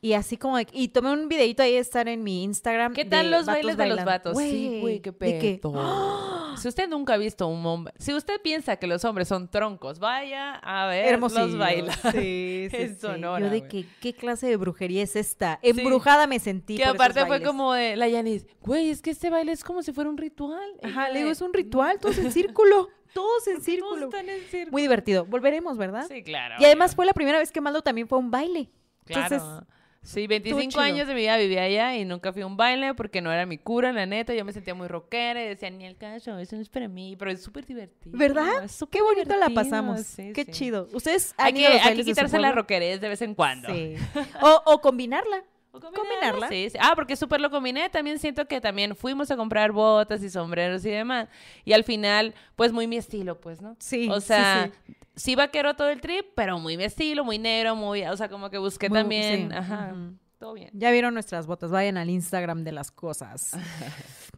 Y 0.00 0.12
así 0.12 0.36
como, 0.36 0.56
de- 0.58 0.68
y 0.72 0.88
tomé 0.88 1.10
un 1.12 1.28
videito 1.28 1.62
ahí 1.62 1.72
de 1.72 1.78
estar 1.80 2.06
en 2.08 2.22
mi 2.22 2.44
Instagram. 2.44 2.92
¿Qué 2.94 3.02
de 3.04 3.10
tal 3.10 3.30
los 3.32 3.46
bailes 3.46 3.76
de 3.76 3.86
los 3.86 4.04
vatos? 4.04 4.36
sí, 4.38 4.78
güey, 4.80 5.00
qué 5.00 5.12
pedo. 5.12 6.56
Si 6.56 6.66
usted 6.66 6.88
nunca 6.88 7.14
ha 7.14 7.16
visto 7.16 7.46
un 7.46 7.64
hombre, 7.66 7.94
si 7.98 8.12
usted 8.12 8.40
piensa 8.42 8.76
que 8.76 8.88
los 8.88 9.04
hombres 9.04 9.28
son 9.28 9.48
troncos, 9.48 10.00
vaya 10.00 10.54
a 10.56 10.86
ver 10.88 11.06
Hermosillo. 11.14 11.46
los 11.46 11.58
bailes. 11.58 11.94
Sí, 12.12 12.66
sí, 12.68 12.68
en 12.76 12.94
sí. 12.94 13.00
Sonora, 13.00 13.46
Yo 13.46 13.50
de 13.52 13.68
que, 13.68 13.86
¿qué 14.00 14.12
clase 14.12 14.48
de 14.48 14.56
brujería 14.56 15.04
es 15.04 15.14
esta? 15.14 15.60
Embrujada 15.62 16.26
me 16.26 16.40
sentí 16.40 16.76
Que 16.76 16.82
por 16.82 16.94
esos 16.94 17.00
aparte 17.00 17.26
fue 17.26 17.42
como 17.42 17.74
de 17.74 17.94
la 17.94 18.08
Yanis, 18.08 18.44
güey, 18.60 18.90
es 18.90 19.02
que 19.02 19.10
este 19.10 19.30
baile 19.30 19.52
es 19.52 19.62
como 19.62 19.82
si 19.84 19.92
fuera 19.92 20.10
un 20.10 20.16
ritual. 20.16 20.68
Ajá, 20.82 21.10
le 21.10 21.20
digo, 21.20 21.30
es 21.30 21.40
un 21.40 21.52
ritual, 21.54 21.98
todos 22.00 22.18
en 22.18 22.32
círculo. 22.32 22.88
Todos 23.14 23.46
en 23.48 23.54
Todos 23.54 23.64
círculo. 23.64 24.04
están 24.06 24.28
en 24.28 24.40
círculo. 24.42 24.70
Muy 24.72 24.82
divertido. 24.82 25.24
Volveremos, 25.24 25.78
¿verdad? 25.78 26.04
Sí, 26.08 26.22
claro. 26.22 26.56
Y 26.58 26.64
además 26.66 26.90
obvio. 26.90 26.96
fue 26.96 27.06
la 27.06 27.14
primera 27.14 27.38
vez 27.38 27.50
que 27.50 27.60
Maldo 27.62 27.80
también 27.82 28.06
fue 28.06 28.18
a 28.18 28.20
un 28.20 28.30
baile. 28.30 28.68
Claro. 29.06 29.34
Entonces, 29.34 29.68
sí, 30.02 30.26
25 30.26 30.70
chido. 30.70 30.80
años 30.82 31.06
de 31.08 31.14
mi 31.14 31.20
vida 31.20 31.36
vivía 31.36 31.62
allá 31.62 31.96
y 31.96 32.04
nunca 32.04 32.32
fui 32.32 32.42
a 32.42 32.46
un 32.46 32.56
baile 32.56 32.94
porque 32.94 33.20
no 33.20 33.32
era 33.32 33.46
mi 33.46 33.58
cura, 33.58 33.92
la 33.92 34.06
neta. 34.06 34.34
Yo 34.34 34.44
me 34.44 34.52
sentía 34.52 34.74
muy 34.74 34.88
rockera 34.88 35.42
y 35.44 35.48
decía, 35.48 35.70
ni 35.70 35.84
el 35.84 35.96
caso, 35.96 36.38
eso 36.38 36.56
no 36.56 36.62
es 36.62 36.68
para 36.68 36.88
mí. 36.88 37.16
Pero 37.18 37.30
es 37.30 37.42
súper 37.42 37.66
divertido. 37.66 38.16
¿verdad? 38.18 38.64
es 38.64 38.72
súper 38.72 38.98
Qué 38.98 39.02
bonito 39.02 39.36
la 39.36 39.50
pasamos. 39.50 40.00
sí, 40.02 40.32
Qué 40.34 40.44
sí. 40.44 40.52
chido. 40.52 40.88
Ustedes 40.92 41.34
Hay 41.36 41.52
que, 41.52 41.66
hay 41.66 41.96
que 41.96 42.04
quitarse 42.04 42.38
la 42.38 42.52
roquerez 42.52 43.00
de 43.00 43.08
vez 43.08 43.22
en 43.22 43.34
cuando. 43.34 43.68
Sí. 43.68 43.94
O, 44.42 44.62
o 44.66 44.80
combinarla. 44.80 45.42
Combinarla. 45.80 46.48
Sí, 46.48 46.70
sí. 46.70 46.78
Ah, 46.80 46.92
porque 46.94 47.16
súper 47.16 47.40
lo 47.40 47.50
combiné. 47.50 47.88
También 47.90 48.18
siento 48.18 48.46
que 48.46 48.60
también 48.60 48.94
fuimos 48.96 49.30
a 49.30 49.36
comprar 49.36 49.72
botas 49.72 50.22
y 50.22 50.30
sombreros 50.30 50.84
y 50.84 50.90
demás. 50.90 51.28
Y 51.64 51.72
al 51.72 51.84
final, 51.84 52.34
pues 52.56 52.72
muy 52.72 52.86
mi 52.86 52.96
estilo, 52.96 53.40
pues, 53.40 53.60
¿no? 53.60 53.76
Sí, 53.78 54.08
O 54.10 54.20
sea, 54.20 54.70
sí. 54.86 54.94
sí, 55.16 55.34
vaquero 55.34 55.74
todo 55.74 55.88
el 55.90 56.00
trip, 56.00 56.26
pero 56.34 56.58
muy 56.58 56.76
mi 56.76 56.84
estilo, 56.84 57.24
muy 57.24 57.38
negro, 57.38 57.74
muy... 57.76 58.04
O 58.04 58.16
sea, 58.16 58.28
como 58.28 58.50
que 58.50 58.58
busqué 58.58 58.88
Muy- 58.88 58.98
también... 58.98 59.50
sí, 59.50 59.56
Ajá, 59.56 59.94
todo 60.38 60.52
bien. 60.54 60.70
Ya 60.72 60.90
vieron 60.90 61.14
nuestras 61.14 61.46
botas. 61.46 61.70
Vayan 61.70 61.96
al 61.96 62.10
Instagram 62.10 62.64
de 62.64 62.72
las 62.72 62.90
cosas. 62.90 63.56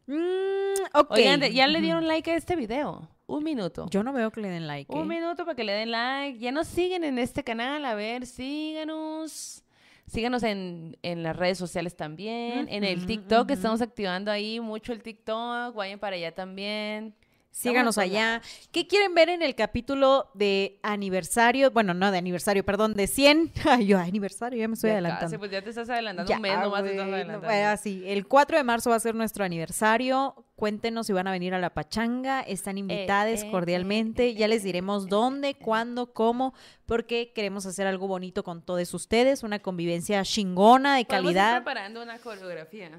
Mm, 0.07 0.75
ok. 0.95 1.11
Oigan, 1.13 1.41
ya 1.53 1.69
le 1.69 1.81
dieron 1.81 2.09
like 2.09 2.29
a 2.33 2.35
este 2.35 2.57
video. 2.57 3.09
Un 3.27 3.45
minuto. 3.45 3.87
Yo 3.91 4.03
no 4.03 4.13
veo 4.13 4.33
que 4.33 4.41
le 4.41 4.49
den 4.49 4.67
like. 4.67 4.93
Un 4.93 5.03
¿eh? 5.03 5.21
minuto 5.21 5.45
para 5.45 5.55
que 5.55 5.63
le 5.63 5.73
den 5.73 5.93
like. 5.93 6.41
Ya 6.41 6.51
nos 6.51 6.67
siguen 6.67 7.05
en 7.05 7.17
este 7.21 7.45
canal. 7.45 7.85
A 7.85 7.95
ver, 7.95 8.27
síganos. 8.27 9.63
Síganos 10.11 10.43
en, 10.43 10.97
en 11.03 11.23
las 11.23 11.37
redes 11.37 11.57
sociales 11.57 11.97
también. 11.97 12.67
En 12.69 12.83
el 12.83 13.07
TikTok, 13.07 13.49
estamos 13.53 13.81
activando 13.81 14.33
ahí 14.33 14.59
mucho 14.59 14.93
el 14.93 15.05
TikTok. 15.05 15.73
Vayan 15.77 16.01
para 16.01 16.17
allá 16.17 16.35
también. 16.35 17.15
Síganos 17.53 17.99
Estamos 17.99 18.11
allá. 18.17 18.43
¿Qué 18.73 18.87
quieren 18.87 19.15
ver 19.15 19.29
en 19.29 19.43
el 19.43 19.55
capítulo 19.55 20.31
de 20.35 20.79
aniversario? 20.83 21.71
Bueno, 21.73 21.95
no 21.95 22.11
de 22.11 22.19
aniversario, 22.19 22.65
perdón, 22.65 22.95
de 22.95 23.07
100. 23.07 23.53
Ay, 23.69 23.87
yo, 23.87 23.99
aniversario, 23.99 24.59
ya 24.59 24.69
me 24.69 24.75
estoy 24.75 24.89
Ya 24.89 24.95
adelantando. 24.95 25.27
casi, 25.27 25.39
pues 25.39 25.51
ya 25.51 25.61
te 25.61 25.71
estás 25.71 25.91
adelantando 25.91 26.29
Ya, 26.31 26.37
un 26.37 26.43
mes 26.43 26.59
nomás 26.59 26.83
te 26.85 26.89
güey, 26.89 26.93
estás 26.93 27.07
no, 27.09 27.15
adelantando. 27.15 27.47
bueno, 27.49 27.77
sí, 27.77 28.03
el 28.07 28.27
4 28.27 28.57
de 28.57 28.65
marzo 28.65 28.91
va 28.91 28.97
a 28.97 29.01
ser 29.01 29.15
nuestro 29.15 29.45
aniversario. 29.45 30.47
Cuéntenos 30.57 31.07
si 31.07 31.13
van 31.13 31.27
a 31.27 31.33
venir 31.33 31.53
a 31.55 31.59
la 31.59 31.71
pachanga. 31.71 32.41
Están 32.43 32.79
invitadas 32.79 33.43
eh, 33.43 33.51
cordialmente. 33.51 34.29
eh, 34.29 34.35
ya 34.35 34.47
les 34.47 34.63
diremos 34.63 35.09
dónde, 35.09 35.55
cuándo, 35.55 36.13
cómo, 36.13 36.55
porque 36.87 37.33
queremos 37.35 37.67
hacer 37.67 37.87
algo 37.87 38.07
bonito 38.07 38.43
con 38.45 38.63
todos 38.63 38.95
ustedes. 38.95 39.43
Una 39.43 39.59
convivencia 39.59 40.23
chingona, 40.23 40.97
de 40.97 41.05
calidad. 41.05 41.57
preparando 41.57 42.03
una 42.03 42.19
coreografía. 42.19 42.91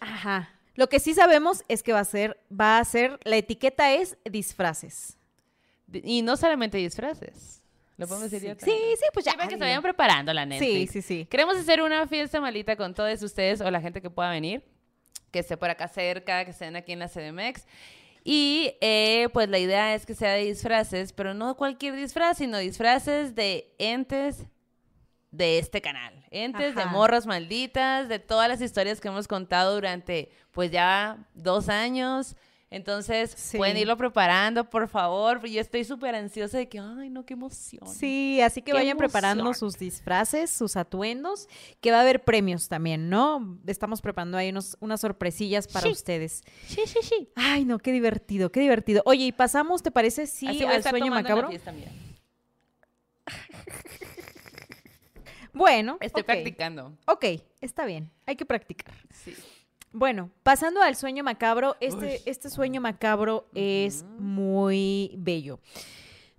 Ajá. 0.00 0.50
Lo 0.78 0.88
que 0.88 1.00
sí 1.00 1.12
sabemos 1.12 1.64
es 1.66 1.82
que 1.82 1.92
va 1.92 1.98
a 1.98 2.04
ser, 2.04 2.38
va 2.48 2.78
a 2.78 2.84
ser, 2.84 3.18
la 3.24 3.34
etiqueta 3.36 3.92
es 3.94 4.16
disfraces. 4.24 5.16
Y 5.92 6.22
no 6.22 6.36
solamente 6.36 6.78
disfraces. 6.78 7.64
Lo 7.96 8.06
podemos 8.06 8.30
decir 8.30 8.48
Sí, 8.52 8.54
también. 8.56 8.78
sí, 8.96 9.04
pues 9.12 9.24
ya. 9.24 9.32
Sí, 9.32 9.36
para 9.38 9.48
que 9.48 9.56
se 9.56 9.60
vayan 9.60 9.82
preparando 9.82 10.32
la 10.32 10.44
Sí, 10.44 10.48
Netflix. 10.50 10.92
sí, 10.92 11.02
sí. 11.02 11.26
Queremos 11.28 11.56
hacer 11.56 11.82
una 11.82 12.06
fiesta 12.06 12.40
malita 12.40 12.76
con 12.76 12.94
todos 12.94 13.20
ustedes 13.24 13.60
o 13.60 13.68
la 13.72 13.80
gente 13.80 14.00
que 14.00 14.08
pueda 14.08 14.30
venir, 14.30 14.62
que 15.32 15.40
esté 15.40 15.56
por 15.56 15.68
acá 15.68 15.88
cerca, 15.88 16.44
que 16.44 16.52
estén 16.52 16.76
aquí 16.76 16.92
en 16.92 17.00
la 17.00 17.08
CDMX. 17.08 17.64
Y 18.22 18.74
eh, 18.80 19.28
pues 19.32 19.48
la 19.48 19.58
idea 19.58 19.96
es 19.96 20.06
que 20.06 20.14
sea 20.14 20.34
de 20.34 20.44
disfraces, 20.44 21.12
pero 21.12 21.34
no 21.34 21.56
cualquier 21.56 21.96
disfraz, 21.96 22.36
sino 22.38 22.56
disfraces 22.58 23.34
de 23.34 23.74
entes 23.78 24.44
de 25.30 25.58
este 25.58 25.80
canal. 25.82 26.24
Entes 26.30 26.74
de 26.74 26.86
morras 26.86 27.26
malditas, 27.26 28.08
de 28.08 28.18
todas 28.18 28.48
las 28.48 28.60
historias 28.60 29.00
que 29.00 29.08
hemos 29.08 29.28
contado 29.28 29.74
durante 29.74 30.30
pues 30.52 30.70
ya 30.70 31.18
dos 31.34 31.68
años. 31.68 32.36
Entonces, 32.70 33.30
Sí. 33.30 33.56
pueden 33.56 33.78
irlo 33.78 33.96
preparando, 33.96 34.68
por 34.68 34.88
favor. 34.88 35.42
Yo 35.46 35.58
estoy 35.58 35.84
súper 35.84 36.14
ansiosa 36.14 36.58
de 36.58 36.68
que, 36.68 36.78
ay, 36.78 37.08
no, 37.08 37.24
qué 37.24 37.32
emoción. 37.32 37.86
Sí, 37.88 38.42
así 38.42 38.60
que 38.60 38.74
vayan 38.74 38.98
preparando 38.98 39.54
sus 39.54 39.78
disfraces, 39.78 40.50
sus 40.50 40.76
atuendos, 40.76 41.48
que 41.80 41.92
va 41.92 41.96
a 41.98 42.00
haber 42.02 42.24
premios 42.24 42.68
también, 42.68 43.08
¿no? 43.08 43.58
Estamos 43.66 44.02
preparando 44.02 44.36
ahí 44.36 44.50
unos, 44.50 44.76
unas 44.80 45.00
sorpresillas 45.00 45.66
para 45.66 45.86
Sí. 45.86 45.92
ustedes. 45.92 46.42
Sí, 46.66 46.82
sí, 46.84 46.98
sí. 47.02 47.30
Ay, 47.36 47.64
no, 47.64 47.78
qué 47.78 47.90
divertido, 47.90 48.52
qué 48.52 48.60
divertido. 48.60 49.02
Oye, 49.06 49.24
y 49.24 49.32
pasamos, 49.32 49.82
¿te 49.82 49.90
parece? 49.90 50.26
Sí, 50.26 50.46
Así 50.46 50.64
al 50.64 50.82
sueño 50.82 51.10
macabro. 51.10 51.48
Bueno, 55.58 55.98
Estoy 56.00 56.22
practicando. 56.22 56.96
Ok, 57.06 57.24
está 57.60 57.84
bien, 57.84 58.10
hay 58.26 58.36
que 58.36 58.46
practicar. 58.46 58.94
Sí. 59.10 59.34
Bueno, 59.92 60.30
pasando 60.42 60.80
al 60.82 60.94
sueño 60.96 61.24
macabro, 61.24 61.76
este, 61.80 62.06
Uy. 62.06 62.20
este 62.26 62.48
sueño 62.48 62.80
macabro 62.80 63.48
es 63.54 64.04
muy 64.18 65.12
bello. 65.18 65.58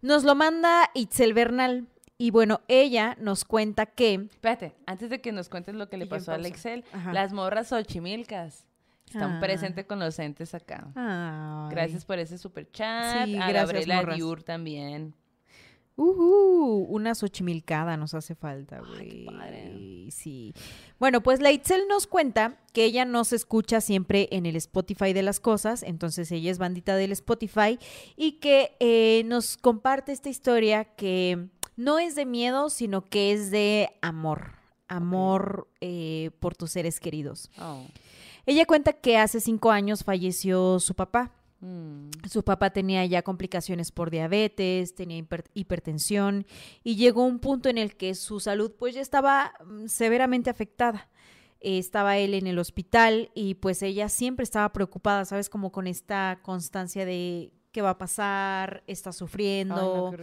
Nos 0.02 0.24
lo 0.24 0.36
manda 0.36 0.90
Itzel 0.94 1.34
Bernal 1.34 1.88
y 2.18 2.32
bueno, 2.32 2.62
ella 2.68 3.18
nos 3.20 3.44
cuenta 3.44 3.86
que... 3.88 4.14
Espérate, 4.32 4.76
antes 4.86 5.10
de 5.10 5.20
que 5.20 5.32
nos 5.32 5.50
cuentes 5.50 5.76
lo 5.76 5.90
que 5.90 5.98
le 5.98 6.06
pasó 6.06 6.32
a 6.32 6.36
Ajá. 6.36 7.14
las 7.14 7.34
morras 7.34 7.72
ochimilcas 7.74 8.66
están 9.06 9.38
Ah. 9.38 9.40
presentes 9.42 9.86
con 9.86 10.00
los 10.00 10.18
entes 10.20 10.54
acá. 10.54 10.88
Ay. 10.96 11.70
Gracias 11.72 12.06
por 12.06 12.20
ese 12.20 12.38
super 12.38 12.72
chat. 12.72 13.26
Sí, 13.26 13.36
a 13.36 13.50
gracias, 13.50 13.86
Gabriela. 13.88 14.16
Diur 14.16 14.44
también. 14.44 15.16
Ujú, 16.02 16.86
una 16.88 17.14
xochimilcada 17.14 17.98
nos 17.98 18.14
hace 18.14 18.34
falta, 18.34 18.82
Ay, 18.98 19.10
qué 19.10 19.24
güey. 19.26 19.26
padre. 19.26 20.08
Sí. 20.12 20.54
Bueno, 20.98 21.22
pues 21.22 21.42
la 21.42 21.52
Itzel 21.52 21.90
nos 21.90 22.08
cuenta 22.08 22.58
que 22.72 22.86
ella 22.86 23.04
no 23.04 23.26
se 23.26 23.36
escucha 23.36 23.82
siempre 23.82 24.30
en 24.32 24.46
el 24.46 24.56
Spotify 24.56 25.12
de 25.12 25.24
las 25.24 25.42
cosas, 25.42 25.84
entonces 25.84 26.32
ella 26.32 26.52
es 26.52 26.58
bandita 26.58 26.96
del 26.96 27.12
Spotify 27.12 27.78
y 28.16 28.40
que 28.40 28.78
eh, 28.80 29.24
nos 29.26 29.58
comparte 29.58 30.14
esta 30.14 30.30
historia 30.30 30.86
que 30.86 31.50
no 31.76 32.00
es 32.00 32.16
de 32.16 32.26
miedo, 32.26 32.70
sino 32.70 33.02
que 33.04 33.34
es 33.34 33.52
de 33.52 33.90
amor. 34.02 34.54
Amor 34.88 35.68
eh, 35.82 36.32
por 36.40 36.56
tus 36.56 36.72
seres 36.72 37.02
queridos. 37.02 37.52
Oh. 37.60 37.84
Ella 38.46 38.66
cuenta 38.66 38.94
que 38.94 39.18
hace 39.18 39.42
cinco 39.42 39.70
años 39.70 40.06
falleció 40.06 40.80
su 40.80 40.96
papá. 40.96 41.34
Mm. 41.62 42.10
Su 42.30 42.44
papá 42.44 42.70
tenía 42.70 43.06
ya 43.06 43.22
complicaciones 43.22 43.92
por 43.92 44.10
diabetes, 44.12 44.96
tenía 44.96 45.18
hiper- 45.20 45.46
hipertensión 45.54 46.46
y 46.84 46.96
llegó 46.96 47.24
un 47.26 47.40
punto 47.40 47.68
en 47.70 47.78
el 47.78 47.98
que 47.98 48.16
su 48.16 48.40
salud 48.40 48.72
pues 48.78 48.96
ya 48.96 49.02
estaba 49.02 49.54
mm, 49.66 49.88
severamente 49.88 50.50
afectada. 50.50 51.10
Eh, 51.62 51.78
estaba 51.78 52.18
él 52.18 52.34
en 52.34 52.48
el 52.48 52.58
hospital 52.60 53.32
y 53.36 53.56
pues 53.56 53.82
ella 53.84 54.08
siempre 54.08 54.44
estaba 54.44 54.72
preocupada, 54.72 55.26
¿sabes? 55.26 55.50
Como 55.50 55.72
con 55.74 55.88
esta 55.88 56.40
constancia 56.44 57.06
de 57.06 57.52
qué 57.74 57.82
va 57.82 57.92
a 57.92 57.98
pasar, 57.98 58.84
está 58.88 59.10
Ay, 59.10 59.14
sufriendo, 59.14 60.12
no, 60.12 60.18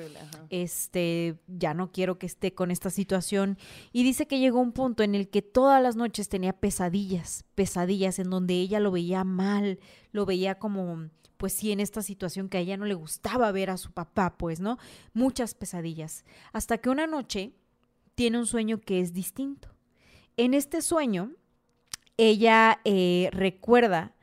este, 0.50 1.38
ya 1.46 1.74
no 1.74 1.92
quiero 1.92 2.18
que 2.18 2.26
esté 2.26 2.54
con 2.54 2.70
esta 2.70 2.90
situación. 2.90 3.58
Y 3.92 4.02
dice 4.02 4.26
que 4.26 4.38
llegó 4.38 4.60
un 4.60 4.72
punto 4.72 5.02
en 5.02 5.14
el 5.14 5.28
que 5.28 5.42
todas 5.42 5.82
las 5.82 5.94
noches 5.94 6.28
tenía 6.28 6.54
pesadillas, 6.54 7.44
pesadillas 7.54 8.18
en 8.18 8.30
donde 8.30 8.54
ella 8.54 8.80
lo 8.80 8.90
veía 8.90 9.22
mal, 9.22 9.78
lo 10.12 10.26
veía 10.26 10.58
como, 10.58 11.08
pues 11.36 11.52
sí, 11.52 11.72
en 11.72 11.80
esta 11.80 12.02
situación 12.02 12.48
que 12.48 12.58
a 12.58 12.60
ella 12.60 12.76
no 12.76 12.84
le 12.84 12.94
gustaba 12.94 13.52
ver 13.52 13.70
a 13.70 13.76
su 13.76 13.92
papá, 13.92 14.36
pues, 14.36 14.60
¿no? 14.60 14.78
Muchas 15.12 15.54
pesadillas. 15.54 16.24
Hasta 16.52 16.78
que 16.78 16.90
una 16.90 17.06
noche 17.06 17.52
tiene 18.14 18.38
un 18.38 18.46
sueño 18.46 18.80
que 18.80 19.00
es 19.00 19.12
distinto. 19.12 19.68
En 20.36 20.54
este 20.54 20.82
sueño, 20.82 21.32
ella 22.16 22.80
eh, 22.84 23.28
recuerda 23.32 24.14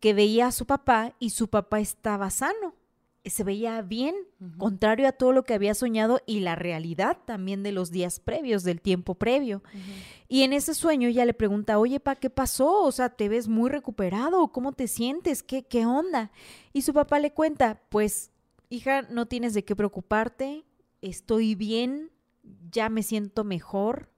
que 0.00 0.14
veía 0.14 0.48
a 0.48 0.52
su 0.52 0.66
papá 0.66 1.14
y 1.18 1.30
su 1.30 1.48
papá 1.48 1.80
estaba 1.80 2.28
sano, 2.30 2.74
se 3.24 3.44
veía 3.44 3.80
bien, 3.82 4.14
contrario 4.58 5.06
a 5.06 5.12
todo 5.12 5.32
lo 5.32 5.44
que 5.44 5.54
había 5.54 5.74
soñado 5.74 6.20
y 6.26 6.40
la 6.40 6.56
realidad 6.56 7.18
también 7.24 7.62
de 7.62 7.70
los 7.70 7.90
días 7.90 8.18
previos, 8.18 8.64
del 8.64 8.80
tiempo 8.80 9.14
previo. 9.14 9.62
Y 10.28 10.42
en 10.42 10.52
ese 10.52 10.74
sueño 10.74 11.08
ella 11.08 11.24
le 11.24 11.34
pregunta, 11.34 11.78
oye, 11.78 12.00
pa, 12.00 12.16
¿qué 12.16 12.30
pasó? 12.30 12.82
O 12.82 12.90
sea, 12.90 13.10
te 13.10 13.28
ves 13.28 13.46
muy 13.46 13.70
recuperado, 13.70 14.48
¿cómo 14.48 14.72
te 14.72 14.88
sientes? 14.88 15.42
¿Qué, 15.42 15.62
qué 15.62 15.86
onda? 15.86 16.32
Y 16.72 16.82
su 16.82 16.92
papá 16.92 17.20
le 17.20 17.32
cuenta, 17.32 17.80
pues, 17.90 18.32
hija, 18.70 19.02
no 19.02 19.26
tienes 19.26 19.54
de 19.54 19.64
qué 19.64 19.76
preocuparte, 19.76 20.64
estoy 21.00 21.54
bien, 21.54 22.10
ya 22.70 22.88
me 22.88 23.02
siento 23.04 23.44
mejor, 23.44 24.10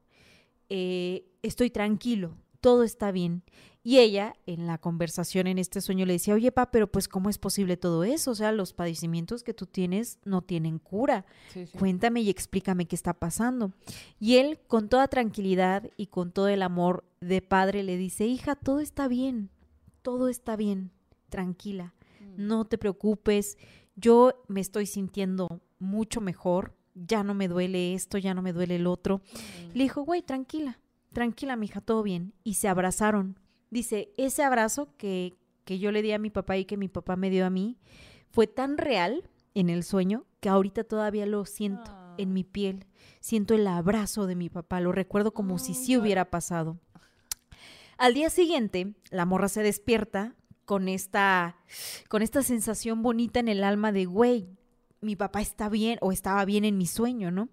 eh, 0.70 1.26
estoy 1.42 1.68
tranquilo, 1.68 2.36
todo 2.60 2.84
está 2.84 3.12
bien. 3.12 3.42
Y 3.86 3.98
ella, 3.98 4.34
en 4.46 4.66
la 4.66 4.78
conversación 4.78 5.46
en 5.46 5.58
este 5.58 5.82
sueño, 5.82 6.06
le 6.06 6.14
decía, 6.14 6.32
oye, 6.32 6.50
pa, 6.50 6.70
pero 6.70 6.90
pues, 6.90 7.06
¿cómo 7.06 7.28
es 7.28 7.36
posible 7.36 7.76
todo 7.76 8.02
eso? 8.02 8.30
O 8.30 8.34
sea, 8.34 8.50
los 8.50 8.72
padecimientos 8.72 9.42
que 9.42 9.52
tú 9.52 9.66
tienes 9.66 10.18
no 10.24 10.40
tienen 10.40 10.78
cura. 10.78 11.26
Sí, 11.52 11.66
sí. 11.66 11.78
Cuéntame 11.78 12.22
y 12.22 12.30
explícame 12.30 12.86
qué 12.86 12.96
está 12.96 13.12
pasando. 13.12 13.72
Y 14.18 14.36
él, 14.36 14.58
con 14.68 14.88
toda 14.88 15.06
tranquilidad 15.08 15.90
y 15.98 16.06
con 16.06 16.32
todo 16.32 16.48
el 16.48 16.62
amor 16.62 17.04
de 17.20 17.42
padre, 17.42 17.82
le 17.82 17.98
dice, 17.98 18.26
hija, 18.26 18.56
todo 18.56 18.80
está 18.80 19.06
bien, 19.06 19.50
todo 20.00 20.28
está 20.28 20.56
bien, 20.56 20.90
tranquila, 21.28 21.92
Mm. 22.20 22.46
no 22.46 22.64
te 22.64 22.78
preocupes, 22.78 23.58
yo 23.96 24.32
me 24.48 24.60
estoy 24.62 24.86
sintiendo 24.86 25.60
mucho 25.78 26.22
mejor, 26.22 26.74
ya 26.94 27.22
no 27.22 27.34
me 27.34 27.48
duele 27.48 27.92
esto, 27.92 28.16
ya 28.16 28.32
no 28.32 28.40
me 28.40 28.52
duele 28.54 28.76
el 28.76 28.86
otro. 28.86 29.18
Mm. 29.18 29.76
Le 29.76 29.82
dijo, 29.84 30.02
güey, 30.04 30.22
tranquila, 30.22 30.78
tranquila, 31.12 31.54
mija, 31.56 31.80
todo 31.82 32.02
bien. 32.02 32.32
Y 32.44 32.54
se 32.54 32.68
abrazaron. 32.68 33.38
Dice, 33.74 34.12
ese 34.16 34.44
abrazo 34.44 34.88
que, 34.96 35.34
que 35.64 35.80
yo 35.80 35.90
le 35.90 36.00
di 36.00 36.12
a 36.12 36.18
mi 36.20 36.30
papá 36.30 36.56
y 36.56 36.64
que 36.64 36.76
mi 36.76 36.86
papá 36.86 37.16
me 37.16 37.28
dio 37.28 37.44
a 37.44 37.50
mí 37.50 37.76
fue 38.30 38.46
tan 38.46 38.78
real 38.78 39.28
en 39.52 39.68
el 39.68 39.82
sueño 39.82 40.26
que 40.38 40.48
ahorita 40.48 40.84
todavía 40.84 41.26
lo 41.26 41.44
siento 41.44 41.90
Ah. 41.90 42.14
en 42.18 42.32
mi 42.32 42.44
piel. 42.44 42.86
Siento 43.18 43.52
el 43.54 43.66
abrazo 43.66 44.28
de 44.28 44.36
mi 44.36 44.48
papá, 44.48 44.80
lo 44.80 44.92
recuerdo 44.92 45.34
como 45.34 45.58
si 45.58 45.72
Ay, 45.72 45.78
sí 45.84 45.96
hubiera 45.96 46.30
pasado. 46.30 46.78
Al 47.98 48.14
día 48.14 48.30
siguiente, 48.30 48.94
la 49.10 49.26
morra 49.26 49.48
se 49.48 49.64
despierta 49.64 50.36
con 50.66 50.88
esta, 50.88 51.56
con 52.08 52.22
esta 52.22 52.42
sensación 52.42 53.02
bonita 53.02 53.40
en 53.40 53.48
el 53.48 53.64
alma 53.64 53.90
de, 53.90 54.04
güey, 54.04 54.46
mi 55.00 55.16
papá 55.16 55.40
está 55.40 55.68
bien 55.68 55.98
o 56.00 56.12
estaba 56.12 56.44
bien 56.44 56.64
en 56.64 56.78
mi 56.78 56.86
sueño, 56.86 57.32
¿no? 57.32 57.48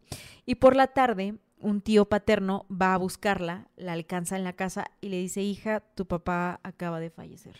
Y 0.46 0.54
por 0.56 0.76
la 0.76 0.86
tarde, 0.86 1.40
un 1.62 1.82
tío 1.82 2.06
paterno 2.06 2.66
va 2.70 2.94
a 2.94 2.98
buscarla, 2.98 3.68
la 3.76 3.94
alcanza 3.94 4.36
en 4.38 4.44
la 4.44 4.54
casa 4.54 4.86
y 5.02 5.10
le 5.10 5.18
dice, 5.18 5.42
hija, 5.42 5.80
tu 5.96 6.06
papá 6.06 6.60
acaba 6.64 7.00
de 7.00 7.10
fallecer. 7.10 7.56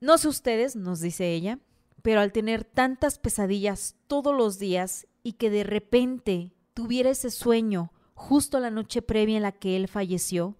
No 0.00 0.16
sé 0.18 0.28
ustedes, 0.28 0.76
nos 0.76 1.00
dice 1.00 1.32
ella, 1.32 1.58
pero 2.02 2.20
al 2.20 2.32
tener 2.32 2.64
tantas 2.64 3.18
pesadillas 3.18 3.96
todos 4.06 4.34
los 4.34 4.58
días 4.58 5.06
y 5.22 5.34
que 5.34 5.50
de 5.50 5.64
repente 5.64 6.52
tuviera 6.74 7.10
ese 7.10 7.30
sueño 7.30 7.92
justo 8.14 8.60
la 8.60 8.70
noche 8.70 9.02
previa 9.02 9.36
en 9.36 9.42
la 9.42 9.52
que 9.52 9.76
él 9.76 9.88
falleció, 9.88 10.56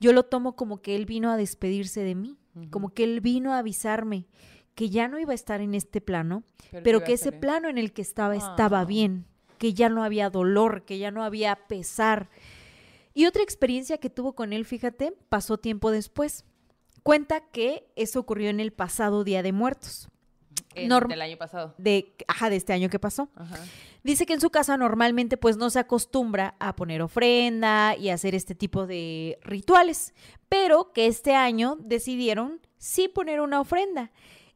yo 0.00 0.12
lo 0.12 0.24
tomo 0.24 0.56
como 0.56 0.82
que 0.82 0.96
él 0.96 1.06
vino 1.06 1.30
a 1.30 1.36
despedirse 1.36 2.02
de 2.02 2.14
mí, 2.14 2.38
como 2.70 2.90
que 2.90 3.04
él 3.04 3.20
vino 3.20 3.52
a 3.52 3.58
avisarme 3.58 4.26
que 4.74 4.90
ya 4.90 5.08
no 5.08 5.18
iba 5.18 5.32
a 5.32 5.34
estar 5.34 5.60
en 5.60 5.74
este 5.74 6.00
plano, 6.00 6.44
Pero 6.82 7.04
que 7.04 7.12
ese 7.14 7.32
plano 7.32 7.68
en 7.68 7.76
el 7.78 7.92
que 7.92 8.00
estaba 8.02 8.34
estaba 8.36 8.80
Ah. 8.80 8.84
bien, 8.86 9.26
que 9.62 9.74
ya 9.74 9.88
no 9.88 10.02
había 10.02 10.28
dolor, 10.28 10.84
que 10.84 10.98
ya 10.98 11.12
no 11.12 11.22
había 11.22 11.54
pesar. 11.68 12.28
Y 13.14 13.26
otra 13.26 13.44
experiencia 13.44 13.98
que 13.98 14.10
tuvo 14.10 14.32
con 14.32 14.52
él, 14.52 14.64
fíjate, 14.64 15.14
pasó 15.28 15.56
tiempo 15.56 15.92
después. 15.92 16.44
Cuenta 17.04 17.42
que 17.52 17.86
eso 17.94 18.18
ocurrió 18.18 18.50
en 18.50 18.58
el 18.58 18.72
pasado 18.72 19.22
Día 19.22 19.40
de 19.40 19.52
Muertos, 19.52 20.08
del 20.74 21.22
año 21.22 21.36
pasado. 21.36 21.76
de, 21.78 22.12
ajá, 22.26 22.50
de 22.50 22.56
este 22.56 22.72
año 22.72 22.88
que 22.88 22.98
pasó. 22.98 23.28
Ajá. 23.36 23.56
Dice 24.02 24.26
que 24.26 24.32
en 24.32 24.40
su 24.40 24.50
casa 24.50 24.76
normalmente 24.76 25.36
pues 25.36 25.56
no 25.56 25.70
se 25.70 25.78
acostumbra 25.78 26.56
a 26.58 26.74
poner 26.74 27.00
ofrenda 27.00 27.94
y 27.94 28.08
hacer 28.08 28.34
este 28.34 28.56
tipo 28.56 28.88
de 28.88 29.38
rituales, 29.42 30.12
pero 30.48 30.92
que 30.92 31.06
este 31.06 31.36
año 31.36 31.76
decidieron 31.78 32.58
sí 32.78 33.06
poner 33.06 33.40
una 33.40 33.60
ofrenda. 33.60 34.10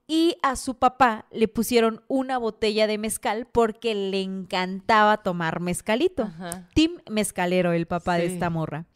Y 0.09 0.37
a 0.43 0.55
su 0.55 0.77
papá 0.77 1.27
le 1.33 1.49
pusieron 1.49 2.03
una 2.07 2.39
botella 2.39 2.87
de 2.87 2.97
mezcal 2.97 3.49
porque 3.51 3.95
le 3.95 4.23
encantaba 4.23 5.17
tomar 5.19 5.61
mezcalito. 5.61 6.25
Ajá. 6.25 6.69
Tim 6.75 6.93
Mezcalero, 7.11 7.73
el 7.73 7.87
papá 7.87 8.17
de 8.17 8.27
esta 8.27 8.49
morra. 8.49 8.87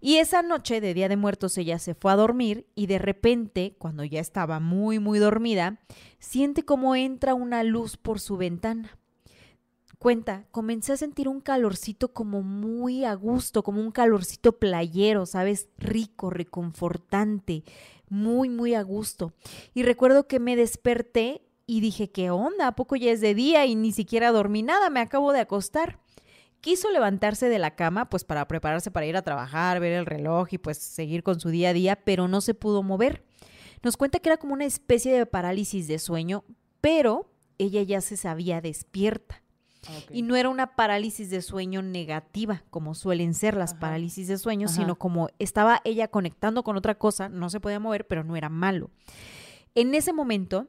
Y 0.00 0.16
esa 0.16 0.42
noche 0.42 0.80
de 0.80 0.94
Día 0.94 1.08
de 1.08 1.16
Muertos 1.16 1.58
ella 1.58 1.78
se 1.78 1.94
fue 1.94 2.12
a 2.12 2.16
dormir 2.16 2.66
y 2.74 2.86
de 2.86 2.98
repente, 2.98 3.74
cuando 3.78 4.04
ya 4.04 4.20
estaba 4.20 4.60
muy, 4.60 4.98
muy 4.98 5.18
dormida, 5.18 5.80
siente 6.18 6.64
como 6.64 6.94
entra 6.94 7.34
una 7.34 7.64
luz 7.64 7.96
por 7.96 8.20
su 8.20 8.36
ventana. 8.36 8.96
Cuenta, 9.98 10.46
comencé 10.50 10.94
a 10.94 10.96
sentir 10.96 11.28
un 11.28 11.42
calorcito 11.42 12.14
como 12.14 12.42
muy 12.42 13.04
a 13.04 13.12
gusto, 13.12 13.62
como 13.62 13.82
un 13.82 13.90
calorcito 13.90 14.52
playero, 14.52 15.26
¿sabes? 15.26 15.68
Rico, 15.76 16.30
reconfortante, 16.30 17.64
muy, 18.10 18.50
muy 18.50 18.74
a 18.74 18.82
gusto. 18.82 19.32
Y 19.72 19.82
recuerdo 19.82 20.26
que 20.26 20.38
me 20.38 20.56
desperté 20.56 21.42
y 21.66 21.80
dije, 21.80 22.10
¿qué 22.10 22.30
onda? 22.30 22.66
¿A 22.66 22.76
poco 22.76 22.96
ya 22.96 23.10
es 23.12 23.20
de 23.20 23.34
día 23.34 23.64
y 23.64 23.76
ni 23.76 23.92
siquiera 23.92 24.32
dormí 24.32 24.62
nada? 24.62 24.90
Me 24.90 25.00
acabo 25.00 25.32
de 25.32 25.40
acostar. 25.40 26.00
Quiso 26.60 26.90
levantarse 26.90 27.48
de 27.48 27.58
la 27.58 27.74
cama, 27.74 28.10
pues 28.10 28.24
para 28.24 28.46
prepararse 28.46 28.90
para 28.90 29.06
ir 29.06 29.16
a 29.16 29.22
trabajar, 29.22 29.80
ver 29.80 29.92
el 29.92 30.04
reloj 30.04 30.48
y 30.50 30.58
pues 30.58 30.76
seguir 30.76 31.22
con 31.22 31.40
su 31.40 31.48
día 31.48 31.70
a 31.70 31.72
día, 31.72 31.96
pero 32.04 32.28
no 32.28 32.42
se 32.42 32.52
pudo 32.52 32.82
mover. 32.82 33.24
Nos 33.82 33.96
cuenta 33.96 34.18
que 34.18 34.28
era 34.28 34.36
como 34.36 34.52
una 34.52 34.66
especie 34.66 35.16
de 35.16 35.24
parálisis 35.24 35.86
de 35.88 35.98
sueño, 35.98 36.44
pero 36.82 37.30
ella 37.56 37.82
ya 37.82 38.00
se 38.00 38.16
sabía 38.16 38.60
despierta. 38.60 39.42
Ah. 39.88 39.92
Y 40.10 40.22
no 40.22 40.36
era 40.36 40.48
una 40.48 40.74
parálisis 40.76 41.30
de 41.30 41.42
sueño 41.42 41.82
negativa, 41.82 42.62
como 42.70 42.94
suelen 42.94 43.34
ser 43.34 43.56
las 43.56 43.72
Ajá. 43.72 43.80
parálisis 43.80 44.28
de 44.28 44.38
sueño, 44.38 44.66
Ajá. 44.66 44.76
sino 44.76 44.96
como 44.96 45.28
estaba 45.38 45.80
ella 45.84 46.08
conectando 46.08 46.62
con 46.62 46.76
otra 46.76 46.96
cosa, 46.96 47.28
no 47.28 47.50
se 47.50 47.60
podía 47.60 47.80
mover, 47.80 48.06
pero 48.06 48.24
no 48.24 48.36
era 48.36 48.48
malo. 48.48 48.90
En 49.74 49.94
ese 49.94 50.12
momento, 50.12 50.68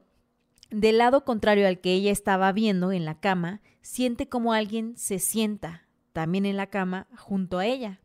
del 0.70 0.98
lado 0.98 1.24
contrario 1.24 1.66
al 1.68 1.80
que 1.80 1.92
ella 1.92 2.10
estaba 2.10 2.50
viendo 2.52 2.92
en 2.92 3.04
la 3.04 3.20
cama, 3.20 3.60
siente 3.82 4.28
como 4.28 4.52
alguien 4.52 4.96
se 4.96 5.18
sienta 5.18 5.86
también 6.12 6.46
en 6.46 6.56
la 6.56 6.68
cama 6.68 7.08
junto 7.16 7.58
a 7.58 7.66
ella. 7.66 8.00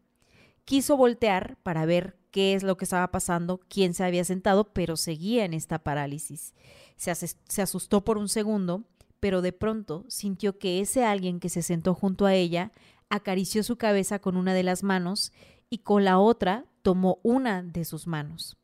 Quiso 0.65 0.97
voltear 0.97 1.57
para 1.63 1.85
ver 1.85 2.17
qué 2.31 2.53
es 2.53 2.63
lo 2.63 2.75
que 2.75 2.83
estaba 2.85 3.09
pasando, 3.09 3.61
quién 3.69 3.93
se 3.93 4.03
había 4.03 4.25
sentado, 4.25 4.73
pero 4.73 4.97
seguía 4.97 5.45
en 5.45 5.53
esta 5.53 5.79
parálisis. 5.79 6.53
Se 6.97 7.61
asustó 7.61 8.03
por 8.03 8.17
un 8.17 8.27
segundo, 8.27 8.83
pero 9.19 9.41
de 9.41 9.53
pronto 9.53 10.05
sintió 10.07 10.57
que 10.57 10.79
ese 10.79 11.03
alguien 11.03 11.39
que 11.39 11.49
se 11.49 11.61
sentó 11.61 11.93
junto 11.93 12.25
a 12.25 12.33
ella 12.33 12.71
acarició 13.09 13.63
su 13.63 13.77
cabeza 13.77 14.19
con 14.19 14.37
una 14.37 14.53
de 14.53 14.63
las 14.63 14.83
manos 14.83 15.31
y 15.69 15.79
con 15.79 16.03
la 16.03 16.19
otra 16.19 16.65
tomó 16.81 17.19
una 17.23 17.63
de 17.63 17.85
sus 17.85 18.07
manos. 18.07 18.57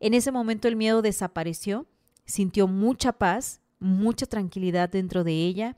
En 0.00 0.14
ese 0.14 0.32
momento 0.32 0.68
el 0.68 0.76
miedo 0.76 1.02
desapareció, 1.02 1.86
sintió 2.24 2.66
mucha 2.66 3.12
paz, 3.12 3.60
mucha 3.78 4.26
tranquilidad 4.26 4.88
dentro 4.88 5.24
de 5.24 5.32
ella 5.32 5.76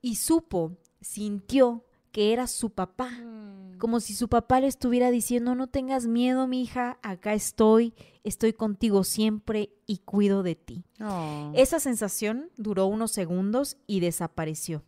y 0.00 0.16
supo, 0.16 0.76
sintió 1.00 1.84
que 2.14 2.32
era 2.32 2.46
su 2.46 2.70
papá, 2.70 3.10
Mm. 3.10 3.76
como 3.78 3.98
si 3.98 4.14
su 4.14 4.28
papá 4.28 4.60
le 4.60 4.68
estuviera 4.68 5.10
diciendo, 5.10 5.56
no 5.56 5.66
tengas 5.66 6.06
miedo, 6.06 6.46
mi 6.46 6.62
hija, 6.62 6.98
acá 7.02 7.34
estoy, 7.34 7.92
estoy 8.22 8.52
contigo 8.52 9.02
siempre 9.02 9.70
y 9.84 9.98
cuido 9.98 10.44
de 10.44 10.54
ti. 10.54 10.84
Oh. 11.00 11.50
Esa 11.56 11.80
sensación 11.80 12.50
duró 12.56 12.86
unos 12.86 13.10
segundos 13.10 13.76
y 13.88 13.98
desapareció. 13.98 14.84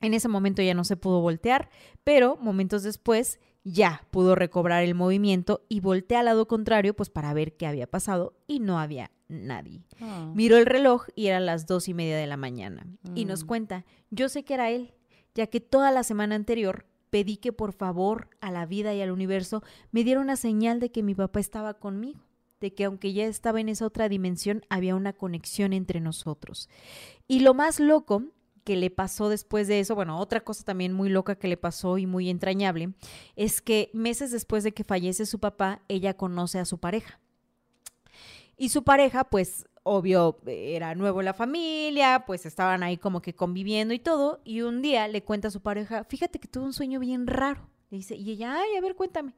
En 0.00 0.14
ese 0.14 0.28
momento 0.28 0.62
ya 0.62 0.74
no 0.74 0.84
se 0.84 0.96
pudo 0.96 1.20
voltear, 1.20 1.70
pero 2.04 2.36
momentos 2.36 2.84
después 2.84 3.40
ya 3.64 4.06
pudo 4.12 4.36
recobrar 4.36 4.84
el 4.84 4.94
movimiento 4.94 5.64
y 5.68 5.80
voltea 5.80 6.20
al 6.20 6.26
lado 6.26 6.46
contrario 6.46 6.94
pues 6.94 7.10
para 7.10 7.34
ver 7.34 7.56
qué 7.56 7.66
había 7.66 7.88
pasado 7.88 8.34
y 8.46 8.60
no 8.60 8.78
había 8.78 9.10
nadie. 9.28 9.82
Oh. 10.00 10.32
Miró 10.36 10.56
el 10.58 10.66
reloj 10.66 11.06
y 11.16 11.26
eran 11.26 11.46
las 11.46 11.66
dos 11.66 11.88
y 11.88 11.94
media 11.94 12.16
de 12.16 12.28
la 12.28 12.36
mañana. 12.36 12.86
Y 13.16 13.24
nos 13.24 13.42
Mm. 13.42 13.46
cuenta, 13.48 13.84
yo 14.10 14.28
sé 14.28 14.44
que 14.44 14.54
era 14.54 14.70
él, 14.70 14.94
ya 15.34 15.46
que 15.46 15.60
toda 15.60 15.90
la 15.90 16.02
semana 16.02 16.34
anterior 16.34 16.86
pedí 17.10 17.36
que 17.36 17.52
por 17.52 17.72
favor 17.72 18.28
a 18.40 18.50
la 18.50 18.66
vida 18.66 18.94
y 18.94 19.00
al 19.00 19.10
universo 19.10 19.62
me 19.92 20.04
diera 20.04 20.20
una 20.20 20.36
señal 20.36 20.80
de 20.80 20.90
que 20.90 21.02
mi 21.02 21.14
papá 21.14 21.40
estaba 21.40 21.74
conmigo, 21.74 22.20
de 22.60 22.74
que 22.74 22.84
aunque 22.84 23.12
ya 23.12 23.26
estaba 23.26 23.60
en 23.60 23.68
esa 23.68 23.86
otra 23.86 24.08
dimensión, 24.08 24.62
había 24.68 24.96
una 24.96 25.12
conexión 25.12 25.72
entre 25.72 26.00
nosotros. 26.00 26.68
Y 27.28 27.40
lo 27.40 27.54
más 27.54 27.78
loco 27.78 28.24
que 28.64 28.76
le 28.76 28.90
pasó 28.90 29.28
después 29.28 29.68
de 29.68 29.78
eso, 29.78 29.94
bueno, 29.94 30.18
otra 30.18 30.40
cosa 30.40 30.64
también 30.64 30.92
muy 30.92 31.10
loca 31.10 31.36
que 31.36 31.48
le 31.48 31.56
pasó 31.56 31.98
y 31.98 32.06
muy 32.06 32.30
entrañable, 32.30 32.94
es 33.36 33.60
que 33.60 33.90
meses 33.92 34.30
después 34.30 34.64
de 34.64 34.72
que 34.72 34.84
fallece 34.84 35.26
su 35.26 35.38
papá, 35.38 35.82
ella 35.88 36.14
conoce 36.14 36.58
a 36.58 36.64
su 36.64 36.78
pareja. 36.78 37.20
Y 38.56 38.70
su 38.70 38.82
pareja, 38.82 39.24
pues, 39.24 39.66
obvio, 39.84 40.38
era 40.46 40.94
nuevo 40.94 41.20
en 41.20 41.26
la 41.26 41.34
familia, 41.34 42.24
pues 42.26 42.46
estaban 42.46 42.82
ahí 42.82 42.96
como 42.96 43.22
que 43.22 43.34
conviviendo 43.34 43.94
y 43.94 44.00
todo. 44.00 44.40
Y 44.44 44.62
un 44.62 44.82
día 44.82 45.06
le 45.06 45.22
cuenta 45.22 45.48
a 45.48 45.50
su 45.52 45.60
pareja, 45.60 46.04
fíjate 46.04 46.40
que 46.40 46.48
tuve 46.48 46.64
un 46.64 46.72
sueño 46.72 46.98
bien 46.98 47.26
raro. 47.26 47.68
Le 47.90 47.98
dice, 47.98 48.16
y 48.16 48.30
ella, 48.32 48.58
ay, 48.58 48.76
a 48.76 48.80
ver, 48.80 48.96
cuéntame. 48.96 49.34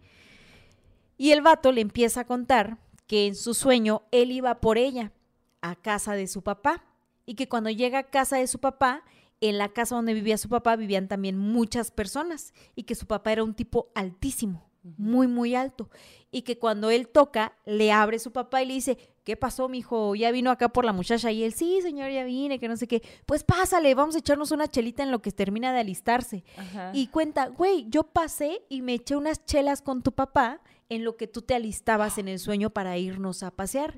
Y 1.19 1.33
el 1.33 1.43
vato 1.43 1.73
le 1.73 1.81
empieza 1.81 2.21
a 2.21 2.27
contar 2.27 2.79
que 3.07 3.27
en 3.27 3.35
su 3.35 3.55
sueño 3.55 4.03
él 4.13 4.31
iba 4.33 4.61
por 4.61 4.79
ella 4.79 5.13
a 5.61 5.75
casa 5.75 6.15
de 6.15 6.27
su 6.29 6.43
papá. 6.43 6.85
Y 7.27 7.35
que 7.35 7.49
cuando 7.49 7.71
llega 7.71 7.99
a 7.99 8.11
casa 8.11 8.37
de 8.37 8.47
su 8.47 8.61
papá, 8.61 9.03
en 9.41 9.59
la 9.59 9.69
casa 9.71 9.97
donde 9.97 10.15
vivía 10.15 10.39
su 10.39 10.49
papá 10.49 10.77
vivían 10.77 11.09
también 11.09 11.37
muchas 11.37 11.91
personas. 11.91 12.55
Y 12.77 12.85
que 12.85 12.95
su 12.95 13.07
papá 13.07 13.33
era 13.33 13.43
un 13.43 13.55
tipo 13.55 13.91
altísimo, 13.97 14.71
muy, 14.97 15.27
muy 15.27 15.57
alto. 15.57 15.91
Y 16.31 16.43
que 16.43 16.59
cuando 16.59 16.91
él 16.91 17.09
toca, 17.09 17.57
le 17.65 17.91
abre 17.91 18.21
su 18.21 18.33
papá 18.33 18.63
y 18.63 18.67
le 18.67 18.75
dice, 18.75 18.99
¿qué 19.27 19.37
pasó, 19.37 19.69
mijo? 19.69 20.15
¿Ya 20.15 20.31
vino 20.31 20.53
acá 20.53 20.69
por 20.69 20.85
la 20.85 20.93
muchacha? 20.93 21.33
Y 21.33 21.43
él, 21.43 21.53
sí, 21.53 21.81
señor, 21.83 22.11
ya 22.13 22.23
vine, 22.23 22.61
que 22.61 22.69
no 22.69 22.77
sé 22.77 22.87
qué. 22.87 23.03
Pues 23.27 23.43
pásale, 23.43 23.93
vamos 23.97 24.15
a 24.15 24.21
echarnos 24.21 24.53
una 24.53 24.69
chelita 24.69 25.03
en 25.03 25.11
lo 25.11 25.21
que 25.21 25.33
termina 25.33 25.73
de 25.73 25.81
alistarse. 25.81 26.45
Ajá. 26.57 26.93
Y 26.95 27.09
cuenta, 27.09 27.49
güey, 27.49 27.87
yo 27.91 28.05
pasé 28.05 28.63
y 28.69 28.83
me 28.83 28.95
eché 28.95 29.17
unas 29.17 29.45
chelas 29.45 29.83
con 29.83 30.03
tu 30.03 30.13
papá 30.13 30.61
en 30.89 31.03
lo 31.03 31.17
que 31.17 31.27
tú 31.27 31.43
te 31.43 31.57
alistabas 31.57 32.19
en 32.19 32.29
el 32.29 32.39
sueño 32.39 32.71
para 32.71 32.97
irnos 32.99 33.43
a 33.43 33.51
pasear. 33.51 33.97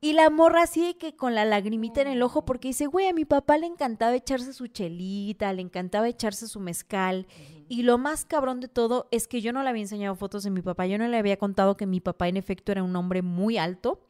Y 0.00 0.12
la 0.12 0.30
morra 0.30 0.62
así 0.62 0.86
de 0.86 0.96
que 0.96 1.16
con 1.16 1.34
la 1.34 1.44
lagrimita 1.44 2.00
en 2.00 2.06
el 2.06 2.22
ojo 2.22 2.44
porque 2.44 2.68
dice, 2.68 2.86
güey, 2.86 3.08
a 3.08 3.12
mi 3.12 3.24
papá 3.24 3.58
le 3.58 3.66
encantaba 3.66 4.14
echarse 4.14 4.52
su 4.52 4.68
chelita, 4.68 5.52
le 5.52 5.62
encantaba 5.62 6.08
echarse 6.08 6.46
su 6.46 6.60
mezcal. 6.60 7.26
Y 7.68 7.82
lo 7.82 7.98
más 7.98 8.24
cabrón 8.24 8.60
de 8.60 8.68
todo 8.68 9.08
es 9.10 9.26
que 9.26 9.40
yo 9.40 9.52
no 9.52 9.62
le 9.62 9.70
había 9.70 9.82
enseñado 9.82 10.14
fotos 10.14 10.44
de 10.44 10.50
mi 10.50 10.62
papá, 10.62 10.86
yo 10.86 10.98
no 10.98 11.08
le 11.08 11.18
había 11.18 11.36
contado 11.36 11.76
que 11.76 11.86
mi 11.86 12.00
papá 12.00 12.28
en 12.28 12.36
efecto 12.36 12.70
era 12.70 12.84
un 12.84 12.94
hombre 12.94 13.22
muy 13.22 13.58
alto 13.58 14.00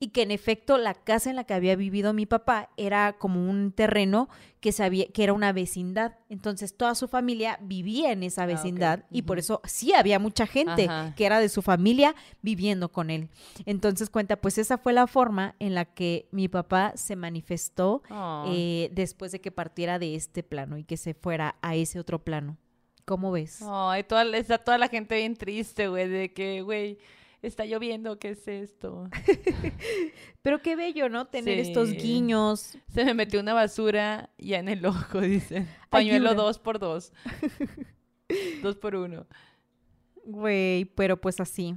y 0.00 0.08
que 0.08 0.22
en 0.22 0.30
efecto 0.30 0.78
la 0.78 0.94
casa 0.94 1.28
en 1.30 1.36
la 1.36 1.44
que 1.44 1.54
había 1.54 1.74
vivido 1.74 2.12
mi 2.12 2.24
papá 2.24 2.70
era 2.76 3.14
como 3.18 3.48
un 3.50 3.72
terreno 3.72 4.28
que, 4.60 4.70
sabía, 4.72 5.06
que 5.08 5.24
era 5.24 5.32
una 5.32 5.52
vecindad. 5.52 6.16
Entonces 6.28 6.76
toda 6.76 6.94
su 6.94 7.08
familia 7.08 7.58
vivía 7.62 8.12
en 8.12 8.22
esa 8.22 8.44
Ah, 8.44 8.46
vecindad 8.46 9.04
y 9.10 9.22
por 9.22 9.38
eso 9.40 9.60
sí 9.64 9.92
había 9.94 10.18
mucha 10.20 10.46
gente 10.46 10.84
Ajá. 10.84 11.14
que 11.16 11.26
era 11.26 11.40
de 11.40 11.48
su 11.48 11.62
familia 11.62 12.14
viviendo 12.42 12.90
con 12.92 13.10
él. 13.10 13.28
Entonces 13.66 14.08
cuenta, 14.10 14.36
pues 14.36 14.58
esa 14.58 14.78
fue 14.78 14.92
la 14.92 15.06
forma 15.08 15.56
en 15.58 15.74
la 15.74 15.84
que 15.84 16.28
mi 16.30 16.46
papá 16.48 16.92
se 16.94 17.16
manifestó 17.16 18.02
Oh. 18.10 18.44
eh, 18.48 18.90
después 18.92 19.32
de 19.32 19.40
que 19.40 19.50
partiera 19.50 19.98
de 19.98 20.14
este 20.14 20.42
plano 20.42 20.78
y 20.78 20.84
que 20.84 20.96
se 20.96 21.14
fuera 21.14 21.56
a 21.62 21.74
ese 21.74 21.98
otro 21.98 22.20
plano. 22.22 22.56
¿Cómo 23.04 23.32
ves? 23.32 23.60
Ay, 23.66 24.04
toda, 24.04 24.22
está 24.36 24.58
toda 24.58 24.76
la 24.78 24.88
gente 24.88 25.16
bien 25.16 25.34
triste, 25.34 25.88
güey, 25.88 26.08
de 26.08 26.32
que, 26.32 26.60
güey, 26.62 26.98
está 27.42 27.64
lloviendo, 27.64 28.18
¿qué 28.18 28.30
es 28.30 28.48
esto? 28.48 29.08
Pero 30.42 30.62
qué 30.62 30.76
bello, 30.76 31.08
¿no? 31.08 31.26
Tener 31.26 31.58
estos 31.58 31.92
guiños. 31.92 32.78
Se 32.88 33.04
me 33.04 33.14
metió 33.14 33.40
una 33.40 33.54
basura 33.54 34.30
ya 34.38 34.58
en 34.58 34.68
el 34.68 34.84
ojo, 34.84 35.20
dice. 35.22 35.66
Pañuelo 35.90 36.30
Ayuda. 36.30 36.42
dos 36.42 36.58
por 36.58 36.78
dos. 36.78 37.12
dos 38.62 38.76
por 38.76 38.94
uno. 38.94 39.26
Güey, 40.24 40.84
pero 40.84 41.18
pues 41.20 41.40
así. 41.40 41.74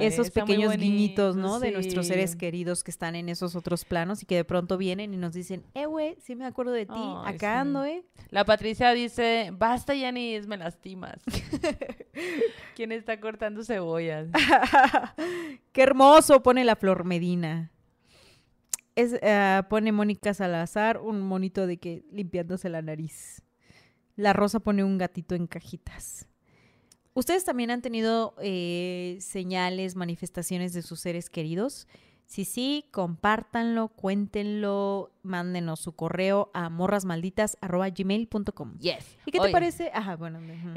Esos 0.00 0.30
pequeños 0.30 0.76
guiñitos, 0.76 1.36
¿no? 1.36 1.58
De 1.58 1.72
nuestros 1.72 2.06
seres 2.06 2.36
queridos 2.36 2.84
que 2.84 2.90
están 2.90 3.16
en 3.16 3.28
esos 3.28 3.56
otros 3.56 3.84
planos 3.84 4.22
y 4.22 4.26
que 4.26 4.36
de 4.36 4.44
pronto 4.44 4.78
vienen 4.78 5.14
y 5.14 5.16
nos 5.16 5.32
dicen, 5.32 5.64
eh, 5.74 5.86
güey, 5.86 6.16
sí 6.20 6.36
me 6.36 6.44
acuerdo 6.44 6.72
de 6.72 6.86
ti, 6.86 6.92
acá 7.24 7.54
sí. 7.54 7.60
ando, 7.60 7.84
¿eh? 7.84 8.04
La 8.30 8.44
Patricia 8.44 8.92
dice, 8.92 9.50
basta, 9.52 9.94
Yanis, 9.94 10.46
me 10.46 10.56
lastimas. 10.56 11.22
¿Quién 12.76 12.92
está 12.92 13.20
cortando 13.20 13.64
cebollas? 13.64 14.28
Qué 15.72 15.82
hermoso, 15.82 16.42
pone 16.42 16.64
la 16.64 16.76
Flor 16.76 17.04
Medina. 17.04 17.70
Es, 18.94 19.18
ah, 19.22 19.66
pone 19.68 19.90
Mónica 19.90 20.34
Salazar 20.34 20.98
un 20.98 21.20
monito 21.20 21.66
de 21.66 21.78
que 21.78 22.04
limpiándose 22.10 22.68
la 22.68 22.82
nariz. 22.82 23.42
La 24.16 24.32
Rosa 24.32 24.60
pone 24.60 24.84
un 24.84 24.98
gatito 24.98 25.34
en 25.34 25.46
cajitas. 25.46 26.28
¿Ustedes 27.14 27.44
también 27.44 27.70
han 27.70 27.82
tenido 27.82 28.34
eh, 28.40 29.18
señales, 29.20 29.96
manifestaciones 29.96 30.72
de 30.72 30.80
sus 30.82 31.00
seres 31.00 31.28
queridos? 31.28 31.86
Si 32.24 32.46
sí, 32.46 32.86
compártanlo, 32.90 33.88
cuéntenlo, 33.88 35.12
mándenos 35.22 35.80
su 35.80 35.92
correo 35.92 36.50
a 36.54 36.70
morrasmalditas.gmail.com. 36.70 38.78
Yes. 38.78 39.18
¿Y 39.26 39.32
qué 39.32 39.40
te 39.40 39.50
parece? 39.50 39.90
Ajá, 39.92 40.16
bueno. 40.16 40.38
ujú. 40.38 40.70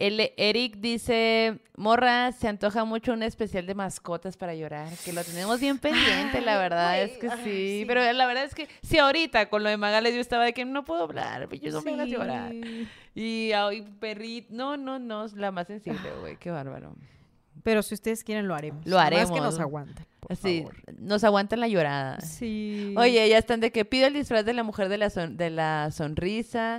El 0.00 0.32
Eric 0.36 0.78
dice, 0.78 1.60
Morra, 1.76 2.32
se 2.32 2.48
antoja 2.48 2.84
mucho 2.84 3.12
un 3.12 3.22
especial 3.22 3.66
de 3.66 3.74
mascotas 3.74 4.36
para 4.36 4.54
llorar, 4.54 4.88
que 5.04 5.12
lo 5.12 5.22
tenemos 5.22 5.60
bien 5.60 5.78
pendiente, 5.78 6.40
la 6.40 6.58
verdad 6.58 7.00
es 7.02 7.18
que 7.18 7.28
ay, 7.28 7.40
sí, 7.44 7.50
sí. 7.80 7.84
pero 7.86 8.12
la 8.12 8.26
verdad 8.26 8.44
es 8.44 8.54
que 8.54 8.66
sí, 8.82 8.98
ahorita 8.98 9.48
con 9.48 9.62
lo 9.62 9.68
de 9.68 9.76
Magales 9.76 10.14
yo 10.14 10.20
estaba 10.20 10.44
de 10.44 10.52
que 10.52 10.64
no 10.64 10.84
puedo 10.84 11.04
hablar, 11.04 11.48
yo 11.50 11.70
no 11.70 11.82
me 11.82 11.92
hagas 11.92 12.08
llorar. 12.08 12.50
Sí. 12.50 12.88
Y 13.14 13.52
hoy 13.54 13.82
perrito, 14.00 14.48
no, 14.50 14.76
no, 14.76 14.98
no, 14.98 15.24
es 15.24 15.34
la 15.34 15.50
más 15.52 15.66
sensible, 15.68 16.00
güey, 16.20 16.36
qué 16.36 16.50
bárbaro. 16.50 16.94
Pero 17.62 17.82
si 17.82 17.92
ustedes 17.94 18.24
quieren, 18.24 18.48
lo 18.48 18.54
haremos. 18.54 18.86
Lo 18.86 18.92
Nomás 18.96 19.10
que 19.10 19.16
haremos. 19.16 19.40
nos 19.42 19.60
aguanten, 19.60 20.06
por 20.20 20.32
Así, 20.32 20.60
favor. 20.62 20.76
nos 20.98 21.24
aguantan 21.24 21.60
la 21.60 21.68
llorada. 21.68 22.20
Sí. 22.22 22.94
Oye, 22.96 23.28
ya 23.28 23.36
están 23.36 23.60
de 23.60 23.70
que 23.70 23.84
pido 23.84 24.06
el 24.06 24.14
disfraz 24.14 24.46
de 24.46 24.54
la 24.54 24.62
mujer 24.62 24.88
de 24.88 24.96
la, 24.96 25.10
son- 25.10 25.36
de 25.36 25.50
la 25.50 25.90
sonrisa. 25.92 26.78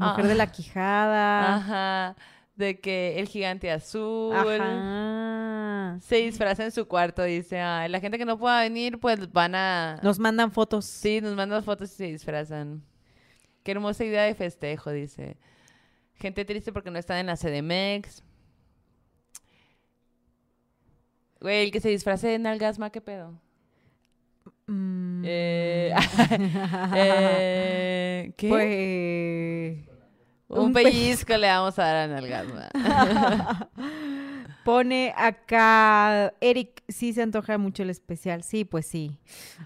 La 0.00 0.08
mujer 0.08 0.26
de 0.26 0.34
la 0.34 0.44
Ah. 0.44 0.52
quijada. 0.52 1.56
Ajá. 1.56 2.16
De 2.54 2.80
que 2.80 3.18
el 3.18 3.28
gigante 3.28 3.70
azul. 3.70 4.34
Ajá. 4.34 5.98
Se 6.00 6.16
disfraza 6.16 6.64
en 6.64 6.72
su 6.72 6.86
cuarto, 6.88 7.22
dice. 7.22 7.60
Ay, 7.60 7.88
la 7.90 8.00
gente 8.00 8.16
que 8.18 8.24
no 8.24 8.38
pueda 8.38 8.60
venir, 8.62 8.98
pues 8.98 9.30
van 9.32 9.54
a. 9.54 10.00
Nos 10.02 10.18
mandan 10.18 10.50
fotos. 10.52 10.84
Sí, 10.86 11.20
nos 11.20 11.34
mandan 11.34 11.62
fotos 11.62 11.92
y 11.92 11.94
se 11.96 12.04
disfrazan. 12.04 12.82
Qué 13.62 13.72
hermosa 13.72 14.04
idea 14.04 14.22
de 14.24 14.34
festejo, 14.34 14.90
dice. 14.90 15.36
Gente 16.14 16.44
triste 16.44 16.72
porque 16.72 16.90
no 16.90 16.98
están 16.98 17.18
en 17.18 17.26
la 17.26 17.36
CDMX. 17.36 18.22
Güey, 21.40 21.64
el 21.66 21.70
que 21.72 21.80
se 21.80 21.90
disfrace 21.90 22.28
de 22.28 22.38
nalgasma, 22.38 22.90
¿qué 22.90 23.00
pedo? 23.00 23.38
Mm. 24.66 25.22
Eh, 25.24 25.94
eh, 26.96 28.32
¿Qué? 28.36 28.48
Pues. 28.48 29.96
un 30.48 30.66
un 30.66 30.72
pellizco 30.72 31.36
le 31.36 31.46
vamos 31.48 31.78
a 31.78 31.82
dar 31.84 31.96
a 31.96 32.06
nalgasma. 32.08 32.68
Pone 34.64 35.12
acá. 35.16 36.34
Eric, 36.40 36.82
sí 36.88 37.12
se 37.12 37.22
antoja 37.22 37.56
mucho 37.58 37.82
el 37.84 37.90
especial. 37.90 38.42
Sí, 38.42 38.64
pues 38.64 38.86
sí. 38.86 39.20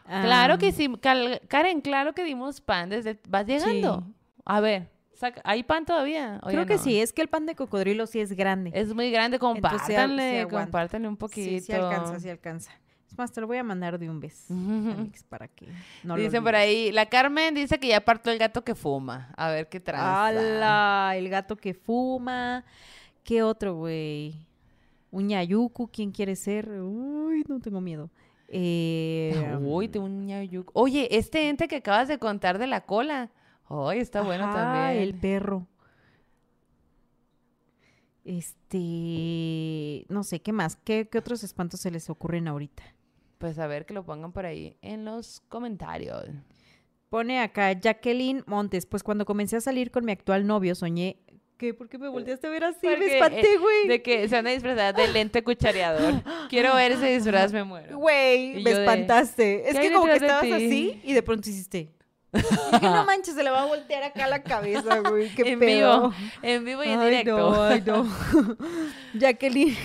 Claro 0.05 0.59
que 0.59 0.66
Am, 0.68 0.72
sí. 0.72 0.89
Cal- 1.01 1.40
Karen, 1.48 1.81
claro 1.81 2.12
que 2.14 2.22
dimos 2.24 2.60
pan 2.60 2.90
desde... 2.90 3.18
¿Vas 3.28 3.47
llegando? 3.47 4.05
Sí. 4.06 4.12
A 4.44 4.60
ver, 4.60 4.90
saca- 5.14 5.40
¿hay 5.44 5.62
pan 5.62 5.86
todavía? 5.86 6.39
¿O 6.43 6.48
Creo 6.48 6.66
que 6.66 6.74
no? 6.74 6.82
sí. 6.82 7.01
Es 7.01 7.14
que 7.14 7.22
el 7.22 7.28
pan 7.28 7.47
de 7.47 7.55
cocodrilo 7.55 8.06
sí 8.06 8.20
es 8.20 8.32
grande. 8.32 8.72
Es 8.74 8.93
muy 8.94 9.10
grande, 9.10 9.36
Entonces, 9.36 9.62
compártanle, 9.62 10.40
aguanta. 10.40 10.64
compártanle 10.66 11.09
un 11.09 11.16
poquito. 11.16 11.48
Sí, 11.48 11.60
sí 11.60 11.72
alcanza, 11.72 12.20
sí 12.20 12.28
alcanza. 12.28 12.70
Es 13.11 13.19
más, 13.19 13.32
te 13.32 13.41
lo 13.41 13.49
voy 13.49 13.57
a 13.59 13.65
mandar 13.65 13.99
de 13.99 14.09
un 14.09 14.20
vez, 14.20 14.47
Alex, 14.49 15.24
para 15.24 15.49
que 15.49 15.66
no 16.05 16.16
lo 16.16 16.23
Dicen 16.23 16.45
por 16.45 16.55
ahí, 16.55 16.93
la 16.93 17.07
Carmen 17.07 17.57
dice 17.57 17.81
que 17.81 17.89
ya 17.89 18.01
partó 18.01 18.31
el 18.31 18.39
gato 18.39 18.62
que 18.62 18.77
fuma. 18.77 19.35
A 19.37 19.51
ver 19.51 19.69
qué 19.69 19.81
trae. 19.81 20.01
¡Hala! 20.01 21.15
El 21.16 21.28
gato 21.28 21.57
que 21.57 21.74
fuma. 21.74 22.65
¿Qué 23.24 23.43
otro, 23.43 23.74
güey? 23.74 24.47
Un 25.11 25.27
ñayuku, 25.27 25.89
¿quién 25.89 26.12
quiere 26.12 26.37
ser? 26.37 26.70
Uy, 26.70 27.43
no 27.49 27.59
tengo 27.59 27.81
miedo. 27.81 28.11
Eh, 28.47 29.59
Uy, 29.61 29.89
te 29.89 29.99
un 29.99 30.27
ñayuc. 30.27 30.70
Oye, 30.74 31.09
este 31.16 31.49
ente 31.49 31.66
que 31.66 31.77
acabas 31.77 32.07
de 32.07 32.19
contar 32.19 32.59
de 32.59 32.69
la 32.69 32.82
cola. 32.82 33.31
Ay, 33.69 33.99
está 33.99 34.23
bueno 34.23 34.53
también. 34.53 35.03
el 35.03 35.15
perro. 35.15 35.66
Este, 38.24 40.07
no 40.09 40.23
sé, 40.23 40.41
¿qué 40.41 40.53
más? 40.53 40.77
¿Qué, 40.77 41.09
qué 41.11 41.19
otros 41.19 41.43
espantos 41.43 41.81
se 41.81 41.91
les 41.91 42.09
ocurren 42.09 42.47
ahorita? 42.47 42.85
Pues 43.41 43.59
a 43.59 43.67
ver 43.67 43.87
que 43.87 43.95
lo 43.95 44.05
pongan 44.05 44.33
por 44.33 44.45
ahí 44.45 44.77
en 44.83 45.07
los 45.07 45.41
comentarios. 45.49 46.27
Pone 47.09 47.41
acá 47.41 47.73
Jacqueline 47.73 48.45
Montes, 48.47 48.85
pues 48.85 49.03
cuando 49.03 49.25
comencé 49.25 49.57
a 49.57 49.62
salir 49.62 49.91
con 49.91 50.05
mi 50.05 50.12
actual 50.12 50.47
novio 50.47 50.75
soñé 50.75 51.17
¿Qué? 51.57 51.73
¿Por 51.73 51.89
qué 51.89 51.97
me 51.97 52.09
volteaste 52.09 52.47
a 52.47 52.51
ver 52.51 52.65
así? 52.65 52.81
Porque, 52.83 52.99
me 52.99 53.15
espanté, 53.15 53.55
eh, 53.55 53.59
güey. 53.59 53.89
De 53.89 54.03
que 54.03 54.29
se 54.29 54.35
van 54.35 54.47
a 54.47 54.51
disfrazar 54.51 54.95
de 54.95 55.09
lente 55.09 55.43
cuchareador. 55.43 56.23
Quiero 56.51 56.75
ver 56.75 56.93
ese 56.93 57.07
disfraz, 57.15 57.51
me 57.53 57.65
muero. 57.65 57.99
Güey, 57.99 58.62
me 58.62 58.75
de, 58.75 58.81
espantaste. 58.81 59.69
Es 59.69 59.77
¿qué 59.77 59.89
que 59.89 59.93
como 59.93 60.07
que 60.07 60.17
estabas 60.17 60.43
ti? 60.43 60.53
así 60.53 61.01
y 61.03 61.12
de 61.15 61.23
pronto 61.23 61.49
hiciste. 61.49 61.95
Dije, 62.33 62.87
no 62.87 63.05
manches, 63.05 63.35
se 63.35 63.43
le 63.43 63.51
va 63.51 63.62
a 63.62 63.67
voltear 63.67 64.03
acá 64.03 64.27
la 64.27 64.43
cabeza, 64.43 65.01
güey. 65.01 65.35
Qué 65.35 65.53
en 65.53 65.59
pedo. 65.59 66.11
vivo, 66.11 66.15
en 66.43 66.65
vivo 66.65 66.85
y 66.85 66.89
en 66.89 67.01
Ay, 67.01 67.11
directo. 67.11 67.39
no, 67.39 67.62
ay, 67.62 67.83
no. 67.87 68.07
Jacqueline 69.15 69.77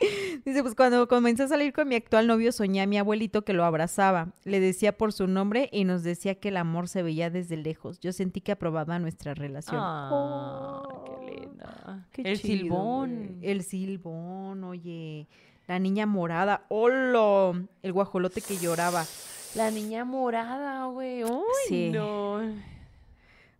dice, 0.44 0.62
pues 0.62 0.74
cuando 0.74 1.06
comencé 1.08 1.42
a 1.44 1.48
salir 1.48 1.72
con 1.72 1.88
mi 1.88 1.94
actual 1.94 2.26
novio 2.26 2.52
soñé 2.52 2.80
a 2.82 2.86
mi 2.86 2.98
abuelito 2.98 3.42
que 3.42 3.52
lo 3.52 3.64
abrazaba. 3.64 4.28
Le 4.44 4.60
decía 4.60 4.96
por 4.96 5.12
su 5.12 5.26
nombre 5.26 5.68
y 5.72 5.84
nos 5.84 6.02
decía 6.02 6.34
que 6.36 6.48
el 6.48 6.56
amor 6.56 6.88
se 6.88 7.02
veía 7.02 7.30
desde 7.30 7.56
lejos. 7.56 8.00
Yo 8.00 8.12
sentí 8.12 8.40
que 8.40 8.52
aprobaba 8.52 8.98
nuestra 8.98 9.34
relación. 9.34 9.76
Ah, 9.80 10.08
Oh, 10.12 11.20
qué 11.26 11.34
lindo. 11.40 11.66
qué 12.12 12.22
el 12.22 12.40
chido, 12.40 12.58
silbón. 12.58 13.38
El 13.42 13.62
silbón, 13.62 14.64
oye. 14.64 15.26
La 15.68 15.78
niña 15.78 16.06
morada. 16.06 16.64
¡Holo! 16.68 17.54
El 17.82 17.92
guajolote 17.92 18.40
que 18.40 18.56
lloraba. 18.56 19.04
La 19.54 19.70
niña 19.70 20.04
morada, 20.04 20.86
güey. 20.86 21.22
Uy, 21.24 21.42
Sí. 21.68 21.90
no. 21.92 22.40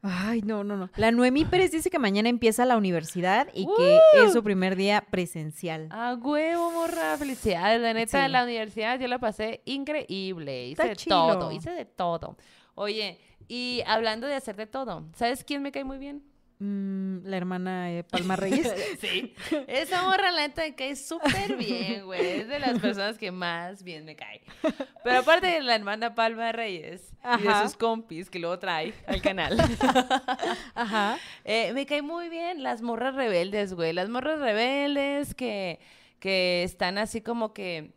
Ay, 0.02 0.40
no, 0.42 0.64
no, 0.64 0.76
no. 0.76 0.88
La 0.96 1.10
Noemí 1.10 1.44
Pérez 1.44 1.72
dice 1.72 1.90
que 1.90 1.98
mañana 1.98 2.28
empieza 2.30 2.64
la 2.64 2.76
universidad 2.78 3.48
y 3.54 3.66
que 3.76 3.98
es 4.24 4.32
su 4.32 4.42
primer 4.42 4.74
día 4.76 5.04
presencial. 5.10 5.88
A 5.90 6.14
huevo, 6.14 6.70
morra, 6.70 7.16
felicidades. 7.18 7.80
La 7.80 7.92
neta, 7.92 8.24
Sí. 8.26 8.32
la 8.32 8.44
universidad 8.44 8.98
yo 8.98 9.08
la 9.08 9.18
pasé 9.18 9.60
increíble. 9.66 10.64
Hice 10.68 10.72
Está 10.82 10.84
de 10.88 10.96
chilo. 10.96 11.16
todo, 11.38 11.52
hice 11.52 11.70
de 11.72 11.84
todo. 11.84 12.36
Oye, 12.74 13.18
y 13.46 13.82
hablando 13.86 14.26
de 14.26 14.36
hacer 14.36 14.56
de 14.56 14.66
todo, 14.66 15.04
¿sabes 15.14 15.44
quién 15.44 15.60
me 15.62 15.70
cae 15.72 15.84
muy 15.84 15.98
bien? 15.98 16.22
Mm, 16.62 17.24
la 17.24 17.38
hermana 17.38 17.90
eh, 17.90 18.04
Palma 18.04 18.36
Reyes. 18.36 18.70
sí. 19.00 19.34
Esa 19.66 20.02
morra, 20.02 20.30
la 20.30 20.46
neta, 20.46 20.60
me 20.60 20.74
cae 20.74 20.94
súper 20.94 21.56
bien, 21.56 22.04
güey. 22.04 22.40
Es 22.40 22.48
de 22.48 22.58
las 22.58 22.78
personas 22.78 23.16
que 23.16 23.32
más 23.32 23.82
bien 23.82 24.04
me 24.04 24.14
cae. 24.14 24.42
Pero 25.02 25.20
aparte 25.20 25.46
de 25.46 25.62
la 25.62 25.74
hermana 25.74 26.14
Palma 26.14 26.52
Reyes 26.52 27.14
y 27.38 27.42
de 27.42 27.48
Ajá. 27.48 27.62
sus 27.62 27.78
compis 27.78 28.28
que 28.28 28.38
luego 28.38 28.58
trae 28.58 28.92
al 29.06 29.22
canal. 29.22 29.56
Ajá. 30.74 31.18
Eh, 31.44 31.72
me 31.72 31.86
cae 31.86 32.02
muy 32.02 32.28
bien 32.28 32.62
las 32.62 32.82
morras 32.82 33.14
rebeldes, 33.14 33.72
güey. 33.72 33.94
Las 33.94 34.10
morras 34.10 34.38
rebeldes 34.38 35.34
que, 35.34 35.80
que 36.18 36.62
están 36.62 36.98
así 36.98 37.22
como 37.22 37.54
que, 37.54 37.92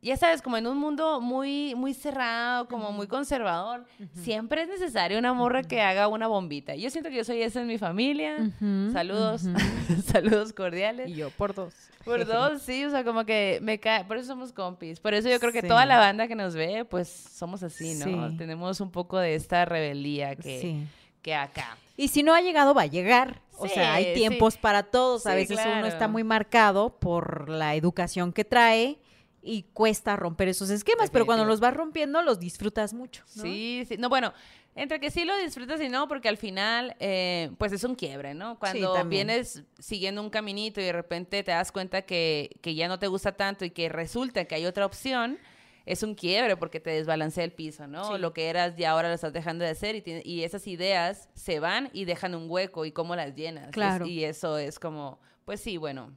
ya 0.00 0.16
sabes, 0.16 0.42
como 0.42 0.56
en 0.56 0.66
un 0.66 0.78
mundo 0.78 1.20
muy, 1.20 1.74
muy 1.74 1.92
cerrado, 1.94 2.68
como 2.68 2.92
muy 2.92 3.06
conservador. 3.08 3.84
Siempre 4.12 4.62
es 4.62 4.68
necesario 4.68 5.18
una 5.18 5.32
morra 5.34 5.62
que 5.62 5.80
haga 5.80 6.06
una 6.08 6.26
bombita. 6.28 6.74
Yo 6.76 6.88
siento 6.90 7.10
que 7.10 7.16
yo 7.16 7.24
soy 7.24 7.42
esa 7.42 7.60
en 7.60 7.66
mi 7.66 7.78
familia. 7.78 8.36
Ujú, 8.38 8.92
Saludos, 8.92 9.42
ujú. 9.44 9.56
saludos 10.06 10.52
cordiales. 10.52 11.08
Y 11.08 11.14
yo 11.14 11.30
por 11.30 11.54
dos. 11.54 11.74
Por 12.04 12.24
dos, 12.26 12.62
sí, 12.62 12.84
o 12.84 12.90
sea, 12.90 13.02
como 13.04 13.24
que 13.24 13.58
me 13.62 13.80
cae, 13.80 14.04
por 14.04 14.16
eso 14.18 14.28
somos 14.28 14.52
compis. 14.52 15.00
Por 15.00 15.14
eso 15.14 15.28
yo 15.28 15.40
creo 15.40 15.52
que 15.52 15.62
Sí. 15.62 15.68
toda 15.68 15.84
la 15.84 15.98
banda 15.98 16.28
que 16.28 16.34
nos 16.36 16.54
ve, 16.54 16.84
pues 16.84 17.08
somos 17.08 17.62
así, 17.62 17.94
¿no? 17.94 18.30
Sí. 18.30 18.36
Tenemos 18.36 18.80
un 18.80 18.90
poco 18.90 19.18
de 19.18 19.34
esta 19.34 19.64
rebeldía 19.64 20.36
que, 20.36 20.60
Sí. 20.60 20.86
que 21.22 21.34
acá. 21.34 21.76
Y 21.96 22.08
si 22.08 22.22
no 22.22 22.32
ha 22.34 22.40
llegado, 22.40 22.72
va 22.74 22.82
a 22.82 22.86
llegar. 22.86 23.40
O 23.58 23.66
Sí, 23.66 23.74
sea, 23.74 23.94
hay 23.94 24.14
tiempos 24.14 24.56
para 24.56 24.84
todos. 24.84 25.26
A 25.26 25.34
veces 25.34 25.58
uno 25.60 25.64
claro. 25.72 25.86
está 25.88 26.06
muy 26.06 26.22
marcado 26.22 26.90
por 27.00 27.48
la 27.48 27.74
educación 27.74 28.32
que 28.32 28.44
trae 28.44 28.98
y 29.42 29.62
cuesta 29.72 30.16
romper 30.16 30.48
esos 30.48 30.70
esquemas, 30.70 31.10
pero 31.10 31.24
cuando 31.26 31.44
los 31.44 31.60
vas 31.60 31.74
rompiendo, 31.74 32.22
los 32.22 32.38
disfrutas 32.40 32.92
mucho. 32.92 33.22
¿no? 33.36 33.42
Sí, 33.42 33.84
sí. 33.88 33.96
No, 33.96 34.08
bueno, 34.08 34.32
entre 34.74 35.00
que 35.00 35.10
sí 35.10 35.24
lo 35.24 35.36
disfrutas 35.38 35.80
y 35.80 35.88
no, 35.88 36.06
porque 36.08 36.28
al 36.28 36.36
final, 36.36 36.96
eh, 37.00 37.50
pues 37.58 37.72
es 37.72 37.84
un 37.84 37.94
quiebre, 37.94 38.34
¿no? 38.34 38.58
Cuando 38.58 38.92
vienes 39.08 39.62
siguiendo 39.78 40.20
un 40.22 40.30
caminito 40.30 40.80
y 40.80 40.84
de 40.84 40.92
repente 40.92 41.42
te 41.42 41.50
das 41.52 41.72
cuenta 41.72 42.02
que, 42.02 42.56
que 42.60 42.74
ya 42.74 42.88
no 42.88 42.98
te 42.98 43.06
gusta 43.06 43.32
tanto 43.36 43.64
y 43.64 43.70
que 43.70 43.88
resulta 43.88 44.44
que 44.44 44.54
hay 44.54 44.66
otra 44.66 44.86
opción, 44.86 45.38
es 45.86 46.02
un 46.02 46.14
quiebre 46.14 46.56
porque 46.56 46.80
te 46.80 46.90
desbalancea 46.90 47.44
el 47.44 47.52
piso, 47.52 47.86
¿no? 47.86 48.12
Sí. 48.14 48.20
Lo 48.20 48.34
que 48.34 48.48
eras 48.50 48.78
y 48.78 48.84
ahora 48.84 49.08
lo 49.08 49.14
estás 49.14 49.32
dejando 49.32 49.64
de 49.64 49.70
hacer 49.70 49.94
y, 49.96 50.02
tiene- 50.02 50.22
y 50.24 50.42
esas 50.42 50.66
ideas 50.66 51.28
se 51.34 51.60
van 51.60 51.88
y 51.94 52.04
dejan 52.04 52.34
un 52.34 52.50
hueco 52.50 52.84
y 52.84 52.92
cómo 52.92 53.16
las 53.16 53.34
llenas. 53.34 53.68
Es- 53.68 53.72
Claro. 53.72 54.04
y 54.06 54.24
eso 54.24 54.58
es 54.58 54.78
como, 54.78 55.18
pues 55.46 55.60
sí, 55.60 55.76
bueno, 55.78 56.12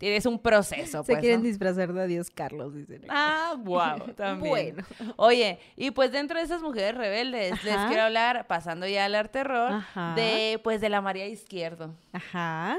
tienes 0.00 0.24
un 0.24 0.38
proceso. 0.38 1.04
Se 1.04 1.12
pues, 1.12 1.20
quieren 1.20 1.40
¿no? 1.40 1.46
disfrazar 1.46 1.92
de 1.92 2.02
adiós 2.02 2.30
Carlos, 2.30 2.74
dicen. 2.74 3.02
Ah, 3.10 3.54
wow, 3.58 4.14
también. 4.16 4.50
Bueno. 4.50 4.84
Oye, 5.16 5.60
y 5.76 5.90
pues 5.90 6.10
dentro 6.10 6.38
de 6.38 6.44
esas 6.44 6.62
mujeres 6.62 6.96
rebeldes, 6.96 7.62
les 7.62 7.76
quiero 7.86 8.02
hablar, 8.04 8.46
pasando 8.46 8.86
ya 8.86 9.04
al 9.04 9.14
arte 9.14 9.30
terror, 9.30 9.72
Ajá. 9.72 10.14
de 10.16 10.58
pues 10.64 10.80
de 10.80 10.88
la 10.88 11.00
María 11.02 11.26
Izquierdo. 11.28 11.94
Ajá. 12.12 12.78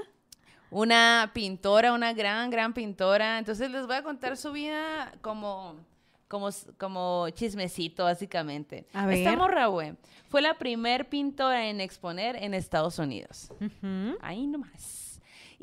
Una 0.71 1.29
pintora, 1.33 1.93
una 1.93 2.11
gran, 2.13 2.49
gran 2.49 2.73
pintora. 2.73 3.37
Entonces 3.37 3.69
les 3.69 3.85
voy 3.85 3.97
a 3.97 4.03
contar 4.03 4.35
su 4.35 4.51
vida 4.51 5.13
como, 5.21 5.75
como, 6.27 6.49
como 6.77 7.29
chismecito, 7.29 8.05
básicamente. 8.05 8.87
A 8.93 9.11
Esta 9.13 9.29
ver. 9.29 9.37
morra, 9.37 9.67
güey, 9.67 9.93
fue 10.27 10.41
la 10.41 10.57
primer 10.57 11.07
pintora 11.07 11.67
en 11.67 11.81
exponer 11.81 12.35
en 12.35 12.55
Estados 12.55 12.97
Unidos. 12.97 13.49
Ujú. 13.59 14.17
Ahí 14.21 14.47
nomás. 14.47 15.00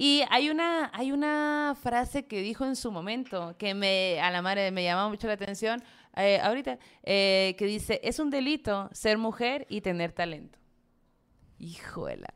Y 0.01 0.23
hay 0.31 0.49
una, 0.49 0.93
hay 0.95 1.11
una 1.11 1.77
frase 1.83 2.25
que 2.25 2.41
dijo 2.41 2.65
en 2.65 2.77
su 2.77 2.93
momento 2.93 3.57
que 3.59 3.75
me, 3.75 4.21
a 4.21 4.31
la 4.31 4.43
madre 4.43 4.71
me 4.71 4.85
llama 4.85 5.09
mucho 5.09 5.27
la 5.27 5.33
atención 5.33 5.83
eh, 6.15 6.39
ahorita, 6.41 6.79
eh, 7.03 7.57
que 7.59 7.65
dice, 7.65 8.01
es 8.05 8.21
un 8.21 8.31
delito 8.31 8.89
ser 8.93 9.19
mujer 9.19 9.67
y 9.69 9.81
tener 9.81 10.13
talento. 10.13 10.57
Híjola. 11.59 12.33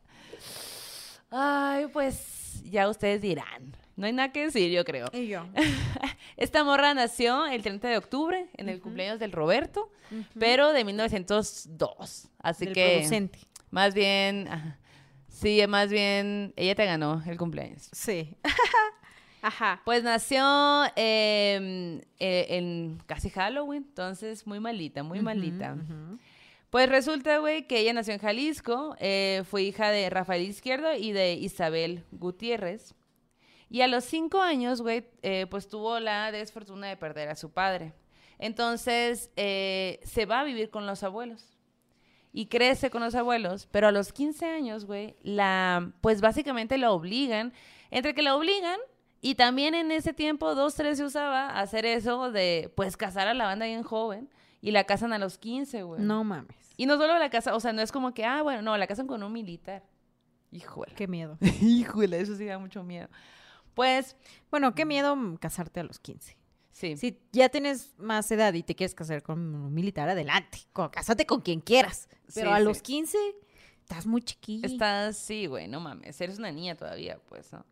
Ay, 1.31 1.87
pues 1.93 2.65
ya 2.65 2.89
ustedes 2.89 3.23
dirán. 3.23 3.77
No 3.95 4.07
hay 4.07 4.13
nada 4.13 4.33
que 4.33 4.47
decir, 4.47 4.69
yo 4.73 4.85
creo. 4.85 5.07
Y 5.13 5.29
yo. 5.29 5.47
Esta 6.37 6.65
morra 6.65 6.95
nació 6.95 7.47
el 7.47 7.63
30 7.63 7.87
de 7.87 7.97
octubre, 7.97 8.49
en 8.57 8.71
el 8.71 8.81
cumpleaños 8.81 9.21
del 9.21 9.31
Roberto, 9.31 9.89
pero 10.37 10.73
de 10.73 10.83
1902. 10.83 12.29
Así 12.41 12.65
Del 12.65 12.75
que... 12.75 12.97
producente. 12.97 13.39
Más 13.71 13.95
bien, 13.95 14.49
ajá. 14.49 14.79
Sí, 15.33 15.61
más 15.69 15.91
bien, 15.91 16.53
ella 16.57 16.75
te 16.75 16.85
ganó 16.85 17.23
el 17.27 17.37
cumpleaños. 17.37 17.89
Sí. 17.93 18.37
Ajá. 19.43 19.83
Pues 19.85 20.05
nació 20.05 20.85
em, 20.95 22.01
eh, 22.21 22.47
en 22.51 23.03
casi 23.07 23.29
Halloween, 23.31 23.85
entonces 23.89 24.47
muy 24.47 24.61
malita, 24.61 25.03
muy 25.03 25.21
malita. 25.21 25.77
Pues 26.71 26.89
resulta, 26.89 27.39
güey, 27.39 27.67
que 27.67 27.81
ella 27.81 27.93
nació 27.93 28.15
en 28.15 28.21
Jalisco, 28.21 28.97
eh, 28.99 29.43
fue 29.51 29.63
hija 29.63 29.91
de 29.91 30.09
Rafael 30.09 30.43
Izquierdo 30.43 30.95
y 30.95 31.13
de 31.13 31.35
Isabel 31.35 32.05
Gutiérrez. 32.13 32.95
Y 33.69 33.81
a 33.81 33.89
los 33.89 34.05
cinco 34.05 34.41
años, 34.41 34.81
güey, 34.81 35.05
eh, 35.23 35.47
pues 35.51 35.69
tuvo 35.69 35.99
la 35.99 36.31
desfortuna 36.31 36.89
de 36.89 36.97
perder 36.97 37.29
a 37.29 37.37
su 37.37 37.51
padre. 37.51 37.93
Entonces, 38.39 39.31
eh, 39.37 40.01
se 40.05 40.25
va 40.25 40.41
a 40.41 40.45
vivir 40.45 40.71
con 40.71 40.87
los 40.87 41.03
abuelos. 41.03 41.52
Y 42.33 42.47
crece 42.47 42.91
con 42.91 43.03
los 43.03 43.15
abuelos, 43.15 43.69
pero 43.71 43.89
a 43.89 43.93
los 43.93 44.13
15 44.13 44.47
años, 44.47 44.87
güey, 44.87 45.17
la, 45.23 45.93
pues 46.01 46.21
básicamente 46.23 46.79
la 46.79 46.91
obligan, 46.91 47.53
entre 47.91 48.15
que 48.15 48.23
la 48.23 48.35
obligan 48.35 48.79
y 49.21 49.37
también 49.37 49.75
en 49.75 49.93
ese 49.93 50.13
tiempo, 50.13 50.55
dos, 50.55 50.75
tres 50.75 50.99
se 50.99 51.05
usaba 51.05 51.61
hacer 51.61 51.87
eso 51.87 52.33
de, 52.33 52.73
pues, 52.75 52.97
casar 52.97 53.29
a 53.29 53.35
la 53.35 53.45
banda 53.45 53.67
bien 53.67 53.83
joven 53.83 54.31
y 54.61 54.73
la 54.73 54.85
casan 54.85 55.13
a 55.13 55.19
los 55.19 55.39
15, 55.39 55.83
güey. 55.83 56.01
No 56.01 56.25
mames. 56.25 56.57
Y 56.77 56.87
no 56.87 56.97
solo 56.97 57.19
la 57.19 57.31
casa, 57.31 57.55
o 57.55 57.61
sea, 57.61 57.73
no 57.73 57.83
es 57.83 57.93
como 57.93 58.15
que, 58.15 58.25
ah, 58.25 58.43
bueno, 58.43 58.63
no, 58.63 58.77
la 58.77 58.87
casan 58.87 59.07
con 59.07 59.23
un 59.23 59.33
militar. 59.33 59.85
Híjole. 60.51 60.93
Qué 60.95 61.07
miedo. 61.07 61.39
Híjole, 61.61 62.21
eso 62.21 62.35
sí 62.35 62.47
da 62.47 62.59
mucho 62.59 62.83
miedo. 62.83 63.09
Pues, 63.75 64.17
Bueno, 64.51 64.75
qué 64.75 64.85
miedo 64.85 65.17
casarte 65.41 65.81
a 65.81 65.85
los 65.85 65.99
15. 65.99 66.37
Sí. 66.73 66.97
Si 66.97 67.19
ya 67.33 67.49
tienes 67.49 67.95
más 67.99 68.31
edad 68.33 68.53
y 68.55 68.63
te 68.63 68.75
quieres 68.75 68.95
casar 68.95 69.23
con 69.23 69.39
un 69.55 69.73
militar, 69.73 70.09
adelante. 70.09 70.59
Cásate 70.91 71.25
con 71.27 71.41
quien 71.41 71.61
quieras. 71.61 72.09
Pero 72.35 72.51
Sí, 72.51 72.55
a 72.55 72.59
sí. 72.59 72.65
los 72.65 72.83
15 72.83 73.19
estás 73.83 74.07
muy 74.07 74.23
chiquilla. 74.23 74.67
Estás, 74.67 75.17
sí, 75.19 75.47
güey, 75.47 75.69
no 75.69 75.81
mames. 75.81 76.21
Eres 76.21 76.39
una 76.39 76.51
niña 76.51 76.75
todavía, 76.77 77.19
pues, 77.29 77.53
¿no? 77.53 77.65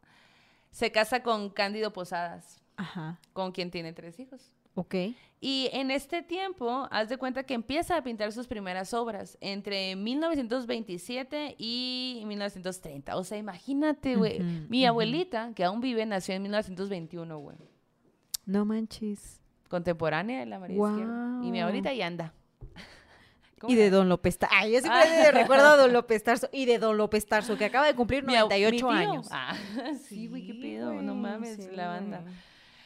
Se 0.70 0.92
casa 0.92 1.22
con 1.22 1.50
Cándido 1.50 1.92
Posadas, 1.92 2.60
Ajá. 2.76 3.18
con 3.32 3.50
quien 3.52 3.70
tiene 3.70 3.92
tres 3.92 4.20
hijos. 4.20 4.54
Ok. 4.74 4.94
Y 5.40 5.68
en 5.72 5.90
este 5.90 6.22
tiempo, 6.22 6.86
haz 6.92 7.08
de 7.08 7.16
cuenta 7.16 7.42
que 7.42 7.54
empieza 7.54 7.96
a 7.96 8.02
pintar 8.04 8.30
sus 8.32 8.46
primeras 8.46 8.94
obras 8.94 9.36
entre 9.40 9.96
1927 9.96 11.56
y 11.58 12.22
1930. 12.26 13.16
O 13.16 13.24
sea, 13.24 13.38
imagínate, 13.38 14.16
güey. 14.16 14.40
Mi 14.68 14.84
abuelita, 14.86 15.52
que 15.54 15.64
aún 15.64 15.80
vive, 15.80 16.04
nació 16.06 16.34
en 16.34 16.42
1921, 16.42 17.38
güey. 17.38 17.56
No 18.50 18.64
manches. 18.64 19.40
contemporánea 19.68 20.40
de 20.40 20.46
la 20.46 20.58
María. 20.58 20.76
Y 21.42 21.50
mi 21.52 21.60
abuelita 21.60 21.92
ya 21.94 22.06
anda. 22.06 22.32
¿Cómo 23.60 23.72
Y 23.72 23.76
de 23.76 23.90
Don 23.90 24.08
López 24.08 24.38
Tarso. 24.38 24.54
Ay, 24.58 24.72
yo 24.72 24.80
siempre 24.80 25.00
Ah. 25.28 25.30
recuerdo 25.32 25.66
a 25.66 25.76
Don 25.76 25.92
López 25.92 26.22
Tarso. 26.24 26.48
Y 26.52 26.64
de 26.64 26.78
Don 26.78 26.96
López 26.96 27.26
Tarso, 27.26 27.56
que 27.58 27.66
acaba 27.66 27.86
de 27.86 27.94
cumplir 27.94 28.24
Mi 28.24 28.32
ab- 28.32 28.48
mi 28.48 28.60
98 28.62 28.76
tío. 28.76 28.90
años. 28.90 29.28
Ah, 29.30 29.54
sí, 30.08 30.26
güey, 30.28 30.46
qué 30.46 30.54
pedo. 30.54 30.94
No 31.02 31.14
mames, 31.14 31.56
sí, 31.56 31.68
la 31.72 31.88
banda. 31.88 32.22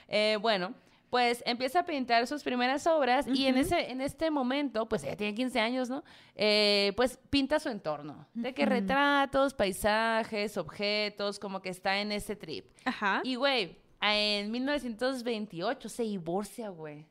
Eh, 0.09 0.37
bueno, 0.43 0.75
pues 1.11 1.43
empieza 1.47 1.81
a 1.81 1.87
pintar 1.87 2.27
sus 2.27 2.43
primeras 2.43 2.87
obras 2.89 3.27
y 3.29 3.47
en, 3.47 3.57
ese, 3.57 3.91
en 3.93 4.01
este 4.01 4.31
momento, 4.33 4.87
pues 4.89 5.05
ella 5.05 5.17
tiene 5.17 5.35
15 5.35 5.61
años, 5.61 5.89
¿no? 5.89 6.03
Eh, 6.35 6.93
pues 6.97 7.19
pinta 7.31 7.61
su 7.61 7.69
entorno, 7.69 8.27
de 8.35 8.53
que 8.53 8.67
retratos, 8.67 9.55
paisajes, 9.55 10.57
objetos, 10.59 11.39
como 11.39 11.63
que 11.63 11.69
está 11.69 11.99
en 12.01 12.11
ese 12.13 12.35
trip. 12.37 12.67
Ajá. 12.85 13.21
Y, 13.23 13.37
güey, 13.37 13.79
en 14.13 14.51
1928 14.51 15.89
se 15.89 16.03
divorcia, 16.03 16.69
güey. 16.71 17.07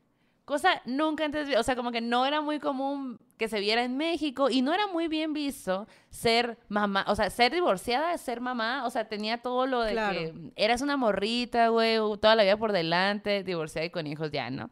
Cosa 0.46 0.82
nunca 0.86 1.24
antes, 1.24 1.56
o 1.58 1.64
sea, 1.64 1.76
como 1.78 1.92
que 1.92 2.02
no 2.02 2.26
era 2.26 2.42
muy 2.42 2.60
común 2.60 3.18
que 3.38 3.48
se 3.48 3.62
viera 3.62 3.82
en 3.84 3.96
México 3.96 4.50
y 4.50 4.62
no 4.62 4.74
era 4.74 4.88
muy 4.88 5.08
bien 5.08 5.32
visto 5.32 5.88
ser 6.10 6.58
mamá, 6.68 7.06
o 7.08 7.16
sea, 7.16 7.30
ser 7.30 7.54
divorciada, 7.54 8.18
ser 8.18 8.42
mamá, 8.42 8.86
o 8.86 8.90
sea, 8.90 9.08
tenía 9.08 9.42
todo 9.42 9.66
lo 9.66 9.82
de 9.82 9.94
Claro. 9.94 10.20
que 10.20 10.34
eras 10.58 10.82
una 10.82 10.98
morrita, 10.98 11.70
güey, 11.70 11.96
toda 12.20 12.36
la 12.36 12.44
vida 12.44 12.58
por 12.58 12.74
delante, 12.74 13.44
divorciada 13.44 13.86
y 13.86 13.90
con 13.90 14.06
hijos 14.06 14.32
ya, 14.32 14.50
¿no? 14.50 14.70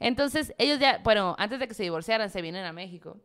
Entonces, 0.00 0.54
ellos 0.58 0.78
ya, 0.78 1.00
bueno, 1.02 1.34
antes 1.38 1.58
de 1.60 1.66
que 1.66 1.74
se 1.74 1.82
divorciaran, 1.82 2.28
se 2.30 2.42
vienen 2.42 2.64
a 2.66 2.72
México. 2.72 3.16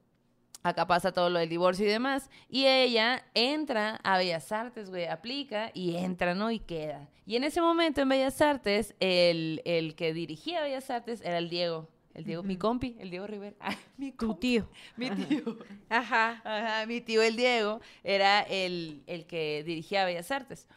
Acá 0.65 0.87
pasa 0.87 1.11
todo 1.11 1.29
lo 1.29 1.37
del 1.37 1.47
divorcio 1.47 1.85
y 1.85 1.89
demás. 1.89 2.27
Y 2.49 2.65
ella 2.65 3.23
entra 3.35 3.99
a 4.03 4.17
Bellas 4.17 4.51
Artes, 4.51 4.89
güey, 4.89 5.05
aplica 5.05 5.69
y 5.75 5.95
entra, 5.95 6.33
¿no? 6.33 6.49
Y 6.49 6.57
queda. 6.57 7.07
Y 7.27 7.35
en 7.35 7.43
ese 7.43 7.61
momento 7.61 8.01
en 8.01 8.09
Bellas 8.09 8.41
Artes, 8.41 8.95
el, 8.99 9.61
el 9.65 9.93
que 9.93 10.11
dirigía 10.11 10.63
Bellas 10.63 10.89
Artes 10.89 11.21
era 11.21 11.37
el 11.37 11.49
Diego. 11.49 11.87
El 12.15 12.23
Diego, 12.23 12.41
mi 12.41 12.57
compi, 12.57 12.95
el 12.99 13.11
Diego 13.11 13.27
Rivera. 13.27 13.55
Ah, 13.61 13.75
mi 13.97 14.11
Tu 14.11 14.33
tío. 14.33 14.67
Mi 14.97 15.11
tío. 15.11 15.55
Ajá. 15.87 16.41
Ajá, 16.43 16.85
mi 16.87 16.99
tío 16.99 17.21
el 17.21 17.35
Diego 17.35 17.79
era 18.03 18.41
el, 18.41 19.03
el 19.05 19.27
que 19.27 19.63
dirigía 19.63 20.03
Bellas 20.03 20.31
Artes. 20.31 20.67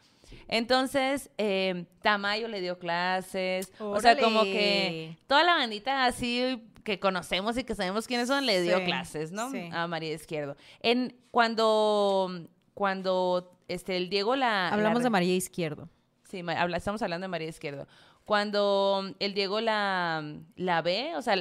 Entonces, 0.48 1.30
eh, 1.38 1.86
Tamayo 2.02 2.48
le 2.48 2.60
dio 2.60 2.78
clases, 2.78 3.72
o 3.78 3.98
sea, 4.00 4.18
como 4.18 4.42
que 4.42 5.16
toda 5.26 5.44
la 5.44 5.54
bandita 5.54 6.04
así 6.04 6.62
que 6.88 6.98
conocemos 7.00 7.58
y 7.58 7.64
que 7.64 7.74
sabemos 7.74 8.06
quiénes 8.06 8.28
son, 8.28 8.46
le 8.46 8.62
dio 8.62 8.78
Sí, 8.78 8.84
clases, 8.84 9.30
¿no? 9.30 9.50
sí. 9.50 9.68
A 9.72 9.86
María 9.86 10.14
Izquierdo. 10.14 10.56
En, 10.80 11.14
cuando, 11.30 12.30
cuando 12.74 13.58
este, 13.68 13.96
el 13.96 14.08
Diego 14.08 14.36
la... 14.36 14.68
Hablamos 14.70 14.98
la- 15.00 15.04
de 15.04 15.10
María 15.10 15.34
Izquierdo. 15.36 15.88
Sí, 16.24 16.40
habla- 16.56 16.76
estamos 16.78 17.02
hablando 17.02 17.24
de 17.24 17.28
María 17.28 17.48
Izquierdo. 17.48 17.86
Cuando 18.24 19.14
el 19.18 19.34
Diego 19.34 19.60
la, 19.60 20.34
la 20.56 20.82
ve, 20.82 21.12
o 21.16 21.22
sea, 21.22 21.36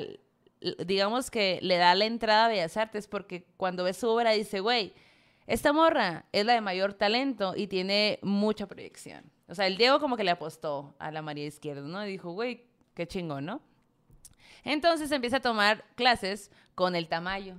digamos 0.85 1.29
que 1.31 1.59
le 1.61 1.77
da 1.77 1.95
la 1.95 2.05
entrada 2.05 2.45
a 2.45 2.49
Bellas 2.49 2.75
Artes, 2.77 3.07
porque 3.07 3.45
cuando 3.57 3.83
ve 3.83 3.93
su 3.93 4.09
obra 4.09 4.31
dice, 4.31 4.59
güey, 4.59 4.93
esta 5.45 5.71
morra 5.71 6.25
es 6.33 6.45
la 6.45 6.53
de 6.53 6.61
mayor 6.61 6.93
talento 6.93 7.53
y 7.55 7.67
tiene 7.67 8.19
mucha 8.21 8.67
proyección. 8.67 9.31
O 9.47 9.55
sea, 9.55 9.67
el 9.67 9.77
Diego 9.77 9.99
como 9.99 10.17
que 10.17 10.23
le 10.25 10.31
apostó 10.31 10.95
a 10.99 11.09
la 11.11 11.21
María 11.21 11.45
Izquierdo, 11.45 11.87
¿no? 11.87 12.05
Y 12.05 12.11
dijo, 12.11 12.31
güey, 12.31 12.65
qué 12.93 13.07
chingón, 13.07 13.45
¿no? 13.45 13.61
Entonces 14.67 15.11
empieza 15.11 15.37
a 15.37 15.41
tomar 15.41 15.85
clases 15.95 16.51
con 16.75 16.95
el 16.95 17.07
Tamayo. 17.07 17.55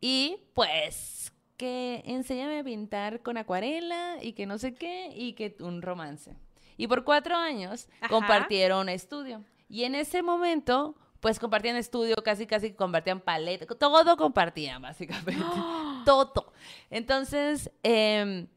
Y 0.00 0.38
pues 0.54 1.32
que 1.56 2.02
enséñame 2.06 2.60
a 2.60 2.64
pintar 2.64 3.20
con 3.22 3.36
acuarela 3.36 4.16
y 4.22 4.32
que 4.32 4.46
no 4.46 4.56
sé 4.56 4.74
qué 4.74 5.12
y 5.14 5.34
que 5.34 5.54
un 5.60 5.82
romance. 5.82 6.34
Y 6.78 6.86
por 6.86 7.04
cuatro 7.04 7.36
años 7.36 7.88
Ajá. 8.00 8.08
compartieron 8.08 8.88
estudio. 8.88 9.44
Y 9.68 9.84
en 9.84 9.94
ese 9.94 10.22
momento, 10.22 10.96
pues 11.20 11.38
compartían 11.38 11.76
estudio, 11.76 12.16
casi 12.24 12.46
casi 12.46 12.72
compartían 12.72 13.20
paleta, 13.20 13.66
todo 13.66 14.16
compartían 14.16 14.80
básicamente. 14.80 15.44
todo. 16.06 16.52
Entonces, 16.88 17.70
em, 17.82 18.48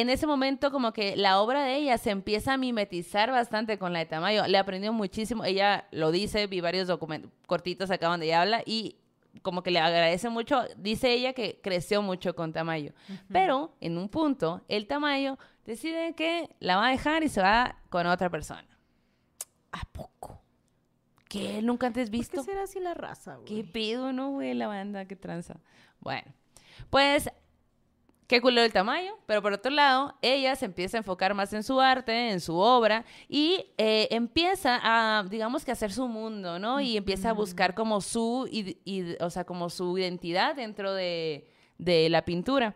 en 0.00 0.10
ese 0.10 0.26
momento 0.26 0.70
como 0.70 0.92
que 0.92 1.16
la 1.16 1.40
obra 1.40 1.64
de 1.64 1.76
ella 1.76 1.96
se 1.96 2.10
empieza 2.10 2.52
a 2.52 2.56
mimetizar 2.58 3.30
bastante 3.30 3.78
con 3.78 3.94
la 3.94 4.00
de 4.00 4.06
Tamayo. 4.06 4.46
Le 4.46 4.58
aprendió 4.58 4.92
muchísimo. 4.92 5.42
Ella 5.42 5.86
lo 5.90 6.10
dice, 6.10 6.46
vi 6.48 6.60
varios 6.60 6.86
documentos 6.86 7.30
cortitos 7.46 7.90
acá 7.90 8.08
donde 8.08 8.26
ella 8.26 8.42
habla 8.42 8.62
y 8.66 8.96
como 9.40 9.62
que 9.62 9.70
le 9.70 9.78
agradece 9.78 10.28
mucho. 10.28 10.64
Dice 10.76 11.12
ella 11.12 11.32
que 11.32 11.60
creció 11.62 12.02
mucho 12.02 12.34
con 12.36 12.52
Tamayo. 12.52 12.92
Pero 13.32 13.74
en 13.80 13.96
un 13.96 14.10
punto, 14.10 14.60
el 14.68 14.86
Tamayo 14.86 15.38
decide 15.64 16.14
que 16.14 16.54
la 16.60 16.76
va 16.76 16.88
a 16.88 16.90
dejar 16.90 17.22
y 17.22 17.30
se 17.30 17.40
va 17.40 17.76
con 17.88 18.06
otra 18.06 18.28
persona. 18.28 18.68
¿A 19.72 19.82
poco? 19.92 20.42
Que 21.26 21.62
nunca 21.62 21.86
antes 21.86 22.10
¿Por 22.10 22.12
qué 22.12 22.18
visto. 22.18 22.42
será 22.42 22.64
así 22.64 22.80
la 22.80 22.92
raza, 22.92 23.36
güey? 23.36 23.46
¿Qué 23.46 23.64
pedo, 23.64 24.12
no, 24.12 24.32
güey? 24.32 24.52
La 24.52 24.66
banda, 24.66 25.06
qué 25.06 25.16
tranza. 25.16 25.56
Bueno, 26.00 26.34
pues, 26.90 27.30
qué 28.26 28.40
culo 28.40 28.60
el 28.60 28.72
tamaño, 28.72 29.12
pero 29.26 29.40
por 29.42 29.52
otro 29.52 29.70
lado, 29.70 30.14
ella 30.22 30.56
se 30.56 30.64
empieza 30.64 30.96
a 30.96 31.00
enfocar 31.00 31.34
más 31.34 31.52
en 31.52 31.62
su 31.62 31.80
arte, 31.80 32.30
en 32.30 32.40
su 32.40 32.56
obra, 32.56 33.04
y 33.28 33.66
eh, 33.78 34.08
empieza 34.10 34.80
a, 34.82 35.22
digamos 35.24 35.64
que, 35.64 35.72
hacer 35.72 35.92
su 35.92 36.08
mundo, 36.08 36.58
¿no? 36.58 36.80
Y 36.80 36.96
empieza 36.96 37.30
a 37.30 37.32
buscar 37.32 37.74
como 37.74 38.00
su, 38.00 38.48
id- 38.50 39.16
o 39.20 39.30
sea, 39.30 39.44
como 39.44 39.70
su 39.70 39.96
identidad 39.98 40.56
dentro 40.56 40.92
de, 40.92 41.48
de 41.78 42.08
la 42.08 42.24
pintura. 42.24 42.74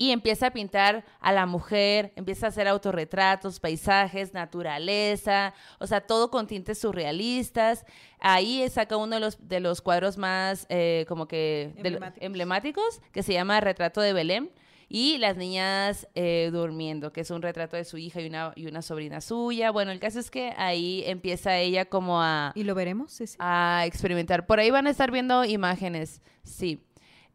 Y 0.00 0.12
empieza 0.12 0.46
a 0.46 0.50
pintar 0.52 1.04
a 1.20 1.32
la 1.32 1.44
mujer, 1.44 2.12
empieza 2.14 2.46
a 2.46 2.48
hacer 2.50 2.68
autorretratos, 2.68 3.58
paisajes, 3.58 4.32
naturaleza, 4.32 5.52
o 5.80 5.88
sea, 5.88 6.00
todo 6.02 6.30
con 6.30 6.46
tintes 6.46 6.78
surrealistas. 6.78 7.84
Ahí 8.20 8.66
saca 8.70 8.96
uno 8.96 9.16
de 9.16 9.20
los, 9.20 9.48
de 9.48 9.58
los 9.58 9.82
cuadros 9.82 10.16
más 10.16 10.66
eh, 10.68 11.04
como 11.08 11.26
que 11.26 11.72
de 11.74 11.80
Emblemáticos. 11.88 12.24
emblemáticos, 12.24 13.00
que 13.12 13.24
se 13.24 13.32
llama 13.32 13.60
Retrato 13.60 14.00
de 14.00 14.12
Belén. 14.12 14.50
Y 14.90 15.18
las 15.18 15.36
niñas 15.36 16.08
eh, 16.14 16.48
durmiendo, 16.50 17.12
que 17.12 17.20
es 17.20 17.30
un 17.30 17.42
retrato 17.42 17.76
de 17.76 17.84
su 17.84 17.98
hija 17.98 18.22
y 18.22 18.26
una, 18.28 18.52
y 18.56 18.68
una 18.68 18.80
sobrina 18.80 19.20
suya. 19.20 19.70
Bueno, 19.70 19.90
el 19.90 19.98
caso 20.00 20.18
es 20.18 20.30
que 20.30 20.54
ahí 20.56 21.02
empieza 21.06 21.58
ella 21.58 21.84
como 21.86 22.22
a, 22.22 22.52
¿Y 22.54 22.62
lo 22.62 22.74
veremos? 22.74 23.20
ese? 23.20 23.36
a 23.38 23.82
experimentar. 23.84 24.46
Por 24.46 24.60
ahí 24.60 24.70
van 24.70 24.86
a 24.86 24.90
estar 24.90 25.10
viendo 25.10 25.44
imágenes, 25.44 26.22
sí. 26.42 26.82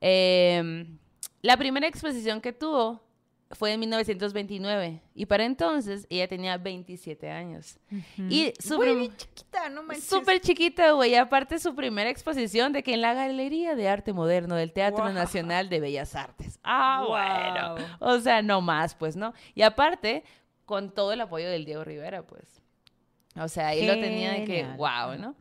Em, 0.02 0.98
la 1.44 1.56
primera 1.58 1.86
exposición 1.88 2.42
que 2.42 2.52
tuvo 2.54 3.04
fue 3.52 3.72
en 3.74 3.80
1929 3.82 5.00
y 5.14 5.26
para 5.28 5.46
entonces 5.46 6.08
ella 6.10 6.28
tenía 6.28 6.58
27 6.58 7.30
años. 7.30 7.78
Y 8.18 8.52
Güey, 8.68 8.80
prim- 8.80 9.00
bien 9.02 9.16
chiquita, 9.18 9.70
no 9.70 9.84
manches. 9.84 10.06
Súper 10.06 10.42
chiquita, 10.42 10.92
güey. 10.94 11.12
y 11.12 11.16
Aparte 11.16 11.60
su 11.60 11.76
primera 11.76 12.10
exposición 12.10 12.74
de 12.74 12.82
que 12.82 12.96
en 12.96 13.02
la 13.02 13.14
Galería 13.14 13.76
de 13.76 13.88
Arte 13.88 14.12
Moderno 14.12 14.56
del 14.56 14.72
Teatro. 14.74 15.08
Nacional 15.14 15.70
de 15.70 15.80
Bellas 15.80 16.16
Artes. 16.16 16.60
Ah, 16.64 17.04
bueno. 17.08 17.86
O 18.00 18.18
sea, 18.20 18.42
no 18.42 18.60
más, 18.62 18.96
pues, 18.96 19.16
¿no? 19.16 19.34
Y 19.54 19.62
aparte, 19.62 20.24
con 20.66 20.90
todo 20.92 21.12
el 21.14 21.22
apoyo 21.22 21.48
del 21.48 21.66
Diego 21.66 21.84
Rivera, 21.84 22.24
pues. 22.26 22.60
O 23.36 23.48
sea, 23.48 23.68
ahí 23.68 23.86
lo 23.86 23.94
tenía 23.94 24.32
de 24.32 24.46
que, 24.46 24.64
wow, 24.78 25.16
¿no? 25.20 25.36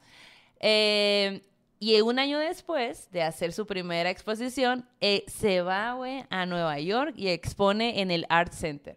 Eh, 0.60 1.42
y 1.82 2.00
un 2.00 2.20
año 2.20 2.38
después 2.38 3.10
de 3.10 3.22
hacer 3.22 3.52
su 3.52 3.66
primera 3.66 4.08
exposición, 4.08 4.86
eh, 5.00 5.24
se 5.26 5.62
va, 5.62 5.94
güey, 5.94 6.22
a 6.30 6.46
Nueva 6.46 6.78
York 6.78 7.12
y 7.16 7.26
expone 7.26 8.00
en 8.00 8.12
el 8.12 8.24
Art 8.28 8.52
Center. 8.52 8.96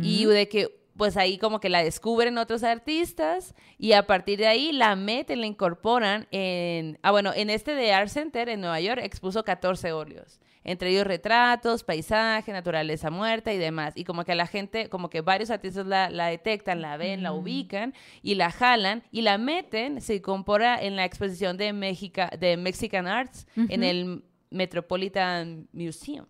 Y 0.00 0.24
de 0.26 0.48
que, 0.48 0.68
pues 0.96 1.16
ahí 1.16 1.36
como 1.36 1.58
que 1.58 1.68
la 1.68 1.82
descubren 1.82 2.38
otros 2.38 2.62
artistas 2.62 3.56
y 3.76 3.94
a 3.94 4.06
partir 4.06 4.38
de 4.38 4.46
ahí 4.46 4.70
la 4.70 4.94
meten, 4.94 5.40
la 5.40 5.46
incorporan 5.46 6.28
en... 6.30 6.96
Ah, 7.02 7.10
bueno, 7.10 7.32
en 7.34 7.50
este 7.50 7.74
de 7.74 7.92
Art 7.92 8.08
Center 8.08 8.48
en 8.48 8.60
Nueva 8.60 8.80
York 8.80 9.00
expuso 9.02 9.42
14 9.42 9.90
óleos. 9.90 10.38
Entre 10.62 10.90
ellos 10.90 11.06
retratos, 11.06 11.84
paisaje, 11.84 12.52
naturaleza 12.52 13.10
muerta 13.10 13.52
y 13.52 13.58
demás. 13.58 13.94
Y 13.96 14.04
como 14.04 14.24
que 14.24 14.32
a 14.32 14.34
la 14.34 14.46
gente, 14.46 14.88
como 14.90 15.08
que 15.08 15.22
varios 15.22 15.50
artistas 15.50 15.86
la, 15.86 16.10
la 16.10 16.26
detectan, 16.26 16.82
la 16.82 16.96
ven, 16.98 17.22
la 17.22 17.32
ubican 17.32 17.94
y 18.22 18.34
la 18.34 18.50
jalan 18.50 19.02
y 19.10 19.22
la 19.22 19.38
meten, 19.38 20.00
se 20.02 20.16
incorpora 20.16 20.80
en 20.80 20.96
la 20.96 21.04
exposición 21.06 21.56
de, 21.56 21.72
México, 21.72 22.22
de 22.38 22.56
Mexican 22.58 23.06
Arts 23.06 23.46
en 23.56 23.82
el 23.84 24.22
Metropolitan 24.50 25.68
Museum. 25.72 26.26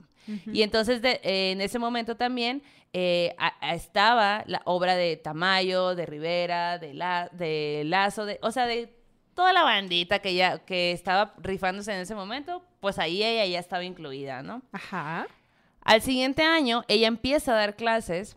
Y 0.52 0.62
entonces 0.62 1.02
de- 1.02 1.20
eh, 1.24 1.52
en 1.52 1.60
ese 1.60 1.78
momento 1.78 2.16
también 2.16 2.62
eh, 2.92 3.34
a- 3.38 3.54
a- 3.60 3.74
estaba 3.74 4.44
la 4.46 4.62
obra 4.64 4.94
de 4.96 5.16
Tamayo, 5.16 5.94
de 5.94 6.06
Rivera, 6.06 6.78
de, 6.78 6.92
la, 6.94 7.28
de 7.32 7.82
Lazo, 7.86 8.26
de, 8.26 8.38
o 8.42 8.50
sea, 8.50 8.66
de 8.66 8.92
toda 9.40 9.54
la 9.54 9.62
bandita 9.62 10.18
que 10.18 10.34
ya 10.34 10.58
que 10.58 10.92
estaba 10.92 11.32
rifándose 11.38 11.90
en 11.94 12.00
ese 12.00 12.14
momento, 12.14 12.62
pues 12.78 12.98
ahí 12.98 13.22
ella 13.22 13.46
ya 13.46 13.58
estaba 13.58 13.82
incluida, 13.84 14.42
¿no? 14.42 14.60
Ajá. 14.70 15.26
Al 15.80 16.02
siguiente 16.02 16.42
año, 16.42 16.84
ella 16.88 17.08
empieza 17.08 17.52
a 17.52 17.56
dar 17.56 17.74
clases 17.74 18.36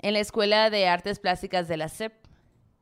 en 0.00 0.14
la 0.14 0.20
Escuela 0.20 0.70
de 0.70 0.88
Artes 0.88 1.18
Plásticas 1.18 1.68
de 1.68 1.76
la 1.76 1.90
CEP. 1.90 2.14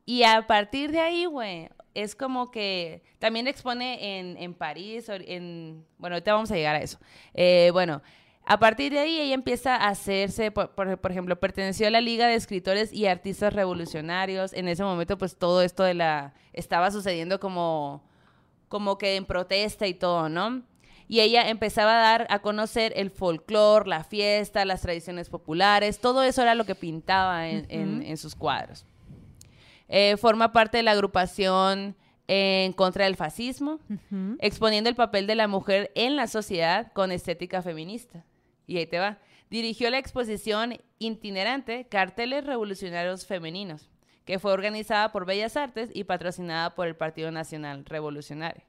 Y 0.06 0.22
a 0.22 0.46
partir 0.46 0.92
de 0.92 1.00
ahí, 1.00 1.24
güey, 1.24 1.70
es 1.92 2.14
como 2.14 2.52
que 2.52 3.02
también 3.18 3.48
expone 3.48 4.20
en, 4.20 4.36
en 4.36 4.54
París, 4.54 5.08
en, 5.08 5.84
bueno, 5.98 6.14
ahorita 6.14 6.34
vamos 6.34 6.52
a 6.52 6.54
llegar 6.54 6.76
a 6.76 6.82
eso. 6.82 7.00
Eh, 7.32 7.70
bueno, 7.72 8.00
A 8.46 8.58
partir 8.58 8.92
de 8.92 8.98
ahí, 8.98 9.20
ella 9.20 9.34
empieza 9.34 9.74
a 9.74 9.88
hacerse, 9.88 10.50
por, 10.50 10.74
por- 10.74 10.98
por 10.98 11.10
ejemplo, 11.10 11.40
perteneció 11.40 11.86
a 11.86 11.90
la 11.90 12.00
Liga 12.02 12.26
de 12.26 12.34
Escritores 12.34 12.92
y 12.92 13.06
Artistas 13.06 13.52
Revolucionarios. 13.54 14.52
En 14.52 14.68
ese 14.68 14.84
momento, 14.84 15.16
pues 15.16 15.36
todo 15.36 15.62
esto 15.62 15.82
de 15.82 15.94
la... 15.94 16.34
estaba 16.52 16.90
sucediendo 16.90 17.40
como, 17.40 18.02
como 18.68 18.98
que 18.98 19.16
en 19.16 19.24
protesta 19.24 19.86
y 19.86 19.94
todo, 19.94 20.28
¿no? 20.28 20.62
Y 21.08 21.20
ella 21.20 21.48
empezaba 21.48 21.92
a 21.98 22.02
dar 22.02 22.26
a 22.30 22.40
conocer 22.40 22.92
el 22.96 23.10
folclore, 23.10 23.88
la 23.88 24.04
fiesta, 24.04 24.64
las 24.64 24.80
tradiciones 24.82 25.28
populares, 25.30 25.98
todo 26.00 26.22
eso 26.22 26.40
era 26.42 26.54
lo 26.54 26.64
que 26.64 26.74
pintaba 26.74 27.48
en, 27.48 27.66
en- 27.70 28.02
en 28.02 28.16
sus 28.16 28.34
cuadros. 28.34 28.84
Eh, 29.88 30.16
forma 30.16 30.52
parte 30.52 30.78
de 30.78 30.82
la 30.82 30.92
agrupación 30.92 31.94
en 32.26 32.72
contra 32.72 33.04
del 33.04 33.16
fascismo, 33.16 33.80
exponiendo 34.38 34.88
el 34.88 34.96
papel 34.96 35.26
de 35.26 35.34
la 35.34 35.46
mujer 35.46 35.92
en 35.94 36.16
la 36.16 36.26
sociedad 36.26 36.90
con 36.94 37.12
estética 37.12 37.60
feminista. 37.62 38.24
Y 38.66 38.78
ahí 38.78 38.86
te 38.86 38.98
va. 38.98 39.18
Dirigió 39.50 39.90
la 39.90 39.98
exposición 39.98 40.80
itinerante 40.98 41.86
Carteles 41.86 42.44
Revolucionarios 42.44 43.26
Femeninos, 43.26 43.90
que 44.24 44.38
fue 44.38 44.52
organizada 44.52 45.12
por 45.12 45.26
Bellas 45.26 45.56
Artes 45.56 45.90
y 45.92 46.04
patrocinada 46.04 46.74
por 46.74 46.86
el 46.86 46.96
Partido 46.96 47.30
Nacional 47.30 47.84
Revolucionario. 47.84 48.64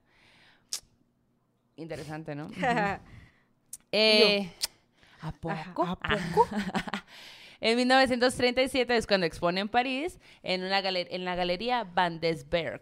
Interesante, 1.76 2.36
¿no? 2.36 2.50
Eh, 3.98 4.52
¿A 5.22 5.32
poco? 5.32 5.84
¿A 5.84 5.96
poco? 6.36 6.48
En 7.62 7.78
1937 7.78 8.98
es 8.98 9.08
cuando 9.08 9.26
expone 9.26 9.62
en 9.62 9.70
París, 9.70 10.20
en, 10.44 10.64
una 10.64 10.80
en 10.80 11.26
la 11.26 11.36
galería 11.36 11.84
Van 11.84 12.20
Desberg. 12.20 12.82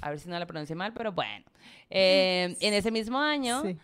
A 0.00 0.10
ver 0.10 0.18
si 0.18 0.28
no 0.28 0.38
la 0.38 0.46
pronuncié 0.46 0.74
mal, 0.74 0.92
pero 0.92 1.12
bueno. 1.12 1.44
Eh, 1.90 2.56
en 2.60 2.74
ese 2.74 2.90
mismo 2.90 3.18
año, 3.18 3.62
Sí. 3.62 3.78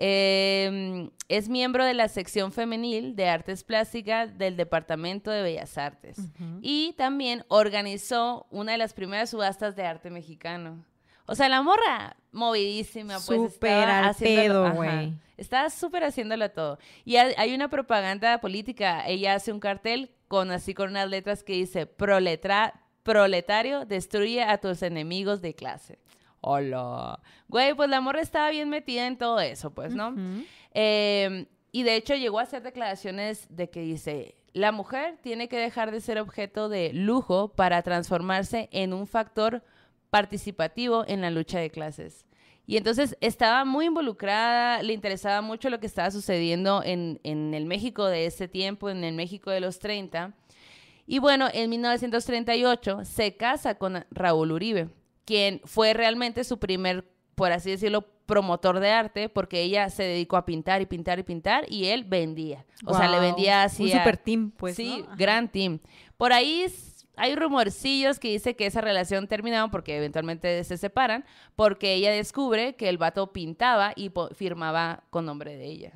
Eh, 0.00 1.10
es 1.28 1.48
miembro 1.48 1.84
de 1.84 1.92
la 1.94 2.08
sección 2.08 2.52
femenil 2.52 3.16
de 3.16 3.28
artes 3.28 3.64
plásticas 3.64 4.38
del 4.38 4.56
Departamento 4.56 5.30
de 5.30 5.42
Bellas 5.42 5.76
Artes. 5.76 6.18
Y 6.62 6.94
también 6.96 7.44
organizó 7.48 8.46
una 8.50 8.72
de 8.72 8.78
las 8.78 8.94
primeras 8.94 9.30
subastas 9.30 9.76
de 9.76 9.84
arte 9.84 10.10
mexicano. 10.10 10.84
O 11.26 11.34
sea, 11.34 11.48
la 11.48 11.60
morra 11.62 12.16
movidísima, 12.32 13.14
pues 13.26 13.52
Súper 13.52 13.88
al 13.88 14.14
pedo, 14.14 14.72
güey. 14.72 15.12
Estaba 15.36 15.68
súper 15.68 16.04
haciéndolo 16.04 16.50
todo. 16.50 16.78
Y 17.04 17.16
hay 17.16 17.34
hay 17.36 17.54
una 17.54 17.68
propaganda 17.68 18.38
política. 18.40 19.06
Ella 19.06 19.34
hace 19.34 19.52
un 19.52 19.60
cartel 19.60 20.10
con 20.26 20.50
así 20.50 20.74
con 20.74 20.90
unas 20.90 21.08
letras 21.08 21.42
que 21.44 21.52
dice 21.54 21.86
proletra- 21.86 22.80
proletario, 23.02 23.84
destruye 23.84 24.42
a 24.42 24.58
tus 24.58 24.82
enemigos 24.82 25.40
de 25.42 25.54
clase. 25.54 25.98
Hola. 26.40 27.20
Güey, 27.48 27.74
pues 27.74 27.88
la 27.88 28.00
morra 28.00 28.20
estaba 28.20 28.50
bien 28.50 28.68
metida 28.68 29.06
en 29.06 29.18
todo 29.18 29.40
eso, 29.40 29.70
pues, 29.70 29.94
¿no? 29.94 30.10
Ujú. 30.10 30.44
Eh, 30.72 31.46
y 31.72 31.82
de 31.82 31.96
hecho 31.96 32.14
llegó 32.14 32.38
a 32.38 32.42
hacer 32.42 32.62
declaraciones 32.62 33.46
de 33.50 33.70
que 33.70 33.80
dice, 33.80 34.34
la 34.52 34.72
mujer 34.72 35.18
tiene 35.22 35.48
que 35.48 35.58
dejar 35.58 35.90
de 35.90 36.00
ser 36.00 36.18
objeto 36.18 36.68
de 36.68 36.92
lujo 36.92 37.48
para 37.48 37.82
transformarse 37.82 38.68
en 38.72 38.92
un 38.92 39.06
factor 39.06 39.62
participativo 40.10 41.04
en 41.06 41.20
la 41.20 41.30
lucha 41.30 41.58
de 41.58 41.70
clases. 41.70 42.24
Y 42.66 42.76
entonces 42.76 43.16
estaba 43.20 43.64
muy 43.64 43.86
involucrada, 43.86 44.82
le 44.82 44.92
interesaba 44.92 45.40
mucho 45.40 45.70
lo 45.70 45.80
que 45.80 45.86
estaba 45.86 46.10
sucediendo 46.10 46.82
en, 46.84 47.18
en 47.24 47.54
el 47.54 47.64
México 47.64 48.04
de 48.06 48.26
ese 48.26 48.46
tiempo, 48.46 48.90
en 48.90 49.04
el 49.04 49.14
México 49.14 49.50
de 49.50 49.60
los 49.60 49.78
30. 49.78 50.34
Y 51.06 51.18
bueno, 51.18 51.48
en 51.52 51.70
1938 51.70 53.04
se 53.04 53.36
casa 53.36 53.76
con 53.76 54.04
Raúl 54.10 54.52
Uribe, 54.52 54.90
quien 55.28 55.60
fue 55.66 55.92
realmente 55.92 56.42
su 56.42 56.58
primer, 56.58 57.04
por 57.34 57.52
así 57.52 57.70
decirlo, 57.70 58.06
promotor 58.24 58.80
de 58.80 58.90
arte, 58.90 59.28
porque 59.28 59.60
ella 59.60 59.90
se 59.90 60.04
dedicó 60.04 60.38
a 60.38 60.46
pintar 60.46 60.80
y 60.80 60.86
pintar 60.86 61.18
y 61.18 61.22
pintar 61.22 61.70
y 61.70 61.84
él 61.88 62.04
vendía. 62.04 62.64
O 62.86 62.94
sea, 62.94 63.10
le 63.10 63.20
vendía 63.20 63.62
así. 63.62 63.84
Un 63.84 63.90
super 63.90 64.16
team, 64.16 64.52
pues. 64.52 64.74
sí, 64.74 65.04
gran 65.18 65.52
team. 65.52 65.80
Por 66.16 66.32
ahí 66.32 66.64
hay 67.18 67.34
rumorcillos 67.36 68.18
que 68.18 68.28
dice 68.28 68.56
que 68.56 68.66
esa 68.66 68.80
relación 68.80 69.26
terminó 69.28 69.70
porque 69.70 69.96
eventualmente 69.96 70.62
se 70.64 70.76
separan, 70.76 71.24
porque 71.56 71.94
ella 71.94 72.10
descubre 72.12 72.74
que 72.76 72.88
el 72.88 72.98
vato 72.98 73.32
pintaba 73.32 73.92
y 73.96 74.10
firmaba 74.34 75.02
con 75.10 75.26
nombre 75.26 75.56
de 75.56 75.64
ella. 75.66 75.92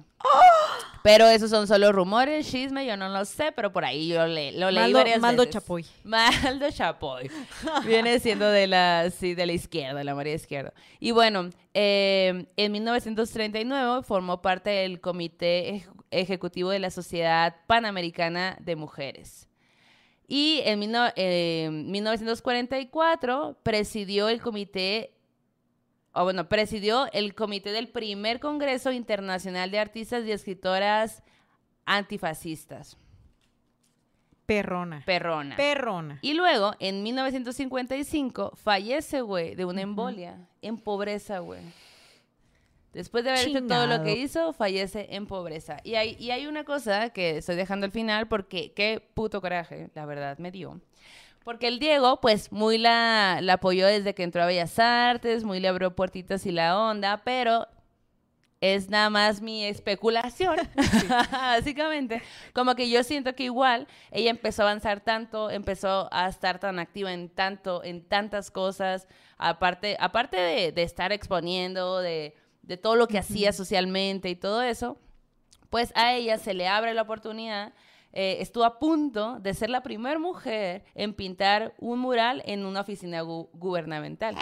Pero 1.02 1.26
esos 1.26 1.50
son 1.50 1.66
solo 1.66 1.90
rumores, 1.90 2.48
chisme, 2.48 2.86
yo 2.86 2.96
no 2.96 3.08
lo 3.08 3.24
sé, 3.24 3.50
pero 3.50 3.72
por 3.72 3.84
ahí 3.84 4.06
yo 4.08 4.24
le, 4.28 4.52
lo 4.52 4.70
leí 4.70 4.84
Maldo- 4.84 4.98
varias 4.98 5.20
Maldo 5.20 5.42
veces. 5.42 5.54
Chapoy. 5.54 5.84
Maldo 6.04 6.70
Chapoy. 6.70 7.28
Viene 7.84 8.20
siendo 8.20 8.46
de 8.48 8.68
la, 8.68 9.10
sí, 9.10 9.34
de 9.34 9.46
la 9.46 9.52
izquierda, 9.52 10.04
la 10.04 10.14
María 10.14 10.34
Izquierda. 10.34 10.72
Y 11.00 11.10
bueno, 11.10 11.50
eh, 11.74 12.46
en 12.56 12.72
1939 12.72 14.02
formó 14.04 14.40
parte 14.42 14.70
del 14.70 15.00
Comité 15.00 15.74
Ej- 15.74 15.88
Ejecutivo 16.12 16.70
de 16.70 16.78
la 16.78 16.90
Sociedad 16.90 17.56
Panamericana 17.66 18.56
de 18.60 18.76
Mujeres. 18.76 19.48
Y 20.28 20.60
en 20.64 20.78
mil 20.78 20.90
no- 20.92 21.08
eh, 21.16 21.68
1944 21.70 23.58
presidió 23.62 24.28
el 24.28 24.40
comité, 24.40 25.12
o 26.12 26.24
bueno, 26.24 26.48
presidió 26.48 27.10
el 27.12 27.34
comité 27.34 27.70
del 27.72 27.88
primer 27.88 28.40
Congreso 28.40 28.92
Internacional 28.92 29.70
de 29.70 29.78
Artistas 29.78 30.24
y 30.24 30.32
Escritoras 30.32 31.22
Antifascistas, 31.84 32.96
Perrona. 34.46 35.02
Perrona. 35.06 35.56
Perrona. 35.56 36.18
Y 36.22 36.34
luego, 36.34 36.74
en 36.80 37.02
1955, 37.02 38.52
fallece, 38.56 39.20
güey, 39.20 39.54
de 39.54 39.64
una 39.64 39.80
embolia, 39.82 40.48
en 40.60 40.78
pobreza, 40.78 41.38
güey. 41.38 41.60
Después 42.92 43.24
de 43.24 43.30
haber 43.30 43.48
hecho 43.48 43.66
todo 43.66 43.86
lo 43.86 44.02
que 44.02 44.12
hizo, 44.16 44.52
fallece 44.52 45.06
en 45.10 45.26
pobreza. 45.26 45.78
Y 45.82 45.94
hay, 45.94 46.14
y 46.18 46.30
hay 46.30 46.46
una 46.46 46.64
cosa 46.64 47.10
que 47.10 47.38
estoy 47.38 47.56
dejando 47.56 47.86
al 47.86 47.92
final 47.92 48.28
porque 48.28 48.72
qué 48.72 49.02
puto 49.14 49.40
coraje, 49.40 49.88
la 49.94 50.04
verdad, 50.04 50.36
me 50.38 50.50
dio. 50.50 50.80
Porque 51.42 51.68
el 51.68 51.78
Diego, 51.78 52.20
pues, 52.20 52.52
muy 52.52 52.78
la, 52.78 53.38
la 53.40 53.54
apoyó 53.54 53.86
desde 53.86 54.14
que 54.14 54.22
entró 54.22 54.42
a 54.42 54.46
Bellas 54.46 54.78
Artes, 54.78 55.42
muy 55.42 55.58
le 55.58 55.68
abrió 55.68 55.96
puertitas 55.96 56.44
y 56.44 56.52
la 56.52 56.78
onda, 56.78 57.22
pero 57.24 57.66
es 58.60 58.90
nada 58.90 59.10
más 59.10 59.40
mi 59.40 59.64
especulación, 59.64 60.56
básicamente. 61.32 62.22
Como 62.52 62.74
que 62.76 62.90
yo 62.90 63.02
siento 63.02 63.34
que 63.34 63.44
igual 63.44 63.88
ella 64.10 64.30
empezó 64.30 64.62
a 64.62 64.66
avanzar 64.66 65.00
tanto, 65.00 65.50
empezó 65.50 66.08
a 66.12 66.28
estar 66.28 66.60
tan 66.60 66.78
activa 66.78 67.12
en 67.12 67.30
tanto, 67.30 67.82
en 67.82 68.06
tantas 68.06 68.50
cosas, 68.50 69.08
aparte, 69.38 69.96
aparte 69.98 70.36
de, 70.36 70.72
de 70.72 70.82
estar 70.82 71.10
exponiendo, 71.10 71.98
de, 71.98 72.36
de 72.62 72.76
todo 72.76 72.96
lo 72.96 73.08
que 73.08 73.18
hacía 73.18 73.52
socialmente 73.52 74.28
y 74.30 74.36
todo 74.36 74.62
eso, 74.62 74.98
pues 75.70 75.92
a 75.94 76.14
ella 76.14 76.38
se 76.38 76.54
le 76.54 76.68
abre 76.68 76.94
la 76.94 77.02
oportunidad. 77.02 77.72
eh, 78.14 78.36
estuvo 78.40 78.64
a 78.64 78.78
punto 78.78 79.38
de 79.40 79.54
ser 79.54 79.70
la 79.70 79.82
primera 79.82 80.18
mujer 80.18 80.84
en 80.94 81.14
pintar 81.14 81.74
un 81.78 81.98
mural 81.98 82.42
en 82.44 82.66
una 82.66 82.82
oficina 82.82 83.22
gu- 83.22 83.48
gubernamental. 83.54 84.36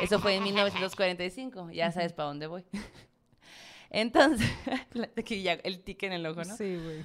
Eso 0.00 0.20
fue 0.20 0.36
en 0.36 0.44
1945, 0.44 1.70
ya 1.72 1.90
sabes 1.90 2.12
para 2.12 2.28
dónde 2.28 2.46
voy. 2.46 2.64
Entonces, 3.90 4.48
la- 4.92 5.08
que 5.08 5.42
ya 5.42 5.54
el 5.54 5.80
tique 5.82 6.06
en 6.06 6.12
el 6.12 6.26
ojo, 6.26 6.44
¿no? 6.44 6.56
Sí, 6.56 6.76
güey. 6.76 7.04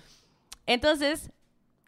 Entonces, 0.65 1.31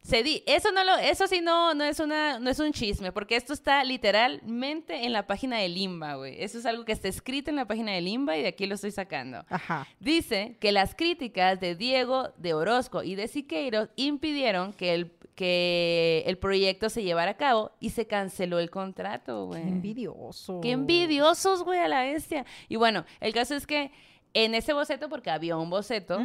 se 0.06 0.22
di, 0.22 0.44
eso 0.46 0.72
no 0.72 0.84
lo, 0.84 0.98
eso 0.98 1.26
sí 1.26 1.42
no, 1.42 1.74
no 1.74 1.84
es 1.84 2.00
una, 2.00 2.38
no 2.38 2.52
es 2.52 2.60
un 2.60 2.72
chisme, 2.72 3.12
porque 3.12 3.36
esto 3.36 3.54
está 3.54 3.84
literalmente 3.84 5.04
en 5.06 5.14
la 5.14 5.26
página 5.26 5.58
de 5.58 5.68
Limba, 5.68 6.14
güey. 6.14 6.36
Eso 6.44 6.60
es 6.60 6.66
algo 6.68 6.86
que 6.86 6.92
está 6.92 7.08
escrito 7.08 7.50
en 7.50 7.56
la 7.56 7.66
página 7.66 7.92
de 7.92 8.02
Limba 8.02 8.38
y 8.38 8.44
de 8.44 8.50
aquí 8.50 8.68
lo 8.68 8.76
estoy 8.76 8.92
sacando. 8.92 9.44
Ajá. 9.50 9.88
Dice 10.00 10.58
que 10.60 10.72
las 10.72 10.94
críticas 10.94 11.60
de 11.60 11.76
Diego, 11.76 12.30
de 12.38 12.54
Orozco 12.54 13.02
y 13.02 13.16
de 13.16 13.28
Siqueiros 13.28 13.90
impidieron 13.96 14.74
que 14.74 14.94
el, 14.94 15.12
que 15.34 16.24
el 16.28 16.38
proyecto 16.38 16.90
se 16.90 17.02
llevara 17.04 17.32
a 17.32 17.38
cabo 17.38 17.72
y 17.80 17.90
se 17.90 18.06
canceló 18.06 18.60
el 18.60 18.70
contrato, 18.70 19.50
Qué 19.52 19.60
güey. 19.60 19.62
envidioso. 19.64 20.62
Qué 20.62 20.72
envidiosos, 20.72 21.64
güey, 21.64 21.80
a 21.80 21.88
la 21.88 22.04
bestia. 22.04 22.46
Y 22.70 22.76
bueno, 22.76 23.06
el 23.22 23.34
caso 23.34 23.56
es 23.56 23.66
que 23.66 23.92
en 24.36 24.54
ese 24.54 24.74
boceto, 24.74 25.10
porque 25.10 25.32
había 25.32 25.58
un 25.58 25.70
boceto, 25.70 26.20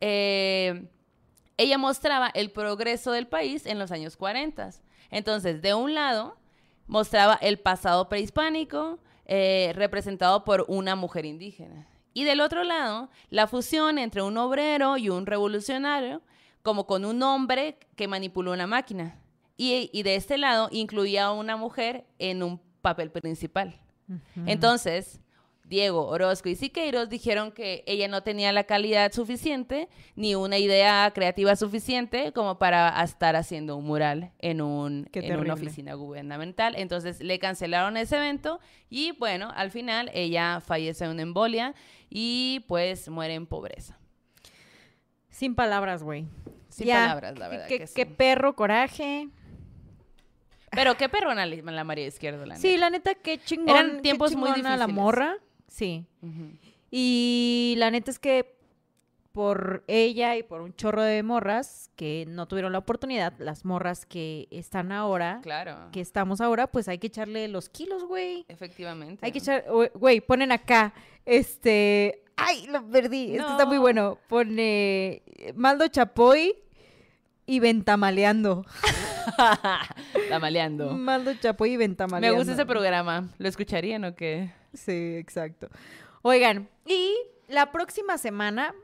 eh, 0.00 0.84
ella 1.56 1.78
mostraba 1.78 2.28
el 2.34 2.50
progreso 2.50 3.12
del 3.12 3.26
país 3.26 3.66
en 3.66 3.78
los 3.78 3.90
años 3.92 4.16
40. 4.16 4.70
Entonces, 5.10 5.62
de 5.62 5.74
un 5.74 5.94
lado, 5.94 6.36
mostraba 6.86 7.34
el 7.40 7.58
pasado 7.58 8.08
prehispánico 8.08 8.98
eh, 9.24 9.72
representado 9.74 10.44
por 10.44 10.64
una 10.68 10.96
mujer 10.96 11.24
indígena. 11.24 11.88
Y 12.12 12.24
del 12.24 12.40
otro 12.40 12.64
lado, 12.64 13.10
la 13.28 13.46
fusión 13.46 13.98
entre 13.98 14.22
un 14.22 14.38
obrero 14.38 14.96
y 14.96 15.08
un 15.08 15.26
revolucionario, 15.26 16.22
como 16.62 16.86
con 16.86 17.04
un 17.04 17.22
hombre 17.22 17.78
que 17.94 18.08
manipuló 18.08 18.52
una 18.52 18.66
máquina. 18.66 19.20
Y, 19.56 19.90
y 19.92 20.02
de 20.02 20.16
este 20.16 20.38
lado, 20.38 20.68
incluía 20.70 21.26
a 21.26 21.32
una 21.32 21.56
mujer 21.56 22.06
en 22.18 22.42
un 22.42 22.60
papel 22.80 23.10
principal. 23.10 23.80
Entonces, 24.46 25.20
Diego, 25.68 26.06
Orozco 26.06 26.48
y 26.48 26.54
Siqueiros 26.54 27.08
dijeron 27.08 27.50
que 27.50 27.82
ella 27.88 28.06
no 28.06 28.22
tenía 28.22 28.52
la 28.52 28.64
calidad 28.64 29.12
suficiente 29.12 29.88
ni 30.14 30.36
una 30.36 30.58
idea 30.58 31.10
creativa 31.12 31.56
suficiente 31.56 32.32
como 32.32 32.56
para 32.58 33.02
estar 33.02 33.34
haciendo 33.34 33.76
un 33.76 33.84
mural 33.84 34.30
en, 34.38 34.60
un, 34.60 35.08
Qué 35.12 35.26
en 35.26 35.40
una 35.40 35.54
oficina 35.54 35.94
gubernamental. 35.94 36.76
Entonces 36.76 37.20
le 37.20 37.40
cancelaron 37.40 37.96
ese 37.96 38.16
evento 38.16 38.60
y 38.88 39.10
bueno, 39.18 39.50
al 39.56 39.72
final 39.72 40.08
ella 40.14 40.60
fallece 40.60 41.04
de 41.06 41.10
una 41.10 41.22
embolia 41.22 41.74
y 42.08 42.64
pues 42.68 43.08
muere 43.08 43.34
en 43.34 43.46
pobreza. 43.46 43.98
Sin 45.30 45.56
palabras, 45.56 46.02
güey. 46.04 46.26
Sin 46.68 46.86
Ya. 46.86 47.00
palabras, 47.06 47.38
la 47.38 47.46
Qué- 47.46 47.50
verdad 47.50 47.68
qué, 47.68 47.78
que 47.78 47.86
sí. 47.88 47.94
qué 47.96 48.06
perro, 48.06 48.54
coraje. 48.54 49.28
Pero 50.70 50.96
qué 50.96 51.08
perrona 51.08 51.44
la, 51.46 51.56
la 51.72 51.84
María 51.84 52.06
Izquierdo, 52.06 52.44
la 52.46 52.56
Sí, 52.56 52.68
neta. 52.68 52.78
la 52.80 52.90
neta, 52.90 53.14
qué 53.14 53.38
chingón. 53.38 53.68
Eran 53.68 53.96
qué 53.96 54.02
tiempos 54.02 54.34
muy 54.36 54.50
chingona 54.52 54.76
la 54.76 54.86
difíciles. 54.86 54.94
morra. 54.94 55.36
Sí. 55.76 56.06
Y 56.90 57.74
la 57.78 57.90
neta 57.90 58.10
es 58.10 58.18
que 58.18 58.56
por 59.32 59.84
ella 59.86 60.34
y 60.36 60.42
por 60.42 60.62
un 60.62 60.74
chorro 60.74 61.02
de 61.02 61.22
morras 61.22 61.90
que 61.94 62.24
no 62.26 62.48
tuvieron 62.48 62.72
la 62.72 62.78
oportunidad, 62.78 63.34
las 63.38 63.66
morras 63.66 64.06
que 64.06 64.48
están 64.50 64.92
ahora, 64.92 65.40
Claro. 65.42 65.76
que 65.92 66.00
estamos 66.00 66.40
ahora, 66.40 66.68
pues 66.68 66.88
hay 66.88 66.96
que 66.96 67.08
echarle 67.08 67.46
los 67.48 67.68
kilos, 67.68 68.04
güey. 68.04 68.46
Efectivamente. 68.48 69.24
Hay 69.26 69.32
que 69.32 69.40
echar, 69.40 69.64
güey, 69.94 70.22
ponen 70.22 70.52
acá, 70.52 70.94
este, 71.26 72.22
ay, 72.36 72.66
lo 72.68 72.82
perdí, 72.88 73.36
este 73.36 73.50
está 73.50 73.66
muy 73.66 73.76
No. 73.76 73.82
bueno. 73.82 74.18
Pone 74.26 75.22
Maldo 75.54 75.86
Chapoy 75.88 76.54
y 77.44 77.60
Ventamaleando. 77.60 78.64
Tamaleando. 80.30 80.92
Maldo 80.92 81.34
Chapoy 81.34 81.70
y 81.70 81.72
Me 81.72 81.78
Ventamaleando. 81.78 82.38
gusta 82.38 82.52
ese 82.54 82.64
programa. 82.66 83.28
¿Lo 83.38 83.48
escucharían 83.48 84.04
o 84.04 84.14
qué? 84.14 84.50
Sí, 84.76 85.16
exacto. 85.16 85.68
Oigan, 86.22 86.68
y 86.84 87.14
la 87.48 87.72
próxima 87.72 88.18
semana, 88.18 88.74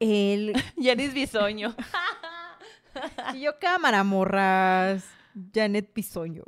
el... 0.00 0.52
Yanis 0.76 1.14
Bisoño. 1.14 1.74
y 3.34 3.40
yo 3.40 3.58
cámara, 3.58 4.04
morras. 4.04 5.04
Janet 5.54 5.92
Pisoño. 5.92 6.44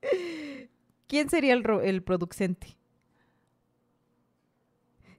¿Quién 1.08 1.28
sería 1.28 1.54
el, 1.54 1.64
el 1.82 2.02
producente? 2.02 2.76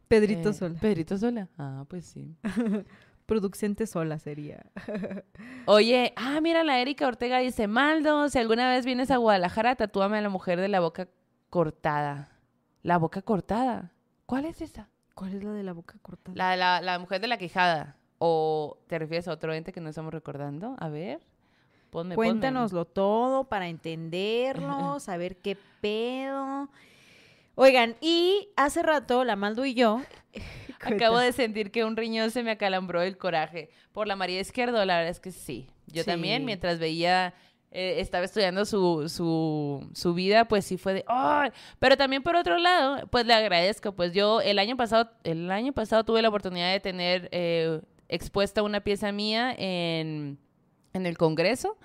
Pedrito 0.08 0.50
Eh, 0.50 0.54
Sola. 0.54 0.80
Pedrito 0.80 1.18
Sola. 1.18 1.50
Ah, 1.58 1.86
pues 1.90 2.06
sí. 2.06 2.36
Producente 3.26 3.88
sola 3.88 4.20
sería. 4.20 4.66
Oye, 5.66 6.12
ah, 6.18 6.42
mira, 6.42 6.66
la 6.66 6.82
Erika 6.82 7.08
Ortega 7.08 7.40
dice, 7.40 7.68
Maldo, 7.68 8.28
si 8.28 8.38
alguna 8.40 8.70
vez 8.70 8.86
vienes 8.86 9.10
a 9.10 9.18
Guadalajara, 9.18 9.76
tatúame 9.76 10.18
a 10.18 10.22
la 10.22 10.28
mujer 10.28 10.60
de 10.60 10.68
la 10.68 10.82
boca 10.82 11.08
cortada. 11.52 12.30
¿La 12.82 12.98
boca 12.98 13.22
cortada? 13.22 13.92
¿Cuál 14.26 14.46
es 14.46 14.62
esa? 14.62 14.90
¿Cuál 15.14 15.36
es 15.36 15.44
la 15.44 15.52
de 15.52 15.62
la 15.62 15.74
boca 15.74 15.96
cortada? 16.02 16.36
La, 16.36 16.56
la, 16.56 16.82
la 16.82 16.98
mujer 16.98 17.22
de 17.22 17.28
la 17.28 17.38
quijada. 17.38 17.98
¿O 18.18 18.80
te 18.88 18.98
refieres 18.98 19.28
a 19.28 19.34
otro 19.34 19.54
ente 19.54 19.72
que 19.72 19.82
no 19.82 19.90
estamos 19.90 20.12
recordando? 20.14 20.76
A 20.80 20.90
ver. 20.90 21.20
Ponme, 21.92 22.16
ponme. 22.16 22.16
Cuéntanoslo 22.16 22.86
todo 22.86 23.44
para 23.50 23.68
entenderlo, 23.68 25.00
saber 25.00 25.38
qué 25.38 25.58
pedo. 25.82 26.70
Oigan, 27.56 27.96
y 28.00 28.48
hace 28.56 28.82
rato 28.82 29.24
la 29.26 29.36
Maldo 29.36 29.66
y 29.66 29.74
yo. 29.74 30.02
Acabo 30.82 31.20
de 31.20 31.34
sentir 31.34 31.70
que 31.72 31.84
un 31.84 31.98
riñón 31.98 32.32
se 32.32 32.42
me 32.44 32.52
acalambró 32.52 33.02
el 33.02 33.18
coraje. 33.18 33.70
Por 33.92 34.08
la 34.08 34.16
María 34.16 34.40
Izquierdo, 34.40 34.84
la 34.86 34.96
verdad 34.98 35.12
es 35.12 35.20
que 35.20 35.32
sí. 35.32 35.70
Yo 35.88 36.04
Sí. 36.04 36.10
también, 36.10 36.46
mientras 36.46 36.80
veía, 36.80 37.34
eh, 37.72 37.96
estaba 38.00 38.26
estudiando 38.26 38.66
su, 38.66 39.08
su, 39.10 39.90
su 39.94 40.14
vida, 40.14 40.46
pues 40.48 40.66
sí 40.66 40.78
fue 40.78 40.94
de, 40.94 41.06
¡ay! 41.08 41.52
Pero 41.80 41.98
también 41.98 42.22
por 42.22 42.36
otro 42.36 42.58
lado, 42.58 43.08
pues 43.08 43.26
le 43.26 43.34
agradezco. 43.34 43.94
Pues 43.94 44.14
yo 44.14 44.42
el 44.42 44.60
año 44.60 44.76
pasado, 44.78 45.10
el 45.24 45.50
año 45.50 45.74
pasado 45.74 46.04
tuve 46.04 46.22
la 46.22 46.30
oportunidad 46.30 46.72
de 46.72 46.80
tener 46.80 47.30
eh, 47.32 47.82
expuesta 48.10 48.62
una 48.62 48.82
pieza 48.82 49.12
mía 49.12 49.56
en, 49.58 50.38
en 50.94 51.06
el 51.06 51.18
Congreso. 51.18 51.78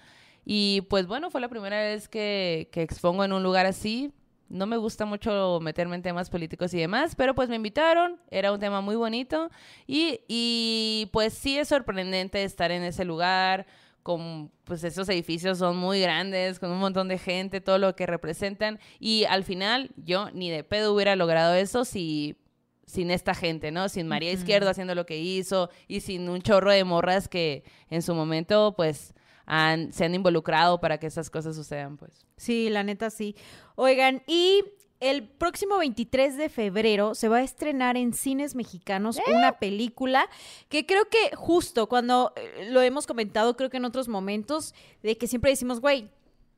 Y 0.44 0.82
pues 0.82 1.06
bueno, 1.06 1.30
fue 1.30 1.40
la 1.40 1.48
primera 1.48 1.80
vez 1.80 2.08
que, 2.08 2.68
que 2.72 2.82
expongo 2.82 3.24
en 3.24 3.32
un 3.32 3.42
lugar 3.42 3.66
así. 3.66 4.12
No 4.48 4.66
me 4.66 4.76
gusta 4.76 5.04
mucho 5.06 5.58
meterme 5.60 5.96
en 5.96 6.02
temas 6.02 6.30
políticos 6.30 6.72
y 6.72 6.78
demás, 6.78 7.16
pero 7.16 7.34
pues 7.34 7.48
me 7.48 7.56
invitaron, 7.56 8.20
era 8.30 8.52
un 8.52 8.60
tema 8.60 8.80
muy 8.80 8.94
bonito 8.94 9.50
y, 9.88 10.20
y 10.28 11.10
pues 11.12 11.32
sí 11.32 11.58
es 11.58 11.66
sorprendente 11.66 12.44
estar 12.44 12.70
en 12.70 12.84
ese 12.84 13.04
lugar, 13.04 13.66
con 14.06 14.52
pues 14.62 14.84
esos 14.84 15.08
edificios 15.08 15.58
son 15.58 15.76
muy 15.76 16.00
grandes, 16.00 16.60
con 16.60 16.70
un 16.70 16.78
montón 16.78 17.08
de 17.08 17.18
gente, 17.18 17.60
todo 17.60 17.78
lo 17.78 17.96
que 17.96 18.06
representan 18.06 18.78
y 19.00 19.24
al 19.24 19.42
final 19.42 19.90
yo 19.96 20.30
ni 20.30 20.48
de 20.48 20.62
pedo 20.62 20.94
hubiera 20.94 21.16
logrado 21.16 21.54
eso 21.54 21.84
si 21.84 22.36
sin 22.86 23.10
esta 23.10 23.34
gente, 23.34 23.72
¿no? 23.72 23.88
Sin 23.88 24.06
María. 24.06 24.30
Izquierdo 24.30 24.70
haciendo 24.70 24.94
lo 24.94 25.06
que 25.06 25.18
hizo 25.18 25.70
y 25.88 26.02
sin 26.02 26.28
un 26.28 26.40
chorro 26.40 26.70
de 26.70 26.84
morras 26.84 27.26
que 27.26 27.64
en 27.90 28.00
su 28.00 28.14
momento 28.14 28.74
pues 28.76 29.12
han, 29.44 29.92
se 29.92 30.04
han 30.04 30.14
involucrado 30.14 30.78
para 30.78 30.98
que 30.98 31.08
esas 31.08 31.28
cosas 31.28 31.56
sucedan, 31.56 31.96
pues. 31.96 32.24
Sí, 32.36 32.70
la 32.70 32.84
neta 32.84 33.10
sí. 33.10 33.34
Oigan, 33.74 34.22
y 34.28 34.62
el 35.00 35.24
próximo 35.24 35.78
23 35.78 36.36
de 36.36 36.48
febrero 36.48 37.14
se 37.14 37.28
va 37.28 37.38
a 37.38 37.42
estrenar 37.42 37.96
en 37.96 38.14
cines 38.14 38.54
mexicanos 38.54 39.18
una 39.26 39.58
película 39.58 40.28
que 40.68 40.86
creo 40.86 41.08
que 41.08 41.36
justo 41.36 41.88
cuando 41.88 42.32
eh, 42.36 42.68
lo 42.70 42.80
hemos 42.80 43.06
comentado, 43.06 43.56
creo 43.56 43.70
que 43.70 43.76
en 43.76 43.84
otros 43.84 44.08
momentos, 44.08 44.74
de 45.02 45.18
que 45.18 45.26
siempre 45.26 45.50
decimos, 45.50 45.80
güey, 45.80 46.08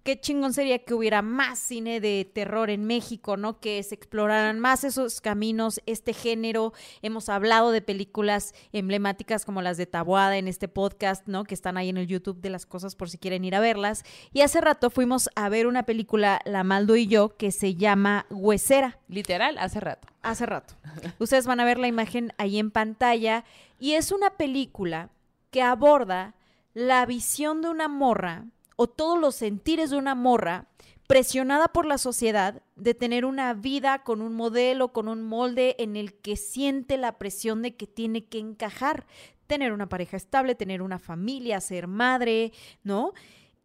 qué 0.09 0.19
chingón 0.19 0.55
sería 0.55 0.79
que 0.79 0.95
hubiera 0.95 1.21
más 1.21 1.59
cine 1.59 2.01
de 2.01 2.25
terror 2.25 2.71
en 2.71 2.87
México, 2.87 3.37
¿no? 3.37 3.61
Que 3.61 3.83
se 3.83 3.95
exploraran 3.95 4.59
más 4.59 4.83
esos 4.83 5.21
caminos, 5.21 5.83
este 5.85 6.15
género. 6.15 6.73
Hemos 7.03 7.29
hablado 7.29 7.73
de 7.73 7.83
películas 7.83 8.55
emblemáticas 8.73 9.45
como 9.45 9.61
las 9.61 9.77
de 9.77 9.85
Tabuada 9.85 10.39
en 10.39 10.49
este 10.49 10.67
podcast, 10.67 11.27
¿no? 11.27 11.45
Que 11.45 11.55
están 11.55 11.77
ahí 11.77 11.91
en 11.91 11.99
el 11.99 12.07
YouTube 12.07 12.41
de 12.41 12.49
las 12.49 12.65
cosas 12.65 12.97
por 12.97 13.11
si 13.11 13.19
quieren 13.19 13.45
ir 13.45 13.55
a 13.55 13.61
verlas. 13.61 14.03
Y 14.33 14.41
hace 14.41 14.63
rato 14.63 14.89
fuimos 14.89 15.29
a 15.37 15.51
ver 15.51 15.67
una 15.67 15.83
película, 15.83 16.41
La 16.47 16.65
Maldo 16.65 16.97
y 16.97 17.07
yo, 17.07 17.37
que 17.37 17.53
se 17.53 17.75
llama 17.75 18.25
Huesera. 18.31 18.99
Literal, 19.09 19.59
hace 19.59 19.79
rato. 19.79 20.09
Hace 20.23 20.47
rato. 20.47 20.73
Ustedes 21.19 21.47
van 21.47 21.61
a 21.61 21.67
ver 21.67 21.79
la 21.79 21.87
imagen 21.87 22.33
ahí 22.39 22.59
en 22.59 22.71
pantalla. 22.71 23.45
Y 23.79 23.93
es 23.93 24.11
una 24.11 24.31
película 24.39 25.11
que 25.51 25.61
aborda 25.61 26.35
la 26.73 27.05
visión 27.05 27.61
de 27.61 27.69
una 27.69 27.89
morra 27.89 28.47
o 28.81 28.87
todos 28.87 29.19
los 29.19 29.35
sentires 29.35 29.91
de 29.91 29.97
una 29.97 30.15
morra 30.15 30.69
presionada 31.09 31.67
por 31.67 31.85
la 31.85 31.99
sociedad 31.99 32.63
de 32.77 32.95
tener 32.95 33.25
una 33.25 33.53
vida 33.53 34.05
con 34.05 34.23
un 34.23 34.37
modelo, 34.37 34.93
con 34.93 35.09
un 35.09 35.25
molde 35.25 35.75
en 35.81 35.97
el 35.97 36.15
que 36.15 36.37
siente 36.37 36.97
la 36.97 37.19
presión 37.19 37.61
de 37.61 37.75
que 37.75 37.89
tiene 37.89 38.27
que 38.27 38.39
encajar, 38.39 39.05
tener 39.49 39.73
una 39.73 39.89
pareja 39.89 40.17
estable, 40.17 40.55
tener 40.55 40.81
una 40.81 41.01
familia, 41.01 41.61
ser 41.61 41.89
madre, 41.89 42.53
¿no? 42.85 43.15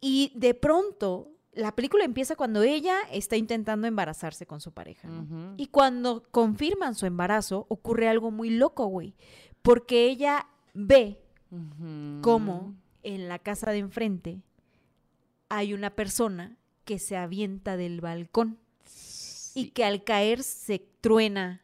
Y 0.02 0.31
de 0.34 0.56
pronto 0.56 1.30
la 1.52 1.76
película 1.76 2.06
empieza 2.06 2.35
cuando 2.35 2.64
ella 2.64 2.95
está 3.11 3.35
intentando 3.35 3.85
embarazarse 3.85 4.48
con 4.48 4.61
su 4.61 4.72
pareja. 4.72 5.07
Y 5.57 5.68
cuando 5.68 6.23
confirman 6.31 6.95
su 6.95 7.06
embarazo, 7.06 7.68
ocurre 7.69 8.10
algo 8.10 8.31
muy 8.31 8.49
loco, 8.49 8.88
güey. 8.88 9.14
Porque 9.61 10.07
ella 10.07 10.48
ve 10.73 11.22
cómo 12.22 12.73
en 13.03 13.27
la 13.27 13.38
casa 13.38 13.69
de 13.69 13.77
enfrente 13.77 14.41
hay 15.57 15.73
una 15.73 15.91
persona 15.91 16.57
que 16.84 16.97
se 16.97 17.15
avienta 17.15 17.77
del 17.77 18.01
balcón 18.01 18.57
y 19.53 19.69
que 19.69 19.85
al 19.85 20.03
caer 20.03 20.41
se 20.41 20.80
truena 20.99 21.61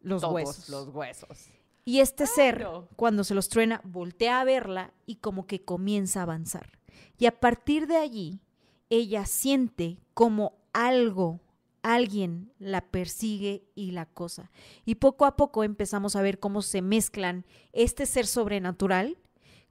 los 0.00 0.20
todos 0.20 0.34
huesos. 0.34 0.68
Los 0.68 0.88
huesos. 0.88 1.48
Y 1.84 1.98
este 1.98 2.26
ser, 2.26 2.64
cuando 2.94 3.24
se 3.24 3.34
los 3.34 3.48
truena, 3.48 3.80
voltea 3.84 4.40
a 4.40 4.44
verla 4.44 4.92
y 5.04 5.16
como 5.16 5.48
que 5.48 5.64
comienza 5.64 6.20
a 6.20 6.22
avanzar. 6.22 6.78
Y 7.18 7.26
a 7.26 7.40
partir 7.40 7.88
de 7.88 7.96
allí, 7.96 8.40
ella 8.88 9.26
siente 9.26 9.98
como 10.14 10.54
algo, 10.72 11.40
alguien 11.82 12.52
la 12.60 12.82
persigue 12.82 13.64
y 13.74 13.90
la 13.90 14.02
acosa. 14.02 14.52
Y 14.84 14.94
poco 14.96 15.26
a 15.26 15.34
poco 15.34 15.64
empezamos 15.64 16.14
a 16.14 16.22
ver 16.22 16.38
cómo 16.38 16.62
se 16.62 16.82
mezclan 16.82 17.46
este 17.72 18.06
ser 18.06 18.28
sobrenatural 18.28 19.18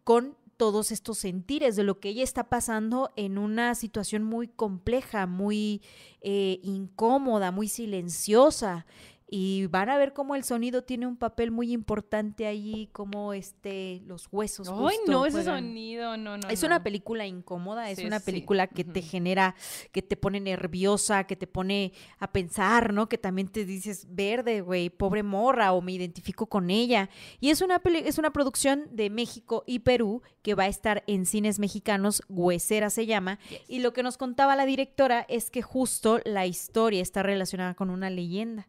con 0.03 0.35
todos 0.61 0.91
estos 0.91 1.17
sentires 1.17 1.75
de 1.75 1.81
lo 1.81 1.99
que 1.99 2.09
ella 2.09 2.23
está 2.23 2.43
pasando 2.43 3.09
en 3.15 3.39
una 3.39 3.73
situación 3.73 4.21
muy 4.21 4.47
compleja, 4.47 5.25
muy 5.25 5.81
eh, 6.21 6.59
incómoda, 6.61 7.49
muy 7.49 7.67
silenciosa. 7.67 8.85
Y 9.33 9.67
van 9.67 9.89
a 9.89 9.97
ver 9.97 10.11
cómo 10.11 10.35
el 10.35 10.43
sonido 10.43 10.83
tiene 10.83 11.07
un 11.07 11.15
papel 11.15 11.51
muy 11.51 11.71
importante 11.71 12.47
allí, 12.47 12.89
como 12.91 13.31
este, 13.31 14.01
los 14.05 14.27
huesos. 14.29 14.67
Ay, 14.67 14.75
justo 14.97 15.09
no, 15.09 15.25
ese 15.25 15.45
sonido, 15.45 16.17
no, 16.17 16.37
no. 16.37 16.49
Es 16.49 16.61
no. 16.63 16.67
una 16.67 16.83
película 16.83 17.25
incómoda, 17.25 17.89
es 17.89 17.99
Sí, 17.99 18.05
una 18.05 18.19
sí. 18.19 18.25
película 18.25 18.67
que 18.67 18.83
te 18.83 19.01
genera, 19.01 19.55
que 19.93 20.01
te 20.01 20.17
pone 20.17 20.41
nerviosa, 20.41 21.23
que 21.23 21.37
te 21.37 21.47
pone 21.47 21.93
a 22.19 22.29
pensar, 22.33 22.91
¿no? 22.91 23.07
Que 23.07 23.17
también 23.17 23.47
te 23.47 23.63
dices, 23.63 24.05
verde, 24.09 24.59
güey, 24.59 24.89
pobre 24.89 25.23
morra, 25.23 25.71
o 25.71 25.81
me 25.81 25.93
identifico 25.93 26.47
con 26.47 26.69
ella. 26.69 27.09
Y 27.39 27.51
es 27.51 27.61
una, 27.61 27.79
peli- 27.79 28.03
es 28.05 28.17
una 28.17 28.33
producción 28.33 28.89
de 28.91 29.09
México 29.09 29.63
y 29.65 29.79
Perú 29.79 30.23
que 30.41 30.55
va 30.55 30.63
a 30.63 30.67
estar 30.67 31.05
en 31.07 31.25
cines 31.25 31.57
mexicanos, 31.57 32.21
Huesera 32.27 32.89
se 32.89 33.05
llama. 33.05 33.39
Yes. 33.49 33.61
Y 33.69 33.79
lo 33.79 33.93
que 33.93 34.03
nos 34.03 34.17
contaba 34.17 34.57
la 34.57 34.65
directora 34.65 35.25
es 35.29 35.49
que 35.51 35.61
justo 35.61 36.19
la 36.25 36.45
historia 36.47 37.01
está 37.01 37.23
relacionada 37.23 37.75
con 37.75 37.89
una 37.89 38.09
leyenda. 38.09 38.67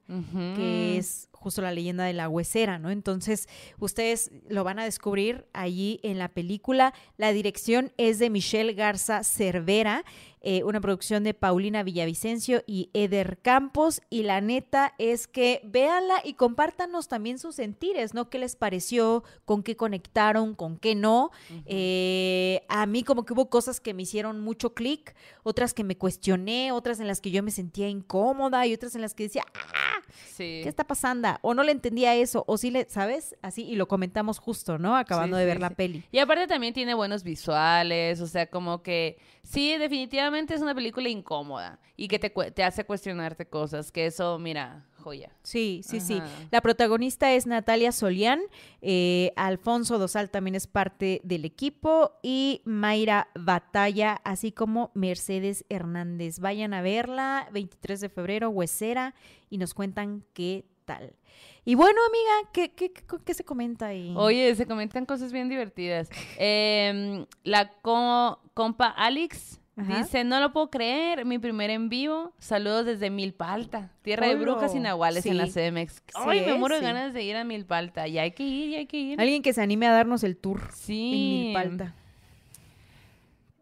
Que 0.52 0.52
Mm. 0.59 0.99
es 0.99 1.29
justo 1.33 1.61
la 1.61 1.73
leyenda 1.73 2.05
de 2.05 2.13
la 2.13 2.29
huesera, 2.29 2.79
¿no? 2.79 2.91
Entonces, 2.91 3.49
ustedes 3.81 4.31
lo 4.49 4.63
van 4.63 4.79
a 4.79 4.85
descubrir 4.85 5.47
allí 5.53 5.99
en 6.05 6.19
la 6.19 6.29
película. 6.29 6.95
La 7.17 7.33
dirección 7.33 7.93
es 7.97 8.21
de 8.21 8.31
Michelle 8.31 8.75
Garza 8.75 9.25
Cervera, 9.25 10.05
eh, 10.45 10.63
una 10.65 10.81
producción 10.81 11.25
de 11.25 11.35
Paulina 11.35 11.83
Villavicencio 11.83 12.63
y 12.67 12.91
Eder 12.95 13.39
Campos. 13.43 14.03
Y 14.09 14.23
la 14.23 14.41
neta 14.41 14.95
es 14.99 15.27
que 15.27 15.61
véanla 15.65 16.21
y 16.25 16.35
compártanos 16.35 17.09
también 17.09 17.41
sus 17.41 17.57
sentires, 17.57 18.15
¿no? 18.15 18.29
¿Qué 18.31 18.39
les 18.39 18.55
pareció? 18.55 19.25
¿Con 19.45 19.65
qué 19.65 19.77
conectaron? 19.77 20.55
¿Con 20.55 20.79
qué 20.79 20.95
no? 20.95 21.31
Eh, 21.67 22.63
a 22.69 22.87
mí 22.87 23.03
como 23.03 23.25
que 23.25 23.33
hubo 23.33 23.51
cosas 23.51 23.81
que 23.81 23.95
me 23.95 24.03
hicieron 24.03 24.41
mucho 24.41 24.75
clic, 24.75 25.15
otras 25.43 25.75
que 25.75 25.83
me 25.85 25.97
cuestioné, 25.97 26.71
otras 26.71 27.01
en 27.01 27.09
las 27.09 27.21
que 27.21 27.33
yo 27.33 27.43
me 27.43 27.51
sentía 27.51 27.89
incómoda 27.89 28.65
y 28.67 28.75
otras 28.75 28.95
en 28.95 29.01
las 29.01 29.15
que 29.15 29.25
decía, 29.25 29.45
"Ah, 29.55 29.92
Sí. 30.27 30.61
¿qué 30.63 30.69
está 30.69 30.85
pasando? 30.85 31.29
O 31.43 31.55
no 31.55 31.63
le 31.63 31.73
entendía 31.73 32.15
eso, 32.15 32.45
o 32.47 32.57
sí 32.57 32.71
le, 32.71 32.89
¿sabes? 32.89 33.37
Así, 33.43 33.65
y 33.65 33.77
lo 33.77 33.87
comentamos 33.89 34.39
justo, 34.39 34.79
¿no? 34.79 34.97
Acabando 34.97 35.37
Sí, 35.37 35.41
de 35.41 35.47
ver 35.47 35.61
la 35.61 35.71
peli. 35.71 36.05
Y 36.11 36.19
aparte 36.19 36.47
también 36.47 36.73
tiene 36.75 36.95
buenos 36.95 37.23
visuales, 37.23 38.21
o 38.21 38.27
sea, 38.27 38.47
como 38.47 38.83
que 38.83 39.19
sí, 39.43 39.77
definitivamente 39.77 40.55
es 40.55 40.63
una 40.63 40.75
película 40.75 41.09
incómoda 41.09 41.79
y 41.97 42.09
que 42.09 42.19
te, 42.19 42.31
te 42.31 42.65
hace 42.65 42.85
cuestionarte 42.85 43.47
cosas, 43.47 43.93
que 43.93 44.07
eso, 44.07 44.39
mira, 44.39 44.87
joya. 45.03 45.31
Sí, 45.43 45.83
sí, 45.85 46.01
sí. 46.01 46.21
La 46.51 46.61
protagonista 46.61 47.33
es 47.33 47.47
Natalia 47.47 47.93
Solián, 47.93 48.41
eh, 48.81 49.33
Alfonso 49.37 49.99
Dosal 49.99 50.31
también 50.31 50.55
es 50.55 50.67
parte 50.67 51.21
del 51.25 51.45
equipo 51.45 52.13
y 52.23 52.63
Mayra 52.65 53.29
Batalla, 53.35 54.21
así 54.25 54.53
como 54.53 54.91
Mercedes 54.95 55.65
Hernández. 55.69 56.39
Vayan 56.39 56.73
a 56.73 56.81
verla, 56.83 57.49
23 57.53 58.01
de 58.01 58.09
febrero, 58.09 58.49
Huesera, 58.51 59.15
y 59.51 59.59
nos 59.59 59.75
cuentan 59.75 60.25
qué 60.33 60.65
tal. 60.85 61.15
Y 61.65 61.75
bueno, 61.77 62.01
amiga, 62.09 62.51
¿qué, 62.53 62.73
qué, 62.75 62.93
qué, 62.93 63.05
qué 63.25 63.35
se 63.35 63.45
comenta 63.45 63.87
ahí? 63.87 64.13
Oye, 64.17 64.55
se 64.57 64.67
comentan 64.67 65.07
cosas 65.07 65.33
bien 65.33 65.49
divertidas. 65.49 66.09
Em, 66.37 67.25
la 67.45 67.71
co- 67.83 68.41
compa 68.55 68.87
Alex 68.89 69.61
Ajá. 69.75 69.99
dice, 69.99 70.23
no 70.25 70.39
lo 70.39 70.53
puedo 70.53 70.69
creer, 70.71 71.25
mi 71.25 71.39
primer 71.39 71.71
en 71.71 71.89
vivo. 71.89 72.33
Saludos 72.39 72.85
desde 72.85 73.09
Milpalta, 73.09 73.91
tierra 74.03 74.27
de 74.29 74.35
brujas 74.35 74.75
y 74.75 74.81
nahuales 74.81 75.25
en 75.25 75.39
la. 75.39 75.47
CDMX. 75.47 76.03
Ay, 76.15 76.41
Sí, 76.41 76.47
me 76.47 76.55
muero 76.59 76.75
de 76.77 76.83
ganas 76.83 77.15
de 77.15 77.23
ir 77.23 77.37
a 77.37 77.45
Milpalta. 77.45 78.07
Y 78.07 78.19
hay 78.19 78.33
que 78.33 78.43
ir, 78.45 78.69
y 78.71 78.75
hay 78.77 78.87
que 78.87 78.99
ir. 78.99 79.21
Alguien 79.21 79.43
que 79.43 79.53
se 79.55 79.63
anime 79.63 79.87
a 79.87 79.93
darnos 79.93 80.25
el 80.25 80.37
tour 80.37 80.61
Sí. 80.75 81.13
en 81.15 81.45
Milpalta. 81.47 81.95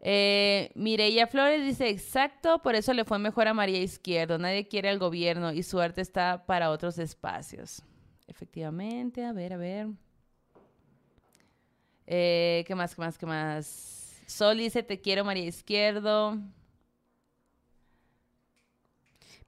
Eh, 0.03 0.71
Mireya 0.73 1.27
Flores 1.27 1.63
dice, 1.63 1.87
exacto, 1.89 2.59
por 2.61 2.73
eso 2.75 2.91
le 2.93 3.05
fue 3.05 3.19
mejor 3.19 3.47
a 3.47 3.53
María 3.53 3.79
Izquierdo. 3.79 4.37
Nadie 4.39 4.67
quiere 4.67 4.89
al 4.89 4.97
gobierno 4.99 5.53
y 5.53 5.61
su 5.63 5.79
arte 5.79 6.01
está 6.01 6.43
para 6.45 6.71
otros 6.71 6.97
espacios. 6.97 7.83
Efectivamente, 8.27 9.23
a 9.23 9.31
ver, 9.31 9.53
a 9.53 9.57
ver. 9.57 9.87
Eh, 12.07 12.63
¿Qué 12.67 12.75
más, 12.75 12.95
qué 12.95 13.01
más, 13.01 13.17
qué 13.17 13.25
más? 13.25 13.97
Sol 14.31 14.57
dice, 14.57 14.81
te 14.81 15.01
quiero, 15.01 15.25
María 15.25 15.45
Izquierdo. 15.45 16.37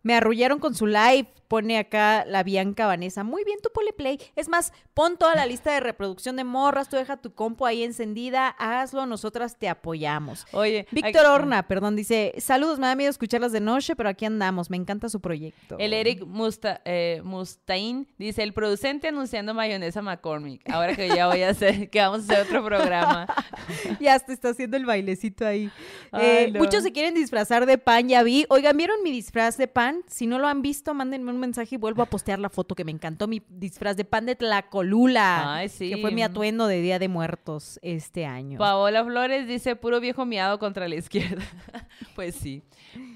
Me 0.01 0.14
arrullaron 0.14 0.60
con 0.60 0.76
su 0.76 0.85
live, 0.85 1.27
pone 1.53 1.77
acá 1.77 2.25
la 2.25 2.41
Bianca 2.41 2.88
Vanessa. 2.88 3.23
Muy 3.23 3.43
bien, 3.43 3.59
tú 3.61 3.69
ponle 3.71 3.93
play. 3.93 4.19
Es 4.35 4.49
más, 4.49 4.73
pon 4.95 5.17
toda 5.17 5.35
la 5.35 5.45
lista 5.45 5.71
de 5.71 5.81
reproducción 5.81 6.35
de 6.35 6.43
morras, 6.43 6.89
tú 6.89 6.95
deja 6.95 7.17
tu 7.17 7.35
compo 7.35 7.67
ahí 7.67 7.84
encendida, 7.84 8.47
hazlo, 8.57 9.05
nosotras 9.05 9.55
te 9.59 9.69
apoyamos. 9.69 10.47
Oye, 10.51 10.88
Víctor 10.89 11.27
Horna, 11.27 11.67
perdón, 11.67 11.95
dice, 11.95 12.34
saludos, 12.39 12.80
me 12.80 12.88
da 12.88 12.95
miedo 12.95 13.11
escucharlas 13.11 13.51
de 13.51 13.59
noche, 13.59 13.95
pero 13.95 14.09
aquí 14.09 14.25
andamos, 14.25 14.71
me 14.71 14.77
encanta 14.77 15.09
su 15.09 15.21
proyecto. 15.21 15.75
El 15.77 15.93
Eric 15.93 16.25
Musta, 16.25 16.81
eh, 16.85 17.21
Mustain 17.23 18.07
dice, 18.17 18.41
el 18.41 18.53
producente 18.53 19.09
anunciando 19.09 19.53
mayonesa 19.53 20.01
McCormick. 20.01 20.67
Ahora 20.71 20.95
que 20.95 21.07
ya 21.07 21.27
voy 21.27 21.43
a 21.43 21.49
hacer, 21.49 21.88
que 21.91 21.99
vamos 21.99 22.21
a 22.21 22.34
hacer 22.34 22.47
otro 22.47 22.65
programa. 22.65 23.27
ya 23.99 24.17
te 24.17 24.34
está 24.34 24.49
haciendo 24.49 24.75
el 24.75 24.88
bailecito 24.88 25.45
ahí. 25.45 25.69
Ay, 26.11 26.25
Eh, 26.25 26.51
no. 26.51 26.61
Muchos 26.61 26.81
se 26.81 26.91
quieren 26.91 27.13
disfrazar 27.13 27.67
de 27.67 27.77
pan, 27.77 28.09
ya 28.09 28.23
vi. 28.23 28.47
Oigan, 28.49 28.75
¿vieron 28.75 29.03
mi 29.03 29.11
disfraz 29.11 29.55
de 29.57 29.67
pan? 29.67 30.01
Si 30.07 30.25
no 30.25 30.39
lo 30.39 30.47
han 30.47 30.63
visto, 30.63 30.95
mándenme 30.95 31.30
un 31.30 31.42
mensaje 31.43 31.75
y 31.75 31.77
vuelvo 31.77 32.01
a 32.01 32.05
postear 32.05 32.39
la 32.39 32.49
foto 32.49 32.73
que 32.73 32.85
me 32.85 32.91
encantó, 32.91 33.27
mi 33.27 33.41
disfraz 33.49 33.97
de 33.97 34.05
pan 34.05 34.25
de 34.25 34.35
Tlacolula. 34.35 35.55
Ay, 35.55 35.69
sí. 35.69 35.89
Que 35.89 35.97
fue 35.97 36.11
mi 36.11 36.23
atuendo 36.23 36.67
de 36.67 36.81
Día 36.81 36.99
de 36.99 37.09
Muertos 37.09 37.79
este 37.81 38.25
año. 38.25 38.57
Paola 38.57 39.03
Flores 39.03 39.47
dice, 39.47 39.75
puro 39.75 39.99
viejo 39.99 40.25
miado 40.25 40.57
contra 40.59 40.87
la 40.87 40.95
izquierda. 40.95 41.43
pues 42.15 42.35
sí. 42.35 42.63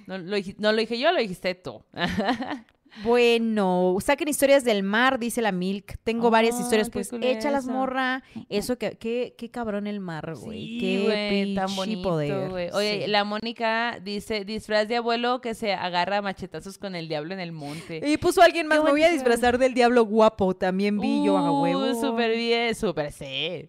No 0.05 0.17
lo, 0.17 0.37
no 0.57 0.71
lo 0.71 0.77
dije 0.77 0.99
yo, 0.99 1.11
lo 1.11 1.19
dijiste 1.19 1.55
tú. 1.55 1.81
Bueno, 3.03 3.95
saquen 3.99 4.27
historias 4.27 4.64
del 4.64 4.84
mar, 4.84 5.19
dice 5.19 5.41
la 5.41 5.51
Milk. 5.51 5.97
Tengo 6.03 6.30
varias 6.30 6.59
historias, 6.59 6.89
pues 6.89 7.11
échalas, 7.22 7.65
morra. 7.68 8.23
Eso 8.49 8.77
que, 8.77 8.97
qué, 8.97 9.35
qué 9.38 9.49
cabrón 9.51 9.88
el 9.88 9.99
mar, 9.99 10.35
güey. 10.35 10.59
Sí, 10.61 10.77
qué 10.80 11.03
güey, 11.05 11.55
tan 11.55 11.76
bonito, 11.76 12.01
poder. 12.09 12.49
güey. 12.49 12.69
Oye, 12.72 13.03
Sí. 13.05 13.11
la 13.11 13.23
Mónica 13.23 13.99
dice, 14.01 14.45
disfraz 14.45 14.88
de 14.88 14.97
abuelo 14.97 15.41
que 15.41 15.53
se 15.53 15.73
agarra 15.73 16.18
a 16.18 16.22
machetazos 16.22 16.77
con 16.77 16.95
el 16.95 17.07
diablo 17.07 17.34
en 17.34 17.39
el 17.39 17.51
monte. 17.51 18.01
Y 18.07 18.18
puso 18.18 18.41
alguien 18.41 18.68
más, 18.68 18.80
Qué 18.80 18.84
me 18.85 18.91
voy 18.91 19.03
a 19.03 19.09
disfrazar 19.09 19.57
del 19.57 19.73
diablo 19.73 20.03
guapo. 20.05 20.55
También 20.55 20.99
vi 20.99 21.23
yo 21.26 21.38
a 21.38 21.51
Uh, 21.51 21.61
huevo. 21.64 21.93
Súper 22.01 22.35
bien, 22.35 22.73
súper 22.76 23.11
sí. 23.11 23.68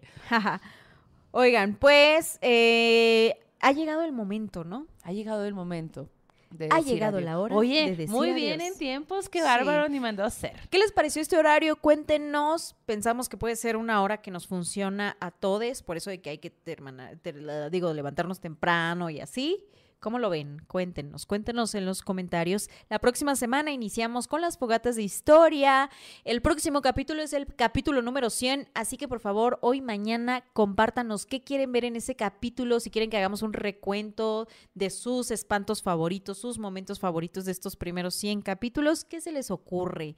Oigan, 1.31 1.75
pues 1.75 2.39
eh, 2.41 3.35
ha 3.59 3.71
llegado 3.71 4.03
el 4.03 4.11
momento, 4.11 4.63
¿no? 4.63 4.87
Ha 5.03 5.11
llegado 5.11 5.45
el 5.45 5.53
momento. 5.53 6.09
De 6.49 6.67
Ha 6.71 6.77
decir 6.77 6.93
llegado 6.93 7.17
adiós. 7.17 7.29
la 7.29 7.39
hora 7.39 7.55
Oye, 7.55 7.85
de 7.91 7.95
decir 7.95 8.09
muy 8.09 8.33
bien 8.33 8.59
adiós. 8.59 8.73
en 8.73 8.79
tiempos, 8.79 9.29
qué 9.29 9.39
Sí. 9.39 9.45
bárbaro 9.45 9.87
ni 9.89 9.99
mandó 9.99 10.23
a 10.23 10.27
hacer. 10.27 10.53
¿Qué 10.69 10.77
les 10.79 10.91
pareció 10.91 11.21
este 11.21 11.37
horario? 11.37 11.75
Cuéntenos. 11.75 12.75
Pensamos 12.85 13.29
que 13.29 13.37
puede 13.37 13.55
ser 13.55 13.77
una 13.77 14.01
hora 14.01 14.21
que 14.21 14.31
nos 14.31 14.47
funciona 14.47 15.15
a 15.19 15.31
todos, 15.31 15.83
por 15.83 15.97
eso 15.97 16.09
de 16.09 16.21
que 16.21 16.31
hay 16.31 16.37
que 16.39 16.49
terminar, 16.49 17.17
ter- 17.17 17.35
la- 17.41 17.69
digo, 17.69 17.93
levantarnos 17.93 18.39
temprano 18.39 19.09
y 19.09 19.19
así. 19.19 19.63
¿Cómo 19.99 20.17
lo 20.17 20.29
ven? 20.29 20.61
Cuéntenos, 20.67 21.25
cuéntenos 21.25 21.75
en 21.75 21.85
los 21.85 22.01
comentarios. 22.01 22.69
La 22.87 22.99
próxima 22.99 23.35
semana 23.35 23.73
iniciamos 23.73 24.29
con 24.29 24.39
las 24.39 24.57
fogatas 24.57 24.95
de 24.95 25.03
historia. 25.03 25.89
El 26.23 26.41
próximo 26.41 26.81
capítulo 26.81 27.21
es 27.21 27.33
el 27.33 27.53
capítulo 27.53 28.01
número 28.01 28.29
100, 28.29 28.69
así 28.73 28.95
que 28.95 29.09
por 29.09 29.19
favor, 29.19 29.59
hoy, 29.61 29.81
mañana, 29.81 30.45
compártanos 30.53 31.25
qué 31.25 31.41
quieren 31.41 31.73
ver 31.73 31.83
en 31.83 31.97
ese 31.97 32.15
capítulo, 32.15 32.79
si 32.79 32.91
quieren 32.91 33.09
que 33.09 33.17
hagamos 33.17 33.41
un 33.41 33.51
recuento 33.51 34.47
de 34.73 34.89
sus 34.89 35.31
espantos 35.31 35.81
favoritos, 35.81 36.37
sus 36.37 36.59
momentos 36.59 36.97
favoritos 36.97 37.43
de 37.43 37.51
estos 37.51 37.75
primeros 37.75 38.15
100 38.15 38.41
capítulos, 38.41 39.03
¿qué 39.03 39.19
se 39.19 39.33
les 39.33 39.51
ocurre? 39.51 40.15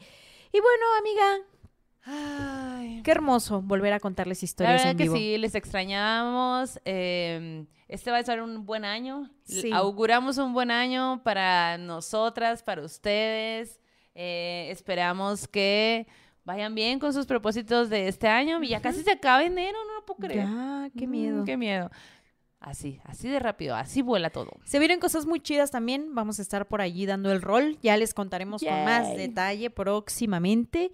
Y 0.54 0.60
bueno, 0.60 0.86
amiga, 1.00 1.48
Ay. 2.04 3.02
qué 3.04 3.12
hermoso 3.12 3.62
volver 3.62 3.94
a 3.94 4.00
contarles 4.00 4.42
La 4.42 4.46
historias 4.46 4.74
verdad 4.78 4.92
en 4.92 4.98
que 4.98 5.04
vivo. 5.04 5.16
sí, 5.16 5.38
les 5.38 5.56
extrañamos. 5.56 6.80
eh, 6.86 7.66
este 7.88 8.10
va 8.10 8.18
a 8.20 8.24
ser 8.24 8.42
un 8.42 8.66
buen 8.66 8.86
año. 8.86 9.30
Sí. 9.44 9.70
Auguramos 9.74 10.38
un 10.38 10.54
buen 10.54 10.72
año 10.72 11.22
para 11.24 11.78
nosotras, 11.78 12.64
para 12.64 12.84
ustedes. 12.84 13.82
Eh, 14.16 14.68
esperamos 14.72 15.48
que 15.48 16.08
vayan 16.46 16.74
bien 16.74 17.00
con 17.00 17.12
sus 17.14 17.26
propósitos 17.26 17.90
de 17.90 18.08
este 18.08 18.28
año. 18.30 18.64
Y 18.64 18.70
ya 18.70 18.82
casi 18.82 19.04
se 19.04 19.12
acaba 19.12 19.44
enero, 19.44 19.78
no 19.88 19.94
lo 19.96 20.06
puedo 20.06 20.20
creer. 20.20 20.46
Ya, 20.46 20.90
qué 20.98 21.06
Mm, 21.06 21.12
miedo. 21.12 21.44
qué 21.46 21.58
miedo. 21.58 21.92
Así, 22.62 23.00
así 23.06 23.28
de 23.28 23.40
rápido, 23.40 23.76
así 23.76 24.02
vuela 24.02 24.30
todo. 24.30 24.52
Se 24.64 24.78
vienen 24.80 25.00
cosas 25.00 25.26
muy 25.26 25.40
chidas 25.42 25.72
también. 25.72 26.14
Vamos 26.16 26.40
a 26.40 26.44
estar 26.44 26.68
por 26.68 26.80
allí 26.82 27.06
dando 27.06 27.32
el 27.32 27.42
rol. 27.42 27.78
Ya 27.82 27.98
les 27.98 28.14
contaremos 28.14 28.62
con 28.64 28.86
más 28.86 29.16
detalle 29.18 29.70
próximamente. 29.70 30.92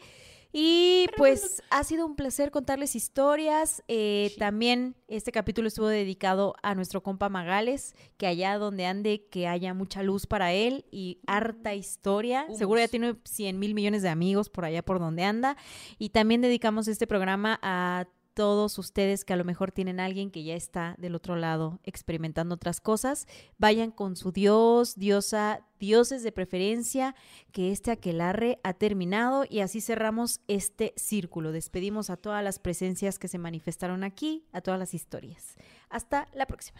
Y 0.53 1.07
pues 1.17 1.61
ha 1.69 1.83
sido 1.83 2.05
un 2.05 2.15
placer 2.15 2.51
contarles 2.51 2.95
historias. 2.95 3.83
Eh, 3.87 4.33
También 4.37 4.95
este 5.07 5.31
capítulo 5.31 5.67
estuvo 5.67 5.87
dedicado 5.87 6.55
a 6.63 6.75
nuestro 6.75 7.03
compa 7.03 7.29
Magales, 7.29 7.95
que 8.17 8.27
allá 8.27 8.57
donde 8.57 8.85
ande, 8.85 9.27
que 9.29 9.47
haya 9.47 9.73
mucha 9.73 10.03
luz 10.03 10.25
para 10.25 10.53
él 10.53 10.85
y 10.91 11.19
harta 11.27 11.75
historia. 11.75 12.47
Seguro 12.55 12.79
ya 12.79 12.87
tiene 12.87 13.15
100 13.23 13.59
mil 13.59 13.73
millones 13.73 14.01
de 14.01 14.09
amigos 14.09 14.49
por 14.49 14.65
allá 14.65 14.83
por 14.83 14.99
donde 14.99 15.23
anda. 15.23 15.57
Y 15.97 16.09
también 16.09 16.41
dedicamos 16.41 16.87
este 16.87 17.07
programa 17.07 17.59
a 17.61 18.07
todos 18.37 18.77
ustedes 18.77 19.25
que 19.25 19.33
a 19.33 19.35
lo 19.35 19.43
mejor 19.43 19.71
tienen 19.71 19.99
alguien 19.99 20.29
que 20.29 20.43
ya 20.43 20.53
está 20.53 20.93
del 20.99 21.15
otro 21.15 21.35
lado 21.35 21.79
experimentando 21.83 22.53
otras 22.53 22.79
cosas, 22.79 23.25
vayan 23.57 23.89
con 23.89 24.15
su 24.15 24.31
dios, 24.31 24.93
diosa, 24.95 25.65
dioses 25.79 26.21
de 26.21 26.31
preferencia, 26.31 27.15
que 27.51 27.71
este 27.71 27.89
aquelarre 27.89 28.59
ha 28.61 28.75
terminado 28.75 29.43
y 29.49 29.61
así 29.61 29.81
cerramos 29.81 30.39
este 30.47 30.93
círculo. 30.97 31.51
Despedimos 31.51 32.11
a 32.11 32.17
todas 32.17 32.43
las 32.43 32.59
presencias 32.59 33.17
que 33.17 33.27
se 33.27 33.39
manifestaron 33.39 34.03
aquí, 34.03 34.45
a 34.51 34.61
todas 34.61 34.79
las 34.79 34.93
historias. 34.93 35.55
Hasta 35.89 36.27
la 36.35 36.45
próxima. 36.45 36.79